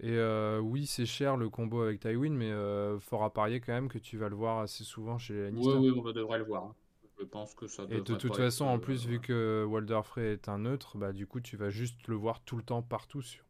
Et 0.00 0.10
euh, 0.12 0.58
oui, 0.60 0.86
c'est 0.86 1.06
cher 1.06 1.36
le 1.36 1.48
combo 1.48 1.82
avec 1.82 2.00
Tywin, 2.00 2.30
mais 2.30 2.50
euh, 2.50 2.98
fort 3.00 3.24
à 3.24 3.32
parier 3.32 3.60
quand 3.60 3.72
même 3.72 3.88
que 3.88 3.98
tu 3.98 4.18
vas 4.18 4.28
le 4.28 4.36
voir 4.36 4.58
assez 4.60 4.84
souvent 4.84 5.18
chez 5.18 5.34
les 5.34 5.42
Lannister. 5.44 5.78
Oui, 5.78 5.90
oui, 5.90 6.02
on 6.04 6.12
devrait 6.12 6.38
le 6.38 6.44
voir. 6.44 6.64
hein. 6.64 6.76
Je 7.18 7.24
pense 7.24 7.54
que 7.54 7.66
ça 7.66 7.84
Et 7.88 8.00
de 8.00 8.14
toute 8.14 8.22
pas 8.28 8.36
façon, 8.36 8.64
être, 8.64 8.66
en 8.66 8.78
plus, 8.78 9.06
euh, 9.06 9.08
vu 9.08 9.20
que 9.20 9.64
Walder 9.68 10.00
Frey 10.04 10.34
est 10.34 10.48
un 10.48 10.58
neutre, 10.58 10.98
bah 10.98 11.12
du 11.12 11.26
coup, 11.26 11.40
tu 11.40 11.56
vas 11.56 11.68
juste 11.70 12.06
le 12.06 12.14
voir 12.14 12.40
tout 12.44 12.56
le 12.56 12.62
temps 12.62 12.80
partout 12.82 13.22
sur 13.22 13.44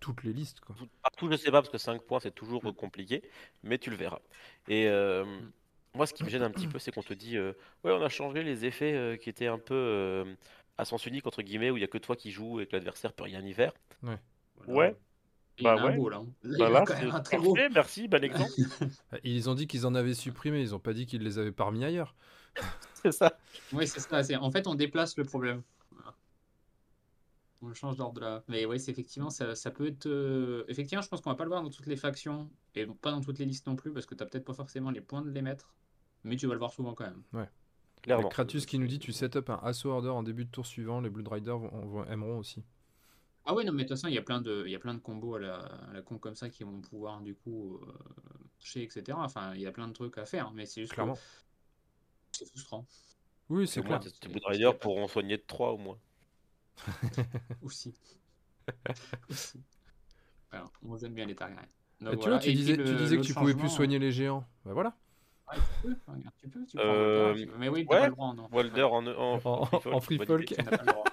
toutes 0.00 0.24
les 0.24 0.32
listes, 0.32 0.60
quoi. 0.60 0.76
tout- 0.76 0.88
partout 1.02 1.30
je 1.30 1.36
sais 1.36 1.50
pas, 1.50 1.60
parce 1.62 1.70
que 1.70 1.78
5 1.78 2.02
points 2.02 2.20
c'est 2.20 2.34
toujours 2.34 2.62
Mm. 2.64 2.72
compliqué, 2.72 3.22
mais 3.62 3.78
tu 3.78 3.90
le 3.90 3.96
verras. 3.96 4.20
Et 4.68 4.88
euh, 4.88 5.24
moi 5.94 6.06
ce 6.06 6.14
qui 6.14 6.24
me 6.24 6.28
gêne 6.28 6.42
un 6.42 6.50
petit 6.50 6.68
peu, 6.68 6.78
c'est 6.78 6.92
qu'on 6.92 7.02
te 7.02 7.14
dit, 7.14 7.36
euh, 7.36 7.52
ouais 7.84 7.92
on 7.92 8.02
a 8.02 8.08
changé 8.08 8.42
les 8.42 8.64
effets 8.64 8.94
euh, 8.94 9.16
qui 9.16 9.30
étaient 9.30 9.46
un 9.46 9.58
peu 9.58 9.74
euh, 9.74 10.34
à 10.78 10.84
sens 10.84 11.06
unique, 11.06 11.26
entre 11.26 11.42
guillemets, 11.42 11.70
où 11.70 11.76
il 11.76 11.80
y 11.80 11.84
a 11.84 11.88
que 11.88 11.98
toi 11.98 12.16
qui 12.16 12.30
joues 12.30 12.60
et 12.60 12.66
que 12.66 12.72
l'adversaire 12.76 13.12
peut 13.12 13.24
rien 13.24 13.44
y 13.44 13.52
faire. 13.54 13.72
voilà. 14.56 14.76
Ouais. 14.76 14.96
Il 15.58 15.64
y 15.64 15.68
en 15.68 15.74
Bah 15.76 15.80
a 15.80 15.84
un 15.84 15.88
ouais. 15.90 15.96
beau 15.96 16.08
là. 16.10 16.22
Il 16.44 16.52
y 16.52 16.58
Bah 16.58 16.64
en 16.64 16.68
a 16.68 16.70
là, 16.70 16.84
quand 16.86 16.94
même 16.94 17.10
c'est 17.10 17.16
un 17.16 17.20
très 17.20 17.38
beau. 17.38 17.54
parfait, 17.54 17.68
merci, 17.74 18.08
exemple. 18.22 18.50
Ils 19.24 19.48
ont 19.50 19.54
dit 19.54 19.66
qu'ils 19.66 19.86
en 19.86 19.94
avaient 19.94 20.14
supprimé, 20.14 20.60
ils 20.60 20.74
ont 20.74 20.78
pas 20.80 20.92
dit 20.92 21.06
qu'ils 21.06 21.22
les 21.22 21.38
avaient 21.38 21.52
pas 21.52 21.64
remis 21.64 21.84
ailleurs. 21.84 22.14
c'est 22.94 23.12
ça. 23.12 23.38
Oui, 23.72 23.86
c'est 23.86 24.00
ça. 24.00 24.42
En 24.42 24.50
fait, 24.50 24.66
on 24.66 24.74
déplace 24.74 25.16
le 25.16 25.24
problème. 25.24 25.62
On 27.62 27.72
change 27.72 27.96
d'ordre 27.96 28.20
là. 28.20 28.44
Mais 28.48 28.66
oui, 28.66 28.78
c'est 28.78 28.90
effectivement, 28.90 29.30
ça, 29.30 29.54
ça 29.54 29.70
peut 29.70 29.86
être. 29.86 30.06
euh, 30.06 30.64
Effectivement, 30.68 31.00
je 31.02 31.08
pense 31.08 31.20
qu'on 31.22 31.30
va 31.30 31.36
pas 31.36 31.44
le 31.44 31.48
voir 31.50 31.62
dans 31.62 31.70
toutes 31.70 31.86
les 31.86 31.96
factions 31.96 32.50
et 32.74 32.86
pas 32.86 33.10
dans 33.10 33.20
toutes 33.22 33.38
les 33.38 33.46
listes 33.46 33.66
non 33.66 33.76
plus 33.76 33.92
parce 33.92 34.04
que 34.04 34.14
tu 34.14 34.24
peut-être 34.24 34.44
pas 34.44 34.52
forcément 34.52 34.90
les 34.90 35.00
points 35.00 35.22
de 35.22 35.30
les 35.30 35.42
mettre. 35.42 35.74
Mais 36.22 36.36
tu 36.36 36.46
vas 36.46 36.52
le 36.52 36.58
voir 36.58 36.72
souvent 36.72 36.92
quand 36.94 37.04
même. 37.04 37.22
A 37.34 37.48
Clairement. 38.02 38.28
Kratus 38.28 38.66
qui 38.66 38.78
nous 38.78 38.86
dit 38.86 38.98
tu 38.98 39.10
set 39.12 39.36
up 39.36 39.48
un 39.50 39.58
Assault 39.62 39.90
Order 39.90 40.10
en 40.10 40.22
début 40.22 40.44
de 40.44 40.50
tour 40.50 40.66
suivant, 40.66 41.00
les 41.00 41.08
Blood 41.08 41.28
Riders 41.28 41.58
vont, 41.58 41.86
vont- 41.86 42.04
aimeront 42.04 42.38
aussi. 42.38 42.62
Ah 43.46 43.54
oui, 43.54 43.64
non, 43.64 43.72
mais 43.72 43.84
de 43.84 43.88
toute 43.88 43.96
façon, 43.96 44.08
il 44.08 44.14
y 44.14 44.18
a 44.18 44.22
plein 44.22 44.40
de, 44.40 44.64
il 44.66 44.72
y 44.72 44.74
a 44.74 44.78
plein 44.80 44.94
de 44.94 44.98
combos 44.98 45.36
à 45.36 45.40
la, 45.40 45.54
à 45.56 45.92
la 45.92 46.02
con 46.02 46.18
comme 46.18 46.34
ça 46.34 46.48
qui 46.50 46.64
vont 46.64 46.80
pouvoir 46.80 47.20
du 47.20 47.34
coup 47.34 47.76
euh, 47.76 47.92
marcher, 48.58 48.82
etc. 48.82 49.16
Enfin, 49.20 49.54
il 49.54 49.60
y 49.60 49.66
a 49.66 49.72
plein 49.72 49.86
de 49.88 49.92
trucs 49.92 50.18
à 50.18 50.24
faire, 50.26 50.50
mais 50.52 50.66
c'est 50.66 50.80
juste 50.80 50.90
que 50.92 50.96
Clairement. 50.96 51.16
c'est 52.32 52.46
frustrant 52.48 52.84
Oui, 53.48 53.68
C'est 53.68 53.82
clair. 53.82 54.00
tes 54.20 54.28
Blood 54.28 54.44
Riders 54.46 54.78
pourront 54.78 55.06
soigner 55.06 55.36
de 55.36 55.44
3 55.46 55.70
au 55.72 55.78
moins. 55.78 55.98
aussi. 57.62 57.94
aussi. 59.30 59.62
Voilà, 60.50 60.66
on 60.82 60.96
aime 60.98 61.14
bien 61.14 61.26
les 61.26 61.34
Targaryens. 61.36 61.68
Donc 62.00 62.14
tu 62.14 62.16
voilà. 62.18 62.30
vois, 62.36 62.38
tu 62.40 62.52
disais, 62.52 62.76
le- 62.76 62.84
tu 62.84 62.94
disais 62.96 63.16
que 63.16 63.22
tu 63.22 63.32
pouvais 63.32 63.54
plus 63.54 63.70
soigner 63.70 63.98
les 63.98 64.10
géants. 64.12 64.44
Bah 64.64 64.72
voilà. 64.74 64.94
Ouais, 65.48 65.56
tu 65.56 65.88
peux, 65.88 65.96
regarde, 66.08 66.34
tu 66.36 66.48
peux, 66.48 66.66
tu 66.66 66.76
prends 66.76 66.84
Euh, 66.84 67.34
tu 67.34 67.46
peux. 67.46 67.56
Mais 67.58 67.68
oui, 67.68 67.86
t'as 67.88 67.94
ouais, 67.94 68.00
pas 68.00 68.08
le 68.08 68.12
droit, 68.14 68.34
non. 68.34 68.48
Walder 68.52 68.82
en, 68.82 69.06
en, 69.06 69.34
En- 69.46 69.64
free 69.66 69.80
folk, 69.80 69.94
en 69.94 70.00
free 70.00 70.18
folk. 70.18 70.46
Tu 70.46 70.54
n'as 70.62 70.76
pas 70.76 70.82
le 70.82 70.92
droit. 70.92 71.04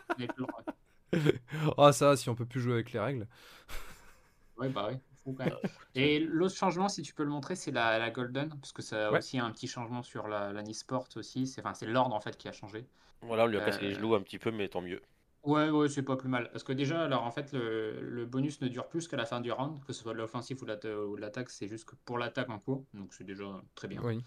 Ah, 1.78 1.92
ça, 1.94 2.16
si 2.18 2.30
on 2.30 2.36
peut 2.36 2.46
plus 2.46 2.62
jouer 2.62 2.74
avec 2.74 2.92
les 2.92 3.00
règles. 3.00 3.28
Ouais, 4.58 4.70
bah 4.70 4.90
oui. 4.92 4.98
Et 5.96 6.20
l'autre 6.20 6.56
changement, 6.56 6.90
si 6.90 7.02
tu 7.02 7.14
peux 7.14 7.24
le 7.24 7.30
montrer, 7.30 7.56
c'est 7.56 7.72
la, 7.72 7.98
la 8.00 8.10
Golden, 8.12 8.50
parce 8.60 8.72
que 8.74 8.82
ça 8.82 9.10
a 9.10 9.12
Ouais. 9.12 9.20
aussi 9.20 9.40
un 9.40 9.52
petit 9.52 9.68
changement 9.68 10.04
sur 10.04 10.28
la, 10.28 10.52
la 10.52 10.64
Nisport 10.64 11.08
aussi. 11.16 11.48
C'est 11.48 11.62
enfin, 11.62 11.74
c'est 11.74 11.86
l'ordre 11.88 12.16
en 12.16 12.20
fait 12.20 12.38
qui 12.38 12.48
a 12.48 12.52
changé. 12.52 12.88
Voilà, 13.22 13.46
on 13.46 13.48
lui 13.48 13.58
a 13.58 13.62
cassé 13.62 13.82
les 13.82 13.96
Euh, 13.96 13.96
genoux 13.96 14.14
un 14.14 14.22
petit 14.22 14.38
peu, 14.38 14.52
mais 14.52 14.70
tant 14.70 14.82
mieux. 14.82 15.02
Ouais, 15.44 15.70
ouais, 15.70 15.90
c'est 15.90 16.04
pas 16.04 16.16
plus 16.16 16.30
mal. 16.30 16.50
Parce 16.52 16.64
que 16.64 16.72
déjà, 16.72 17.04
alors 17.04 17.24
en 17.24 17.32
fait, 17.32 17.52
le, 17.52 18.00
le 18.02 18.26
bonus 18.26 18.62
ne 18.62 18.70
dure 18.70 18.88
plus 18.88 19.10
qu'à 19.10 19.18
la 19.18 19.26
fin 19.26 19.42
du 19.42 19.52
round, 19.52 19.84
que 19.86 19.92
ce 19.92 20.02
soit 20.02 20.14
de 20.14 20.18
l'offensif 20.20 20.62
ou 20.62 20.66
de 20.66 20.70
l'atta- 20.72 21.06
ou 21.06 21.16
de 21.18 21.22
l'attaque, 21.22 21.50
c'est 21.50 21.68
juste 21.68 21.84
que 21.86 21.96
pour 22.06 22.18
l'attaque 22.18 22.50
en 22.50 22.60
cours, 22.60 22.86
donc 22.94 23.14
c'est 23.14 23.26
déjà 23.26 23.62
très 23.76 23.90
bien. 23.90 24.04
Oui. 24.04 24.24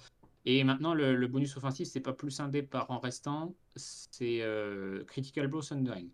Et 0.46 0.64
maintenant, 0.64 0.94
le, 0.94 1.16
le 1.16 1.28
bonus 1.28 1.56
offensif, 1.56 1.88
c'est 1.88 2.00
pas 2.00 2.12
plus 2.14 2.32
scindé 2.32 2.62
par 2.62 2.90
en 2.90 2.98
restant, 3.00 3.54
c'est 3.76 4.42
euh, 4.42 5.04
Critical 5.06 5.48
Blow 5.48 5.62
Sundering. 5.62 6.10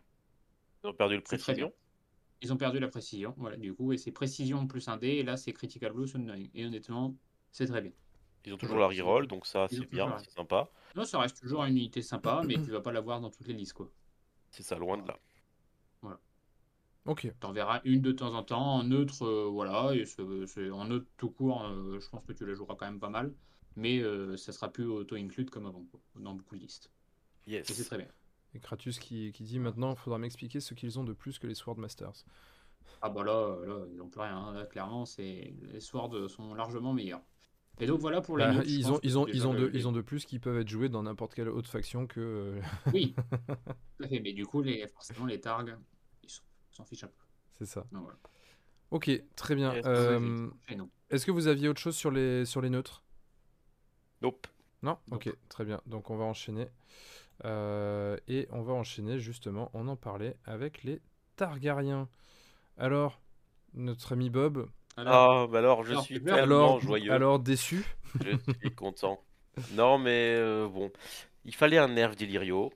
Ils 0.82 0.88
ont 0.88 0.94
perdu 0.94 1.16
le 1.16 1.22
précision. 1.22 1.72
Ils 2.40 2.52
ont 2.52 2.56
perdu 2.56 2.80
la 2.80 2.88
précision, 2.88 3.34
voilà, 3.36 3.56
du 3.56 3.72
coup, 3.72 3.92
et 3.92 3.98
c'est 3.98 4.10
précision 4.10 4.66
plus 4.66 4.88
un 4.88 4.96
dé, 4.96 5.08
et 5.08 5.22
là, 5.22 5.36
c'est 5.36 5.52
Critical 5.52 5.92
Blow 5.92 6.06
Sundering. 6.06 6.50
Et 6.54 6.66
honnêtement, 6.66 7.14
c'est 7.52 7.66
très 7.66 7.80
bien. 7.80 7.92
Ils 8.44 8.52
ont 8.52 8.56
toujours 8.56 8.78
la 8.78 8.88
reroll, 8.88 9.28
donc 9.28 9.46
ça, 9.46 9.68
c'est 9.68 9.88
bien, 9.88 10.08
la- 10.08 10.18
c'est 10.18 10.32
sympa. 10.32 10.68
Non, 10.96 11.04
ça 11.04 11.20
reste 11.20 11.40
toujours 11.40 11.64
une 11.64 11.76
unité 11.76 12.02
sympa, 12.02 12.42
mais 12.44 12.54
tu 12.54 12.70
vas 12.70 12.80
pas 12.80 12.92
l'avoir 12.92 13.20
dans 13.20 13.30
toutes 13.30 13.46
les 13.46 13.54
listes, 13.54 13.74
quoi. 13.74 13.88
C'est 14.50 14.62
ça, 14.64 14.76
loin 14.76 14.98
de 14.98 15.06
là. 15.06 15.18
Ok. 17.04 17.26
T'en 17.40 17.52
verras 17.52 17.80
une 17.84 18.00
de 18.00 18.12
temps 18.12 18.32
en 18.34 18.44
temps, 18.44 18.74
en 18.76 18.84
neutre, 18.84 19.24
euh, 19.24 19.48
voilà, 19.50 19.92
et 19.94 20.06
c'est- 20.06 20.46
c'est- 20.46 20.70
en 20.70 20.84
neutre 20.84 21.06
tout 21.16 21.30
court, 21.30 21.64
euh, 21.64 21.98
je 21.98 22.08
pense 22.08 22.24
que 22.24 22.32
tu 22.32 22.46
la 22.46 22.54
joueras 22.54 22.76
quand 22.76 22.86
même 22.86 23.00
pas 23.00 23.08
mal, 23.08 23.34
mais 23.74 23.98
euh, 24.00 24.36
ça 24.36 24.52
sera 24.52 24.70
plus 24.72 24.86
auto-include 24.86 25.50
comme 25.50 25.66
avant, 25.66 25.84
quoi, 25.84 26.00
dans 26.14 26.34
beaucoup 26.34 26.54
de 26.54 26.60
listes. 26.60 26.92
Et 27.68 27.74
c'est 27.74 27.74
Yes. 27.78 27.86
très 27.88 27.98
bien. 27.98 28.08
Et 28.54 28.60
Kratus 28.60 28.98
qui, 28.98 29.32
qui 29.32 29.44
dit 29.44 29.58
maintenant, 29.58 29.92
il 29.92 29.96
faudra 29.96 30.18
m'expliquer 30.18 30.60
ce 30.60 30.74
qu'ils 30.74 30.98
ont 30.98 31.04
de 31.04 31.12
plus 31.12 31.38
que 31.38 31.46
les 31.46 31.54
Swordmasters. 31.54 32.24
Ah 33.00 33.08
bah 33.08 33.24
là, 33.24 33.56
là 33.66 33.84
ils 33.90 33.96
n'ont 33.96 34.08
plus 34.08 34.20
rien, 34.20 34.36
hein. 34.36 34.52
Là, 34.52 34.66
clairement, 34.66 35.06
c'est 35.06 35.54
les 35.72 35.80
swords 35.80 36.28
sont 36.30 36.54
largement 36.54 36.92
meilleurs. 36.92 37.22
Et 37.80 37.86
donc 37.86 38.00
voilà 38.00 38.20
pour 38.20 38.36
les 38.36 38.44
Bah, 38.44 38.62
ils, 38.66 38.92
ont, 38.92 39.00
ils, 39.02 39.18
ont, 39.18 39.26
ils, 39.26 39.46
ont 39.46 39.54
de, 39.54 39.70
ils 39.72 39.88
ont 39.88 39.92
de 39.92 40.02
plus 40.02 40.26
qui 40.26 40.38
peuvent 40.38 40.58
être 40.58 40.68
joués 40.68 40.88
dans 40.90 41.02
n'importe 41.02 41.34
quelle 41.34 41.48
autre 41.48 41.70
faction 41.70 42.06
que. 42.06 42.20
euh, 42.20 42.60
Oui, 42.92 43.14
tout 43.96 44.04
à 44.04 44.08
fait, 44.08 44.20
mais 44.20 44.32
du 44.34 44.44
coup, 44.46 44.60
les, 44.62 44.86
forcément, 44.88 45.24
les 45.24 45.40
targs, 45.40 45.76
ils 46.22 46.30
s'en 46.70 46.84
fichent 46.84 47.04
un 47.04 47.08
peu. 47.08 47.14
C'est 47.58 47.66
ça. 47.66 47.86
Donc, 47.90 48.02
voilà. 48.02 48.18
Ok, 48.90 49.10
très 49.36 49.54
bien. 49.54 49.72
Euh. 49.86 50.50
Est-ce 51.10 51.24
que 51.24 51.30
vous 51.30 51.46
aviez 51.46 51.68
autre 51.68 51.80
chose 51.80 51.96
sur 51.96 52.10
les, 52.10 52.44
sur 52.44 52.60
les 52.60 52.68
neutres? 52.68 53.02
Nope. 54.20 54.46
Non? 54.82 54.98
Nope. 55.08 55.26
Ok, 55.26 55.34
très 55.48 55.64
bien. 55.64 55.80
Donc 55.86 56.10
on 56.10 56.16
va 56.16 56.24
enchaîner. 56.24 56.66
Euh, 57.44 58.16
et 58.28 58.46
on 58.52 58.62
va 58.62 58.72
enchaîner 58.72 59.18
justement, 59.18 59.70
on 59.74 59.88
en 59.88 59.96
parlait 59.96 60.36
avec 60.44 60.82
les 60.84 61.00
Targaryens. 61.36 62.08
Alors, 62.78 63.20
notre 63.74 64.12
ami 64.12 64.30
Bob, 64.30 64.68
Alors, 64.96 65.14
Ah, 65.14 65.46
bah 65.50 65.58
alors, 65.58 65.84
je 65.84 65.92
Alors, 65.92 66.04
suis 66.04 66.16
alors- 66.16 66.36
tellement 66.36 66.56
alors, 66.56 66.80
joyeux. 66.80 67.12
alors 67.12 67.38
déçu 67.38 67.84
Je 68.24 68.36
suis 68.60 68.74
content. 68.74 69.20
Non, 69.72 69.98
mais 69.98 70.34
euh, 70.36 70.68
bon, 70.68 70.90
il 71.44 71.54
fallait 71.54 71.78
un 71.78 71.88
nerf 71.88 72.14
d'Illyrio. 72.16 72.72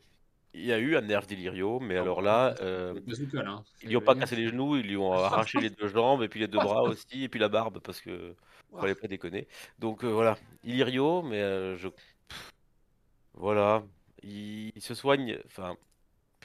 Il 0.55 0.65
y 0.65 0.73
a 0.73 0.79
eu 0.79 0.97
un 0.97 1.03
nerf 1.03 1.27
d'Illyrio, 1.27 1.81
mais 1.81 1.99
alors 1.99 2.23
là, 2.23 2.55
euh, 2.63 2.95
hein. 3.47 3.63
ils 3.83 3.89
lui 3.91 3.97
ont 3.99 4.01
pas 4.01 4.15
cassé 4.15 4.37
les 4.37 4.49
genoux, 4.49 4.77
ils 4.77 4.87
lui 4.87 4.97
ont 4.97 5.13
arraché 5.13 5.61
les 5.61 5.69
deux 5.69 5.89
jambes, 5.89 6.23
et 6.23 6.29
puis 6.29 6.41
les 6.41 6.49
deux 6.49 6.57
bras 6.59 6.83
aussi, 6.83 7.25
et 7.25 7.29
puis 7.29 7.39
la 7.39 7.49
barbe, 7.51 7.79
parce 7.81 8.01
que 8.01 8.35
fallait 8.81 8.95
pas 8.95 9.07
déconner. 9.07 9.49
Donc 9.79 10.03
euh, 10.03 10.09
voilà, 10.09 10.39
Illyrio, 10.65 11.21
mais 11.23 11.43
euh, 11.43 11.77
je. 11.77 11.89
Pff, 11.89 12.53
Voilà, 13.35 13.83
il, 14.27 14.73
il 14.77 14.83
se 14.83 14.95
soigne, 14.95 15.39
enfin, 15.47 15.77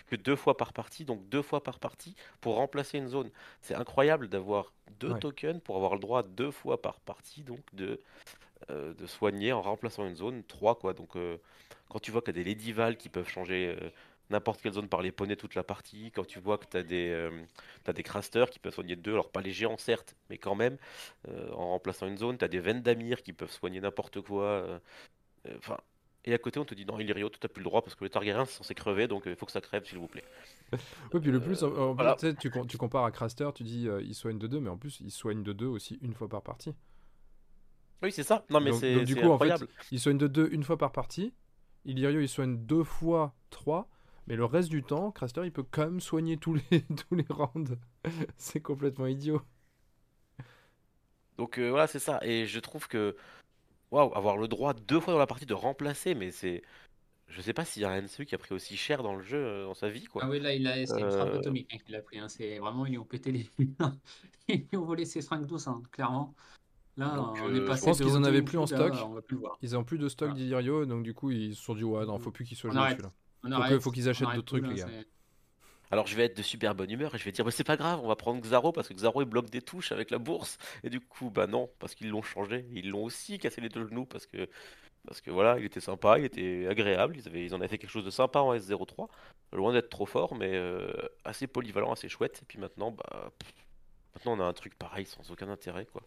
que 0.07 0.15
deux 0.15 0.35
fois 0.35 0.57
par 0.57 0.73
partie, 0.73 1.05
donc 1.05 1.27
deux 1.29 1.41
fois 1.41 1.63
par 1.63 1.79
partie 1.79 2.15
pour 2.41 2.55
remplacer 2.55 2.97
une 2.97 3.07
zone. 3.07 3.31
C'est 3.61 3.75
incroyable 3.75 4.29
d'avoir 4.29 4.73
deux 4.99 5.13
Ouais. 5.13 5.15
tokens 5.15 5.61
pour 5.63 5.75
avoir 5.77 5.93
le 5.95 5.99
droit 6.01 6.23
deux 6.23 6.51
fois 6.51 6.81
par 6.81 6.99
partie, 7.01 7.43
donc 7.43 7.61
de, 7.73 8.01
euh, 8.69 8.93
de 8.93 9.07
soigner 9.07 9.53
en 9.53 9.61
remplaçant 9.61 10.07
une 10.07 10.15
zone, 10.15 10.43
trois 10.45 10.77
quoi. 10.79 10.93
Donc 10.93 11.15
euh, 11.17 11.37
quand 11.89 11.99
tu 11.99 12.11
vois 12.11 12.21
qu'il 12.21 12.37
y 12.37 12.39
a 12.41 12.43
des 12.43 12.49
Ladyval 12.49 12.97
qui 12.97 13.09
peuvent 13.09 13.29
changer 13.29 13.75
euh, 13.81 13.89
n'importe 14.31 14.61
quelle 14.61 14.73
zone 14.73 14.89
par 14.89 15.01
les 15.01 15.11
poneys 15.11 15.35
toute 15.37 15.55
la 15.55 15.63
partie, 15.63 16.11
quand 16.11 16.25
tu 16.25 16.39
vois 16.39 16.57
que 16.57 16.65
tu 16.67 16.77
as 16.77 16.83
des, 16.83 17.29
t'as 17.83 17.93
des 17.93 18.03
Crasters 18.03 18.49
qui 18.49 18.59
peuvent 18.59 18.73
soigner 18.73 18.95
deux, 18.95 19.13
alors 19.13 19.31
pas 19.31 19.41
les 19.41 19.51
géants 19.53 19.77
certes, 19.77 20.15
mais 20.29 20.37
quand 20.37 20.55
même, 20.55 20.77
en 21.53 21.69
remplaçant 21.71 22.07
une 22.07 22.17
zone, 22.17 22.37
tu 22.37 22.45
as 22.45 22.47
des 22.47 22.59
Vendamir 22.59 23.23
qui 23.23 23.33
peuvent 23.33 23.51
soigner 23.51 23.81
n'importe 23.81 24.21
quoi. 24.21 24.81
Enfin. 25.57 25.77
Et 26.25 26.33
à 26.33 26.37
côté, 26.37 26.59
on 26.59 26.65
te 26.65 26.75
dit 26.75 26.85
non, 26.85 26.99
Illyrio, 26.99 27.29
tu 27.29 27.39
n'as 27.41 27.49
plus 27.49 27.61
le 27.61 27.65
droit 27.65 27.81
parce 27.81 27.95
que 27.95 28.03
le 28.03 28.09
Targaryen 28.09 28.45
c'est 28.45 28.57
censé 28.57 28.75
crever, 28.75 29.07
donc 29.07 29.25
euh, 29.25 29.31
il 29.31 29.35
faut 29.35 29.45
que 29.45 29.51
ça 29.51 29.61
crève, 29.61 29.85
s'il 29.85 29.97
vous 29.97 30.07
plaît. 30.07 30.23
Oui, 31.13 31.19
puis 31.19 31.31
le 31.31 31.39
plus, 31.39 31.63
en- 31.63 31.67
en 31.67 31.95
plus, 31.95 32.03
voilà. 32.03 32.15
tu, 32.67 32.77
compares 32.77 33.05
à 33.05 33.11
Craster, 33.11 33.49
tu 33.53 33.63
dis 33.63 33.87
euh, 33.87 34.01
il 34.01 34.13
soigne 34.13 34.37
de 34.37 34.47
2, 34.47 34.59
mais 34.59 34.69
en 34.69 34.77
plus, 34.77 34.99
il 35.01 35.11
soigne 35.11 35.43
de 35.43 35.53
2 35.53 35.65
aussi 35.65 35.97
une 36.01 36.13
fois 36.13 36.29
par 36.29 36.43
partie. 36.43 36.73
Oui, 38.03 38.11
c'est 38.11 38.23
ça. 38.23 38.45
Non, 38.49 38.59
mais 38.59 38.71
donc, 38.71 39.03
du 39.03 39.15
coup, 39.15 39.29
en 39.29 39.37
fait, 39.39 39.53
il 39.91 39.99
soigne 39.99 40.17
de 40.17 40.27
2 40.27 40.49
une 40.51 40.63
fois 40.63 40.77
par 40.77 40.91
partie. 40.91 41.33
Illyrio, 41.85 42.21
il 42.21 42.29
soigne 42.29 42.57
deux 42.57 42.83
fois 42.83 43.33
3. 43.49 43.89
Mais 44.27 44.35
le 44.35 44.45
reste 44.45 44.69
du 44.69 44.83
temps, 44.83 45.11
Craster, 45.11 45.41
il 45.43 45.51
peut 45.51 45.65
quand 45.69 45.83
même 45.85 45.99
soigner 45.99 46.37
tous 46.37 46.53
les, 46.53 46.81
tous 47.09 47.15
les 47.15 47.25
rounds. 47.29 47.77
C'est 48.37 48.61
complètement 48.61 49.07
idiot. 49.07 49.41
Donc 51.37 51.57
euh, 51.57 51.69
voilà, 51.69 51.87
c'est 51.87 51.99
ça. 51.99 52.19
Et 52.21 52.45
je 52.45 52.59
trouve 52.59 52.87
que, 52.87 53.15
waouh, 53.91 54.13
avoir 54.15 54.37
le 54.37 54.47
droit 54.47 54.73
deux 54.73 54.99
fois 54.99 55.13
dans 55.13 55.19
la 55.19 55.27
partie 55.27 55.45
de 55.45 55.53
remplacer, 55.53 56.15
mais 56.15 56.31
c'est. 56.31 56.63
Je 57.27 57.39
sais 57.41 57.53
pas 57.53 57.63
s'il 57.63 57.81
y 57.81 57.85
a 57.85 57.89
un 57.91 58.01
NCU 58.01 58.25
qui 58.25 58.35
a 58.35 58.37
pris 58.37 58.53
aussi 58.53 58.75
cher 58.75 59.03
dans 59.03 59.15
le 59.15 59.21
jeu, 59.23 59.37
euh, 59.37 59.63
dans 59.65 59.73
sa 59.73 59.87
vie, 59.87 60.03
quoi. 60.03 60.21
Ah 60.25 60.29
oui, 60.29 60.41
là, 60.41 60.53
il 60.53 60.67
a, 60.67 60.85
c'est 60.85 60.99
une 60.99 61.09
frappe 61.11 61.29
Euh, 61.29 61.39
atomique 61.39 61.73
hein, 61.73 61.77
qu'il 61.85 61.95
a 61.95 62.01
pris. 62.01 62.19
hein. 62.19 62.27
C'est 62.27 62.59
vraiment, 62.59 62.85
ils 62.85 62.89
lui 62.91 62.97
ont 62.97 63.05
pété 63.05 63.31
les. 63.31 63.49
ils 64.49 64.67
lui 64.69 64.77
ont 64.77 64.83
volé 64.83 65.05
ses 65.05 65.21
fringues 65.21 65.45
douces, 65.45 65.67
hein, 65.67 65.81
clairement. 65.91 66.35
Là, 66.97 67.15
Donc, 67.15 67.37
on 67.41 67.47
euh, 67.47 67.51
est 67.53 67.55
je 67.55 67.61
passé 67.61 67.85
pense 67.85 67.99
de 67.99 68.03
qu'ils 68.03 68.17
en 68.17 68.23
avaient 68.25 68.41
plus 68.41 68.57
en 68.57 68.65
stock. 68.67 68.93
On 69.05 69.13
va 69.13 69.21
plus 69.21 69.35
le 69.35 69.39
voir. 69.41 69.57
Ils 69.61 69.77
ont 69.77 69.85
plus 69.85 69.97
de 69.97 70.09
stock 70.09 70.27
Ah. 70.31 70.35
d'Illyrio, 70.35 70.85
donc 70.85 71.03
du 71.03 71.13
coup, 71.13 71.31
ils 71.31 71.55
se 71.55 71.63
sont 71.63 71.73
dit, 71.73 71.85
ouais, 71.85 72.05
non, 72.05 72.19
faut 72.19 72.31
plus 72.31 72.43
qu'il 72.43 72.57
soit 72.57 72.69
joué 72.69 72.81
celui-là. 72.89 73.11
Arrête, 73.57 73.79
faut 73.81 73.91
qu'ils 73.91 74.09
achètent 74.09 74.27
d'autres 74.35 74.41
trucs, 74.43 74.63
là, 74.63 74.69
les 74.73 74.75
gars. 74.75 74.87
Alors 75.91 76.07
je 76.07 76.15
vais 76.15 76.23
être 76.25 76.37
de 76.37 76.41
super 76.41 76.73
bonne 76.73 76.89
humeur 76.89 77.13
et 77.15 77.17
je 77.17 77.25
vais 77.25 77.31
dire, 77.33 77.43
bah, 77.43 77.51
c'est 77.51 77.65
pas 77.65 77.75
grave, 77.77 77.99
on 78.01 78.07
va 78.07 78.15
prendre 78.15 78.39
Xaro 78.41 78.71
parce 78.71 78.87
que 78.87 78.93
Xaro 78.93 79.21
il 79.21 79.25
bloque 79.25 79.49
des 79.49 79.61
touches 79.61 79.91
avec 79.91 80.09
la 80.09 80.19
bourse. 80.19 80.57
Et 80.83 80.89
du 80.89 81.01
coup, 81.01 81.29
bah 81.29 81.47
non, 81.47 81.69
parce 81.79 81.95
qu'ils 81.95 82.09
l'ont 82.09 82.21
changé. 82.21 82.65
Ils 82.71 82.89
l'ont 82.89 83.03
aussi 83.03 83.37
cassé 83.39 83.59
les 83.61 83.69
deux 83.69 83.85
genoux 83.87 84.05
parce 84.05 84.25
que, 84.25 84.49
parce 85.05 85.21
que 85.21 85.31
voilà, 85.31 85.59
il 85.59 85.65
était 85.65 85.81
sympa, 85.81 86.19
il 86.19 86.25
était 86.25 86.67
agréable. 86.67 87.17
Ils, 87.17 87.27
avaient, 87.27 87.45
ils 87.45 87.53
en 87.53 87.59
avaient 87.59 87.67
fait 87.67 87.77
quelque 87.77 87.89
chose 87.89 88.05
de 88.05 88.09
sympa 88.11 88.39
en 88.39 88.55
S03. 88.55 89.09
Loin 89.53 89.73
d'être 89.73 89.89
trop 89.89 90.05
fort, 90.05 90.35
mais 90.35 90.55
euh, 90.55 90.91
assez 91.25 91.47
polyvalent, 91.47 91.91
assez 91.91 92.07
chouette. 92.09 92.39
Et 92.43 92.45
puis 92.45 92.57
maintenant, 92.59 92.91
bah, 92.91 93.31
pff, 93.37 93.53
maintenant 94.15 94.33
on 94.37 94.39
a 94.39 94.47
un 94.47 94.53
truc 94.53 94.75
pareil 94.77 95.05
sans 95.05 95.29
aucun 95.31 95.49
intérêt, 95.49 95.85
quoi. 95.87 96.03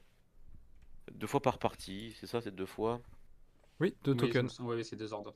Deux 1.13 1.27
fois 1.27 1.41
par 1.41 1.59
partie, 1.59 2.15
c'est 2.21 2.27
ça, 2.27 2.41
c'est 2.41 2.55
deux 2.55 2.67
fois? 2.67 3.01
Oui, 3.81 3.95
deux 4.03 4.15
Oui, 4.15 4.17
tokens. 4.17 4.59
ouais, 4.61 4.83
c'est 4.85 4.97
deux 4.97 5.13
ordres. 5.13 5.35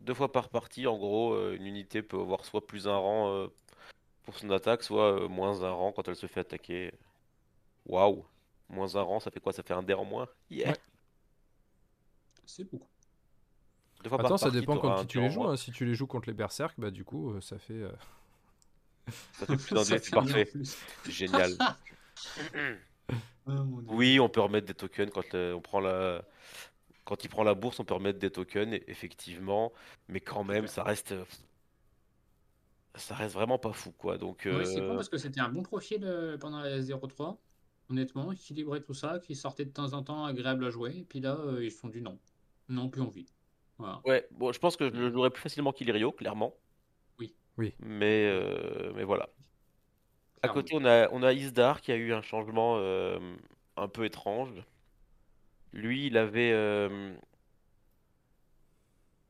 Deux 0.00 0.14
fois 0.14 0.32
par 0.32 0.48
partie, 0.48 0.86
en 0.86 0.96
gros, 0.98 1.32
euh, 1.34 1.54
une 1.56 1.66
unité 1.66 2.02
peut 2.02 2.18
avoir 2.20 2.44
soit 2.44 2.66
plus 2.66 2.88
un 2.88 2.96
rang 2.96 3.30
euh, 3.34 3.48
pour 4.24 4.38
son 4.38 4.50
attaque, 4.50 4.82
soit 4.82 5.12
euh, 5.24 5.28
moins 5.28 5.62
un 5.62 5.70
rang 5.70 5.92
quand 5.92 6.08
elle 6.08 6.16
se 6.16 6.26
fait 6.26 6.40
attaquer. 6.40 6.92
Waouh! 7.86 8.24
Moins 8.68 8.96
un 8.96 9.02
rang, 9.02 9.20
ça 9.20 9.30
fait 9.30 9.40
quoi? 9.40 9.52
Ça 9.52 9.62
fait 9.62 9.74
un 9.74 9.82
dé 9.82 9.94
en 9.94 10.04
moins? 10.04 10.28
Yeah! 10.50 10.70
Ouais. 10.70 10.76
C'est 12.46 12.64
beaucoup. 12.64 12.88
Deux 14.02 14.08
fois 14.08 14.18
par 14.18 14.26
Attends, 14.26 14.38
ça 14.38 14.46
partie, 14.46 14.60
dépend 14.60 14.78
qui 15.02 15.06
tu 15.06 15.20
les 15.20 15.30
joues. 15.30 15.44
hein. 15.44 15.56
Si 15.56 15.72
tu 15.72 15.84
les 15.84 15.94
joues 15.94 16.06
contre 16.06 16.28
les 16.28 16.34
berserk, 16.34 16.74
bah 16.78 16.90
du 16.90 17.04
coup, 17.04 17.32
euh, 17.32 17.40
ça 17.40 17.58
fait. 17.58 17.74
euh, 17.74 17.92
Ça 19.32 19.46
fait 19.46 19.56
plus 19.56 19.74
d'un 19.74 19.84
Ça 19.84 19.96
dé, 19.98 20.02
c'est 20.02 20.10
parfait. 20.14 20.50
C'est 21.04 21.10
génial. 21.12 21.52
Dieu. 22.36 22.80
Oui, 23.88 24.20
on 24.20 24.28
peut 24.28 24.40
remettre 24.40 24.66
des 24.66 24.74
tokens 24.74 25.10
quand 25.12 25.34
euh, 25.34 25.54
on 25.54 25.60
prend 25.60 25.80
la... 25.80 26.22
Quand 27.10 27.24
il 27.24 27.28
prend 27.28 27.42
la 27.44 27.54
bourse, 27.54 27.78
on 27.80 27.84
peut 27.84 27.92
remettre 27.94 28.18
des 28.18 28.30
tokens, 28.30 28.72
e- 28.74 28.80
effectivement. 28.90 29.72
Mais 30.08 30.20
quand 30.20 30.44
même, 30.44 30.66
ça 30.66 30.82
reste... 30.82 31.12
euh, 31.12 31.24
Ça 32.96 33.14
reste 33.14 33.34
vraiment 33.34 33.58
pas 33.58 33.72
fou, 33.72 33.92
quoi. 33.92 34.18
Donc, 34.18 34.46
Ouais, 34.46 34.64
c'est 34.64 34.80
euh, 34.80 34.88
con 34.88 34.94
parce 34.96 35.08
que 35.08 35.16
c'était 35.18 35.40
un 35.40 35.48
bon 35.48 35.62
profil 35.62 36.04
euh, 36.04 36.36
pendant 36.38 36.60
la 36.60 36.80
0-3. 36.82 37.40
Honnêtement, 37.88 38.32
équilibré 38.32 38.82
tout 38.82 38.94
ça, 38.94 39.18
qui 39.18 39.34
sortait 39.34 39.64
de 39.64 39.70
temps 39.70 39.92
en 39.94 40.02
temps 40.02 40.24
agréable 40.24 40.64
à 40.64 40.70
jouer. 40.70 40.98
Et 40.98 41.04
puis 41.04 41.20
là, 41.20 41.36
euh, 41.36 41.64
ils 41.64 41.72
sont 41.72 41.88
dit 41.88 42.00
non. 42.00 42.18
Non, 42.68 42.88
plus 42.88 43.02
envie. 43.02 43.26
Voilà. 43.78 44.00
Ouais, 44.04 44.26
bon, 44.32 44.52
je 44.52 44.58
pense 44.58 44.76
que 44.76 44.88
je 44.88 44.94
le 44.96 45.10
jouerais 45.12 45.30
plus 45.30 45.42
facilement 45.42 45.72
qu'Illyrio, 45.72 46.12
clairement. 46.12 46.54
Oui. 47.18 47.34
Oui. 47.56 47.74
Mais, 47.80 48.26
euh, 48.26 48.92
mais 48.94 49.04
voilà. 49.04 49.28
À 50.42 50.48
côté, 50.48 50.74
on 50.74 50.84
a, 50.84 51.08
on 51.12 51.22
a 51.22 51.32
Isdar 51.32 51.80
qui 51.80 51.92
a 51.92 51.96
eu 51.96 52.12
un 52.12 52.22
changement 52.22 52.76
euh, 52.78 53.18
un 53.76 53.88
peu 53.88 54.04
étrange. 54.04 54.50
Lui, 55.72 56.06
il 56.06 56.16
avait, 56.16 56.52
euh, 56.52 57.14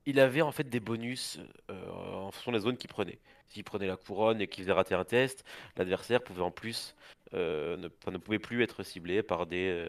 il 0.07 0.21
avait 0.21 0.43
en 0.43 0.53
fait 0.53 0.69
des 0.69 0.81
bonus 0.81 1.39
euh, 1.71 1.91
en 1.91 2.31
fonction 2.31 2.53
des 2.53 2.61
zones 2.61 2.77
qu'il 2.77 2.89
prenait. 2.89 3.19
S'il 3.49 3.65
prenait 3.65 3.87
la 3.87 3.97
couronne 3.97 4.41
et 4.41 4.47
qu'il 4.47 4.65
faisait 4.65 4.73
rater 4.73 4.95
un 4.95 5.05
test, 5.05 5.45
l'adversaire 5.77 6.23
pouvait 6.23 6.43
en 6.43 6.51
plus 6.51 6.95
euh, 7.35 7.77
ne, 7.77 7.89
pouvait 7.89 8.39
plus 8.39 8.63
être 8.63 8.83
ciblé 8.83 9.23
par 9.23 9.47
des, 9.47 9.89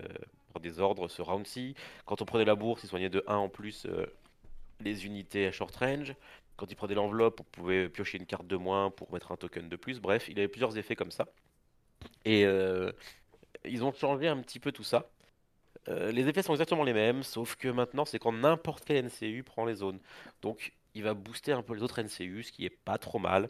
par 0.51 0.61
des 0.61 0.79
ordres 0.79 1.07
ce 1.07 1.21
round-ci. 1.21 1.75
Quand 2.05 2.21
on 2.21 2.25
prenait 2.25 2.45
la 2.45 2.55
bourse, 2.55 2.83
il 2.83 2.87
soignait 2.87 3.09
de 3.09 3.23
1 3.27 3.35
en 3.35 3.49
plus 3.49 3.87
les 4.81 5.05
unités 5.05 5.47
à 5.47 5.51
short 5.51 5.75
range. 5.75 6.15
Quand 6.57 6.69
il 6.69 6.75
prenait 6.75 6.95
l'enveloppe, 6.95 7.39
on 7.39 7.43
pouvait 7.43 7.87
piocher 7.87 8.17
une 8.17 8.25
carte 8.25 8.47
de 8.47 8.55
moins 8.55 8.91
pour 8.91 9.13
mettre 9.13 9.31
un 9.31 9.37
token 9.37 9.69
de 9.69 9.75
plus. 9.75 9.99
Bref, 9.99 10.27
il 10.27 10.37
avait 10.39 10.47
plusieurs 10.47 10.77
effets 10.77 10.95
comme 10.95 11.11
ça. 11.11 11.27
Et 12.25 12.45
ils 13.65 13.83
ont 13.83 13.93
changé 13.93 14.27
un 14.27 14.37
petit 14.41 14.59
peu 14.59 14.71
tout 14.71 14.83
ça. 14.83 15.07
Euh, 15.87 16.11
les 16.11 16.27
effets 16.27 16.43
sont 16.43 16.53
exactement 16.53 16.83
les 16.83 16.93
mêmes, 16.93 17.23
sauf 17.23 17.55
que 17.55 17.67
maintenant, 17.67 18.05
c'est 18.05 18.19
quand 18.19 18.31
n'importe 18.31 18.85
quel 18.85 19.05
NCU 19.05 19.43
prend 19.43 19.65
les 19.65 19.75
zones. 19.75 19.99
Donc, 20.41 20.73
il 20.93 21.03
va 21.03 21.13
booster 21.13 21.53
un 21.53 21.63
peu 21.63 21.73
les 21.73 21.83
autres 21.83 22.01
NCU, 22.01 22.43
ce 22.43 22.51
qui 22.51 22.65
est 22.65 22.69
pas 22.69 22.97
trop 22.97 23.19
mal. 23.19 23.49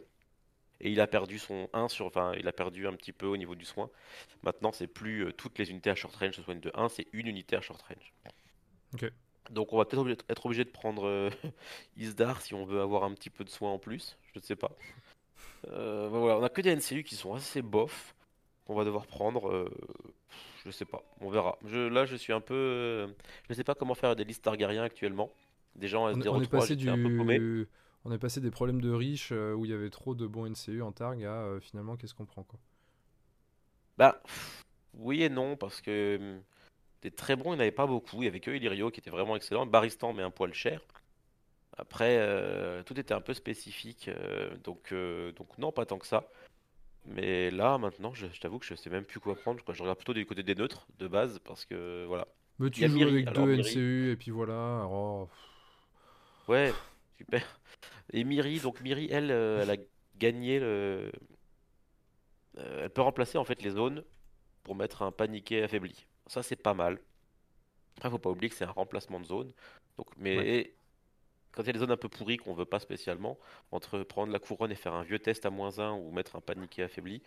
Et 0.80 0.90
il 0.90 1.00
a 1.00 1.06
perdu 1.06 1.38
son 1.38 1.68
1 1.72 1.88
sur. 1.88 2.06
Enfin, 2.06 2.32
il 2.38 2.48
a 2.48 2.52
perdu 2.52 2.88
un 2.88 2.94
petit 2.94 3.12
peu 3.12 3.26
au 3.26 3.36
niveau 3.36 3.54
du 3.54 3.64
soin. 3.64 3.88
Maintenant, 4.42 4.72
c'est 4.72 4.88
plus 4.88 5.26
euh, 5.26 5.32
toutes 5.32 5.58
les 5.58 5.70
unités 5.70 5.90
à 5.90 5.94
short 5.94 6.14
range 6.16 6.34
se 6.34 6.42
soignent 6.42 6.60
de 6.60 6.72
1, 6.74 6.88
c'est 6.88 7.06
une 7.12 7.28
unité 7.28 7.56
à 7.56 7.60
short 7.60 7.80
range. 7.82 8.12
Ok. 8.94 9.12
Donc, 9.50 9.72
on 9.72 9.78
va 9.78 9.84
peut-être 9.84 10.24
être 10.28 10.46
obligé 10.46 10.64
de 10.64 10.70
prendre 10.70 11.06
euh, 11.06 11.30
Isdar 11.96 12.40
si 12.40 12.54
on 12.54 12.64
veut 12.64 12.80
avoir 12.80 13.04
un 13.04 13.12
petit 13.12 13.30
peu 13.30 13.44
de 13.44 13.50
soin 13.50 13.70
en 13.70 13.78
plus. 13.78 14.16
Je 14.32 14.38
ne 14.38 14.44
sais 14.44 14.56
pas. 14.56 14.72
Ben 15.64 16.08
voilà, 16.08 16.38
on 16.38 16.42
a 16.42 16.48
que 16.48 16.60
des 16.60 16.74
NCU 16.74 17.04
qui 17.04 17.14
sont 17.14 17.34
assez 17.34 17.62
bof. 17.62 18.16
qu'on 18.66 18.74
va 18.74 18.84
devoir 18.84 19.06
prendre. 19.06 19.70
Je 20.64 20.70
sais 20.70 20.84
pas, 20.84 21.02
on 21.20 21.30
verra. 21.30 21.58
Je, 21.64 21.88
là, 21.88 22.04
je 22.04 22.16
suis 22.16 22.32
un 22.32 22.40
peu. 22.40 22.54
euh, 22.54 23.08
je 23.48 23.54
sais 23.54 23.64
pas 23.64 23.74
comment 23.74 23.94
faire 23.94 24.14
des 24.14 24.24
listes 24.24 24.44
Targaryen 24.44 24.82
actuellement. 24.82 25.32
Des 25.74 25.88
gens 25.88 26.08
S03, 26.10 26.28
on 26.28 26.42
est 26.42 26.50
passé 26.50 26.76
j'étais 26.78 26.90
un 26.90 26.96
peu 26.96 27.16
paumé. 27.16 27.38
du. 27.38 27.68
On 28.04 28.12
est 28.12 28.18
passé 28.18 28.40
des 28.40 28.50
problèmes 28.50 28.80
de 28.80 28.90
riches 28.90 29.30
euh, 29.32 29.54
où 29.54 29.64
il 29.64 29.70
y 29.70 29.74
avait 29.74 29.90
trop 29.90 30.14
de 30.14 30.26
bons 30.26 30.46
NCU 30.48 30.82
en 30.82 30.92
Targ 30.92 31.24
à 31.24 31.42
euh, 31.42 31.60
finalement 31.60 31.96
qu'est-ce 31.96 32.14
qu'on 32.14 32.24
prend 32.24 32.42
quoi? 32.42 32.58
Bah, 33.96 34.20
oui 34.94 35.22
et 35.22 35.28
non, 35.28 35.56
parce 35.56 35.80
que 35.80 36.18
hum, 36.20 36.42
des 37.02 37.10
très 37.10 37.36
bons, 37.36 37.52
il 37.52 37.54
n'y 37.54 37.56
en 37.56 37.60
avait 37.60 37.70
pas 37.70 37.86
beaucoup. 37.86 38.22
Il 38.22 38.24
y 38.24 38.28
avait 38.28 38.40
que 38.40 38.50
Illyrio 38.50 38.90
qui 38.90 39.00
était 39.00 39.10
vraiment 39.10 39.36
excellent. 39.36 39.66
Baristan, 39.66 40.12
mais 40.12 40.22
un 40.22 40.30
poil 40.30 40.52
cher. 40.52 40.80
Après, 41.78 42.20
tout 42.84 43.00
était 43.00 43.14
un 43.14 43.22
peu 43.22 43.32
spécifique. 43.32 44.10
donc, 44.62 44.92
donc, 44.92 45.58
non, 45.58 45.72
pas 45.72 45.86
tant 45.86 45.98
que 45.98 46.06
ça. 46.06 46.28
Mais 47.06 47.50
là, 47.50 47.78
maintenant, 47.78 48.14
je, 48.14 48.26
je 48.32 48.40
t'avoue 48.40 48.58
que 48.58 48.66
je 48.66 48.74
sais 48.74 48.90
même 48.90 49.04
plus 49.04 49.20
quoi 49.20 49.34
prendre. 49.34 49.60
Je, 49.72 49.82
regarde 49.82 49.98
plutôt 49.98 50.14
du 50.14 50.24
côté 50.24 50.42
des 50.42 50.54
neutres, 50.54 50.86
de 50.98 51.08
base, 51.08 51.38
parce 51.40 51.64
que 51.64 52.04
voilà. 52.06 52.28
Mais 52.58 52.70
tu 52.70 52.88
joues 52.88 52.98
Miri, 52.98 53.12
avec 53.14 53.32
deux 53.32 53.56
Miri- 53.56 53.70
NCU 53.70 54.10
et 54.12 54.16
puis 54.16 54.30
voilà. 54.30 54.86
Ouais, 56.48 56.72
super. 57.16 57.60
Et 58.12 58.24
Miri, 58.24 58.60
donc 58.60 58.80
Miri, 58.80 59.08
elle, 59.10 59.30
euh, 59.30 59.62
elle 59.62 59.70
a 59.70 59.76
gagné 60.18 60.60
le. 60.60 61.10
euh, 62.58 62.82
elle 62.84 62.90
peut 62.90 63.02
remplacer 63.02 63.38
en 63.38 63.44
fait 63.44 63.62
les 63.62 63.70
zones 63.70 64.04
pour 64.62 64.74
mettre 64.76 65.02
un 65.02 65.10
paniqué 65.10 65.62
affaibli. 65.62 66.06
Ça, 66.26 66.42
c'est 66.42 66.56
pas 66.56 66.74
mal. 66.74 67.00
Après, 67.96 68.10
faut 68.10 68.18
pas 68.18 68.30
oublier 68.30 68.48
que 68.48 68.56
c'est 68.56 68.64
un 68.64 68.70
remplacement 68.70 69.20
de 69.20 69.26
zone. 69.26 69.52
Donc, 69.96 70.08
mais 70.16 70.74
quand 71.52 71.62
il 71.62 71.66
y 71.66 71.70
a 71.70 71.72
des 71.74 71.78
zones 71.78 71.90
un 71.92 71.96
peu 71.96 72.08
pourries 72.08 72.38
qu'on 72.38 72.54
veut 72.54 72.64
pas 72.64 72.80
spécialement, 72.80 73.38
entre 73.70 74.02
prendre 74.02 74.32
la 74.32 74.38
couronne 74.38 74.72
et 74.72 74.74
faire 74.74 74.94
un 74.94 75.02
vieux 75.02 75.18
test 75.18 75.46
à 75.46 75.50
moins 75.50 75.78
1 75.78 75.92
ou 75.92 76.10
mettre 76.10 76.36
un 76.36 76.40
paniqué 76.40 76.82
affaibli, 76.82 77.22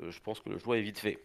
euh, 0.00 0.10
je 0.10 0.20
pense 0.20 0.40
que 0.40 0.50
le 0.50 0.58
choix 0.58 0.78
est 0.78 0.82
vite 0.82 0.98
fait. 0.98 1.18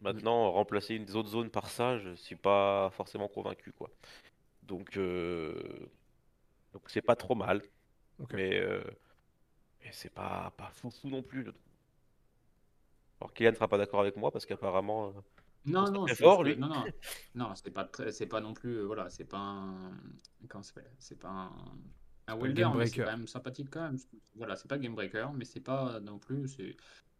Maintenant, 0.00 0.50
remplacer 0.52 0.94
une 0.96 1.10
autre 1.16 1.28
zone 1.28 1.50
par 1.50 1.70
ça, 1.70 1.98
je 1.98 2.14
suis 2.14 2.36
pas 2.36 2.90
forcément 2.90 3.28
convaincu, 3.28 3.72
quoi. 3.72 3.90
Donc, 4.62 4.96
euh, 4.96 5.54
donc 6.72 6.82
c'est 6.88 7.02
pas 7.02 7.16
trop 7.16 7.34
mal. 7.34 7.62
Mais, 8.32 8.58
euh, 8.60 8.82
mais 9.82 9.90
c'est 9.92 10.12
pas, 10.12 10.52
pas 10.56 10.70
fou 10.70 10.90
fou 10.90 11.08
non 11.10 11.22
plus, 11.22 11.44
je 11.44 11.50
trouve. 11.50 11.62
Alors 13.20 13.32
Kylian 13.32 13.50
ne 13.50 13.56
sera 13.56 13.68
pas 13.68 13.78
d'accord 13.78 14.00
avec 14.00 14.16
moi 14.16 14.30
parce 14.30 14.46
qu'apparemment. 14.46 15.12
Non, 15.66 15.90
c'est 15.92 15.92
non, 15.92 16.06
je- 16.08 16.14
fort, 16.14 16.42
lui? 16.44 16.58
non, 16.58 16.68
non, 16.68 16.90
non, 17.34 17.54
c'est 17.54 17.70
pas 17.70 17.84
très- 17.84 18.12
c'est 18.12 18.26
pas 18.26 18.40
non 18.40 18.52
plus, 18.52 18.78
euh, 18.80 18.84
voilà, 18.84 19.08
c'est 19.08 19.24
pas 19.24 19.38
un, 19.38 19.92
comment 20.48 20.62
c'est 20.98 21.18
pas 21.18 21.28
un, 21.30 21.52
un 22.26 22.36
welder, 22.36 22.68
mais 22.76 22.84
c'est 22.86 23.00
quand 23.00 23.12
même 23.16 23.26
sympathique 23.26 23.68
quand 23.70 23.82
même. 23.82 23.98
Voilà, 24.34 24.56
c'est 24.56 24.68
pas 24.68 24.78
game 24.78 24.94
breaker, 24.94 25.28
mais 25.34 25.44
c'est 25.46 25.60
pas 25.60 26.00
non 26.00 26.18
plus, 26.18 26.48
c'est 26.48 26.76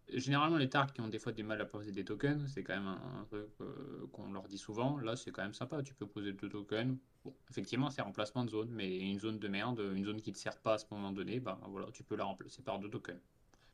généralement 0.09 0.59
les 0.59 0.69
targs 0.69 0.93
qui 0.93 1.01
ont 1.01 1.09
des 1.09 1.19
fois 1.19 1.33
du 1.33 1.43
mal 1.43 1.61
à 1.61 1.65
poser 1.65 1.91
des 1.93 2.05
tokens, 2.05 2.47
c'est 2.53 2.63
quand 2.63 2.75
même 2.75 2.87
un, 2.87 3.21
un 3.23 3.25
truc 3.25 3.49
euh, 3.63 4.07
qu'on 4.13 4.31
leur 4.33 4.47
dit 4.49 4.59
souvent. 4.59 4.99
Là, 4.99 5.17
c'est 5.17 5.31
quand 5.33 5.43
même 5.43 5.55
sympa, 5.55 5.83
tu 5.83 5.95
peux 5.95 6.07
poser 6.07 6.33
deux 6.35 6.49
tokens. 6.51 6.99
Bon, 7.25 7.35
effectivement, 7.51 7.89
c'est 7.91 8.03
remplacement 8.03 8.45
de 8.45 8.51
zone, 8.51 8.71
mais 8.71 8.99
une 8.99 9.21
zone 9.21 9.39
de 9.39 9.49
merde, 9.49 9.81
une 9.95 10.05
zone 10.05 10.21
qui 10.21 10.33
te 10.33 10.39
sert 10.39 10.59
pas 10.61 10.75
à 10.75 10.79
ce 10.79 10.87
moment 10.91 11.13
donné, 11.13 11.41
bah 11.41 11.59
voilà, 11.69 11.91
tu 11.93 12.05
peux 12.05 12.17
la 12.17 12.25
remplacer 12.25 12.63
par 12.63 12.79
deux 12.79 12.91
tokens. 12.91 13.21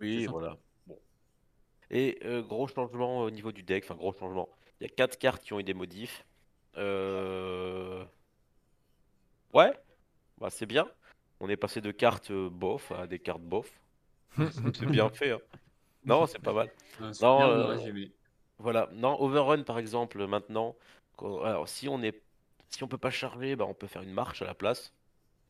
Oui, 0.01 0.27
C'est 0.27 0.27
voilà. 0.27 0.59
Bon. 0.87 1.01
Et 1.91 2.19
euh, 2.25 2.43
gros 2.43 2.67
changement 2.69 3.21
au 3.21 3.31
niveau 3.31 3.53
du 3.53 3.63
deck, 3.63 3.85
enfin 3.85 3.95
gros 3.95 4.13
changement. 4.13 4.49
Il 4.81 4.87
y 4.87 4.91
a 4.91 4.95
quatre 4.95 5.19
cartes 5.19 5.43
qui 5.43 5.53
ont 5.53 5.61
eu 5.61 5.65
des 5.65 5.75
modifs. 5.75 6.25
Euh, 6.77 8.05
Ouais, 9.53 9.73
bah 10.39 10.51
c'est 10.51 10.67
bien. 10.67 10.89
On 11.41 11.49
est 11.49 11.57
passé 11.57 11.81
de 11.81 11.91
cartes 11.91 12.31
euh, 12.31 12.49
bof 12.49 12.93
à 12.93 13.07
des 13.07 13.19
cartes 13.19 13.43
bof. 13.43 13.71
C'est 14.39 14.87
bien 14.87 15.09
fait, 15.09 15.33
hein. 15.33 15.41
Non, 16.05 16.27
c'est 16.27 16.39
pas 16.39 16.53
mal. 16.53 16.71
Non, 17.21 17.43
euh. 17.43 17.77
Voilà. 18.59 18.89
Non, 18.93 19.21
Overrun 19.21 19.63
par 19.65 19.79
exemple, 19.79 20.25
maintenant. 20.27 20.77
Alors, 21.19 21.69
si 21.69 21.89
on 21.89 22.01
est... 22.03 22.23
si 22.71 22.83
on 22.85 22.89
peut 22.89 22.97
pas 22.97 23.11
charger, 23.11 23.57
bah, 23.57 23.67
on 23.67 23.75
peut 23.75 23.87
faire 23.87 24.03
une 24.03 24.13
marche 24.13 24.41
à 24.41 24.47
la 24.47 24.55
place 24.55 24.95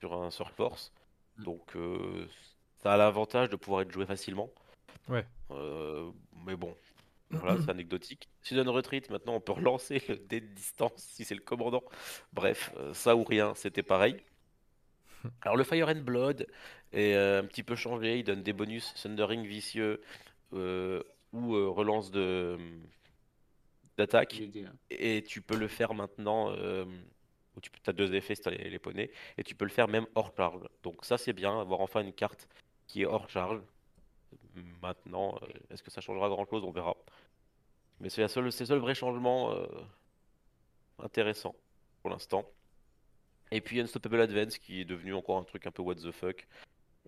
sur 0.01 0.15
un 0.15 0.31
Surf 0.31 0.53
Force. 0.55 0.93
Mm. 1.37 1.45
Donc, 1.45 1.77
euh, 1.77 2.27
ça 2.79 2.95
a 2.95 2.97
l'avantage 2.97 3.51
de 3.51 3.57
pouvoir 3.57 3.83
être 3.83 3.93
joué 3.93 4.07
facilement. 4.07 4.51
Ouais. 5.09 5.25
Euh, 5.53 6.11
mais 6.47 6.57
bon, 6.57 6.75
voilà, 7.31 7.57
c'est 7.63 7.71
anecdotique. 7.71 8.29
Sudden 8.43 8.69
Retreat, 8.69 9.11
maintenant 9.11 9.35
on 9.35 9.41
peut 9.41 9.53
relancer 9.53 10.03
le 10.09 10.17
dé 10.17 10.41
de 10.41 10.47
distance 10.47 10.93
si 10.97 11.25
c'est 11.25 11.35
le 11.35 11.43
commandant. 11.43 11.83
Bref, 12.33 12.73
euh, 12.77 12.95
ça 12.95 13.17
ou 13.17 13.25
rien, 13.25 13.55
c'était 13.55 13.83
pareil. 13.83 14.17
Alors 15.43 15.57
le 15.57 15.65
Fire 15.65 15.89
and 15.89 16.01
Blood 16.03 16.47
est 16.93 17.15
euh, 17.15 17.41
un 17.41 17.45
petit 17.45 17.63
peu 17.63 17.77
changé, 17.77 18.19
il 18.19 18.25
donne 18.25 18.43
des 18.43 18.53
bonus 18.53 18.95
Thundering 18.95 19.45
vicieux 19.47 20.01
euh, 20.53 21.03
ou 21.33 21.55
euh, 21.55 21.69
relance 21.69 22.11
de 22.11 22.59
d'attaque. 23.97 24.41
Hein. 24.41 24.73
Et 24.91 25.23
tu 25.23 25.43
peux 25.43 25.57
le 25.57 25.69
faire 25.69 25.95
maintenant, 25.95 26.55
tu 27.63 27.71
as 27.87 27.93
deux 27.93 28.15
effets 28.15 28.35
si 28.35 28.43
t'as 28.43 28.51
les, 28.51 28.71
les 28.71 28.79
poneys, 28.79 29.11
et 29.37 29.45
tu 29.45 29.55
peux 29.55 29.65
le 29.65 29.71
faire 29.71 29.89
même 29.89 30.07
hors 30.15 30.33
charge. 30.37 30.67
Donc 30.83 31.05
ça 31.05 31.19
c'est 31.19 31.33
bien, 31.33 31.61
avoir 31.61 31.81
enfin 31.81 32.03
une 32.03 32.13
carte 32.13 32.49
qui 32.87 33.03
est 33.03 33.07
hors 33.07 33.29
charge. 33.29 33.61
Maintenant, 34.83 35.39
euh, 35.43 35.47
est-ce 35.71 35.83
que 35.83 35.91
ça 35.91 36.01
changera 36.01 36.29
grand-chose? 36.29 36.65
On 36.65 36.71
verra. 36.71 36.97
Mais 38.01 38.09
c'est 38.09 38.23
le 38.37 38.51
seul 38.51 38.79
vrai 38.79 38.95
changement 38.95 39.53
euh, 39.53 39.67
intéressant 40.99 41.55
pour 42.03 42.11
l'instant. 42.11 42.45
Et 43.51 43.61
puis 43.61 43.81
Unstoppable 43.81 44.21
Advance 44.21 44.59
qui 44.59 44.81
est 44.81 44.85
devenu 44.85 45.15
encore 45.15 45.39
un 45.39 45.45
truc 45.45 45.67
un 45.67 45.71
peu 45.71 45.83
what 45.83 45.97
the 45.97 46.11
fuck. 46.11 46.47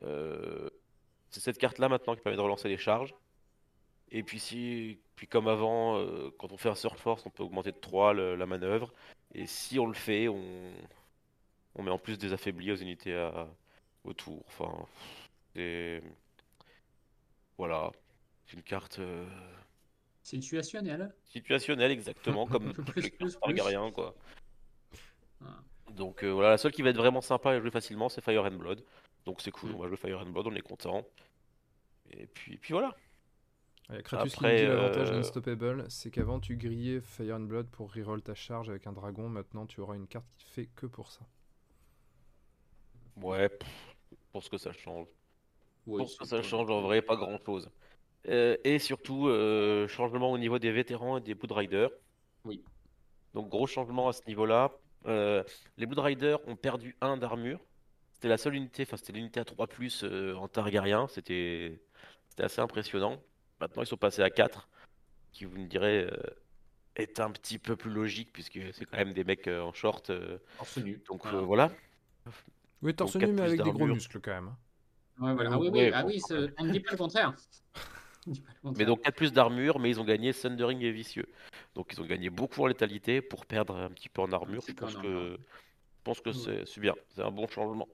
Euh, 0.03 0.69
c'est 1.31 1.41
cette 1.41 1.59
carte-là 1.59 1.89
maintenant 1.89 2.15
qui 2.15 2.21
permet 2.21 2.37
de 2.37 2.43
relancer 2.43 2.69
les 2.69 2.77
charges. 2.77 3.15
Et 4.11 4.23
puis 4.23 4.99
comme 5.31 5.49
avant, 5.49 6.05
quand 6.39 6.53
on 6.53 6.59
fait 6.59 6.69
un 6.69 6.75
Surf 6.75 6.99
Force, 7.01 7.25
on 7.25 7.31
peut 7.31 7.43
augmenter 7.43 7.73
de 7.73 7.79
3 7.79 8.13
le- 8.13 8.35
la 8.37 8.45
manœuvre. 8.45 8.93
Et 9.35 9.47
si 9.47 9.79
on 9.79 9.87
le 9.87 9.95
fait, 9.95 10.29
on, 10.29 10.73
met 11.79 11.91
en 11.91 11.99
plus 11.99 12.19
des 12.19 12.35
affaiblis 12.35 12.73
aux 12.73 12.77
unités 12.77 13.31
autour. 14.05 14.45
Enfin, 14.49 14.87
c'est... 15.55 16.03
Voilà. 17.63 17.93
C'est 18.47 18.57
une 18.57 18.65
carte 18.65 18.99
euh, 18.99 19.25
Situationnel. 20.25 21.15
situationnelle 21.25 21.93
exactement, 21.93 22.45
comme 22.45 22.73
toutes 22.75 22.89
les 22.97 23.03
plus, 23.03 23.11
cartes 23.11 23.21
plus. 23.21 23.39
Targaryen, 23.41 23.93
quoi. 23.93 24.17
Voilà. 25.39 25.63
Donc 25.93 26.25
euh, 26.25 26.31
voilà, 26.33 26.51
la 26.51 26.59
seule 26.59 26.73
qui 26.73 26.83
va 26.83 26.91
être 26.91 26.97
vraiment 26.97 27.21
sympa 27.21 27.51
à 27.53 27.61
jouer 27.61 27.71
facilement, 27.71 28.09
c'est 28.09 28.21
Fire 28.21 28.45
and 28.45 28.57
Blood. 28.57 28.83
Donc 29.27 29.41
c'est 29.41 29.53
cool, 29.53 29.71
Mm. 29.71 29.75
on 29.77 29.79
va 29.79 29.87
jouer 29.87 29.97
Fire 29.97 30.19
and 30.19 30.31
Blood, 30.31 30.49
on 30.49 30.55
est 30.57 30.61
content. 30.61 31.07
Et 32.11 32.27
puis, 32.27 32.57
puis 32.59 32.73
voilà. 32.73 32.97
Il 33.91 33.95
y 33.95 33.99
a 33.99 34.03
Kratos 34.03 34.33
Après, 34.35 34.57
qui 34.57 34.63
nous 34.65 34.69
dit 34.71 34.75
l'avantage 34.77 35.11
euh, 35.11 35.13
d'Unstoppable, 35.13 35.87
c'est 35.89 36.11
qu'avant 36.11 36.41
tu 36.41 36.57
grillais 36.57 37.01
Fire 37.01 37.37
and 37.37 37.41
Blood 37.47 37.69
pour 37.69 37.95
reroll 37.95 38.23
ta 38.23 38.35
charge 38.35 38.71
avec 38.71 38.89
un 38.89 38.93
dragon, 38.93 39.29
maintenant 39.29 39.67
tu 39.67 39.81
auras 39.81 39.95
une 39.95 40.09
carte 40.09 40.27
qui 40.37 40.47
fait 40.47 40.67
que 40.75 40.87
pour 40.87 41.13
ça. 41.13 41.21
Ouais, 43.17 43.49
pff, 43.49 43.97
pour 44.33 44.43
ce 44.43 44.51
que 44.51 44.59
ça 44.59 44.73
change. 44.73 45.07
Oui, 45.87 45.99
Pour 45.99 46.09
ce 46.09 46.17
que 46.17 46.25
c'est 46.25 46.31
ça 46.31 46.37
pas- 46.37 46.43
change, 46.43 46.71
en 46.71 46.81
vrai, 46.83 47.03
pas 47.03 47.17
grand-chose. 47.17 47.71
Euh, 48.29 48.57
et 48.65 48.79
surtout, 48.79 49.27
euh, 49.29 49.89
changement 49.89 50.31
au 50.31 50.39
niveau 50.39 50.59
des 50.59 50.71
vétérans 50.71 51.19
et 51.19 51.21
des 51.21 51.35
Blood 51.35 51.53
Riders. 51.53 51.91
Oui. 52.45 52.63
Donc 53.35 53.49
gros 53.49 53.67
changement 53.67 54.09
à 54.09 54.13
ce 54.13 54.21
niveau-là. 54.29 54.71
Euh, 55.07 55.43
les 55.77 55.87
Blood 55.87 55.99
Riders 56.05 56.47
ont 56.49 56.55
perdu 56.55 56.97
1 57.01 57.17
d'armure. 57.17 57.59
C'était 58.13 58.29
la 58.29 58.37
seule 58.39 58.55
unité, 58.55 58.85
enfin 58.85 58.97
c'était 58.97 59.13
l'unité 59.15 59.41
à 59.41 59.45
3 59.45 59.67
plus 59.67 60.05
euh, 60.05 60.35
en 60.37 60.47
Targaryen. 60.47 61.09
C'était 61.09 61.83
c'était 62.29 62.45
assez 62.45 62.61
impressionnant. 62.61 63.21
Maintenant 63.61 63.83
ils 63.83 63.87
sont 63.87 63.97
passés 63.97 64.23
à 64.23 64.31
4, 64.31 64.69
qui 65.33 65.45
vous 65.45 65.59
me 65.59 65.67
direz 65.67 66.05
euh, 66.05 66.11
est 66.95 67.19
un 67.19 67.31
petit 67.33 67.59
peu 67.59 67.75
plus 67.75 67.91
logique 67.91 68.33
puisque 68.33 68.61
c'est 68.73 68.85
quand 68.85 68.99
même 68.99 69.13
des 69.15 69.25
mecs 69.25 69.49
euh, 69.49 69.63
en 69.63 69.73
short. 69.73 70.11
euh, 70.11 70.39
Torse 70.59 70.77
nu. 70.79 71.03
donc 71.09 71.23
Voilà. 71.25 71.39
euh, 71.39 71.41
voilà. 71.43 71.71
Oui, 72.83 72.95
torse 72.95 73.17
nu, 73.17 73.27
mais 73.33 73.43
avec 73.43 73.63
des 73.63 73.73
gros 73.73 73.87
muscles 73.87 74.21
quand 74.21 74.31
même. 74.33 74.55
Ouais, 75.23 75.35
voilà. 75.35 75.51
Ah 75.53 75.59
oui, 75.59 75.71
oui, 75.73 75.91
ah 75.95 76.05
oui, 76.05 76.21
on 76.59 76.65
ne 76.65 76.73
dit 76.73 76.81
pas 76.81 76.91
le 76.93 76.97
contraire. 76.97 77.35
Mais 78.77 78.85
donc 78.85 79.03
4 79.03 79.15
plus 79.15 79.33
d'armure, 79.33 79.81
mais 79.81 79.91
ils 79.91 79.99
ont 79.99 80.05
gagné 80.05 80.33
Thundering 80.33 80.81
et 80.83 80.93
Vicieux. 80.93 81.27
Donc 81.75 81.93
ils 81.93 82.01
ont 82.01 82.07
gagné 82.07 82.31
beaucoup 82.31 82.63
en 82.63 82.67
létalité 82.67 83.21
pour 83.21 83.47
perdre 83.47 83.77
un 83.77 83.89
petit 83.89 84.09
peu 84.09 84.23
en 84.23 84.31
armure. 84.31 84.63
Je 84.65 84.73
pense 84.73 84.95
que, 84.95 85.37
je 85.37 86.03
pense 86.05 86.21
que 86.21 86.31
c'est 86.33 86.79
bien, 86.79 86.95
c'est 87.09 87.23
un 87.23 87.33
bon 87.33 87.49
changement. 87.49 87.89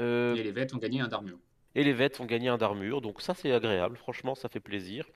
Euh, 0.00 0.34
et 0.34 0.42
les 0.42 0.50
vêtements 0.50 0.78
ont 0.78 0.80
gagné 0.80 1.00
un 1.00 1.06
d'armure. 1.06 1.38
Et 1.76 1.84
les 1.84 1.92
vêtements 1.92 2.24
ont 2.24 2.26
gagné 2.26 2.48
un 2.48 2.58
d'armure, 2.58 3.00
donc 3.00 3.22
ça 3.22 3.34
c'est 3.34 3.52
agréable, 3.52 3.96
franchement 3.96 4.34
ça 4.34 4.48
fait 4.48 4.58
plaisir. 4.58 5.06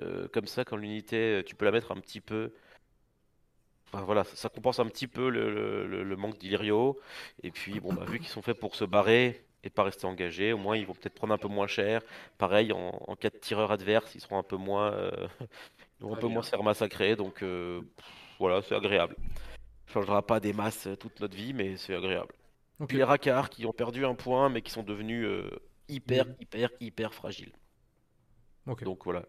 Euh, 0.00 0.28
comme 0.28 0.46
ça, 0.46 0.64
quand 0.64 0.76
l'unité, 0.76 1.42
tu 1.44 1.54
peux 1.54 1.66
la 1.66 1.72
mettre 1.72 1.92
un 1.92 2.00
petit 2.00 2.20
peu. 2.22 2.54
Enfin, 3.92 4.02
voilà, 4.04 4.24
ça, 4.24 4.48
compense 4.48 4.78
un 4.78 4.86
petit 4.86 5.08
peu 5.08 5.28
le, 5.28 6.16
manque 6.16 6.38
d'Illyrio. 6.38 6.98
Et 7.42 7.50
puis, 7.50 7.80
bon, 7.80 7.92
bah, 7.92 8.04
vu 8.04 8.20
qu'ils 8.20 8.28
sont 8.28 8.40
faits 8.40 8.58
pour 8.58 8.76
se 8.76 8.84
barrer, 8.84 9.44
et 9.62 9.70
pas 9.70 9.82
rester 9.82 10.06
engagés. 10.06 10.52
Au 10.52 10.58
moins, 10.58 10.76
ils 10.76 10.86
vont 10.86 10.94
peut-être 10.94 11.14
prendre 11.14 11.34
un 11.34 11.38
peu 11.38 11.48
moins 11.48 11.66
cher. 11.66 12.02
Pareil, 12.38 12.72
en, 12.72 13.16
cas 13.16 13.30
de 13.30 13.36
tireur 13.36 13.70
adverse, 13.70 14.14
ils 14.14 14.20
seront 14.20 14.38
un 14.38 14.42
peu 14.42 14.56
moins, 14.56 14.92
euh, 14.92 15.28
un 16.02 16.16
peu 16.16 16.28
moins 16.28 16.42
se 16.42 16.50
faire 16.50 16.62
massacrer. 16.62 17.16
Donc 17.16 17.42
euh, 17.42 17.80
voilà, 18.38 18.62
c'est 18.62 18.74
agréable. 18.74 19.16
Ça 19.86 19.94
changera 19.94 20.22
pas 20.26 20.40
des 20.40 20.52
masses 20.52 20.86
euh, 20.86 20.96
toute 20.96 21.20
notre 21.20 21.36
vie, 21.36 21.52
mais 21.52 21.76
c'est 21.76 21.94
agréable. 21.94 22.34
Puis 22.88 22.96
les 22.96 23.04
Rakars 23.04 23.50
qui 23.50 23.66
ont 23.66 23.72
perdu 23.72 24.06
un 24.06 24.14
point, 24.14 24.48
mais 24.48 24.62
qui 24.62 24.70
sont 24.70 24.82
devenus 24.82 25.28
hyper, 25.88 26.26
mhm. 26.26 26.36
hyper, 26.40 26.70
hyper 26.80 27.14
fragiles. 27.14 27.52
Donc 28.66 29.04
voilà, 29.04 29.24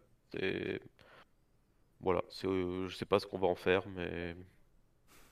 voilà, 1.99 2.21
je 2.29 2.95
sais 2.95 3.05
pas 3.05 3.19
ce 3.19 3.25
qu'on 3.25 3.39
va 3.39 3.47
en 3.47 3.55
faire, 3.55 3.87
mais 3.89 4.35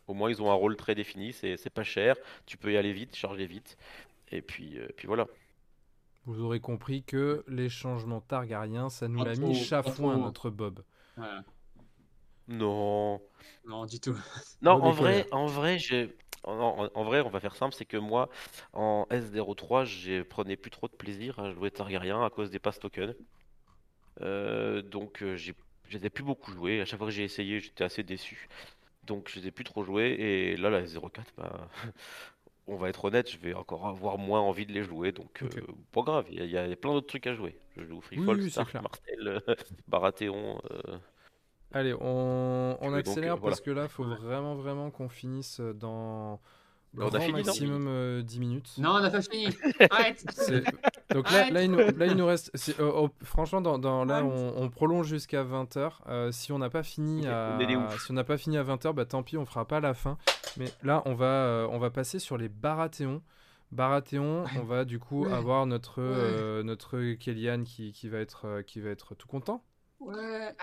au 0.08 0.14
moins 0.14 0.30
ils 0.30 0.42
ont 0.42 0.52
un 0.52 0.56
rôle 0.56 0.76
très 0.76 0.96
défini. 0.96 1.32
C'est 1.32 1.70
pas 1.70 1.84
cher, 1.84 2.16
tu 2.46 2.58
peux 2.58 2.74
y 2.74 2.78
aller 2.78 2.92
vite, 2.92 3.16
charger 3.16 3.46
vite. 3.46 3.78
Et 4.32 4.42
puis, 4.42 4.78
euh, 4.80 4.88
puis 4.96 5.08
voilà. 5.08 5.28
Vous 6.26 6.42
aurez 6.42 6.60
compris 6.60 7.04
que 7.04 7.44
les 7.48 7.70
changements 7.70 8.22
Targaryens, 8.22 8.90
ça 8.90 9.08
nous 9.08 9.24
l'a 9.24 9.36
mis 9.36 9.56
chafouin 9.56 10.18
notre 10.18 10.50
Bob. 10.50 10.84
Non. 12.48 13.22
Non, 13.66 13.86
du 13.86 14.00
tout. 14.00 14.16
Non, 14.62 14.74
en 14.74 14.92
vrai, 14.92 15.28
en 15.32 15.46
vrai, 15.46 15.78
j'ai. 15.78 16.16
En, 16.44 17.04
vrai, 17.04 17.22
on 17.22 17.30
va 17.30 17.40
faire 17.40 17.56
simple, 17.56 17.76
c'est 17.76 17.86
que 17.86 17.98
moi, 17.98 18.30
en 18.74 19.06
S03, 19.12 19.86
je 19.86 20.24
prenais 20.24 20.56
plus 20.56 20.72
trop 20.72 20.88
de 20.88 20.94
plaisir 20.94 21.38
à 21.40 21.52
jouer 21.52 21.70
Targaryen 21.70 22.24
à 22.24 22.30
cause 22.30 22.50
des 22.50 22.60
pass 22.60 22.80
tokens. 22.80 23.14
Euh, 24.22 24.82
donc, 24.82 25.22
euh, 25.22 25.36
j'ai, 25.36 25.54
plus 26.10 26.24
beaucoup 26.24 26.52
joué. 26.52 26.82
À 26.82 26.86
chaque 26.86 26.98
fois 26.98 27.08
que 27.08 27.14
j'ai 27.14 27.26
essayé, 27.26 27.60
j'étais 27.60 27.84
assez 27.84 28.04
déçu. 28.04 28.48
Donc, 29.04 29.30
je 29.30 29.40
n'ai 29.40 29.52
plus 29.52 29.66
trop 29.66 29.84
joué. 29.84 30.16
Et 30.18 30.56
là, 30.56 30.70
la 30.70 30.84
S04, 30.84 31.24
bah, 31.38 31.70
on 32.70 32.76
va 32.76 32.90
être 32.90 33.06
honnête, 33.06 33.30
je 33.30 33.38
vais 33.38 33.54
encore 33.54 33.88
avoir 33.88 34.18
moins 34.18 34.40
envie 34.42 34.66
de 34.66 34.72
les 34.72 34.84
jouer, 34.84 35.12
donc 35.12 35.44
euh, 35.44 35.48
pas 35.92 36.02
grave, 36.02 36.26
il 36.32 36.46
y, 36.46 36.58
a 36.58 36.76
plein 36.76 36.94
d'autres 36.94 37.08
trucs 37.08 37.28
à 37.28 37.34
jouer. 37.34 37.58
Je 37.76 37.84
joue 37.84 38.02
Freefall, 38.02 38.40
oui, 38.40 38.52
Stark, 38.52 38.74
Martel, 38.76 39.42
Baratheon. 39.88 40.60
Euh. 40.72 40.98
Allez, 41.72 41.94
on, 42.00 42.94
accélère 42.94 43.40
parce 43.40 43.62
que 43.62 43.72
là, 43.72 43.84
il 43.84 43.90
faut 43.90 44.04
vraiment, 44.04 44.56
vraiment 44.56 44.90
qu'on 44.92 45.10
finisse 45.10 45.60
dans 45.60 46.40
on 46.98 47.08
a 47.08 47.20
fini, 47.20 47.44
maximum 47.44 47.84
10 48.24 48.38
euh, 48.38 48.40
minutes. 48.40 48.72
Non, 48.78 48.92
on 48.92 49.04
a 49.04 49.10
pas 49.10 49.22
fini. 49.22 49.48
Arrête. 49.90 50.26
Donc 51.12 51.32
là, 51.32 51.50
là, 51.50 51.64
il 51.64 51.72
nous, 51.72 51.78
là, 51.78 52.06
il 52.06 52.16
nous 52.16 52.26
reste. 52.26 52.52
Oh, 52.80 53.10
franchement, 53.24 53.62
dans, 53.62 53.78
dans 53.78 54.06
là, 54.06 54.24
on, 54.24 54.70
prolonge 54.70 55.08
jusqu'à 55.08 55.44
20h. 55.44 55.92
Euh, 56.08 56.32
si 56.32 56.52
on 56.52 56.60
n'a 56.60 56.70
pas 56.70 56.84
fini 56.84 57.28
à, 57.28 57.58
si 58.00 58.12
on 58.12 58.14
n'a 58.14 58.24
pas 58.24 58.38
fini 58.38 58.58
à 58.58 58.64
20h, 58.64 58.94
bah 58.94 59.06
tant 59.06 59.24
pis, 59.24 59.38
on 59.38 59.46
fera 59.46 59.66
pas 59.66 59.80
la 59.80 59.94
fin. 59.94 60.18
Mais 60.58 60.72
là, 60.84 61.04
on 61.06 61.14
va, 61.14 61.26
euh, 61.26 61.68
on 61.72 61.80
va 61.80 61.90
passer 61.90 62.20
sur 62.20 62.38
les 62.38 62.50
Baratheons. 62.50 63.22
Baratheon, 63.72 64.46
on 64.60 64.64
va 64.64 64.84
du 64.84 64.98
coup 64.98 65.26
avoir 65.26 65.68
notre 65.68 66.62
notre 66.64 67.14
Kellyanne 67.14 67.66
qui, 67.66 67.92
qui 67.92 68.10
va 68.10 68.18
être 68.18 68.62
qui 68.66 68.82
va 68.82 68.90
être 68.90 69.14
tout 69.14 69.28
content. 69.28 69.64
Ouais. 70.00 70.56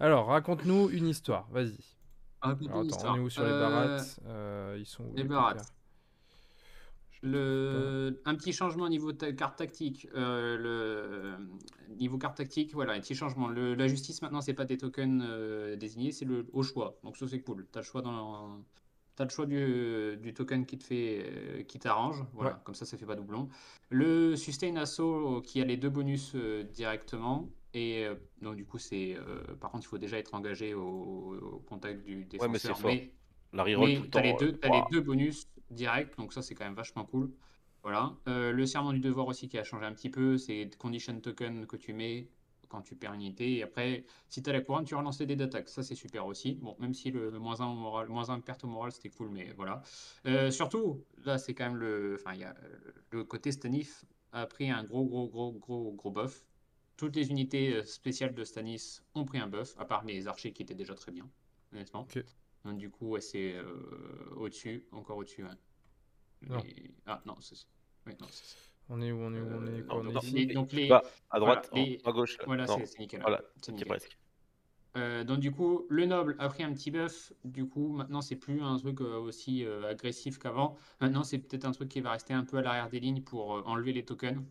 Alors, 0.00 0.26
raconte-nous 0.26 0.90
une 0.90 1.08
histoire. 1.08 1.48
Vas-y. 1.50 1.97
Attends, 2.40 2.58
on 2.72 3.16
est 3.16 3.18
où 3.18 3.30
sur 3.30 3.42
les 3.42 3.50
euh, 3.50 3.60
barattes 3.60 4.20
euh, 4.26 4.76
Ils 4.78 4.86
sont 4.86 5.04
où 5.04 5.14
Les 5.14 5.24
barattes. 5.24 5.72
Le... 7.20 8.20
Un 8.26 8.36
petit 8.36 8.52
changement 8.52 8.84
au 8.84 8.88
niveau 8.88 9.10
de 9.10 9.30
carte 9.32 9.58
tactique. 9.58 10.08
Euh, 10.14 10.56
le 10.56 11.96
niveau 11.96 12.16
carte 12.16 12.36
tactique, 12.36 12.74
voilà, 12.74 12.92
un 12.92 13.00
petit 13.00 13.16
changement. 13.16 13.48
Le... 13.48 13.74
La 13.74 13.88
justice 13.88 14.22
maintenant, 14.22 14.40
c'est 14.40 14.54
pas 14.54 14.64
des 14.64 14.78
tokens 14.78 15.24
désignés, 15.76 16.12
c'est 16.12 16.24
le 16.24 16.46
au 16.52 16.62
choix. 16.62 16.98
Donc 17.02 17.16
ça 17.16 17.26
c'est 17.26 17.40
cool. 17.40 17.66
T'as 17.72 17.80
le 17.80 17.84
choix 17.84 18.02
dans 18.02 18.62
T'as 19.16 19.24
le 19.24 19.30
choix 19.30 19.46
du, 19.46 20.16
du, 20.22 20.32
token 20.32 20.64
qui 20.64 20.78
te 20.78 20.84
fait, 20.84 21.64
qui 21.66 21.80
t'arrange. 21.80 22.24
Voilà, 22.34 22.60
comme 22.62 22.76
ça, 22.76 22.86
ça 22.86 22.96
fait 22.96 23.04
pas 23.04 23.16
doublon. 23.16 23.48
Le 23.90 24.36
sustain 24.36 24.76
assaut 24.76 25.42
qui 25.44 25.60
a 25.60 25.64
les 25.64 25.76
deux 25.76 25.90
bonus 25.90 26.36
directement. 26.72 27.50
Et 27.74 28.04
euh, 28.04 28.14
donc, 28.40 28.56
du 28.56 28.64
coup, 28.64 28.78
c'est. 28.78 29.14
Euh, 29.14 29.42
par 29.60 29.70
contre, 29.70 29.84
il 29.84 29.88
faut 29.88 29.98
déjà 29.98 30.18
être 30.18 30.34
engagé 30.34 30.74
au, 30.74 31.62
contact 31.66 32.04
du 32.04 32.24
défenseur. 32.24 32.48
Ouais, 32.48 32.52
mais 32.52 32.58
c'est 32.58 32.74
fort. 32.74 32.90
La 33.52 33.64
reroll 33.64 33.94
tout 33.94 34.02
le 34.02 34.08
temps. 34.08 34.20
Les 34.20 34.34
deux, 34.34 34.58
as 34.62 34.68
les 34.68 34.82
deux 34.90 35.00
bonus 35.00 35.48
directs, 35.70 36.16
donc 36.16 36.32
ça, 36.32 36.42
c'est 36.42 36.54
quand 36.54 36.64
même 36.64 36.74
vachement 36.74 37.04
cool. 37.04 37.30
Voilà. 37.82 38.14
Euh, 38.26 38.52
le 38.52 38.66
serment 38.66 38.92
du 38.92 39.00
devoir 39.00 39.26
aussi 39.26 39.48
qui 39.48 39.58
a 39.58 39.64
changé 39.64 39.86
un 39.86 39.92
petit 39.92 40.10
peu, 40.10 40.36
c'est 40.36 40.68
condition 40.78 41.18
token 41.20 41.66
que 41.66 41.76
tu 41.76 41.92
mets 41.92 42.28
quand 42.68 42.82
tu 42.82 42.96
perds 42.96 43.14
une 43.14 43.22
unité. 43.22 43.56
Et 43.56 43.62
après, 43.62 44.04
si 44.28 44.42
tu 44.42 44.50
as 44.50 44.52
la 44.52 44.60
couronne, 44.60 44.84
tu 44.84 44.94
relances 44.94 45.20
les 45.20 45.26
dés 45.26 45.36
d'attaque. 45.36 45.68
Ça, 45.68 45.82
c'est 45.82 45.94
super 45.94 46.26
aussi. 46.26 46.56
Bon, 46.56 46.76
même 46.80 46.92
si 46.92 47.10
le, 47.10 47.30
moins 47.38 47.60
1 47.60 47.74
moral, 47.74 48.08
moins 48.08 48.28
1 48.28 48.40
perte 48.40 48.64
au 48.64 48.66
moral, 48.66 48.92
c'était 48.92 49.10
cool, 49.10 49.30
mais 49.30 49.52
voilà. 49.56 49.82
surtout, 50.50 51.02
là, 51.24 51.38
c'est 51.38 51.54
quand 51.54 51.68
même 51.68 51.76
le. 51.78 52.16
Enfin, 52.18 52.34
il 52.34 52.40
y 52.40 52.44
a 52.44 52.54
le 53.10 53.24
côté 53.24 53.52
Stanif 53.52 54.04
a 54.32 54.46
pris 54.46 54.70
un 54.70 54.84
gros, 54.84 55.04
gros, 55.04 55.28
gros, 55.28 55.52
gros, 55.52 55.92
gros 55.92 56.10
buff. 56.10 56.44
Toutes 56.98 57.14
les 57.14 57.30
unités 57.30 57.74
euh, 57.74 57.84
spéciales 57.84 58.34
de 58.34 58.42
Stanis 58.42 59.02
ont 59.14 59.24
pris 59.24 59.38
un 59.38 59.46
buff, 59.46 59.76
à 59.78 59.84
part 59.84 60.04
les 60.04 60.26
archers 60.26 60.52
qui 60.52 60.64
étaient 60.64 60.74
déjà 60.74 60.94
très 60.94 61.12
bien, 61.12 61.30
honnêtement. 61.72 62.08
Donc, 62.64 62.76
du 62.76 62.90
coup, 62.90 63.16
c'est 63.20 63.54
euh, 63.54 64.34
au-dessus, 64.36 64.84
encore 64.90 65.16
au-dessus. 65.16 65.44
Ah 67.06 67.22
non, 67.24 67.36
c'est 67.40 67.54
ça. 67.54 67.66
On 68.88 69.00
est 69.00 69.12
où 69.12 69.18
On 69.20 69.32
est 69.32 69.40
où 69.40 69.46
On 69.46 69.66
est, 69.66 69.82
quoi, 69.82 70.00
on 70.00 70.08
est 70.08 70.46
donc 70.46 70.72
les... 70.72 70.88
Bah, 70.88 71.02
à 71.30 71.38
droite, 71.38 71.70
à 71.72 72.12
gauche. 72.12 72.36
Voilà, 72.46 72.66
c'est 72.66 72.98
nickel. 72.98 73.20
Voilà, 73.20 73.42
c'est 73.62 73.84
presque. 73.84 74.18
Euh, 74.96 75.22
donc 75.22 75.38
du 75.38 75.52
coup, 75.52 75.86
le 75.90 76.04
noble 76.04 76.34
a 76.40 76.48
pris 76.48 76.64
un 76.64 76.72
petit 76.72 76.90
buff. 76.90 77.32
Du 77.44 77.68
coup, 77.68 77.92
maintenant 77.92 78.22
c'est 78.22 78.34
plus 78.34 78.60
un 78.60 78.76
truc 78.76 79.02
aussi 79.02 79.64
agressif 79.88 80.38
qu'avant. 80.40 80.76
Maintenant, 81.00 81.22
c'est 81.22 81.38
peut-être 81.38 81.64
un 81.64 81.70
truc 81.70 81.90
qui 81.90 82.00
va 82.00 82.10
rester 82.10 82.34
un 82.34 82.44
peu 82.44 82.56
à 82.56 82.62
l'arrière 82.62 82.88
des 82.88 82.98
lignes 82.98 83.22
pour 83.22 83.50
enlever 83.68 83.92
les 83.92 84.04
tokens. 84.04 84.42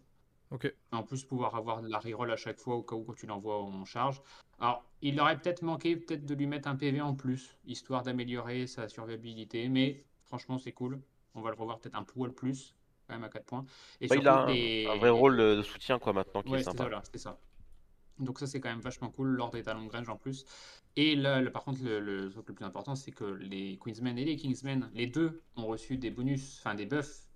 En 0.92 1.04
plus, 1.04 1.26
pouvoir 1.26 1.56
avoir 1.56 1.82
de 1.82 1.90
la 1.90 2.00
reroll 2.00 2.32
à 2.32 2.38
chaque 2.38 2.60
fois 2.60 2.76
au 2.76 2.84
cas 2.84 2.96
où 2.96 3.14
tu 3.16 3.28
l'envoies 3.28 3.62
en 3.62 3.84
charge. 3.86 4.22
Alors, 4.60 4.86
il 5.02 5.20
aurait 5.20 5.38
peut-être 5.38 5.62
manqué 5.62 5.98
peut-être 5.98 6.26
de 6.26 6.34
lui 6.34 6.48
mettre 6.48 6.68
un 6.68 6.76
PV 6.76 7.02
en 7.02 7.16
plus, 7.16 7.58
histoire 7.66 8.04
d'améliorer 8.04 8.66
sa 8.66 8.88
survivabilité. 8.88 9.68
Mais 9.68 10.06
franchement, 10.24 10.58
c'est 10.58 10.72
cool. 10.72 11.02
On 11.36 11.42
va 11.42 11.52
le 11.52 11.58
revoir 11.58 11.80
peut-être 11.80 11.96
un 11.96 12.04
poil 12.04 12.32
plus, 12.32 12.76
quand 13.08 13.16
même 13.16 13.26
à 13.26 13.30
4 13.30 13.46
points. 13.46 13.66
Et 14.00 14.08
bah, 14.08 14.16
il 14.16 14.28
a 14.28 14.44
un, 14.46 14.98
vrai 14.98 15.10
rôle 15.10 15.38
de 15.38 15.62
soutien 15.62 16.00
quoi 16.00 16.14
maintenant 16.14 16.42
qui 16.42 16.54
est 16.56 16.64
sympa. 16.64 16.90
C'est 17.12 17.18
ça, 17.18 17.38
Donc 18.20 18.40
ça, 18.40 18.48
c'est 18.48 18.62
quand 18.62 18.70
même 18.70 18.80
vachement 18.80 19.10
cool. 19.10 19.28
L'ordre 19.28 19.58
est 19.58 19.68
à 19.68 19.74
long 19.74 19.90
range 19.90 20.10
en 20.10 20.16
plus. 20.16 20.46
Et 20.96 21.16
là, 21.16 21.44
par 21.52 21.64
contre, 21.66 21.84
le, 21.84 22.30
truc 22.32 22.48
le 22.48 22.56
plus 22.56 22.66
important, 22.66 22.96
c'est 22.96 23.12
que 23.12 23.26
les 23.26 23.78
Queensmen 23.78 24.18
et 24.18 24.26
les 24.26 24.38
Kingsmen, 24.38 24.90
les 24.94 25.08
deux, 25.08 25.44
ont 25.58 25.68
reçu 25.68 25.98
des 25.98 26.10
bonus, 26.10 26.58
enfin 26.60 26.74
des 26.74 26.86
buffs 26.86 27.27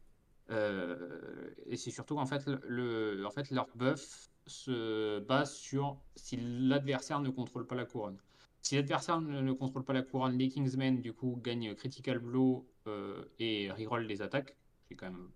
euh, 0.49 1.49
et 1.67 1.77
c'est 1.77 1.91
surtout 1.91 2.17
en 2.17 2.25
fait, 2.25 2.47
le, 2.67 3.23
en 3.25 3.31
fait 3.31 3.49
leur 3.51 3.67
buff 3.75 4.29
se 4.47 5.19
base 5.19 5.53
sur 5.53 5.97
si 6.15 6.37
l'adversaire 6.37 7.19
ne 7.19 7.29
contrôle 7.29 7.67
pas 7.67 7.75
la 7.75 7.85
couronne. 7.85 8.17
Si 8.61 8.75
l'adversaire 8.75 9.21
ne, 9.21 9.53
contrôle 9.53 9.83
pas 9.83 9.93
la 9.93 10.03
couronne, 10.03 10.37
les 10.37 10.49
Kingsmen 10.49 11.01
du 11.01 11.13
coup 11.13 11.39
gagnent 11.43 11.73
Critical 11.75 12.19
Blow 12.19 12.67
euh, 12.87 13.23
et 13.39 13.71
reroll 13.71 14.03
les 14.03 14.21
attaques, 14.21 14.55
c'est 14.87 14.95
quand 14.95 15.07
même 15.07 15.29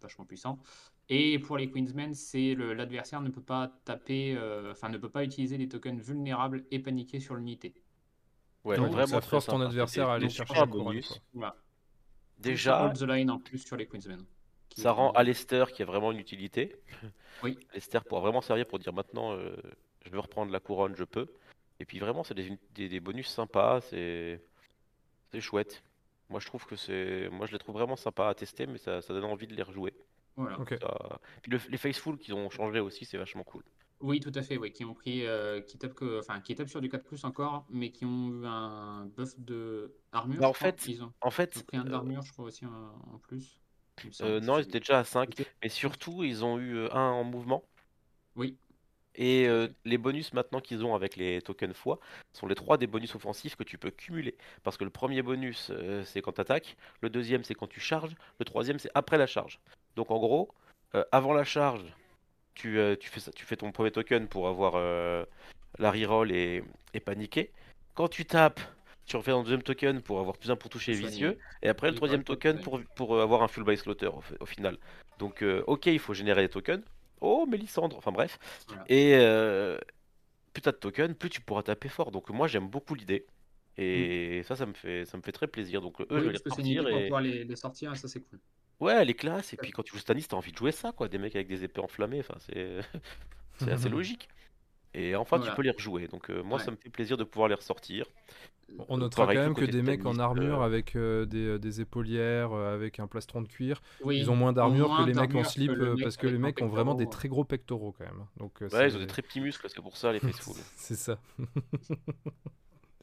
vachement 0.00 0.24
puissant. 0.24 0.58
Et 1.08 1.38
pour 1.40 1.58
les 1.58 1.68
Queensmen, 1.68 2.14
c'est 2.14 2.54
l'adversaire 2.54 3.20
ne 3.20 3.30
peut 3.30 3.42
pas 3.42 3.72
taper, 3.84 4.36
euh, 4.36 4.70
enfin 4.70 4.88
ne 4.88 4.96
peut 4.96 5.08
pas 5.08 5.24
utiliser 5.24 5.58
les 5.58 5.68
tokens 5.68 6.00
vulnérables 6.00 6.64
et 6.70 6.78
paniquer 6.78 7.18
sur 7.18 7.34
l'unité. 7.34 7.74
Ouais, 8.62 8.76
donc, 8.76 8.92
vraiment 8.92 9.06
ça 9.06 9.20
force 9.20 9.46
ton 9.46 9.60
adversaire 9.60 10.08
à 10.08 10.14
aller 10.14 10.28
chercher 10.28 10.58
un 10.58 10.66
bonus. 10.66 11.20
Déjà. 12.40 12.92
the 12.94 13.02
line 13.02 13.30
en 13.30 13.38
plus 13.38 13.58
sur 13.58 13.76
les 13.76 13.86
Queensmen. 13.86 14.24
Ça 14.76 14.92
rend 14.92 15.10
Alester 15.12 15.64
qui 15.74 15.82
a 15.82 15.84
vraiment 15.84 16.12
une 16.12 16.18
utilité. 16.18 16.76
Oui. 17.42 17.58
Alester 17.72 18.00
pourra 18.06 18.20
vraiment 18.20 18.42
servir 18.42 18.66
pour 18.66 18.78
dire 18.78 18.92
maintenant 18.92 19.32
euh, 19.32 19.56
je 20.04 20.10
veux 20.10 20.18
reprendre 20.18 20.52
la 20.52 20.60
couronne, 20.60 20.94
je 20.94 21.04
peux. 21.04 21.26
Et 21.78 21.86
puis 21.86 21.98
vraiment, 21.98 22.22
c'est 22.22 22.34
des, 22.34 22.58
des, 22.74 23.00
bonus 23.00 23.28
sympas, 23.28 23.80
c'est 23.80 24.40
chouette. 25.38 25.82
Moi, 26.28 26.38
je 26.38 26.46
trouve 26.46 26.66
que 26.66 26.76
c'est. 26.76 27.30
Moi, 27.30 27.46
je 27.46 27.52
les 27.52 27.58
trouve 27.58 27.74
vraiment 27.74 27.96
sympas 27.96 28.28
à 28.28 28.34
tester, 28.34 28.66
mais 28.66 28.76
ça, 28.76 29.00
ça 29.00 29.14
donne 29.14 29.24
envie 29.24 29.46
de 29.46 29.54
les 29.54 29.62
rejouer. 29.62 29.94
Voilà. 30.36 30.58
Puis 31.42 31.58
les 31.68 31.78
Faceful 31.78 32.18
qui 32.18 32.32
ont 32.32 32.50
changé 32.50 32.80
aussi, 32.80 33.04
c'est 33.04 33.16
vachement 33.16 33.44
cool. 33.44 33.62
Oui, 34.00 34.20
tout 34.20 34.32
à 34.34 34.42
fait, 34.42 34.56
oui, 34.56 34.72
qui 34.72 34.84
ont 34.84 34.94
pris, 34.94 35.26
euh, 35.26 35.60
qui 35.60 35.76
tapent 35.78 35.94
que, 35.94 36.20
enfin, 36.20 36.40
qui 36.40 36.54
tapent 36.54 36.68
sur 36.68 36.80
du 36.80 36.88
4 36.88 37.04
plus 37.04 37.24
encore, 37.24 37.66
mais 37.70 37.90
qui 37.90 38.04
ont 38.04 38.30
eu 38.30 38.46
un 38.46 39.06
buff 39.16 39.38
de 39.38 39.94
armure. 40.12 40.40
Bah, 40.40 40.48
en, 40.48 40.54
fait, 40.54 40.86
ils 40.88 41.02
ont, 41.02 41.12
en 41.20 41.30
fait, 41.30 41.62
pris 41.64 41.76
un 41.76 41.84
d'armure, 41.84 42.22
je 42.22 42.32
crois 42.32 42.46
aussi 42.46 42.64
en 42.64 43.18
plus. 43.18 43.60
Euh, 44.22 44.40
non, 44.40 44.58
ils 44.58 44.62
étaient 44.62 44.80
déjà 44.80 45.00
à 45.00 45.04
5. 45.04 45.34
Mais 45.62 45.68
surtout, 45.68 46.24
ils 46.24 46.44
ont 46.44 46.58
eu 46.58 46.76
euh, 46.76 46.94
un 46.94 47.10
en 47.10 47.24
mouvement. 47.24 47.62
Oui. 48.36 48.56
Et 49.16 49.48
euh, 49.48 49.68
les 49.84 49.98
bonus 49.98 50.32
maintenant 50.32 50.60
qu'ils 50.60 50.84
ont 50.84 50.94
avec 50.94 51.16
les 51.16 51.42
tokens 51.42 51.74
foi 51.74 51.98
sont 52.32 52.46
les 52.46 52.54
trois 52.54 52.78
des 52.78 52.86
bonus 52.86 53.14
offensifs 53.14 53.56
que 53.56 53.64
tu 53.64 53.76
peux 53.76 53.90
cumuler. 53.90 54.36
Parce 54.62 54.76
que 54.76 54.84
le 54.84 54.90
premier 54.90 55.22
bonus, 55.22 55.70
euh, 55.70 56.04
c'est 56.04 56.22
quand 56.22 56.32
tu 56.32 56.40
attaques, 56.40 56.76
le 57.00 57.10
deuxième, 57.10 57.44
c'est 57.44 57.54
quand 57.54 57.66
tu 57.66 57.80
charges, 57.80 58.14
le 58.38 58.44
troisième, 58.44 58.78
c'est 58.78 58.90
après 58.94 59.18
la 59.18 59.26
charge. 59.26 59.60
Donc 59.96 60.10
en 60.10 60.18
gros, 60.18 60.48
euh, 60.94 61.04
avant 61.12 61.32
la 61.32 61.44
charge, 61.44 61.84
tu, 62.60 62.78
euh, 62.78 62.94
tu, 62.94 63.08
fais 63.08 63.20
ça, 63.20 63.30
tu 63.32 63.46
fais 63.46 63.56
ton 63.56 63.72
premier 63.72 63.90
token 63.90 64.28
pour 64.28 64.46
avoir 64.46 64.74
euh, 64.76 65.24
la 65.78 65.90
reroll 65.90 66.30
et, 66.30 66.62
et 66.92 67.00
paniquer. 67.00 67.50
Quand 67.94 68.08
tu 68.08 68.26
tapes, 68.26 68.60
tu 69.06 69.16
refais 69.16 69.30
un 69.30 69.42
deuxième 69.42 69.62
token 69.62 70.02
pour 70.02 70.20
avoir 70.20 70.36
plus 70.36 70.50
un 70.50 70.56
pour 70.56 70.68
toucher 70.68 70.92
vicieux. 70.92 71.38
Et 71.62 71.68
après, 71.68 71.88
le 71.88 71.96
troisième 71.96 72.22
token 72.22 72.60
pour, 72.60 72.80
pour 72.94 73.16
euh, 73.16 73.22
avoir 73.22 73.42
un 73.42 73.48
full 73.48 73.64
by 73.64 73.78
slaughter 73.78 74.08
au, 74.08 74.20
fi- 74.20 74.34
au 74.40 74.46
final. 74.46 74.76
Donc, 75.18 75.42
ok, 75.66 75.86
il 75.86 75.98
faut 75.98 76.12
générer 76.12 76.42
des 76.42 76.48
tokens. 76.48 76.84
Oh, 77.20 77.46
Mélissandre, 77.46 77.96
enfin 77.96 78.12
bref. 78.12 78.38
Et 78.88 79.12
plus 80.52 80.62
t'as 80.62 80.72
de 80.72 80.76
tokens, 80.76 81.14
plus 81.16 81.30
tu 81.30 81.40
pourras 81.40 81.62
taper 81.62 81.88
fort. 81.88 82.10
Donc, 82.10 82.28
moi, 82.28 82.46
j'aime 82.46 82.68
beaucoup 82.68 82.94
l'idée. 82.94 83.24
Et 83.78 84.42
ça, 84.44 84.54
ça 84.56 84.66
me 84.66 84.74
fait, 84.74 85.06
ça 85.06 85.16
me 85.16 85.22
fait 85.22 85.32
très 85.32 85.46
plaisir. 85.46 85.80
Donc, 85.80 86.00
eux, 86.00 86.06
je 86.10 86.14
Oui, 86.16 86.26
vais 86.26 86.32
les 86.32 86.38
pour 86.40 86.98
Et... 86.98 87.04
pouvoir 87.04 87.22
les, 87.22 87.44
les 87.44 87.56
sortir, 87.56 87.92
et 87.92 87.96
ça 87.96 88.06
c'est 88.08 88.20
cool. 88.20 88.38
Ouais, 88.80 88.94
elle 88.94 89.10
est 89.10 89.14
classe. 89.14 89.52
Et 89.52 89.56
puis, 89.56 89.70
quand 89.72 89.82
tu 89.82 89.92
joues 89.92 89.98
Stanis, 89.98 90.24
t'as 90.28 90.36
envie 90.36 90.52
de 90.52 90.56
jouer 90.56 90.72
ça, 90.72 90.92
quoi. 90.92 91.08
Des 91.08 91.18
mecs 91.18 91.34
avec 91.36 91.48
des 91.48 91.64
épées 91.64 91.80
enflammées. 91.80 92.20
Enfin, 92.20 92.34
c'est 92.38 92.78
c'est 93.58 93.70
assez 93.72 93.88
logique. 93.90 94.28
Et 94.92 95.14
enfin, 95.14 95.36
Voilà. 95.36 95.52
tu 95.52 95.56
peux 95.56 95.62
les 95.62 95.70
rejouer. 95.70 96.08
Donc, 96.08 96.30
euh, 96.30 96.42
moi, 96.42 96.58
Ouais. 96.58 96.64
ça 96.64 96.70
me 96.72 96.76
fait 96.76 96.90
plaisir 96.90 97.16
de 97.16 97.24
pouvoir 97.24 97.48
les 97.48 97.54
ressortir. 97.54 98.06
On 98.88 98.98
notera 98.98 99.24
Pareil 99.24 99.36
quand 99.38 99.42
même 99.44 99.54
que 99.54 99.64
des 99.64 99.82
mecs 99.82 100.06
en 100.06 100.18
armure 100.18 100.62
euh, 100.62 100.64
avec 100.64 100.94
euh, 100.94 101.26
des, 101.26 101.44
euh, 101.44 101.58
des 101.58 101.80
épaulières, 101.80 102.52
euh, 102.52 102.72
avec 102.74 103.00
un 103.00 103.08
plastron 103.08 103.42
de 103.42 103.48
cuir, 103.48 103.82
Oui, 104.04 104.18
ils 104.18 104.30
ont 104.30 104.36
moins 104.36 104.52
d'armure 104.52 104.96
que 104.96 105.02
les 105.06 105.14
mecs 105.14 105.34
en 105.34 105.42
slip 105.44 105.72
le 105.72 105.88
euh, 105.88 105.94
mec 105.94 106.02
parce 106.04 106.16
que 106.16 106.28
les 106.28 106.38
mecs 106.38 106.60
ont 106.62 106.68
vraiment 106.68 106.94
des 106.94 107.08
très 107.08 107.28
gros 107.28 107.44
pectoraux 107.44 107.92
quand 107.98 108.04
même. 108.04 108.26
Donc, 108.36 108.62
euh, 108.62 108.68
Ouais, 108.68 108.88
ils 108.88 108.96
ont 108.96 109.00
des 109.00 109.08
très 109.08 109.22
petits 109.22 109.40
muscles. 109.40 109.66
C'est 109.68 109.82
pour 109.82 109.96
ça, 109.96 110.12
les 110.12 110.20
Faceful. 110.20 110.54
c'est 110.76 110.94
ça. 110.94 111.18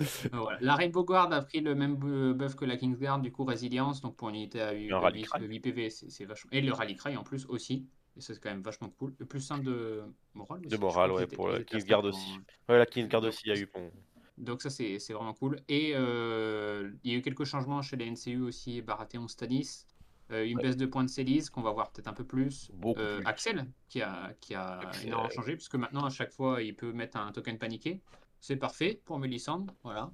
Euh, 0.02 0.06
voilà. 0.34 0.58
La 0.62 0.76
Rainbow 0.76 1.04
Guard 1.04 1.32
a 1.34 1.42
pris 1.42 1.60
le 1.62 1.74
même 1.74 1.96
bu- 1.96 2.34
buff 2.34 2.56
que 2.56 2.66
la 2.66 2.78
Kingsguard, 2.78 3.20
du 3.20 3.32
coup 3.32 3.44
résilience, 3.46 4.02
donc 4.02 4.16
pour 4.16 4.30
une 4.30 4.36
unité 4.36 4.62
à 4.62 4.72
8, 4.74 4.92
un 4.92 5.00
rallye 5.00 5.24
cry. 5.24 5.60
PV, 5.60 5.90
c'est 5.90 6.26
vachement. 6.26 6.50
Et 6.52 6.62
le 6.62 6.72
rallye 6.74 6.96
cry 6.96 7.18
en 7.18 7.24
plus 7.24 7.46
aussi, 7.48 7.88
et 8.16 8.22
ça 8.22 8.34
c'est 8.34 8.40
quand 8.40 8.50
même 8.52 8.62
vachement 8.62 8.90
cool. 8.90 9.16
Le 9.18 9.26
plus 9.26 9.42
simple 9.42 9.64
de 9.66 10.04
morale. 10.36 10.62
De 10.62 10.78
morale, 10.78 11.12
ouais, 11.12 11.26
pour 11.28 11.50
la 11.50 11.64
Kingsguard 11.64 12.04
aussi. 12.04 12.34
en- 12.70 12.72
Ouais, 12.74 12.78
la 12.80 12.86
Kingsguard 12.86 13.24
aussi, 13.24 13.42
il 13.46 13.50
y 13.56 13.58
a 13.58 13.60
eu 13.60 13.70
bon. 13.74 13.90
Donc 14.38 14.62
ça 14.62 14.70
c'est 14.70 14.98
vraiment 15.14 15.34
cool. 15.34 15.60
Et 15.68 15.94
euh, 15.96 16.92
il 17.04 17.12
y 17.12 17.16
a 17.16 17.18
eu 17.18 17.22
quelques 17.24 17.46
changements 17.46 17.82
chez 17.82 17.96
les 17.96 18.06
NCU 18.06 18.42
aussi, 18.44 18.82
Baratheon, 18.84 19.28
Stanis. 19.28 19.86
Euh, 20.30 20.44
une 20.46 20.58
Ouais. 20.58 20.64
baisse 20.64 20.76
de 20.78 20.86
points 20.86 21.06
de 21.06 21.10
Céline 21.10 21.42
qu'on 21.52 21.62
va 21.62 21.72
voir 21.72 21.90
peut-être 21.92 22.10
un 22.10 22.14
peu 22.14 22.26
plus. 22.26 22.70
Euh, 22.86 23.18
plus. 23.20 23.26
Axel 23.26 23.66
qui 23.88 24.02
a, 24.02 24.34
qui 24.42 24.54
a 24.56 24.80
Axel. 24.80 25.08
énormément 25.08 25.30
changé 25.32 25.56
puisque 25.56 25.76
maintenant 25.76 26.04
à 26.06 26.10
chaque 26.10 26.34
fois 26.34 26.62
il 26.62 26.76
peut 26.76 26.92
mettre 26.92 27.16
un 27.18 27.32
token 27.32 27.58
paniqué. 27.58 28.02
C'est 28.40 28.58
parfait 28.58 29.02
pour 29.06 29.20
Melisandre, 29.20 29.74
voilà. 29.84 30.12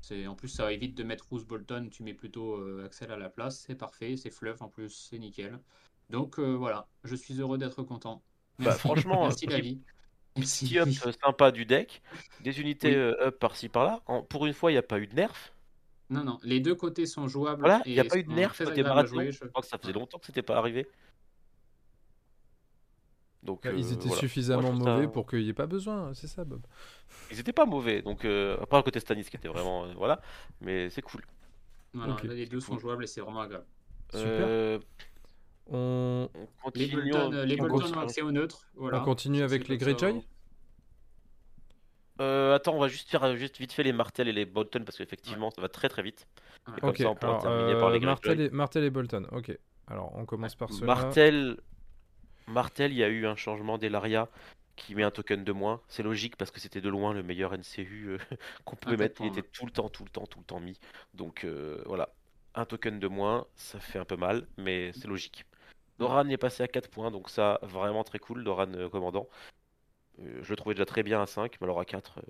C'est 0.00 0.26
en 0.26 0.34
plus 0.34 0.48
ça 0.48 0.70
évite 0.72 0.94
de 0.94 1.02
mettre 1.02 1.26
Roose 1.30 1.46
Bolton, 1.46 1.88
tu 1.90 2.02
mets 2.02 2.12
plutôt 2.14 2.56
euh, 2.56 2.84
Axel 2.84 3.10
à 3.10 3.16
la 3.16 3.30
place, 3.30 3.64
c'est 3.66 3.74
parfait, 3.74 4.16
c'est 4.16 4.30
fluff 4.30 4.60
en 4.60 4.68
plus, 4.68 4.90
c'est 5.10 5.18
nickel. 5.18 5.58
Donc 6.10 6.38
euh, 6.38 6.52
voilà, 6.54 6.88
je 7.04 7.16
suis 7.16 7.40
heureux 7.40 7.56
d'être 7.56 7.82
content. 7.82 8.22
Bah, 8.58 8.72
franchement, 8.72 9.22
merci 9.22 9.46
euh, 9.46 9.50
la 9.50 9.60
vie. 9.60 9.80
Merci 10.36 10.66
Petit 10.66 10.78
up 10.78 10.88
euh, 11.06 11.12
sympa 11.24 11.52
du 11.52 11.64
deck, 11.64 12.02
des 12.42 12.60
unités 12.60 12.88
Oui. 12.88 12.94
euh, 12.96 13.28
up 13.28 13.38
par-ci 13.38 13.68
par-là. 13.68 14.02
Pour 14.28 14.46
une 14.46 14.52
fois, 14.52 14.70
il 14.72 14.74
n'y 14.74 14.78
a 14.78 14.82
pas 14.82 14.98
eu 14.98 15.06
de 15.06 15.14
nerf. 15.14 15.54
Non, 16.10 16.24
non, 16.24 16.38
les 16.42 16.60
deux 16.60 16.74
côtés 16.74 17.06
sont 17.06 17.28
jouables. 17.28 17.60
Voilà, 17.60 17.82
il 17.86 17.92
n'y 17.92 18.00
a 18.00 18.04
pas 18.04 18.18
eu 18.18 18.24
de 18.24 18.32
nerf 18.32 18.56
côté 18.56 18.82
Je 18.82 19.30
je- 19.30 19.44
crois 19.46 19.62
que 19.62 19.68
ça 19.68 19.78
faisait 19.78 19.92
longtemps 19.92 20.18
que 20.18 20.26
c'était 20.26 20.42
pas 20.42 20.56
arrivé. 20.58 20.86
Donc, 23.44 23.64
Bah, 23.64 23.70
ils 23.76 23.84
euh, 23.86 23.92
étaient 23.92 24.06
voilà. 24.08 24.20
suffisamment 24.20 24.72
Moi, 24.72 24.94
mauvais 24.94 25.06
pour 25.08 25.26
qu'il 25.26 25.40
n'y 25.42 25.50
ait 25.50 25.52
pas 25.52 25.66
besoin, 25.66 26.12
c'est 26.14 26.26
ça, 26.26 26.44
Bob? 26.44 26.62
Ils 27.30 27.38
étaient 27.38 27.52
pas 27.52 27.66
mauvais, 27.66 28.00
donc 28.02 28.24
euh, 28.24 28.56
à 28.60 28.66
part 28.66 28.78
le 28.80 28.84
côté 28.84 28.98
Stanis 29.00 29.24
qui 29.24 29.36
était 29.36 29.48
vraiment. 29.48 29.84
euh, 29.84 29.92
voilà, 29.96 30.20
mais 30.62 30.88
c'est 30.90 31.02
cool. 31.02 31.22
Voilà, 31.92 32.16
là, 32.24 32.34
les 32.34 32.46
deux 32.46 32.60
sont 32.60 32.72
cool. 32.72 32.80
jouables 32.80 33.04
et 33.04 33.06
c'est 33.06 33.20
vraiment 33.20 33.42
agréable. 33.42 33.66
Super. 34.12 34.46
Euh, 34.48 34.78
On, 35.70 36.28
Les 36.74 36.88
continue. 36.88 37.10
Bolton, 37.12 37.30
les 37.44 37.54
on 37.54 37.58
Bolton 37.64 37.78
continue. 37.78 37.98
ont 37.98 38.00
accès 38.00 38.22
au 38.22 38.32
neutre. 38.32 38.66
Voilà. 38.74 39.00
on 39.00 39.04
continue 39.04 39.42
avec 39.42 39.68
les 39.68 39.78
Greyjoy 39.78 40.22
Euh, 42.20 42.54
attends, 42.54 42.74
on 42.74 42.78
va 42.80 42.88
juste 42.88 43.08
faire 43.10 43.36
juste 43.36 43.58
vite 43.58 43.72
fait 43.72 43.82
les 43.82 43.92
Martel 43.92 44.28
et 44.28 44.32
les 44.32 44.44
Bolton 44.44 44.84
parce 44.84 44.96
qu'effectivement 44.98 45.50
ça 45.50 45.60
va 45.60 45.68
très 45.68 45.88
très 45.88 46.02
vite. 46.02 46.26
Ouais. 46.68 46.74
Et 46.78 46.80
comme 46.80 46.90
Ok, 46.90 46.98
ça 46.98 47.10
on 47.10 47.14
alors, 47.14 47.42
terminer 47.42 47.74
par 47.78 47.90
les 47.90 47.98
Martel, 48.00 48.36
Greyjoy. 48.36 48.46
et, 48.46 48.50
Martel 48.56 48.84
et 48.84 48.90
Bolton. 48.90 49.26
Ok, 49.32 49.58
alors 49.88 50.12
on 50.16 50.24
commence 50.24 50.54
par 50.54 50.72
cela. 50.72 50.86
Martel, 50.86 51.56
Martel, 52.46 52.92
il 52.92 52.98
y 52.98 53.04
a 53.04 53.08
eu 53.08 53.26
un 53.26 53.36
changement 53.36 53.78
d'Elaria 53.78 54.28
qui 54.76 54.94
met 54.94 55.02
un 55.02 55.10
token 55.10 55.44
de 55.44 55.52
moins. 55.52 55.80
C'est 55.88 56.02
logique 56.02 56.36
parce 56.36 56.50
que 56.50 56.60
c'était 56.60 56.80
de 56.80 56.88
loin 56.88 57.12
le 57.12 57.22
meilleur 57.22 57.56
NCU 57.56 58.08
euh, 58.08 58.18
qu'on 58.64 58.76
pouvait 58.76 58.96
mettre. 58.96 59.22
Il 59.22 59.28
était 59.28 59.42
tout 59.42 59.66
le 59.66 59.70
temps, 59.70 59.88
tout 59.88 60.04
le 60.04 60.10
temps, 60.10 60.26
tout 60.26 60.40
le 60.40 60.44
temps 60.44 60.60
mis. 60.60 60.78
Donc 61.14 61.44
euh, 61.44 61.82
voilà, 61.86 62.10
un 62.54 62.64
token 62.64 62.98
de 62.98 63.08
moins, 63.08 63.46
ça 63.54 63.80
fait 63.80 63.98
un 63.98 64.04
peu 64.04 64.16
mal, 64.16 64.46
mais 64.56 64.92
c'est 64.92 65.08
logique. 65.08 65.44
Doran 65.98 66.28
est 66.28 66.36
passé 66.36 66.62
à 66.62 66.68
4 66.68 66.90
points, 66.90 67.10
donc 67.10 67.28
ça 67.30 67.58
vraiment 67.62 68.04
très 68.04 68.18
cool. 68.18 68.44
Doran 68.44 68.72
euh, 68.74 68.88
commandant. 68.88 69.28
Je 70.18 70.48
le 70.48 70.56
trouvais 70.56 70.74
déjà 70.74 70.86
très 70.86 71.02
bien 71.02 71.20
à 71.20 71.26
5, 71.26 71.56
mais 71.60 71.64
alors 71.64 71.80
à 71.80 71.84
4, 71.84 72.18
euh, 72.18 72.22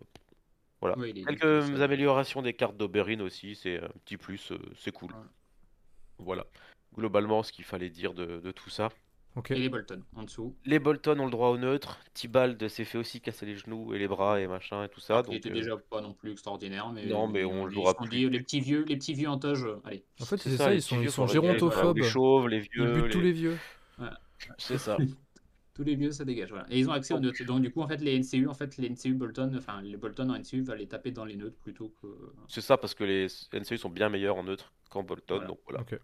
voilà. 0.81 0.97
Oui, 0.99 1.25
Quelques 1.27 1.81
améliorations 1.81 2.41
des 2.43 2.55
cartes 2.55 2.77
d'Oberyn 2.77 3.21
aussi, 3.21 3.55
c'est 3.55 3.83
un 3.83 3.89
petit 4.05 4.17
plus, 4.17 4.53
c'est 4.77 4.93
cool. 4.93 5.13
Ouais. 5.13 5.19
Voilà. 6.19 6.47
Globalement, 6.97 7.43
ce 7.43 7.53
qu'il 7.53 7.65
fallait 7.65 7.91
dire 7.91 8.15
de, 8.15 8.41
de 8.41 8.53
tout 8.53 8.71
ça. 8.71 8.91
Et 9.51 9.55
les 9.55 9.69
Bolton 9.69 10.01
en 10.15 10.23
dessous. 10.23 10.55
Les 10.65 10.79
Bolton 10.79 11.19
ont 11.19 11.25
le 11.25 11.31
droit 11.31 11.49
au 11.49 11.59
neutre. 11.59 11.99
Tibald 12.15 12.69
s'est 12.69 12.85
fait 12.85 12.99
aussi 12.99 13.21
casser 13.21 13.47
les 13.47 13.57
genoux 13.57 13.93
et 13.95 13.99
les 13.99 14.07
bras 14.07 14.41
et 14.41 14.47
machin 14.47 14.85
et 14.85 14.89
tout 14.89 15.01
ça. 15.01 15.23
il 15.29 15.35
était 15.35 15.51
euh, 15.51 15.55
déjà 15.55 15.77
pas 15.77 16.01
non 16.01 16.15
plus 16.15 16.31
extraordinaire, 16.33 16.91
mais 16.93 17.07
Non, 17.07 17.27
mais 17.27 17.45
on 17.45 17.69
ils 17.69 17.75
jouera 17.75 17.95
plus. 17.95 18.09
dit, 18.09 18.29
les 18.31 18.41
petits 18.41 18.61
vieux, 18.61 18.85
les 18.87 18.97
petits 18.97 19.15
vieux 19.15 19.29
en 19.29 19.39
toge, 19.39 19.65
euh, 19.65 19.81
allez. 19.85 20.05
En 20.21 20.25
fait, 20.25 20.37
c'est 20.37 20.57
ça, 20.57 20.73
ils 20.73 20.81
sont, 20.81 20.97
vieux 20.99 21.09
ils 21.09 21.11
sont 21.13 21.27
gérontophobes. 21.27 21.97
Les 21.99 22.05
chauves, 22.05 22.49
les 22.49 22.59
Ils 22.59 22.69
vieux. 22.73 22.93
butent 22.93 23.05
les- 23.05 23.11
tous 23.11 23.21
les 23.21 23.33
vieux. 23.33 23.57
C'est 24.59 24.79
ça. 24.79 24.97
Tous 25.75 25.83
les 25.83 25.97
vieux, 25.97 26.13
ça 26.13 26.25
dégage. 26.25 26.51
Voilà. 26.51 26.67
Et 26.71 26.79
ils 26.79 26.89
ont 26.89 26.93
accès 26.93 27.15
aux 27.15 27.19
neutres. 27.19 27.45
Donc 27.47 27.61
du 27.61 27.73
coup, 27.73 27.81
en 27.83 27.89
fait, 27.89 27.97
les 28.01 28.17
NCU, 28.21 28.47
en 28.47 28.55
fait, 28.55 28.77
les 28.77 28.89
NCU 28.91 29.15
Bolton, 29.15 29.53
enfin 29.57 29.83
les 29.83 29.97
Bolton 29.97 30.31
en 30.31 30.39
NCU 30.39 30.63
va 30.63 30.77
les 30.77 30.87
taper 30.87 31.11
dans 31.11 31.25
les 31.25 31.35
neutres 31.35 31.57
plutôt 31.65 31.93
que. 32.01 32.07
C'est 32.47 32.61
ça 32.61 32.77
parce 32.77 32.95
que 32.95 33.03
les 33.03 33.27
NCU 33.53 33.77
sont 33.77 33.89
bien 33.91 34.09
meilleurs 34.09 34.37
en 34.37 34.45
neutre 34.45 34.73
qu'en 34.89 35.03
Bolton. 35.03 35.35
Voilà. 35.35 35.49
Donc 35.49 35.59
voilà. 35.65 35.81
Ok. 35.81 35.99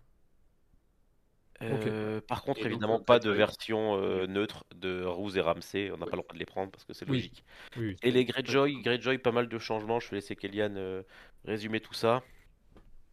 Euh, 1.63 2.21
Par 2.23 2.43
contre, 2.43 2.65
Et 2.67 2.67
évidemment, 2.67 3.01
pas 3.01 3.19
de 3.19 3.31
version 3.31 3.97
euh, 3.97 4.27
neutre 4.27 4.65
de 4.75 5.05
Rouse 5.05 5.37
et 5.37 5.41
Ramsey. 5.41 5.91
On 5.91 5.99
n'a 5.99 6.07
pas 6.07 6.17
le 6.17 6.23
droit 6.23 6.33
de 6.35 6.39
les 6.39 6.47
prendre 6.47 6.71
parce 6.71 6.85
que 6.85 6.93
c'est 6.95 7.07
logique. 7.07 7.45
Oui, 7.77 7.87
oui. 7.89 7.97
Et 8.03 8.11
les 8.11 8.25
Greyjoy, 8.25 8.81
Greyjoy, 8.83 9.19
pas 9.19 9.33
mal 9.33 9.49
de 9.49 9.59
changements. 9.59 10.01
Je 10.01 10.11
vais 10.11 10.17
laisser 10.17 10.37
Kellyanne 10.37 10.77
euh, 10.79 11.03
résumer 11.45 11.81
tout 11.81 11.95
ça. 11.95 12.23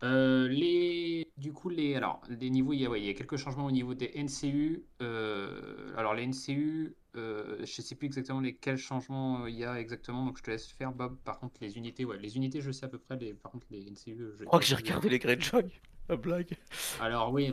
Euh, 0.03 0.47
les, 0.47 1.27
du 1.37 1.53
coup, 1.53 1.69
les, 1.69 1.95
alors, 1.95 2.21
les 2.29 2.49
niveaux, 2.51 2.73
il 2.73 2.81
y 2.81 2.85
a, 2.85 2.89
ouais, 2.89 3.01
il 3.01 3.05
y 3.05 3.09
a 3.09 3.13
quelques 3.15 3.37
changements 3.37 3.65
au 3.65 3.71
niveau 3.71 3.95
des 3.95 4.11
NCU. 4.15 4.85
Euh, 5.01 5.91
alors, 5.97 6.13
les 6.13 6.27
NCU, 6.27 6.95
euh, 7.15 7.57
je 7.65 7.81
sais 7.81 7.95
plus 7.95 8.05
exactement 8.05 8.39
lesquels 8.39 8.77
changements 8.77 9.47
il 9.47 9.55
y 9.55 9.65
a 9.65 9.79
exactement, 9.79 10.25
donc 10.25 10.37
je 10.37 10.43
te 10.43 10.51
laisse 10.51 10.67
faire, 10.67 10.91
Bob. 10.91 11.17
Par 11.23 11.39
contre, 11.39 11.55
les 11.61 11.77
unités, 11.77 12.05
ouais, 12.05 12.19
les 12.19 12.37
unités, 12.37 12.61
je 12.61 12.71
sais 12.71 12.85
à 12.85 12.89
peu 12.89 12.99
près. 12.99 13.17
Les, 13.17 13.33
par 13.33 13.51
contre, 13.51 13.65
les 13.71 13.89
NCU, 13.89 14.15
je 14.15 14.37
Je 14.37 14.43
crois 14.45 14.59
que 14.59 14.65
j'ai 14.65 14.75
regardé 14.75 15.09
les 15.09 15.17
Greyjoy. 15.19 15.71
La 16.09 16.15
blague. 16.15 16.57
Alors 17.01 17.33
oui, 17.33 17.51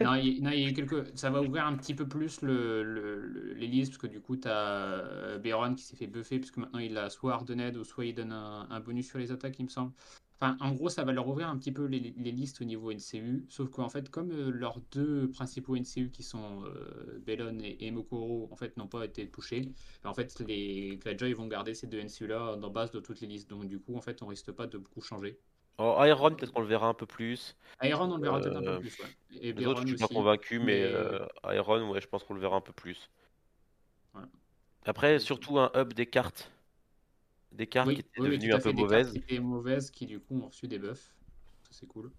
non, 0.00 0.14
il, 0.14 0.60
y 0.60 0.66
a 0.66 0.72
quelques, 0.72 1.16
ça 1.18 1.30
va 1.30 1.42
ouvrir 1.42 1.66
un 1.66 1.76
petit 1.76 1.94
peu 1.94 2.06
plus 2.06 2.40
le, 2.42 2.82
le- 2.84 3.26
le- 3.26 3.52
les 3.54 3.66
listes 3.66 3.92
parce 3.92 4.02
que 4.02 4.06
du 4.06 4.20
coup 4.20 4.36
tu 4.36 4.46
as 4.48 5.38
Beron 5.42 5.74
qui 5.74 5.82
s'est 5.82 5.96
fait 5.96 6.06
buffer 6.06 6.38
parce 6.38 6.50
que 6.52 6.60
maintenant 6.60 6.78
il 6.78 6.96
a 6.96 7.10
soit 7.10 7.34
Hardened 7.34 7.76
ou 7.76 7.84
soit 7.84 8.06
il 8.06 8.14
donne 8.14 8.32
un, 8.32 8.80
bonus 8.80 9.08
sur 9.08 9.18
les 9.18 9.32
attaques 9.32 9.58
il 9.58 9.64
me 9.64 9.68
semble. 9.68 9.92
Enfin 10.40 10.56
en 10.60 10.72
gros 10.72 10.88
ça 10.88 11.04
va 11.04 11.12
leur 11.12 11.28
ouvrir 11.28 11.48
un 11.48 11.58
petit 11.58 11.72
peu 11.72 11.84
les, 11.86 11.98
listes 12.00 12.60
au 12.60 12.64
niveau 12.64 12.90
NCU 12.92 13.44
sauf 13.48 13.70
qu'en 13.70 13.88
fait 13.88 14.08
comme 14.08 14.30
euh, 14.30 14.50
leurs 14.50 14.80
deux 14.92 15.30
principaux 15.30 15.76
NCU 15.76 16.10
qui 16.10 16.22
sont 16.22 16.64
euh, 16.64 17.18
Bellon 17.24 17.58
et, 17.60 17.86
et 17.86 17.90
Mokoro 17.90 18.48
en 18.52 18.56
fait 18.56 18.76
n'ont 18.76 18.88
pas 18.88 19.04
été 19.04 19.28
touchés, 19.28 19.72
ben, 20.02 20.10
en 20.10 20.14
fait 20.14 20.40
les 20.46 20.96
Greyjoy 20.98 21.32
vont 21.34 21.46
garder 21.46 21.74
ces 21.74 21.86
deux 21.86 21.98
NCU 22.00 22.26
là 22.26 22.56
dans 22.56 22.70
base 22.70 22.90
de 22.92 23.00
toutes 23.00 23.20
les 23.20 23.26
listes 23.28 23.50
donc 23.50 23.66
du 23.68 23.78
coup 23.80 23.96
en 23.96 24.00
fait 24.00 24.22
on 24.22 24.26
risque 24.26 24.52
pas 24.52 24.66
de 24.66 24.78
beaucoup 24.78 25.00
changer. 25.00 25.40
Oh, 25.78 25.96
Iron, 26.04 26.34
peut-être 26.34 26.52
qu'on 26.52 26.60
le 26.60 26.66
verra 26.68 26.86
un 26.86 26.94
peu 26.94 27.06
plus. 27.06 27.56
Iron 27.82 28.10
on 28.10 28.16
le 28.16 28.22
verra 28.22 28.40
peut-être 28.40 28.56
un 28.56 28.62
Euh, 28.62 28.74
peu 28.76 28.80
plus 28.80 28.98
ouais. 28.98 29.06
Et 29.40 29.52
Les 29.52 29.66
autres, 29.66 29.80
je 29.82 29.86
suis 29.88 29.96
pas 29.96 30.04
aussi. 30.04 30.14
convaincu, 30.14 30.58
mais, 30.60 30.82
mais- 30.82 30.82
euh, 30.84 31.26
Iron, 31.52 31.90
ouais, 31.90 32.00
je 32.00 32.06
pense 32.08 32.22
qu'on 32.24 32.34
le 32.34 32.40
verra 32.40 32.56
un 32.56 32.60
peu 32.60 32.72
plus. 32.72 33.10
Après, 34.86 35.18
surtout 35.18 35.58
un 35.58 35.70
up 35.74 35.92
des 35.94 36.06
cartes. 36.06 36.50
Des 37.52 37.66
cartes 37.66 37.88
Oui, 37.88 37.94
qui 37.94 38.00
étaient 38.02 38.20
oui, 38.20 38.28
devenues 38.30 38.52
un 38.54 38.58
peu 38.58 38.72
des 38.72 38.74
cartes 38.74 38.82
mauvaises. 38.82 39.12
qui 39.12 39.18
étaient 39.18 39.38
mauvaises, 39.40 39.90
qui 39.90 40.06
du 40.06 40.20
coup 40.20 40.36
ont 40.40 40.48
reçu 40.48 40.68
des 40.68 40.78
buffs. 40.78 41.14
Ça 41.62 41.70
c'est 41.72 41.86
cool. 41.86 42.12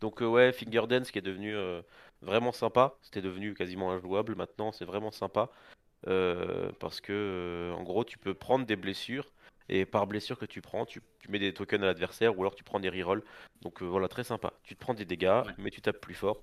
Donc, 0.00 0.22
euh, 0.22 0.26
ouais, 0.26 0.52
Finger 0.52 0.86
Dance 0.88 1.10
qui 1.10 1.18
est 1.18 1.22
devenu 1.22 1.54
euh, 1.54 1.82
vraiment 2.22 2.52
sympa. 2.52 2.96
C'était 3.02 3.20
devenu 3.22 3.54
quasiment 3.54 3.90
injouable. 3.92 4.34
Maintenant, 4.34 4.72
c'est 4.72 4.84
vraiment 4.86 5.10
sympa. 5.10 5.50
Euh, 6.08 6.72
parce 6.80 7.00
que, 7.00 7.12
euh, 7.12 7.74
en 7.74 7.82
gros, 7.84 8.04
tu 8.04 8.18
peux 8.18 8.34
prendre 8.34 8.66
des 8.66 8.76
blessures. 8.76 9.32
Et 9.72 9.86
par 9.86 10.08
blessure 10.08 10.36
que 10.36 10.46
tu 10.46 10.60
prends, 10.60 10.84
tu, 10.84 11.00
tu 11.20 11.30
mets 11.30 11.38
des 11.38 11.54
tokens 11.54 11.82
à 11.82 11.86
l'adversaire 11.86 12.36
ou 12.36 12.42
alors 12.42 12.56
tu 12.56 12.64
prends 12.64 12.80
des 12.80 12.90
rerolls. 12.90 13.22
Donc 13.62 13.82
euh, 13.82 13.86
voilà, 13.86 14.08
très 14.08 14.24
sympa. 14.24 14.52
Tu 14.64 14.74
te 14.74 14.80
prends 14.80 14.94
des 14.94 15.04
dégâts, 15.04 15.42
Ouais. 15.46 15.54
mais 15.58 15.70
tu 15.70 15.80
tapes 15.80 16.00
plus 16.00 16.14
fort. 16.14 16.42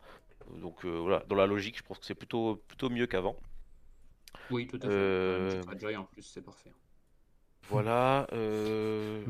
Donc 0.62 0.86
euh, 0.86 0.98
voilà, 0.98 1.26
dans 1.28 1.36
la 1.36 1.46
logique, 1.46 1.78
je 1.78 1.84
pense 1.84 2.00
que 2.00 2.06
c'est 2.06 2.16
plutôt, 2.16 2.56
plutôt 2.68 2.90
mieux 2.90 3.06
qu'avant. 3.06 3.36
Oui, 4.50 4.66
tout 4.66 4.78
à 4.78 4.80
fait. 4.80 4.88
Euh... 4.90 5.62
En 5.98 6.06
plus, 6.06 6.22
c'est 6.22 6.42
parfait. 6.42 6.72
Voilà. 7.70 8.28
Euh... 8.32 9.26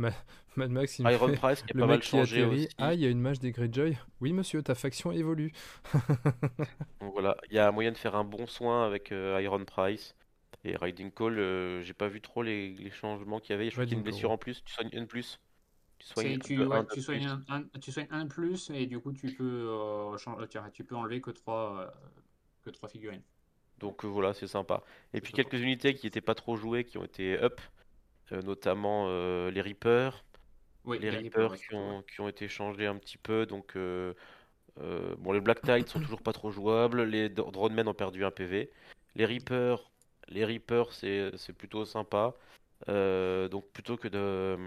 Mad 0.55 0.71
Max, 0.71 0.99
il 0.99 1.09
Iron 1.09 1.33
Price 1.33 1.61
qui 1.63 1.71
est 1.71 1.73
le 1.73 1.79
pas 1.79 1.87
mal 1.87 2.03
changé 2.03 2.43
aussi. 2.43 2.69
Ah, 2.77 2.93
il 2.93 2.99
y 2.99 3.05
a 3.05 3.09
une 3.09 3.19
mage 3.19 3.39
des 3.39 3.51
Greyjoy. 3.51 3.97
Oui, 4.21 4.33
monsieur, 4.33 4.61
ta 4.61 4.75
faction 4.75 5.11
évolue. 5.11 5.51
Donc 7.01 7.13
voilà, 7.13 7.37
il 7.49 7.55
y 7.55 7.59
a 7.59 7.71
moyen 7.71 7.91
de 7.91 7.97
faire 7.97 8.15
un 8.15 8.23
bon 8.23 8.45
soin 8.47 8.85
avec 8.85 9.11
euh, 9.11 9.41
Iron 9.41 9.63
Price. 9.65 10.15
Et 10.63 10.75
Riding 10.75 11.11
Call, 11.11 11.39
euh, 11.39 11.81
j'ai 11.81 11.93
pas 11.93 12.07
vu 12.07 12.21
trop 12.21 12.43
les, 12.43 12.73
les 12.75 12.91
changements 12.91 13.39
qu'il 13.39 13.51
y 13.51 13.53
avait. 13.53 13.69
Je 13.69 13.71
crois 13.71 13.85
qu'il 13.85 13.93
y 13.93 13.95
a 13.95 13.99
une 13.99 14.03
blessure 14.03 14.31
en 14.31 14.38
plus. 14.38 14.63
Tu 14.63 14.73
soignes 14.73 14.89
une 14.91 15.07
plus. 15.07 15.39
Tu 15.99 16.07
soignes, 16.07 16.39
tu, 16.39 16.63
ouais, 16.63 16.85
tu, 16.91 17.01
soignes 17.01 17.27
un, 17.47 17.63
tu 17.79 17.91
soignes 17.91 18.07
un 18.11 18.27
plus 18.27 18.69
et 18.69 18.85
du 18.85 18.99
coup 18.99 19.11
tu 19.13 19.34
peux, 19.34 19.67
euh, 19.67 20.15
tu 20.71 20.84
peux 20.84 20.95
enlever 20.95 21.21
que 21.21 21.31
3 21.31 21.91
que 22.63 22.69
trois 22.69 22.88
figurines. 22.88 23.23
Donc 23.79 24.05
voilà, 24.05 24.34
c'est 24.34 24.47
sympa. 24.47 24.84
Et 25.13 25.21
puis 25.21 25.34
quelques 25.34 25.59
unités 25.59 25.95
qui 25.95 26.05
n'étaient 26.05 26.21
pas 26.21 26.35
trop 26.35 26.55
jouées, 26.55 26.84
qui 26.84 26.99
ont 26.99 27.03
été 27.03 27.39
up, 27.39 27.61
notamment 28.31 29.07
les 29.49 29.61
Reapers, 29.61 30.23
les 30.95 31.09
Reapers 31.09 31.55
qui 31.55 31.75
ont, 31.75 32.03
qui 32.03 32.21
ont 32.21 32.27
été 32.27 32.47
changés 32.47 32.85
un 32.85 32.95
petit 32.95 33.17
peu. 33.17 33.45
Donc, 33.45 33.75
euh, 33.75 34.13
euh, 34.79 35.15
bon, 35.17 35.31
les 35.31 35.41
Black 35.41 35.61
Tide 35.61 35.88
sont 35.88 35.99
toujours 35.99 36.21
pas 36.21 36.34
trop 36.34 36.51
jouables. 36.51 37.03
Les 37.03 37.29
Dronemen 37.29 37.88
ont 37.88 37.93
perdu 37.93 38.23
un 38.23 38.31
PV. 38.31 38.71
Les 39.15 39.25
Reapers, 39.25 39.91
les 40.29 40.45
Reapers 40.45 40.91
c'est 40.93 41.53
plutôt 41.57 41.85
sympa. 41.85 42.33
Euh, 42.89 43.47
donc, 43.49 43.67
plutôt 43.71 43.97
que 43.97 44.07
de 44.07 44.57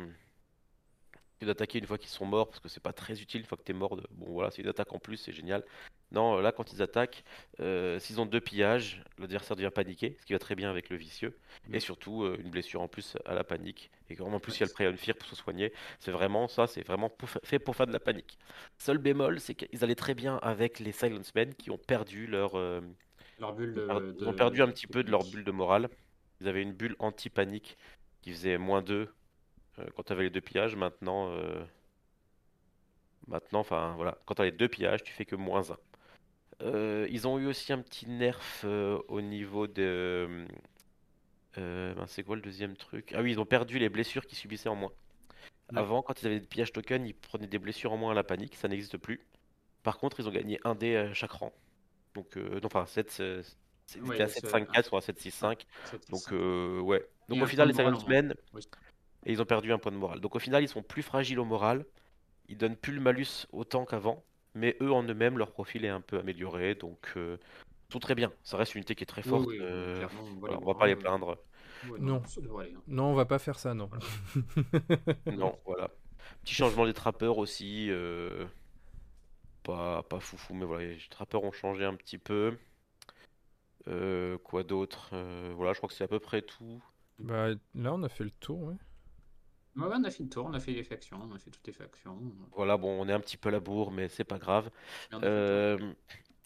d'attaquer 1.47 1.79
une 1.79 1.87
fois 1.87 1.97
qu'ils 1.97 2.11
sont 2.11 2.27
morts, 2.27 2.49
parce 2.49 2.61
que 2.61 2.69
c'est 2.69 2.83
pas 2.83 2.93
très 2.93 3.23
utile 3.23 3.41
une 3.41 3.47
fois 3.47 3.57
que 3.57 3.63
tu 3.63 3.73
es 3.73 3.75
mort. 3.75 3.97
Bon, 4.11 4.27
voilà, 4.33 4.51
c'est 4.51 4.63
une 4.63 4.69
attaque 4.69 4.93
en 4.93 4.99
plus, 4.99 5.17
c'est 5.17 5.33
génial. 5.33 5.65
Non, 6.13 6.39
là, 6.39 6.53
quand 6.53 6.73
ils 6.73 6.83
attaquent, 6.83 7.25
euh, 7.61 7.99
s'ils 7.99 8.21
ont 8.21 8.27
deux 8.27 8.41
pillages, 8.41 9.03
l'adversaire 9.19 9.57
devient 9.57 9.71
paniqué, 9.73 10.17
ce 10.21 10.27
qui 10.27 10.33
va 10.33 10.39
très 10.39 10.55
bien 10.57 10.69
avec 10.69 10.91
le 10.91 10.97
vicieux. 10.97 11.39
Et 11.73 11.81
surtout, 11.81 12.25
euh, 12.25 12.37
une 12.41 12.51
blessure 12.51 12.83
en 12.83 12.89
plus 12.89 13.17
à 13.25 13.35
la 13.35 13.45
panique. 13.45 13.91
Et 14.11 14.21
en 14.21 14.41
plus, 14.41 14.57
il 14.57 14.61
y 14.61 14.63
a 14.65 14.67
le 14.67 14.73
Prayon 14.73 14.97
Fear 14.97 15.17
pour 15.17 15.29
se 15.29 15.37
soigner. 15.37 15.73
C'est 16.01 16.11
vraiment 16.11 16.49
ça, 16.49 16.67
c'est 16.67 16.85
vraiment 16.87 17.11
fait 17.45 17.59
pour 17.59 17.77
faire 17.77 17.87
de 17.87 17.93
la 17.93 18.01
panique. 18.01 18.39
Seul 18.77 18.99
bémol, 18.99 19.41
c'est 19.41 19.55
qu'ils 19.55 19.85
allaient 19.85 19.95
très 19.95 20.15
bien 20.15 20.37
avec 20.43 20.81
les 20.81 20.93
Silence 20.93 21.35
Men 21.35 21.55
qui 21.55 21.71
ont 21.71 21.79
perdu 21.79 22.27
leur. 22.27 22.53
Euh, 23.41 23.47
leur 23.47 23.55
bulle 23.55 23.75
de, 23.75 24.17
Ils 24.21 24.29
ont 24.29 24.35
perdu 24.35 24.63
un 24.63 24.69
petit 24.69 24.87
peu 24.87 25.03
de 25.03 25.11
leur 25.11 25.25
bulle 25.25 25.45
de 25.45 25.51
morale. 25.51 25.89
Ils 26.41 26.49
avaient 26.49 26.63
une 26.63 26.73
bulle 26.73 26.97
anti-panique 26.99 27.77
qui 28.23 28.31
faisait 28.33 28.59
moins 28.59 28.83
2 28.83 29.09
quand 29.95 30.03
tu 30.03 30.13
avais 30.13 30.25
les 30.25 30.31
deux 30.31 30.41
pillages. 30.41 30.77
Maintenant. 30.77 31.35
Maintenant, 33.31 33.61
enfin 33.61 33.95
voilà, 33.97 34.19
quand 34.27 34.35
tu 34.35 34.43
as 34.43 34.47
les 34.47 34.53
deux 34.53 34.69
pillages, 34.69 35.03
tu 35.03 35.13
fais 35.13 35.25
que 35.25 35.37
moins 35.37 35.71
1. 35.71 35.77
Euh, 36.63 37.07
ils 37.11 37.27
ont 37.27 37.39
eu 37.39 37.47
aussi 37.47 37.73
un 37.73 37.81
petit 37.81 38.09
nerf 38.09 38.63
euh, 38.65 38.99
au 39.09 39.21
niveau 39.21 39.67
de. 39.67 40.47
Euh, 41.59 41.95
ben, 41.95 42.07
c'est 42.07 42.23
quoi 42.23 42.37
le 42.37 42.43
deuxième 42.43 42.77
truc? 42.77 43.13
Ah 43.15 43.23
oui, 43.23 43.33
ils 43.33 43.41
ont 43.41 43.47
perdu 43.47 43.79
les 43.79 43.89
blessures 43.89 44.27
qu'ils 44.27 44.39
subissaient 44.39 44.69
en 44.69 44.75
moins. 44.75 44.93
Avant, 45.75 46.03
quand 46.03 46.21
ils 46.21 46.27
avaient 46.27 46.41
des 46.41 46.47
pillages 46.47 46.73
tokens, 46.73 47.09
ils 47.09 47.15
prenaient 47.15 47.47
des 47.47 47.61
blessures 47.61 47.93
en 47.93 47.97
moins 47.97 48.11
à 48.11 48.15
la 48.15 48.25
panique, 48.25 48.57
ça 48.57 48.67
n'existe 48.67 48.99
plus. 48.99 49.21
Par 49.85 49.99
contre, 49.99 50.19
ils 50.19 50.29
ont 50.29 50.33
gagné 50.33 50.59
un 50.65 50.75
dé 50.75 50.97
à 50.97 51.15
chaque 51.15 51.31
rang. 51.31 51.53
Donc, 52.15 52.37
non, 52.37 52.61
enfin, 52.65 52.87
7, 52.87 53.11
c'était 53.87 54.23
à 54.23 54.27
7-5-4 54.27 54.89
ou 54.93 54.97
à 54.97 55.01
7-6-5. 55.01 55.61
Donc, 56.11 56.85
ouais. 56.87 57.07
Donc, 57.29 57.43
au 57.43 57.47
final, 57.47 57.69
les 57.69 57.75
Silent 57.75 58.05
Men, 58.09 58.35
et 59.27 59.33
ils 59.33 59.43
ont 59.43 59.47
perdu 59.47 59.73
un 59.73 59.79
point 59.79 59.93
de 59.93 59.97
morale. 59.97 60.21
Donc, 60.21 60.35
au 60.35 60.39
final, 60.39 60.63
ils 60.63 60.69
sont 60.69 60.83
plus 60.83 61.03
fragiles 61.03 61.39
au 61.39 61.45
moral. 61.45 61.85
Ils 62.49 62.57
donnent 62.57 62.77
plus 62.77 62.93
le 62.93 63.01
malus 63.01 63.47
autant 63.53 63.85
qu'avant 63.85 64.25
mais 64.55 64.77
eux 64.81 64.93
en 64.93 65.03
eux-mêmes, 65.03 65.39
leur 65.39 65.53
profil 65.53 65.85
est 65.85 65.91
un 65.91 66.01
peu 66.01 66.19
amélioré, 66.19 66.75
donc 66.75 67.13
euh, 67.17 67.37
tout 67.89 67.99
très 67.99 68.15
bien. 68.15 68.33
Ça 68.43 68.57
reste 68.57 68.75
une 68.75 68.81
unité 68.81 68.95
qui 68.95 69.05
est 69.05 69.07
très 69.07 69.23
forte. 69.23 69.49
Euh, 69.51 70.07
on 70.43 70.65
va 70.65 70.75
pas 70.75 70.87
les 70.87 70.97
plaindre. 70.97 71.39
non, 71.99 72.23
non, 72.89 73.05
on 73.07 73.15
va 73.15 73.25
pas 73.25 73.39
faire 73.39 73.59
ça, 73.59 73.75
non. 73.75 73.91
non, 75.27 75.59
voilà. 75.65 75.91
Petit 76.45 76.55
changement 76.55 76.87
des 76.87 76.95
trappeurs 76.95 77.39
aussi. 77.39 77.89
Euh, 77.91 78.47
pas, 79.63 80.03
pas 80.05 80.21
foufou, 80.21 80.55
mais 80.55 80.65
voilà, 80.65 80.87
les 80.87 80.99
trappeurs 81.11 81.45
ont 81.45 81.53
changé 81.53 81.85
un 81.85 81.95
petit 81.95 82.19
peu. 82.19 82.57
quoi 84.45 84.63
d'autre 84.63 85.11
Voilà, 85.55 85.73
je 85.73 85.79
crois 85.79 85.89
que 85.89 85.95
c'est 85.95 86.05
à 86.05 86.09
peu 86.09 86.21
près 86.21 86.43
tout. 86.43 86.83
Bah, 87.19 87.49
là, 87.75 87.93
on 87.93 88.03
a 88.03 88.09
fait 88.09 88.25
le 88.25 88.31
tour, 88.31 88.63
ouais 88.63 88.77
on 89.77 90.05
a 90.05 90.11
fait 90.11 90.23
le 90.23 90.29
tour, 90.29 90.47
on 90.47 90.53
a 90.53 90.61
fait 90.61 90.73
les 90.73 90.85
factions, 90.85 91.21
on 91.23 91.35
a 91.35 91.39
fait 91.39 91.51
toutes 91.51 91.67
les 91.67 91.73
factions. 91.73 92.19
Voilà, 92.53 92.77
bon, 92.77 93.01
on 93.01 93.09
est 93.09 93.13
un 93.13 93.21
petit 93.21 93.37
peu 93.37 93.49
à 93.49 93.53
la 93.53 93.61
bourre, 93.61 93.91
mais 93.91 94.09
c'est 94.09 94.25
pas 94.25 94.39
grave. 94.39 94.71
Euh, 95.15 95.79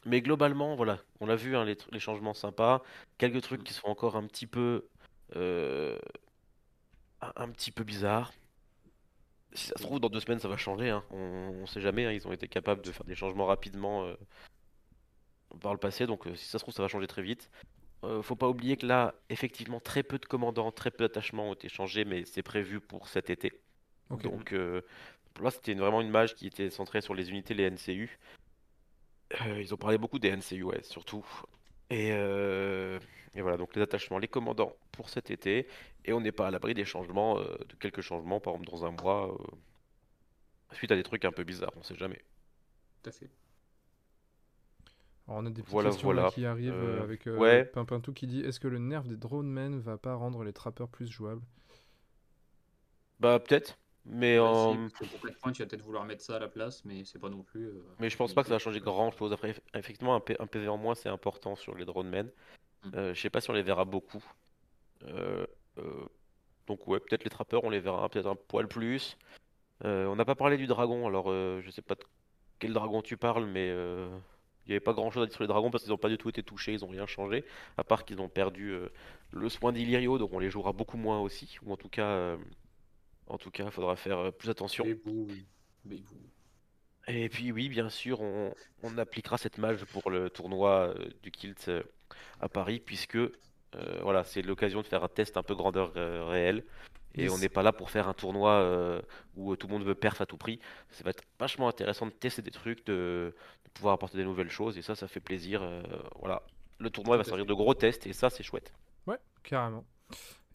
mais 0.04 0.20
globalement, 0.20 0.76
voilà, 0.76 0.98
on 1.20 1.28
a 1.28 1.36
vu 1.36 1.56
hein, 1.56 1.64
les, 1.64 1.98
changements 1.98 2.34
sympas, 2.34 2.82
quelques 3.18 3.42
trucs 3.42 3.64
qui 3.64 3.72
sont 3.72 3.86
encore 3.86 4.16
un 4.16 4.26
petit 4.26 4.46
peu, 4.46 4.88
euh, 5.36 5.98
un, 7.20 7.48
petit 7.50 7.70
peu 7.70 7.84
bizarres. 7.84 8.32
Si 9.54 9.68
ça 9.68 9.74
se 9.76 9.82
trouve, 9.82 10.00
dans 10.00 10.08
deux 10.08 10.20
semaines, 10.20 10.40
ça 10.40 10.48
va 10.48 10.56
changer. 10.56 10.90
Hein. 10.90 11.04
On, 11.10 11.60
ne 11.60 11.66
sait 11.66 11.80
jamais. 11.80 12.06
Hein, 12.06 12.12
ils 12.12 12.26
ont 12.26 12.32
été 12.32 12.48
capables 12.48 12.82
de 12.82 12.90
faire 12.90 13.04
des 13.04 13.14
changements 13.14 13.46
rapidement 13.46 14.04
euh, 14.04 14.14
par 15.60 15.72
le 15.72 15.78
passé, 15.78 16.06
donc 16.06 16.24
si 16.34 16.44
ça 16.46 16.58
se 16.58 16.64
trouve, 16.64 16.74
ça 16.74 16.82
va 16.82 16.88
changer 16.88 17.06
très 17.06 17.22
vite. 17.22 17.50
Euh, 18.04 18.22
faut 18.22 18.36
pas 18.36 18.48
oublier 18.48 18.76
que 18.76 18.86
là, 18.86 19.14
effectivement, 19.30 19.80
très 19.80 20.02
peu 20.02 20.18
de 20.18 20.26
commandants, 20.26 20.70
très 20.70 20.90
peu 20.90 21.04
d'attachements 21.04 21.50
ont 21.50 21.54
été 21.54 21.68
changés, 21.68 22.04
mais 22.04 22.24
c'est 22.24 22.42
prévu 22.42 22.80
pour 22.80 23.08
cet 23.08 23.30
été. 23.30 23.52
Donc 24.10 24.52
euh, 24.52 24.82
là, 25.40 25.50
c'était 25.50 25.74
vraiment 25.74 26.00
une 26.00 26.10
mage 26.10 26.34
qui 26.34 26.46
était 26.46 26.70
centrée 26.70 27.00
sur 27.00 27.14
les 27.14 27.30
unités, 27.30 27.54
les 27.54 27.70
NCU. 27.70 28.18
Euh, 29.40 29.60
ils 29.60 29.72
ont 29.72 29.78
parlé 29.78 29.96
beaucoup 29.96 30.18
des 30.18 30.30
NCU, 30.36 30.62
ouais, 30.64 30.82
surtout. 30.82 31.24
Et, 31.90 32.08
et, 32.08 33.40
voilà, 33.42 33.56
donc 33.56 33.74
les 33.76 33.82
attachements, 33.82 34.18
les 34.18 34.28
commandants 34.28 34.74
pour 34.92 35.08
cet 35.10 35.30
été. 35.30 35.66
Et 36.04 36.12
on 36.12 36.20
n'est 36.20 36.32
pas 36.32 36.48
à 36.48 36.50
l'abri 36.50 36.74
des 36.74 36.84
changements, 36.84 37.38
de 37.38 37.74
quelques 37.78 38.00
changements, 38.00 38.40
par 38.40 38.54
exemple 38.54 38.70
dans 38.70 38.84
un 38.84 38.90
mois, 38.90 39.36
suite 40.74 40.92
à 40.92 40.96
des 40.96 41.02
trucs 41.02 41.24
un 41.24 41.32
peu 41.32 41.44
bizarres, 41.44 41.72
on 41.76 41.82
sait 41.82 41.94
jamais. 41.94 42.20
Tout 43.02 43.10
à 43.10 43.12
fait. 43.12 43.30
Alors 45.26 45.40
on 45.40 45.46
a 45.46 45.50
des 45.50 45.62
petites 45.62 45.82
questions 45.82 46.30
qui 46.30 46.44
arrivent 46.44 46.72
euh, 46.74 47.02
avec 47.02 47.26
euh, 47.26 47.64
Pimpintou 47.64 48.12
qui 48.12 48.26
dit 48.26 48.40
est-ce 48.40 48.60
que 48.60 48.68
le 48.68 48.78
nerf 48.78 49.04
des 49.04 49.16
drone 49.16 49.48
men 49.48 49.78
va 49.80 49.96
pas 49.96 50.14
rendre 50.14 50.44
les 50.44 50.52
trappeurs 50.52 50.88
plus 50.88 51.10
jouables? 51.10 51.42
Bah 53.20 53.38
peut-être. 53.38 53.78
Mais 54.06 54.38
en. 54.38 54.88
tu 54.88 55.04
vas 55.04 55.66
peut-être 55.66 55.82
vouloir 55.82 56.04
mettre 56.04 56.22
ça 56.22 56.36
à 56.36 56.38
la 56.38 56.48
place, 56.48 56.84
mais 56.84 57.04
c'est 57.04 57.18
pas 57.18 57.30
non 57.30 57.42
plus. 57.42 57.68
Euh, 57.68 57.82
mais 57.98 58.10
je 58.10 58.16
pense 58.16 58.34
pas 58.34 58.42
que 58.42 58.48
ça 58.48 58.54
va 58.54 58.58
changer 58.58 58.80
grand 58.80 59.10
chose. 59.10 59.32
Après, 59.32 59.54
effectivement, 59.74 60.14
un, 60.14 60.20
PV 60.20 60.68
en 60.68 60.76
moins 60.76 60.94
c'est 60.94 61.08
important 61.08 61.56
sur 61.56 61.74
les 61.74 61.84
drone 61.84 62.08
men. 62.08 62.30
Mm. 62.84 63.12
je 63.14 63.20
sais 63.20 63.30
pas 63.30 63.40
si 63.40 63.50
on 63.50 63.54
les 63.54 63.62
verra 63.62 63.84
beaucoup. 63.84 64.22
donc, 66.66 66.86
ouais, 66.86 67.00
peut-être 67.00 67.24
les 67.24 67.30
trappeurs 67.30 67.64
on 67.64 67.70
les 67.70 67.80
verra 67.80 68.08
peut-être 68.08 68.26
un 68.26 68.36
poil 68.36 68.68
plus. 68.68 69.16
on 69.82 70.16
n'a 70.16 70.24
pas 70.24 70.34
parlé 70.34 70.56
du 70.58 70.66
dragon, 70.66 71.06
alors 71.06 71.28
je 71.30 71.70
sais 71.70 71.82
pas 71.82 71.94
de 71.94 72.02
quel 72.58 72.72
dragon 72.72 73.00
tu 73.00 73.16
parles, 73.16 73.46
mais 73.46 73.72
il 74.66 74.70
n'y 74.70 74.74
avait 74.74 74.80
pas 74.80 74.94
grand 74.94 75.10
chose 75.10 75.22
à 75.22 75.26
dire 75.26 75.34
sur 75.34 75.42
les 75.42 75.48
dragons 75.48 75.70
parce 75.70 75.84
qu'ils 75.84 75.92
n'ont 75.92 75.98
pas 75.98 76.08
du 76.08 76.16
tout 76.16 76.28
été 76.28 76.42
touchés, 76.42 76.72
ils 76.72 76.80
n'ont 76.80 76.88
rien 76.88 77.06
changé, 77.06 77.44
à 77.76 77.84
part 77.84 78.04
qu'ils 78.04 78.20
ont 78.20 78.28
perdu 78.28 78.70
euh, 78.70 78.88
le 79.30 79.48
soin 79.48 79.72
d'Illyrio, 79.72 80.18
donc 80.18 80.32
on 80.32 80.38
les 80.38 80.50
jouera 80.50 80.72
beaucoup 80.72 80.96
moins 80.96 81.20
aussi, 81.20 81.58
ou 81.62 81.72
en 81.72 81.76
tout 81.76 81.90
cas, 81.90 82.06
euh, 82.06 82.36
en 83.26 83.38
tout 83.38 83.50
cas, 83.50 83.64
il 83.64 83.70
faudra 83.70 83.96
faire 83.96 84.18
euh, 84.18 84.30
plus 84.30 84.50
attention. 84.50 84.84
Et 87.06 87.28
puis 87.28 87.52
oui, 87.52 87.68
bien 87.68 87.90
sûr, 87.90 88.20
on, 88.20 88.52
appliquera 88.96 89.36
cette 89.36 89.58
mage 89.58 89.84
pour 89.84 90.10
le 90.10 90.30
tournoi 90.30 90.94
du 91.22 91.30
Kilt 91.30 91.70
à 92.40 92.48
Paris, 92.48 92.80
puisque 92.80 93.18
voilà, 94.00 94.24
c'est 94.24 94.40
l'occasion 94.40 94.80
de 94.80 94.86
faire 94.86 95.04
un 95.04 95.08
test 95.08 95.36
un 95.36 95.42
peu 95.42 95.54
grandeur 95.54 95.92
réelle. 95.92 96.64
Et 97.16 97.28
on 97.30 97.38
n'est 97.38 97.48
pas 97.48 97.62
là 97.62 97.72
pour 97.72 97.90
faire 97.90 98.08
un 98.08 98.14
tournoi 98.14 98.50
euh, 98.50 99.00
où 99.36 99.54
tout 99.56 99.68
le 99.68 99.72
monde 99.72 99.84
veut 99.84 99.94
perf 99.94 100.20
à 100.20 100.26
tout 100.26 100.36
prix. 100.36 100.58
Ça 100.90 101.04
va 101.04 101.10
être 101.10 101.22
vachement 101.38 101.68
intéressant 101.68 102.06
de 102.06 102.10
tester 102.10 102.42
des 102.42 102.50
trucs, 102.50 102.84
de, 102.86 103.34
pouvoir 103.72 103.94
apporter 103.94 104.18
des 104.18 104.24
nouvelles 104.24 104.50
choses. 104.50 104.76
Et 104.78 104.82
ça, 104.82 104.94
ça 104.94 105.06
fait 105.06 105.20
plaisir. 105.20 105.62
Euh, 105.62 105.82
voilà. 106.18 106.42
Le 106.78 106.90
tournoi 106.90 107.16
va 107.16 107.24
servir 107.24 107.46
de 107.46 107.54
gros 107.54 107.74
tests 107.74 108.06
et 108.06 108.12
ça, 108.12 108.30
c'est 108.30 108.42
chouette. 108.42 108.72
Ouais, 109.06 109.18
carrément. 109.44 109.84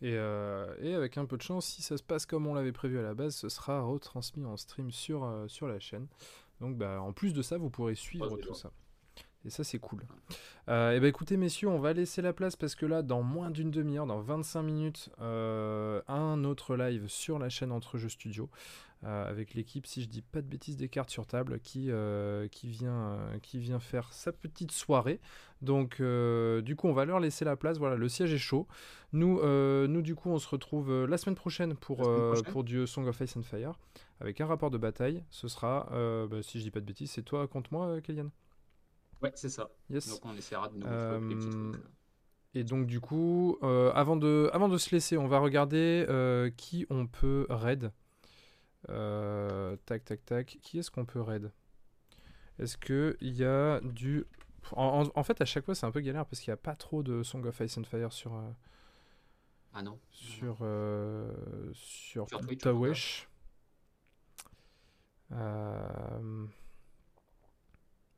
Et, 0.01 0.13
euh, 0.15 0.73
et, 0.81 0.93
avec 0.93 1.17
un 1.17 1.25
peu 1.25 1.35
de 1.37 1.41
chance, 1.41 1.65
si 1.65 1.81
ça 1.81 1.97
se 1.97 2.03
passe 2.03 2.25
comme 2.25 2.47
on 2.47 2.53
l'avait 2.53 2.71
prévu 2.71 2.99
à 2.99 3.01
la 3.01 3.13
base, 3.13 3.35
ce 3.35 3.49
sera 3.49 3.81
retransmis 3.81 4.45
en 4.45 4.55
stream 4.55 4.91
sur, 4.91 5.45
sur 5.47 5.67
la 5.67 5.79
chaîne. 5.79 6.07
Donc 6.61 6.77
bah, 6.77 7.01
en 7.01 7.13
plus 7.13 7.33
de 7.33 7.41
ça, 7.41 7.57
vous 7.57 7.69
pourrez 7.69 7.95
suivre 7.95 8.37
tout 8.37 8.53
ça. 8.53 8.71
Et 9.45 9.49
ça, 9.49 9.63
c'est 9.63 9.79
cool. 9.79 10.05
Euh, 10.67 10.91
et 10.91 10.99
bah 10.99 11.07
écoutez, 11.07 11.37
messieurs, 11.37 11.69
on 11.69 11.79
va 11.79 11.93
laisser 11.93 12.21
la 12.21 12.33
place 12.33 12.55
parce 12.55 12.75
que 12.75 12.85
là, 12.85 13.01
dans 13.01 13.23
moins 13.23 13.49
d'une 13.49 13.71
demi-heure, 13.71 14.05
dans 14.05 14.19
25 14.19 14.61
minutes, 14.61 15.09
euh, 15.21 16.01
un 16.07 16.43
autre 16.43 16.75
live 16.75 17.07
sur 17.07 17.39
la 17.39 17.49
chaîne 17.49 17.71
Entre 17.71 17.97
Jeux 17.97 18.09
Studio. 18.09 18.49
Euh, 19.05 19.29
avec 19.29 19.53
l'équipe, 19.53 19.87
si 19.87 20.01
je 20.01 20.09
dis 20.09 20.21
pas 20.21 20.41
de 20.41 20.47
bêtises, 20.47 20.75
des 20.75 20.89
cartes 20.89 21.09
sur 21.09 21.25
table 21.25 21.61
qui, 21.61 21.89
qui, 22.51 22.67
vient, 22.67 23.17
qui 23.41 23.59
vient 23.59 23.79
faire 23.79 24.11
sa 24.11 24.33
petite 24.33 24.73
soirée. 24.73 25.21
Donc, 25.61 26.01
du 26.01 26.75
coup, 26.75 26.89
on 26.89 26.93
va 26.93 27.05
leur 27.05 27.21
laisser 27.21 27.45
la 27.45 27.55
place. 27.55 27.77
Voilà, 27.77 27.95
le 27.95 28.09
siège 28.09 28.33
est 28.33 28.37
chaud. 28.37 28.67
Nous, 29.13 29.41
nous 29.41 30.01
du 30.01 30.15
coup, 30.15 30.29
on 30.29 30.37
se 30.37 30.49
retrouve 30.49 31.05
la 31.05 31.17
semaine 31.17 31.35
prochaine 31.35 31.75
pour, 31.75 32.11
pour 32.51 32.65
du 32.65 32.85
Song 32.85 33.07
of 33.07 33.21
Ice 33.21 33.37
and 33.37 33.43
Fire 33.43 33.79
avec 34.19 34.41
un 34.41 34.45
rapport 34.45 34.69
de 34.69 34.77
bataille. 34.77 35.23
Ce 35.29 35.47
sera, 35.47 35.87
bah, 36.29 36.43
si 36.43 36.59
je 36.59 36.65
dis 36.65 36.71
pas 36.71 36.81
de 36.81 36.85
bêtises, 36.85 37.11
c'est 37.11 37.23
toi 37.23 37.47
contre 37.47 37.71
moi, 37.71 38.01
Kélian 38.01 38.31
Ouais, 39.21 39.31
c'est 39.35 39.49
ça. 39.49 39.69
Donc 39.89 40.25
on 40.25 40.35
essaiera 40.35 40.69
de 40.69 40.77
nous 40.77 40.85
euh... 40.85 41.71
Et 42.55 42.63
donc 42.63 42.87
du 42.87 42.99
coup, 42.99 43.57
euh, 43.61 43.91
avant, 43.93 44.15
de, 44.15 44.49
avant 44.53 44.69
de 44.69 44.77
se 44.77 44.89
laisser, 44.95 45.17
on 45.17 45.27
va 45.27 45.39
regarder 45.39 46.05
euh, 46.09 46.49
qui 46.49 46.85
on 46.89 47.05
peut 47.05 47.45
raid. 47.49 47.91
Euh, 48.89 49.75
tac, 49.85 50.05
tac, 50.05 50.25
tac. 50.25 50.57
Qui 50.63 50.79
est-ce 50.79 50.89
qu'on 50.89 51.05
peut 51.05 51.21
raid? 51.21 51.51
Est-ce 52.57 52.77
qu'il 52.77 53.15
y 53.21 53.43
a 53.43 53.79
du... 53.81 54.25
En, 54.73 55.03
en- 55.03 55.19
en 55.19 55.23
fait, 55.23 55.41
à 55.41 55.45
chaque 55.45 55.65
fois, 55.65 55.75
c'est 55.75 55.85
un 55.85 55.91
peu 55.91 56.01
galère 56.01 56.25
parce 56.25 56.41
qu'il 56.41 56.51
n'y 56.51 56.55
a 56.55 56.57
pas 56.57 56.75
trop 56.75 57.03
de 57.03 57.23
Song 57.23 57.45
of 57.45 57.59
Ice 57.61 57.77
and 57.77 57.83
Fire 57.85 58.11
sur, 58.11 58.33
Ah 59.73 59.81
non. 59.81 59.99
sur, 60.11 60.57
sur, 61.73 62.27
Sur 62.27 62.41
Twitch, 62.41 63.27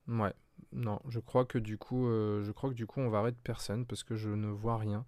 Ouais, 0.08 0.34
non, 0.74 1.00
je 1.10 1.20
crois 1.20 1.46
que 1.46 1.58
du 1.58 1.78
coup, 1.78 2.08
euh, 2.08 2.44
je 2.44 2.52
crois 2.52 2.70
que 2.70 2.76
du 2.76 2.86
coup, 2.86 3.02
on 3.02 3.10
va 3.10 3.22
raid 3.22 3.36
personne 3.44 3.86
parce 3.86 4.04
que 4.04 4.16
je 4.16 4.30
ne 4.30 4.48
vois 4.48 4.78
rien. 4.78 5.06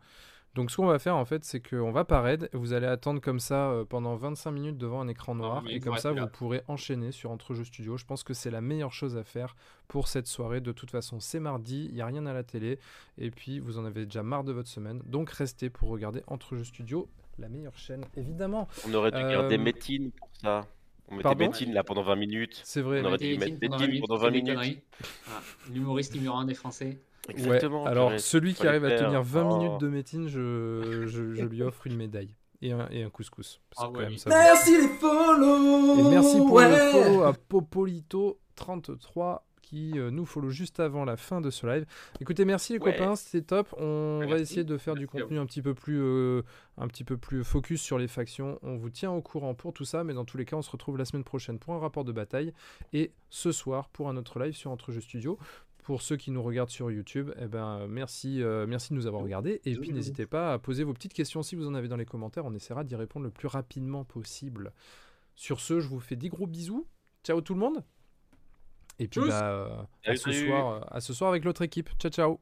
Donc, 0.55 0.69
ce 0.69 0.77
qu'on 0.77 0.85
va 0.85 0.99
faire 0.99 1.15
en 1.15 1.25
fait, 1.25 1.43
c'est 1.45 1.67
qu'on 1.67 1.91
va 1.91 2.05
pas 2.05 2.21
raid. 2.21 2.47
Vous 2.53 2.73
allez 2.73 2.85
attendre 2.85 3.19
comme 3.19 3.39
ça 3.39 3.71
euh, 3.71 3.85
pendant 3.85 4.15
25 4.15 4.51
minutes 4.51 4.77
devant 4.77 5.01
un 5.01 5.07
écran 5.07 5.33
noir 5.33 5.63
mais 5.63 5.75
et 5.75 5.79
comme 5.79 5.97
ça, 5.97 6.11
vous 6.11 6.27
pourrez 6.27 6.61
enchaîner 6.67 7.11
sur 7.11 7.31
Entrejeux 7.31 7.63
Studio. 7.63 7.97
Je 7.97 8.05
pense 8.05 8.23
que 8.23 8.35
c'est 8.35 8.51
la 8.51 8.61
meilleure 8.61 8.93
chose 8.93 9.17
à 9.17 9.23
faire 9.23 9.55
pour 9.87 10.07
cette 10.07 10.27
soirée. 10.27 10.61
De 10.61 10.71
toute 10.71 10.91
façon, 10.91 11.19
c'est 11.19 11.39
mardi, 11.39 11.87
il 11.89 11.95
y 11.95 12.01
a 12.01 12.05
rien 12.05 12.27
à 12.27 12.33
la 12.33 12.43
télé 12.43 12.77
et 13.17 13.31
puis 13.31 13.59
vous 13.59 13.79
en 13.79 13.85
avez 13.85 14.05
déjà 14.05 14.21
marre 14.21 14.43
de 14.43 14.51
votre 14.51 14.69
semaine. 14.69 15.01
Donc, 15.07 15.31
restez 15.31 15.71
pour 15.71 15.89
regarder 15.89 16.21
Entrejeux 16.27 16.65
Studio, 16.65 17.09
la 17.39 17.49
meilleure 17.49 17.77
chaîne 17.77 18.05
évidemment. 18.15 18.67
On 18.87 18.93
aurait 18.93 19.11
dû 19.11 19.17
garder 19.21 19.55
Euh, 19.55 19.63
Métine 19.63 20.11
pour 20.11 20.29
ça. 20.33 20.67
On 21.09 21.15
mettait 21.15 21.23
Pardon 21.23 21.45
Métine 21.47 21.73
là 21.73 21.83
pendant 21.83 22.03
20 22.03 22.15
minutes. 22.15 22.61
C'est 22.63 22.81
vrai. 22.81 23.01
On 23.01 23.05
aurait 23.05 23.17
dû 23.17 23.37
mettre 23.37 23.59
teams 23.59 23.99
pendant 24.01 24.17
20 24.17 24.25
c'est 24.27 24.31
des 24.41 24.55
minutes. 24.55 24.83
Ah, 25.29 25.41
L'humoriste 25.73 26.15
numéro 26.15 26.35
un 26.37 26.45
des 26.45 26.53
Français. 26.53 26.99
Ouais, 27.37 27.63
alors 27.85 28.19
celui 28.19 28.53
qui 28.53 28.67
arrive 28.67 28.83
à 28.85 28.91
tenir 28.97 29.23
20 29.23 29.43
Oh. 29.49 29.57
minutes 29.57 29.79
de 29.81 29.87
métine, 29.87 30.27
je, 30.27 31.05
je, 31.07 31.33
je 31.33 31.45
lui 31.45 31.63
offre 31.63 31.87
une 31.87 31.95
médaille 31.95 32.35
et 32.61 32.71
un, 32.73 32.87
et 32.91 33.03
un 33.03 33.09
couscous. 33.09 33.61
Ah 33.77 33.89
ouais, 33.89 34.03
même, 34.03 34.11
oui. 34.11 34.19
ça- 34.19 34.29
Merci 34.29 34.77
les 34.77 34.87
follow 34.89 35.99
Et 35.99 36.03
merci 36.09 36.37
pour 36.37 36.51
ouais. 36.53 36.69
le 36.69 36.75
follow 36.91 37.23
à 37.23 37.31
Popolito33 37.33 39.39
qui 39.73 39.97
euh, 39.97 40.11
nous 40.11 40.25
follow 40.25 40.51
juste 40.51 40.79
avant 40.79 41.03
la 41.03 41.17
fin 41.17 41.41
de 41.41 41.49
ce 41.49 41.65
live. 41.65 41.85
Écoutez, 42.21 42.45
merci 42.45 42.73
les 42.73 42.79
Ouais. 42.79 42.91
copains, 42.95 43.15
c'était 43.15 43.41
top. 43.41 43.73
On 43.79 44.23
va 44.29 44.37
essayer 44.37 44.63
de 44.63 44.77
faire 44.77 44.93
du 44.93 45.07
Merci 45.11 45.23
contenu 45.23 45.39
un 45.39 45.45
petit 45.47 45.63
peu 45.63 45.73
plus 45.73 45.99
euh, 45.99 46.43
un 46.77 46.87
petit 46.87 47.03
peu 47.03 47.17
plus 47.17 47.43
focus 47.43 47.81
sur 47.81 47.97
les 47.97 48.07
factions. 48.07 48.59
On 48.61 48.75
vous 48.77 48.91
tient 48.91 49.11
au 49.11 49.21
courant 49.21 49.55
pour 49.55 49.73
tout 49.73 49.83
ça, 49.85 50.03
mais 50.03 50.13
dans 50.13 50.25
tous 50.25 50.37
les 50.37 50.45
cas, 50.45 50.57
on 50.57 50.61
se 50.61 50.69
retrouve 50.69 50.97
la 50.99 51.05
semaine 51.05 51.23
prochaine 51.23 51.57
pour 51.57 51.73
un 51.73 51.79
rapport 51.79 52.03
de 52.03 52.11
bataille 52.11 52.53
et 52.93 53.11
ce 53.31 53.51
soir 53.51 53.89
pour 53.89 54.09
un 54.09 54.17
autre 54.17 54.39
live 54.39 54.55
sur 54.55 54.69
Entrejeux 54.69 55.01
Studio. 55.01 55.39
Pour 55.83 56.01
ceux 56.01 56.15
qui 56.17 56.29
nous 56.31 56.41
regardent 56.43 56.69
sur 56.69 56.91
YouTube, 56.91 57.31
eh 57.41 57.47
ben, 57.47 57.87
merci, 57.87 58.41
euh, 58.43 58.65
merci 58.67 58.91
de 58.91 58.95
nous 58.95 59.07
avoir 59.07 59.23
regardés. 59.23 59.59
Et 59.65 59.75
puis 59.75 59.91
n'hésitez 59.91 60.25
pas 60.27 60.53
à 60.53 60.59
poser 60.59 60.83
vos 60.85 60.93
petites 60.93 61.13
questions 61.13 61.41
si 61.43 61.55
vous 61.55 61.67
en 61.67 61.73
avez 61.73 61.87
dans 61.89 61.97
les 61.97 62.05
commentaires. 62.05 62.45
On 62.45 62.53
essaiera 62.53 62.83
d'y 62.83 62.95
répondre 62.95 63.25
le 63.25 63.31
plus 63.31 63.47
rapidement 63.47 64.05
possible. 64.05 64.71
Sur 65.35 65.59
ce, 65.59 65.79
je 65.79 65.87
vous 65.89 65.99
fais 65.99 66.15
des 66.15 66.29
gros 66.29 66.47
bisous. 66.47 66.87
Ciao 67.23 67.41
tout 67.41 67.53
le 67.53 67.59
monde. 67.59 67.83
Et 68.99 69.07
puis 69.07 69.21
bah, 69.21 69.43
euh, 69.43 69.83
à, 70.05 70.15
ce 70.15 70.31
soir, 70.31 70.87
à 70.91 71.01
ce 71.01 71.13
soir 71.13 71.29
avec 71.29 71.43
l'autre 71.43 71.61
équipe. 71.61 71.89
Ciao 71.99 72.11
ciao. 72.11 72.39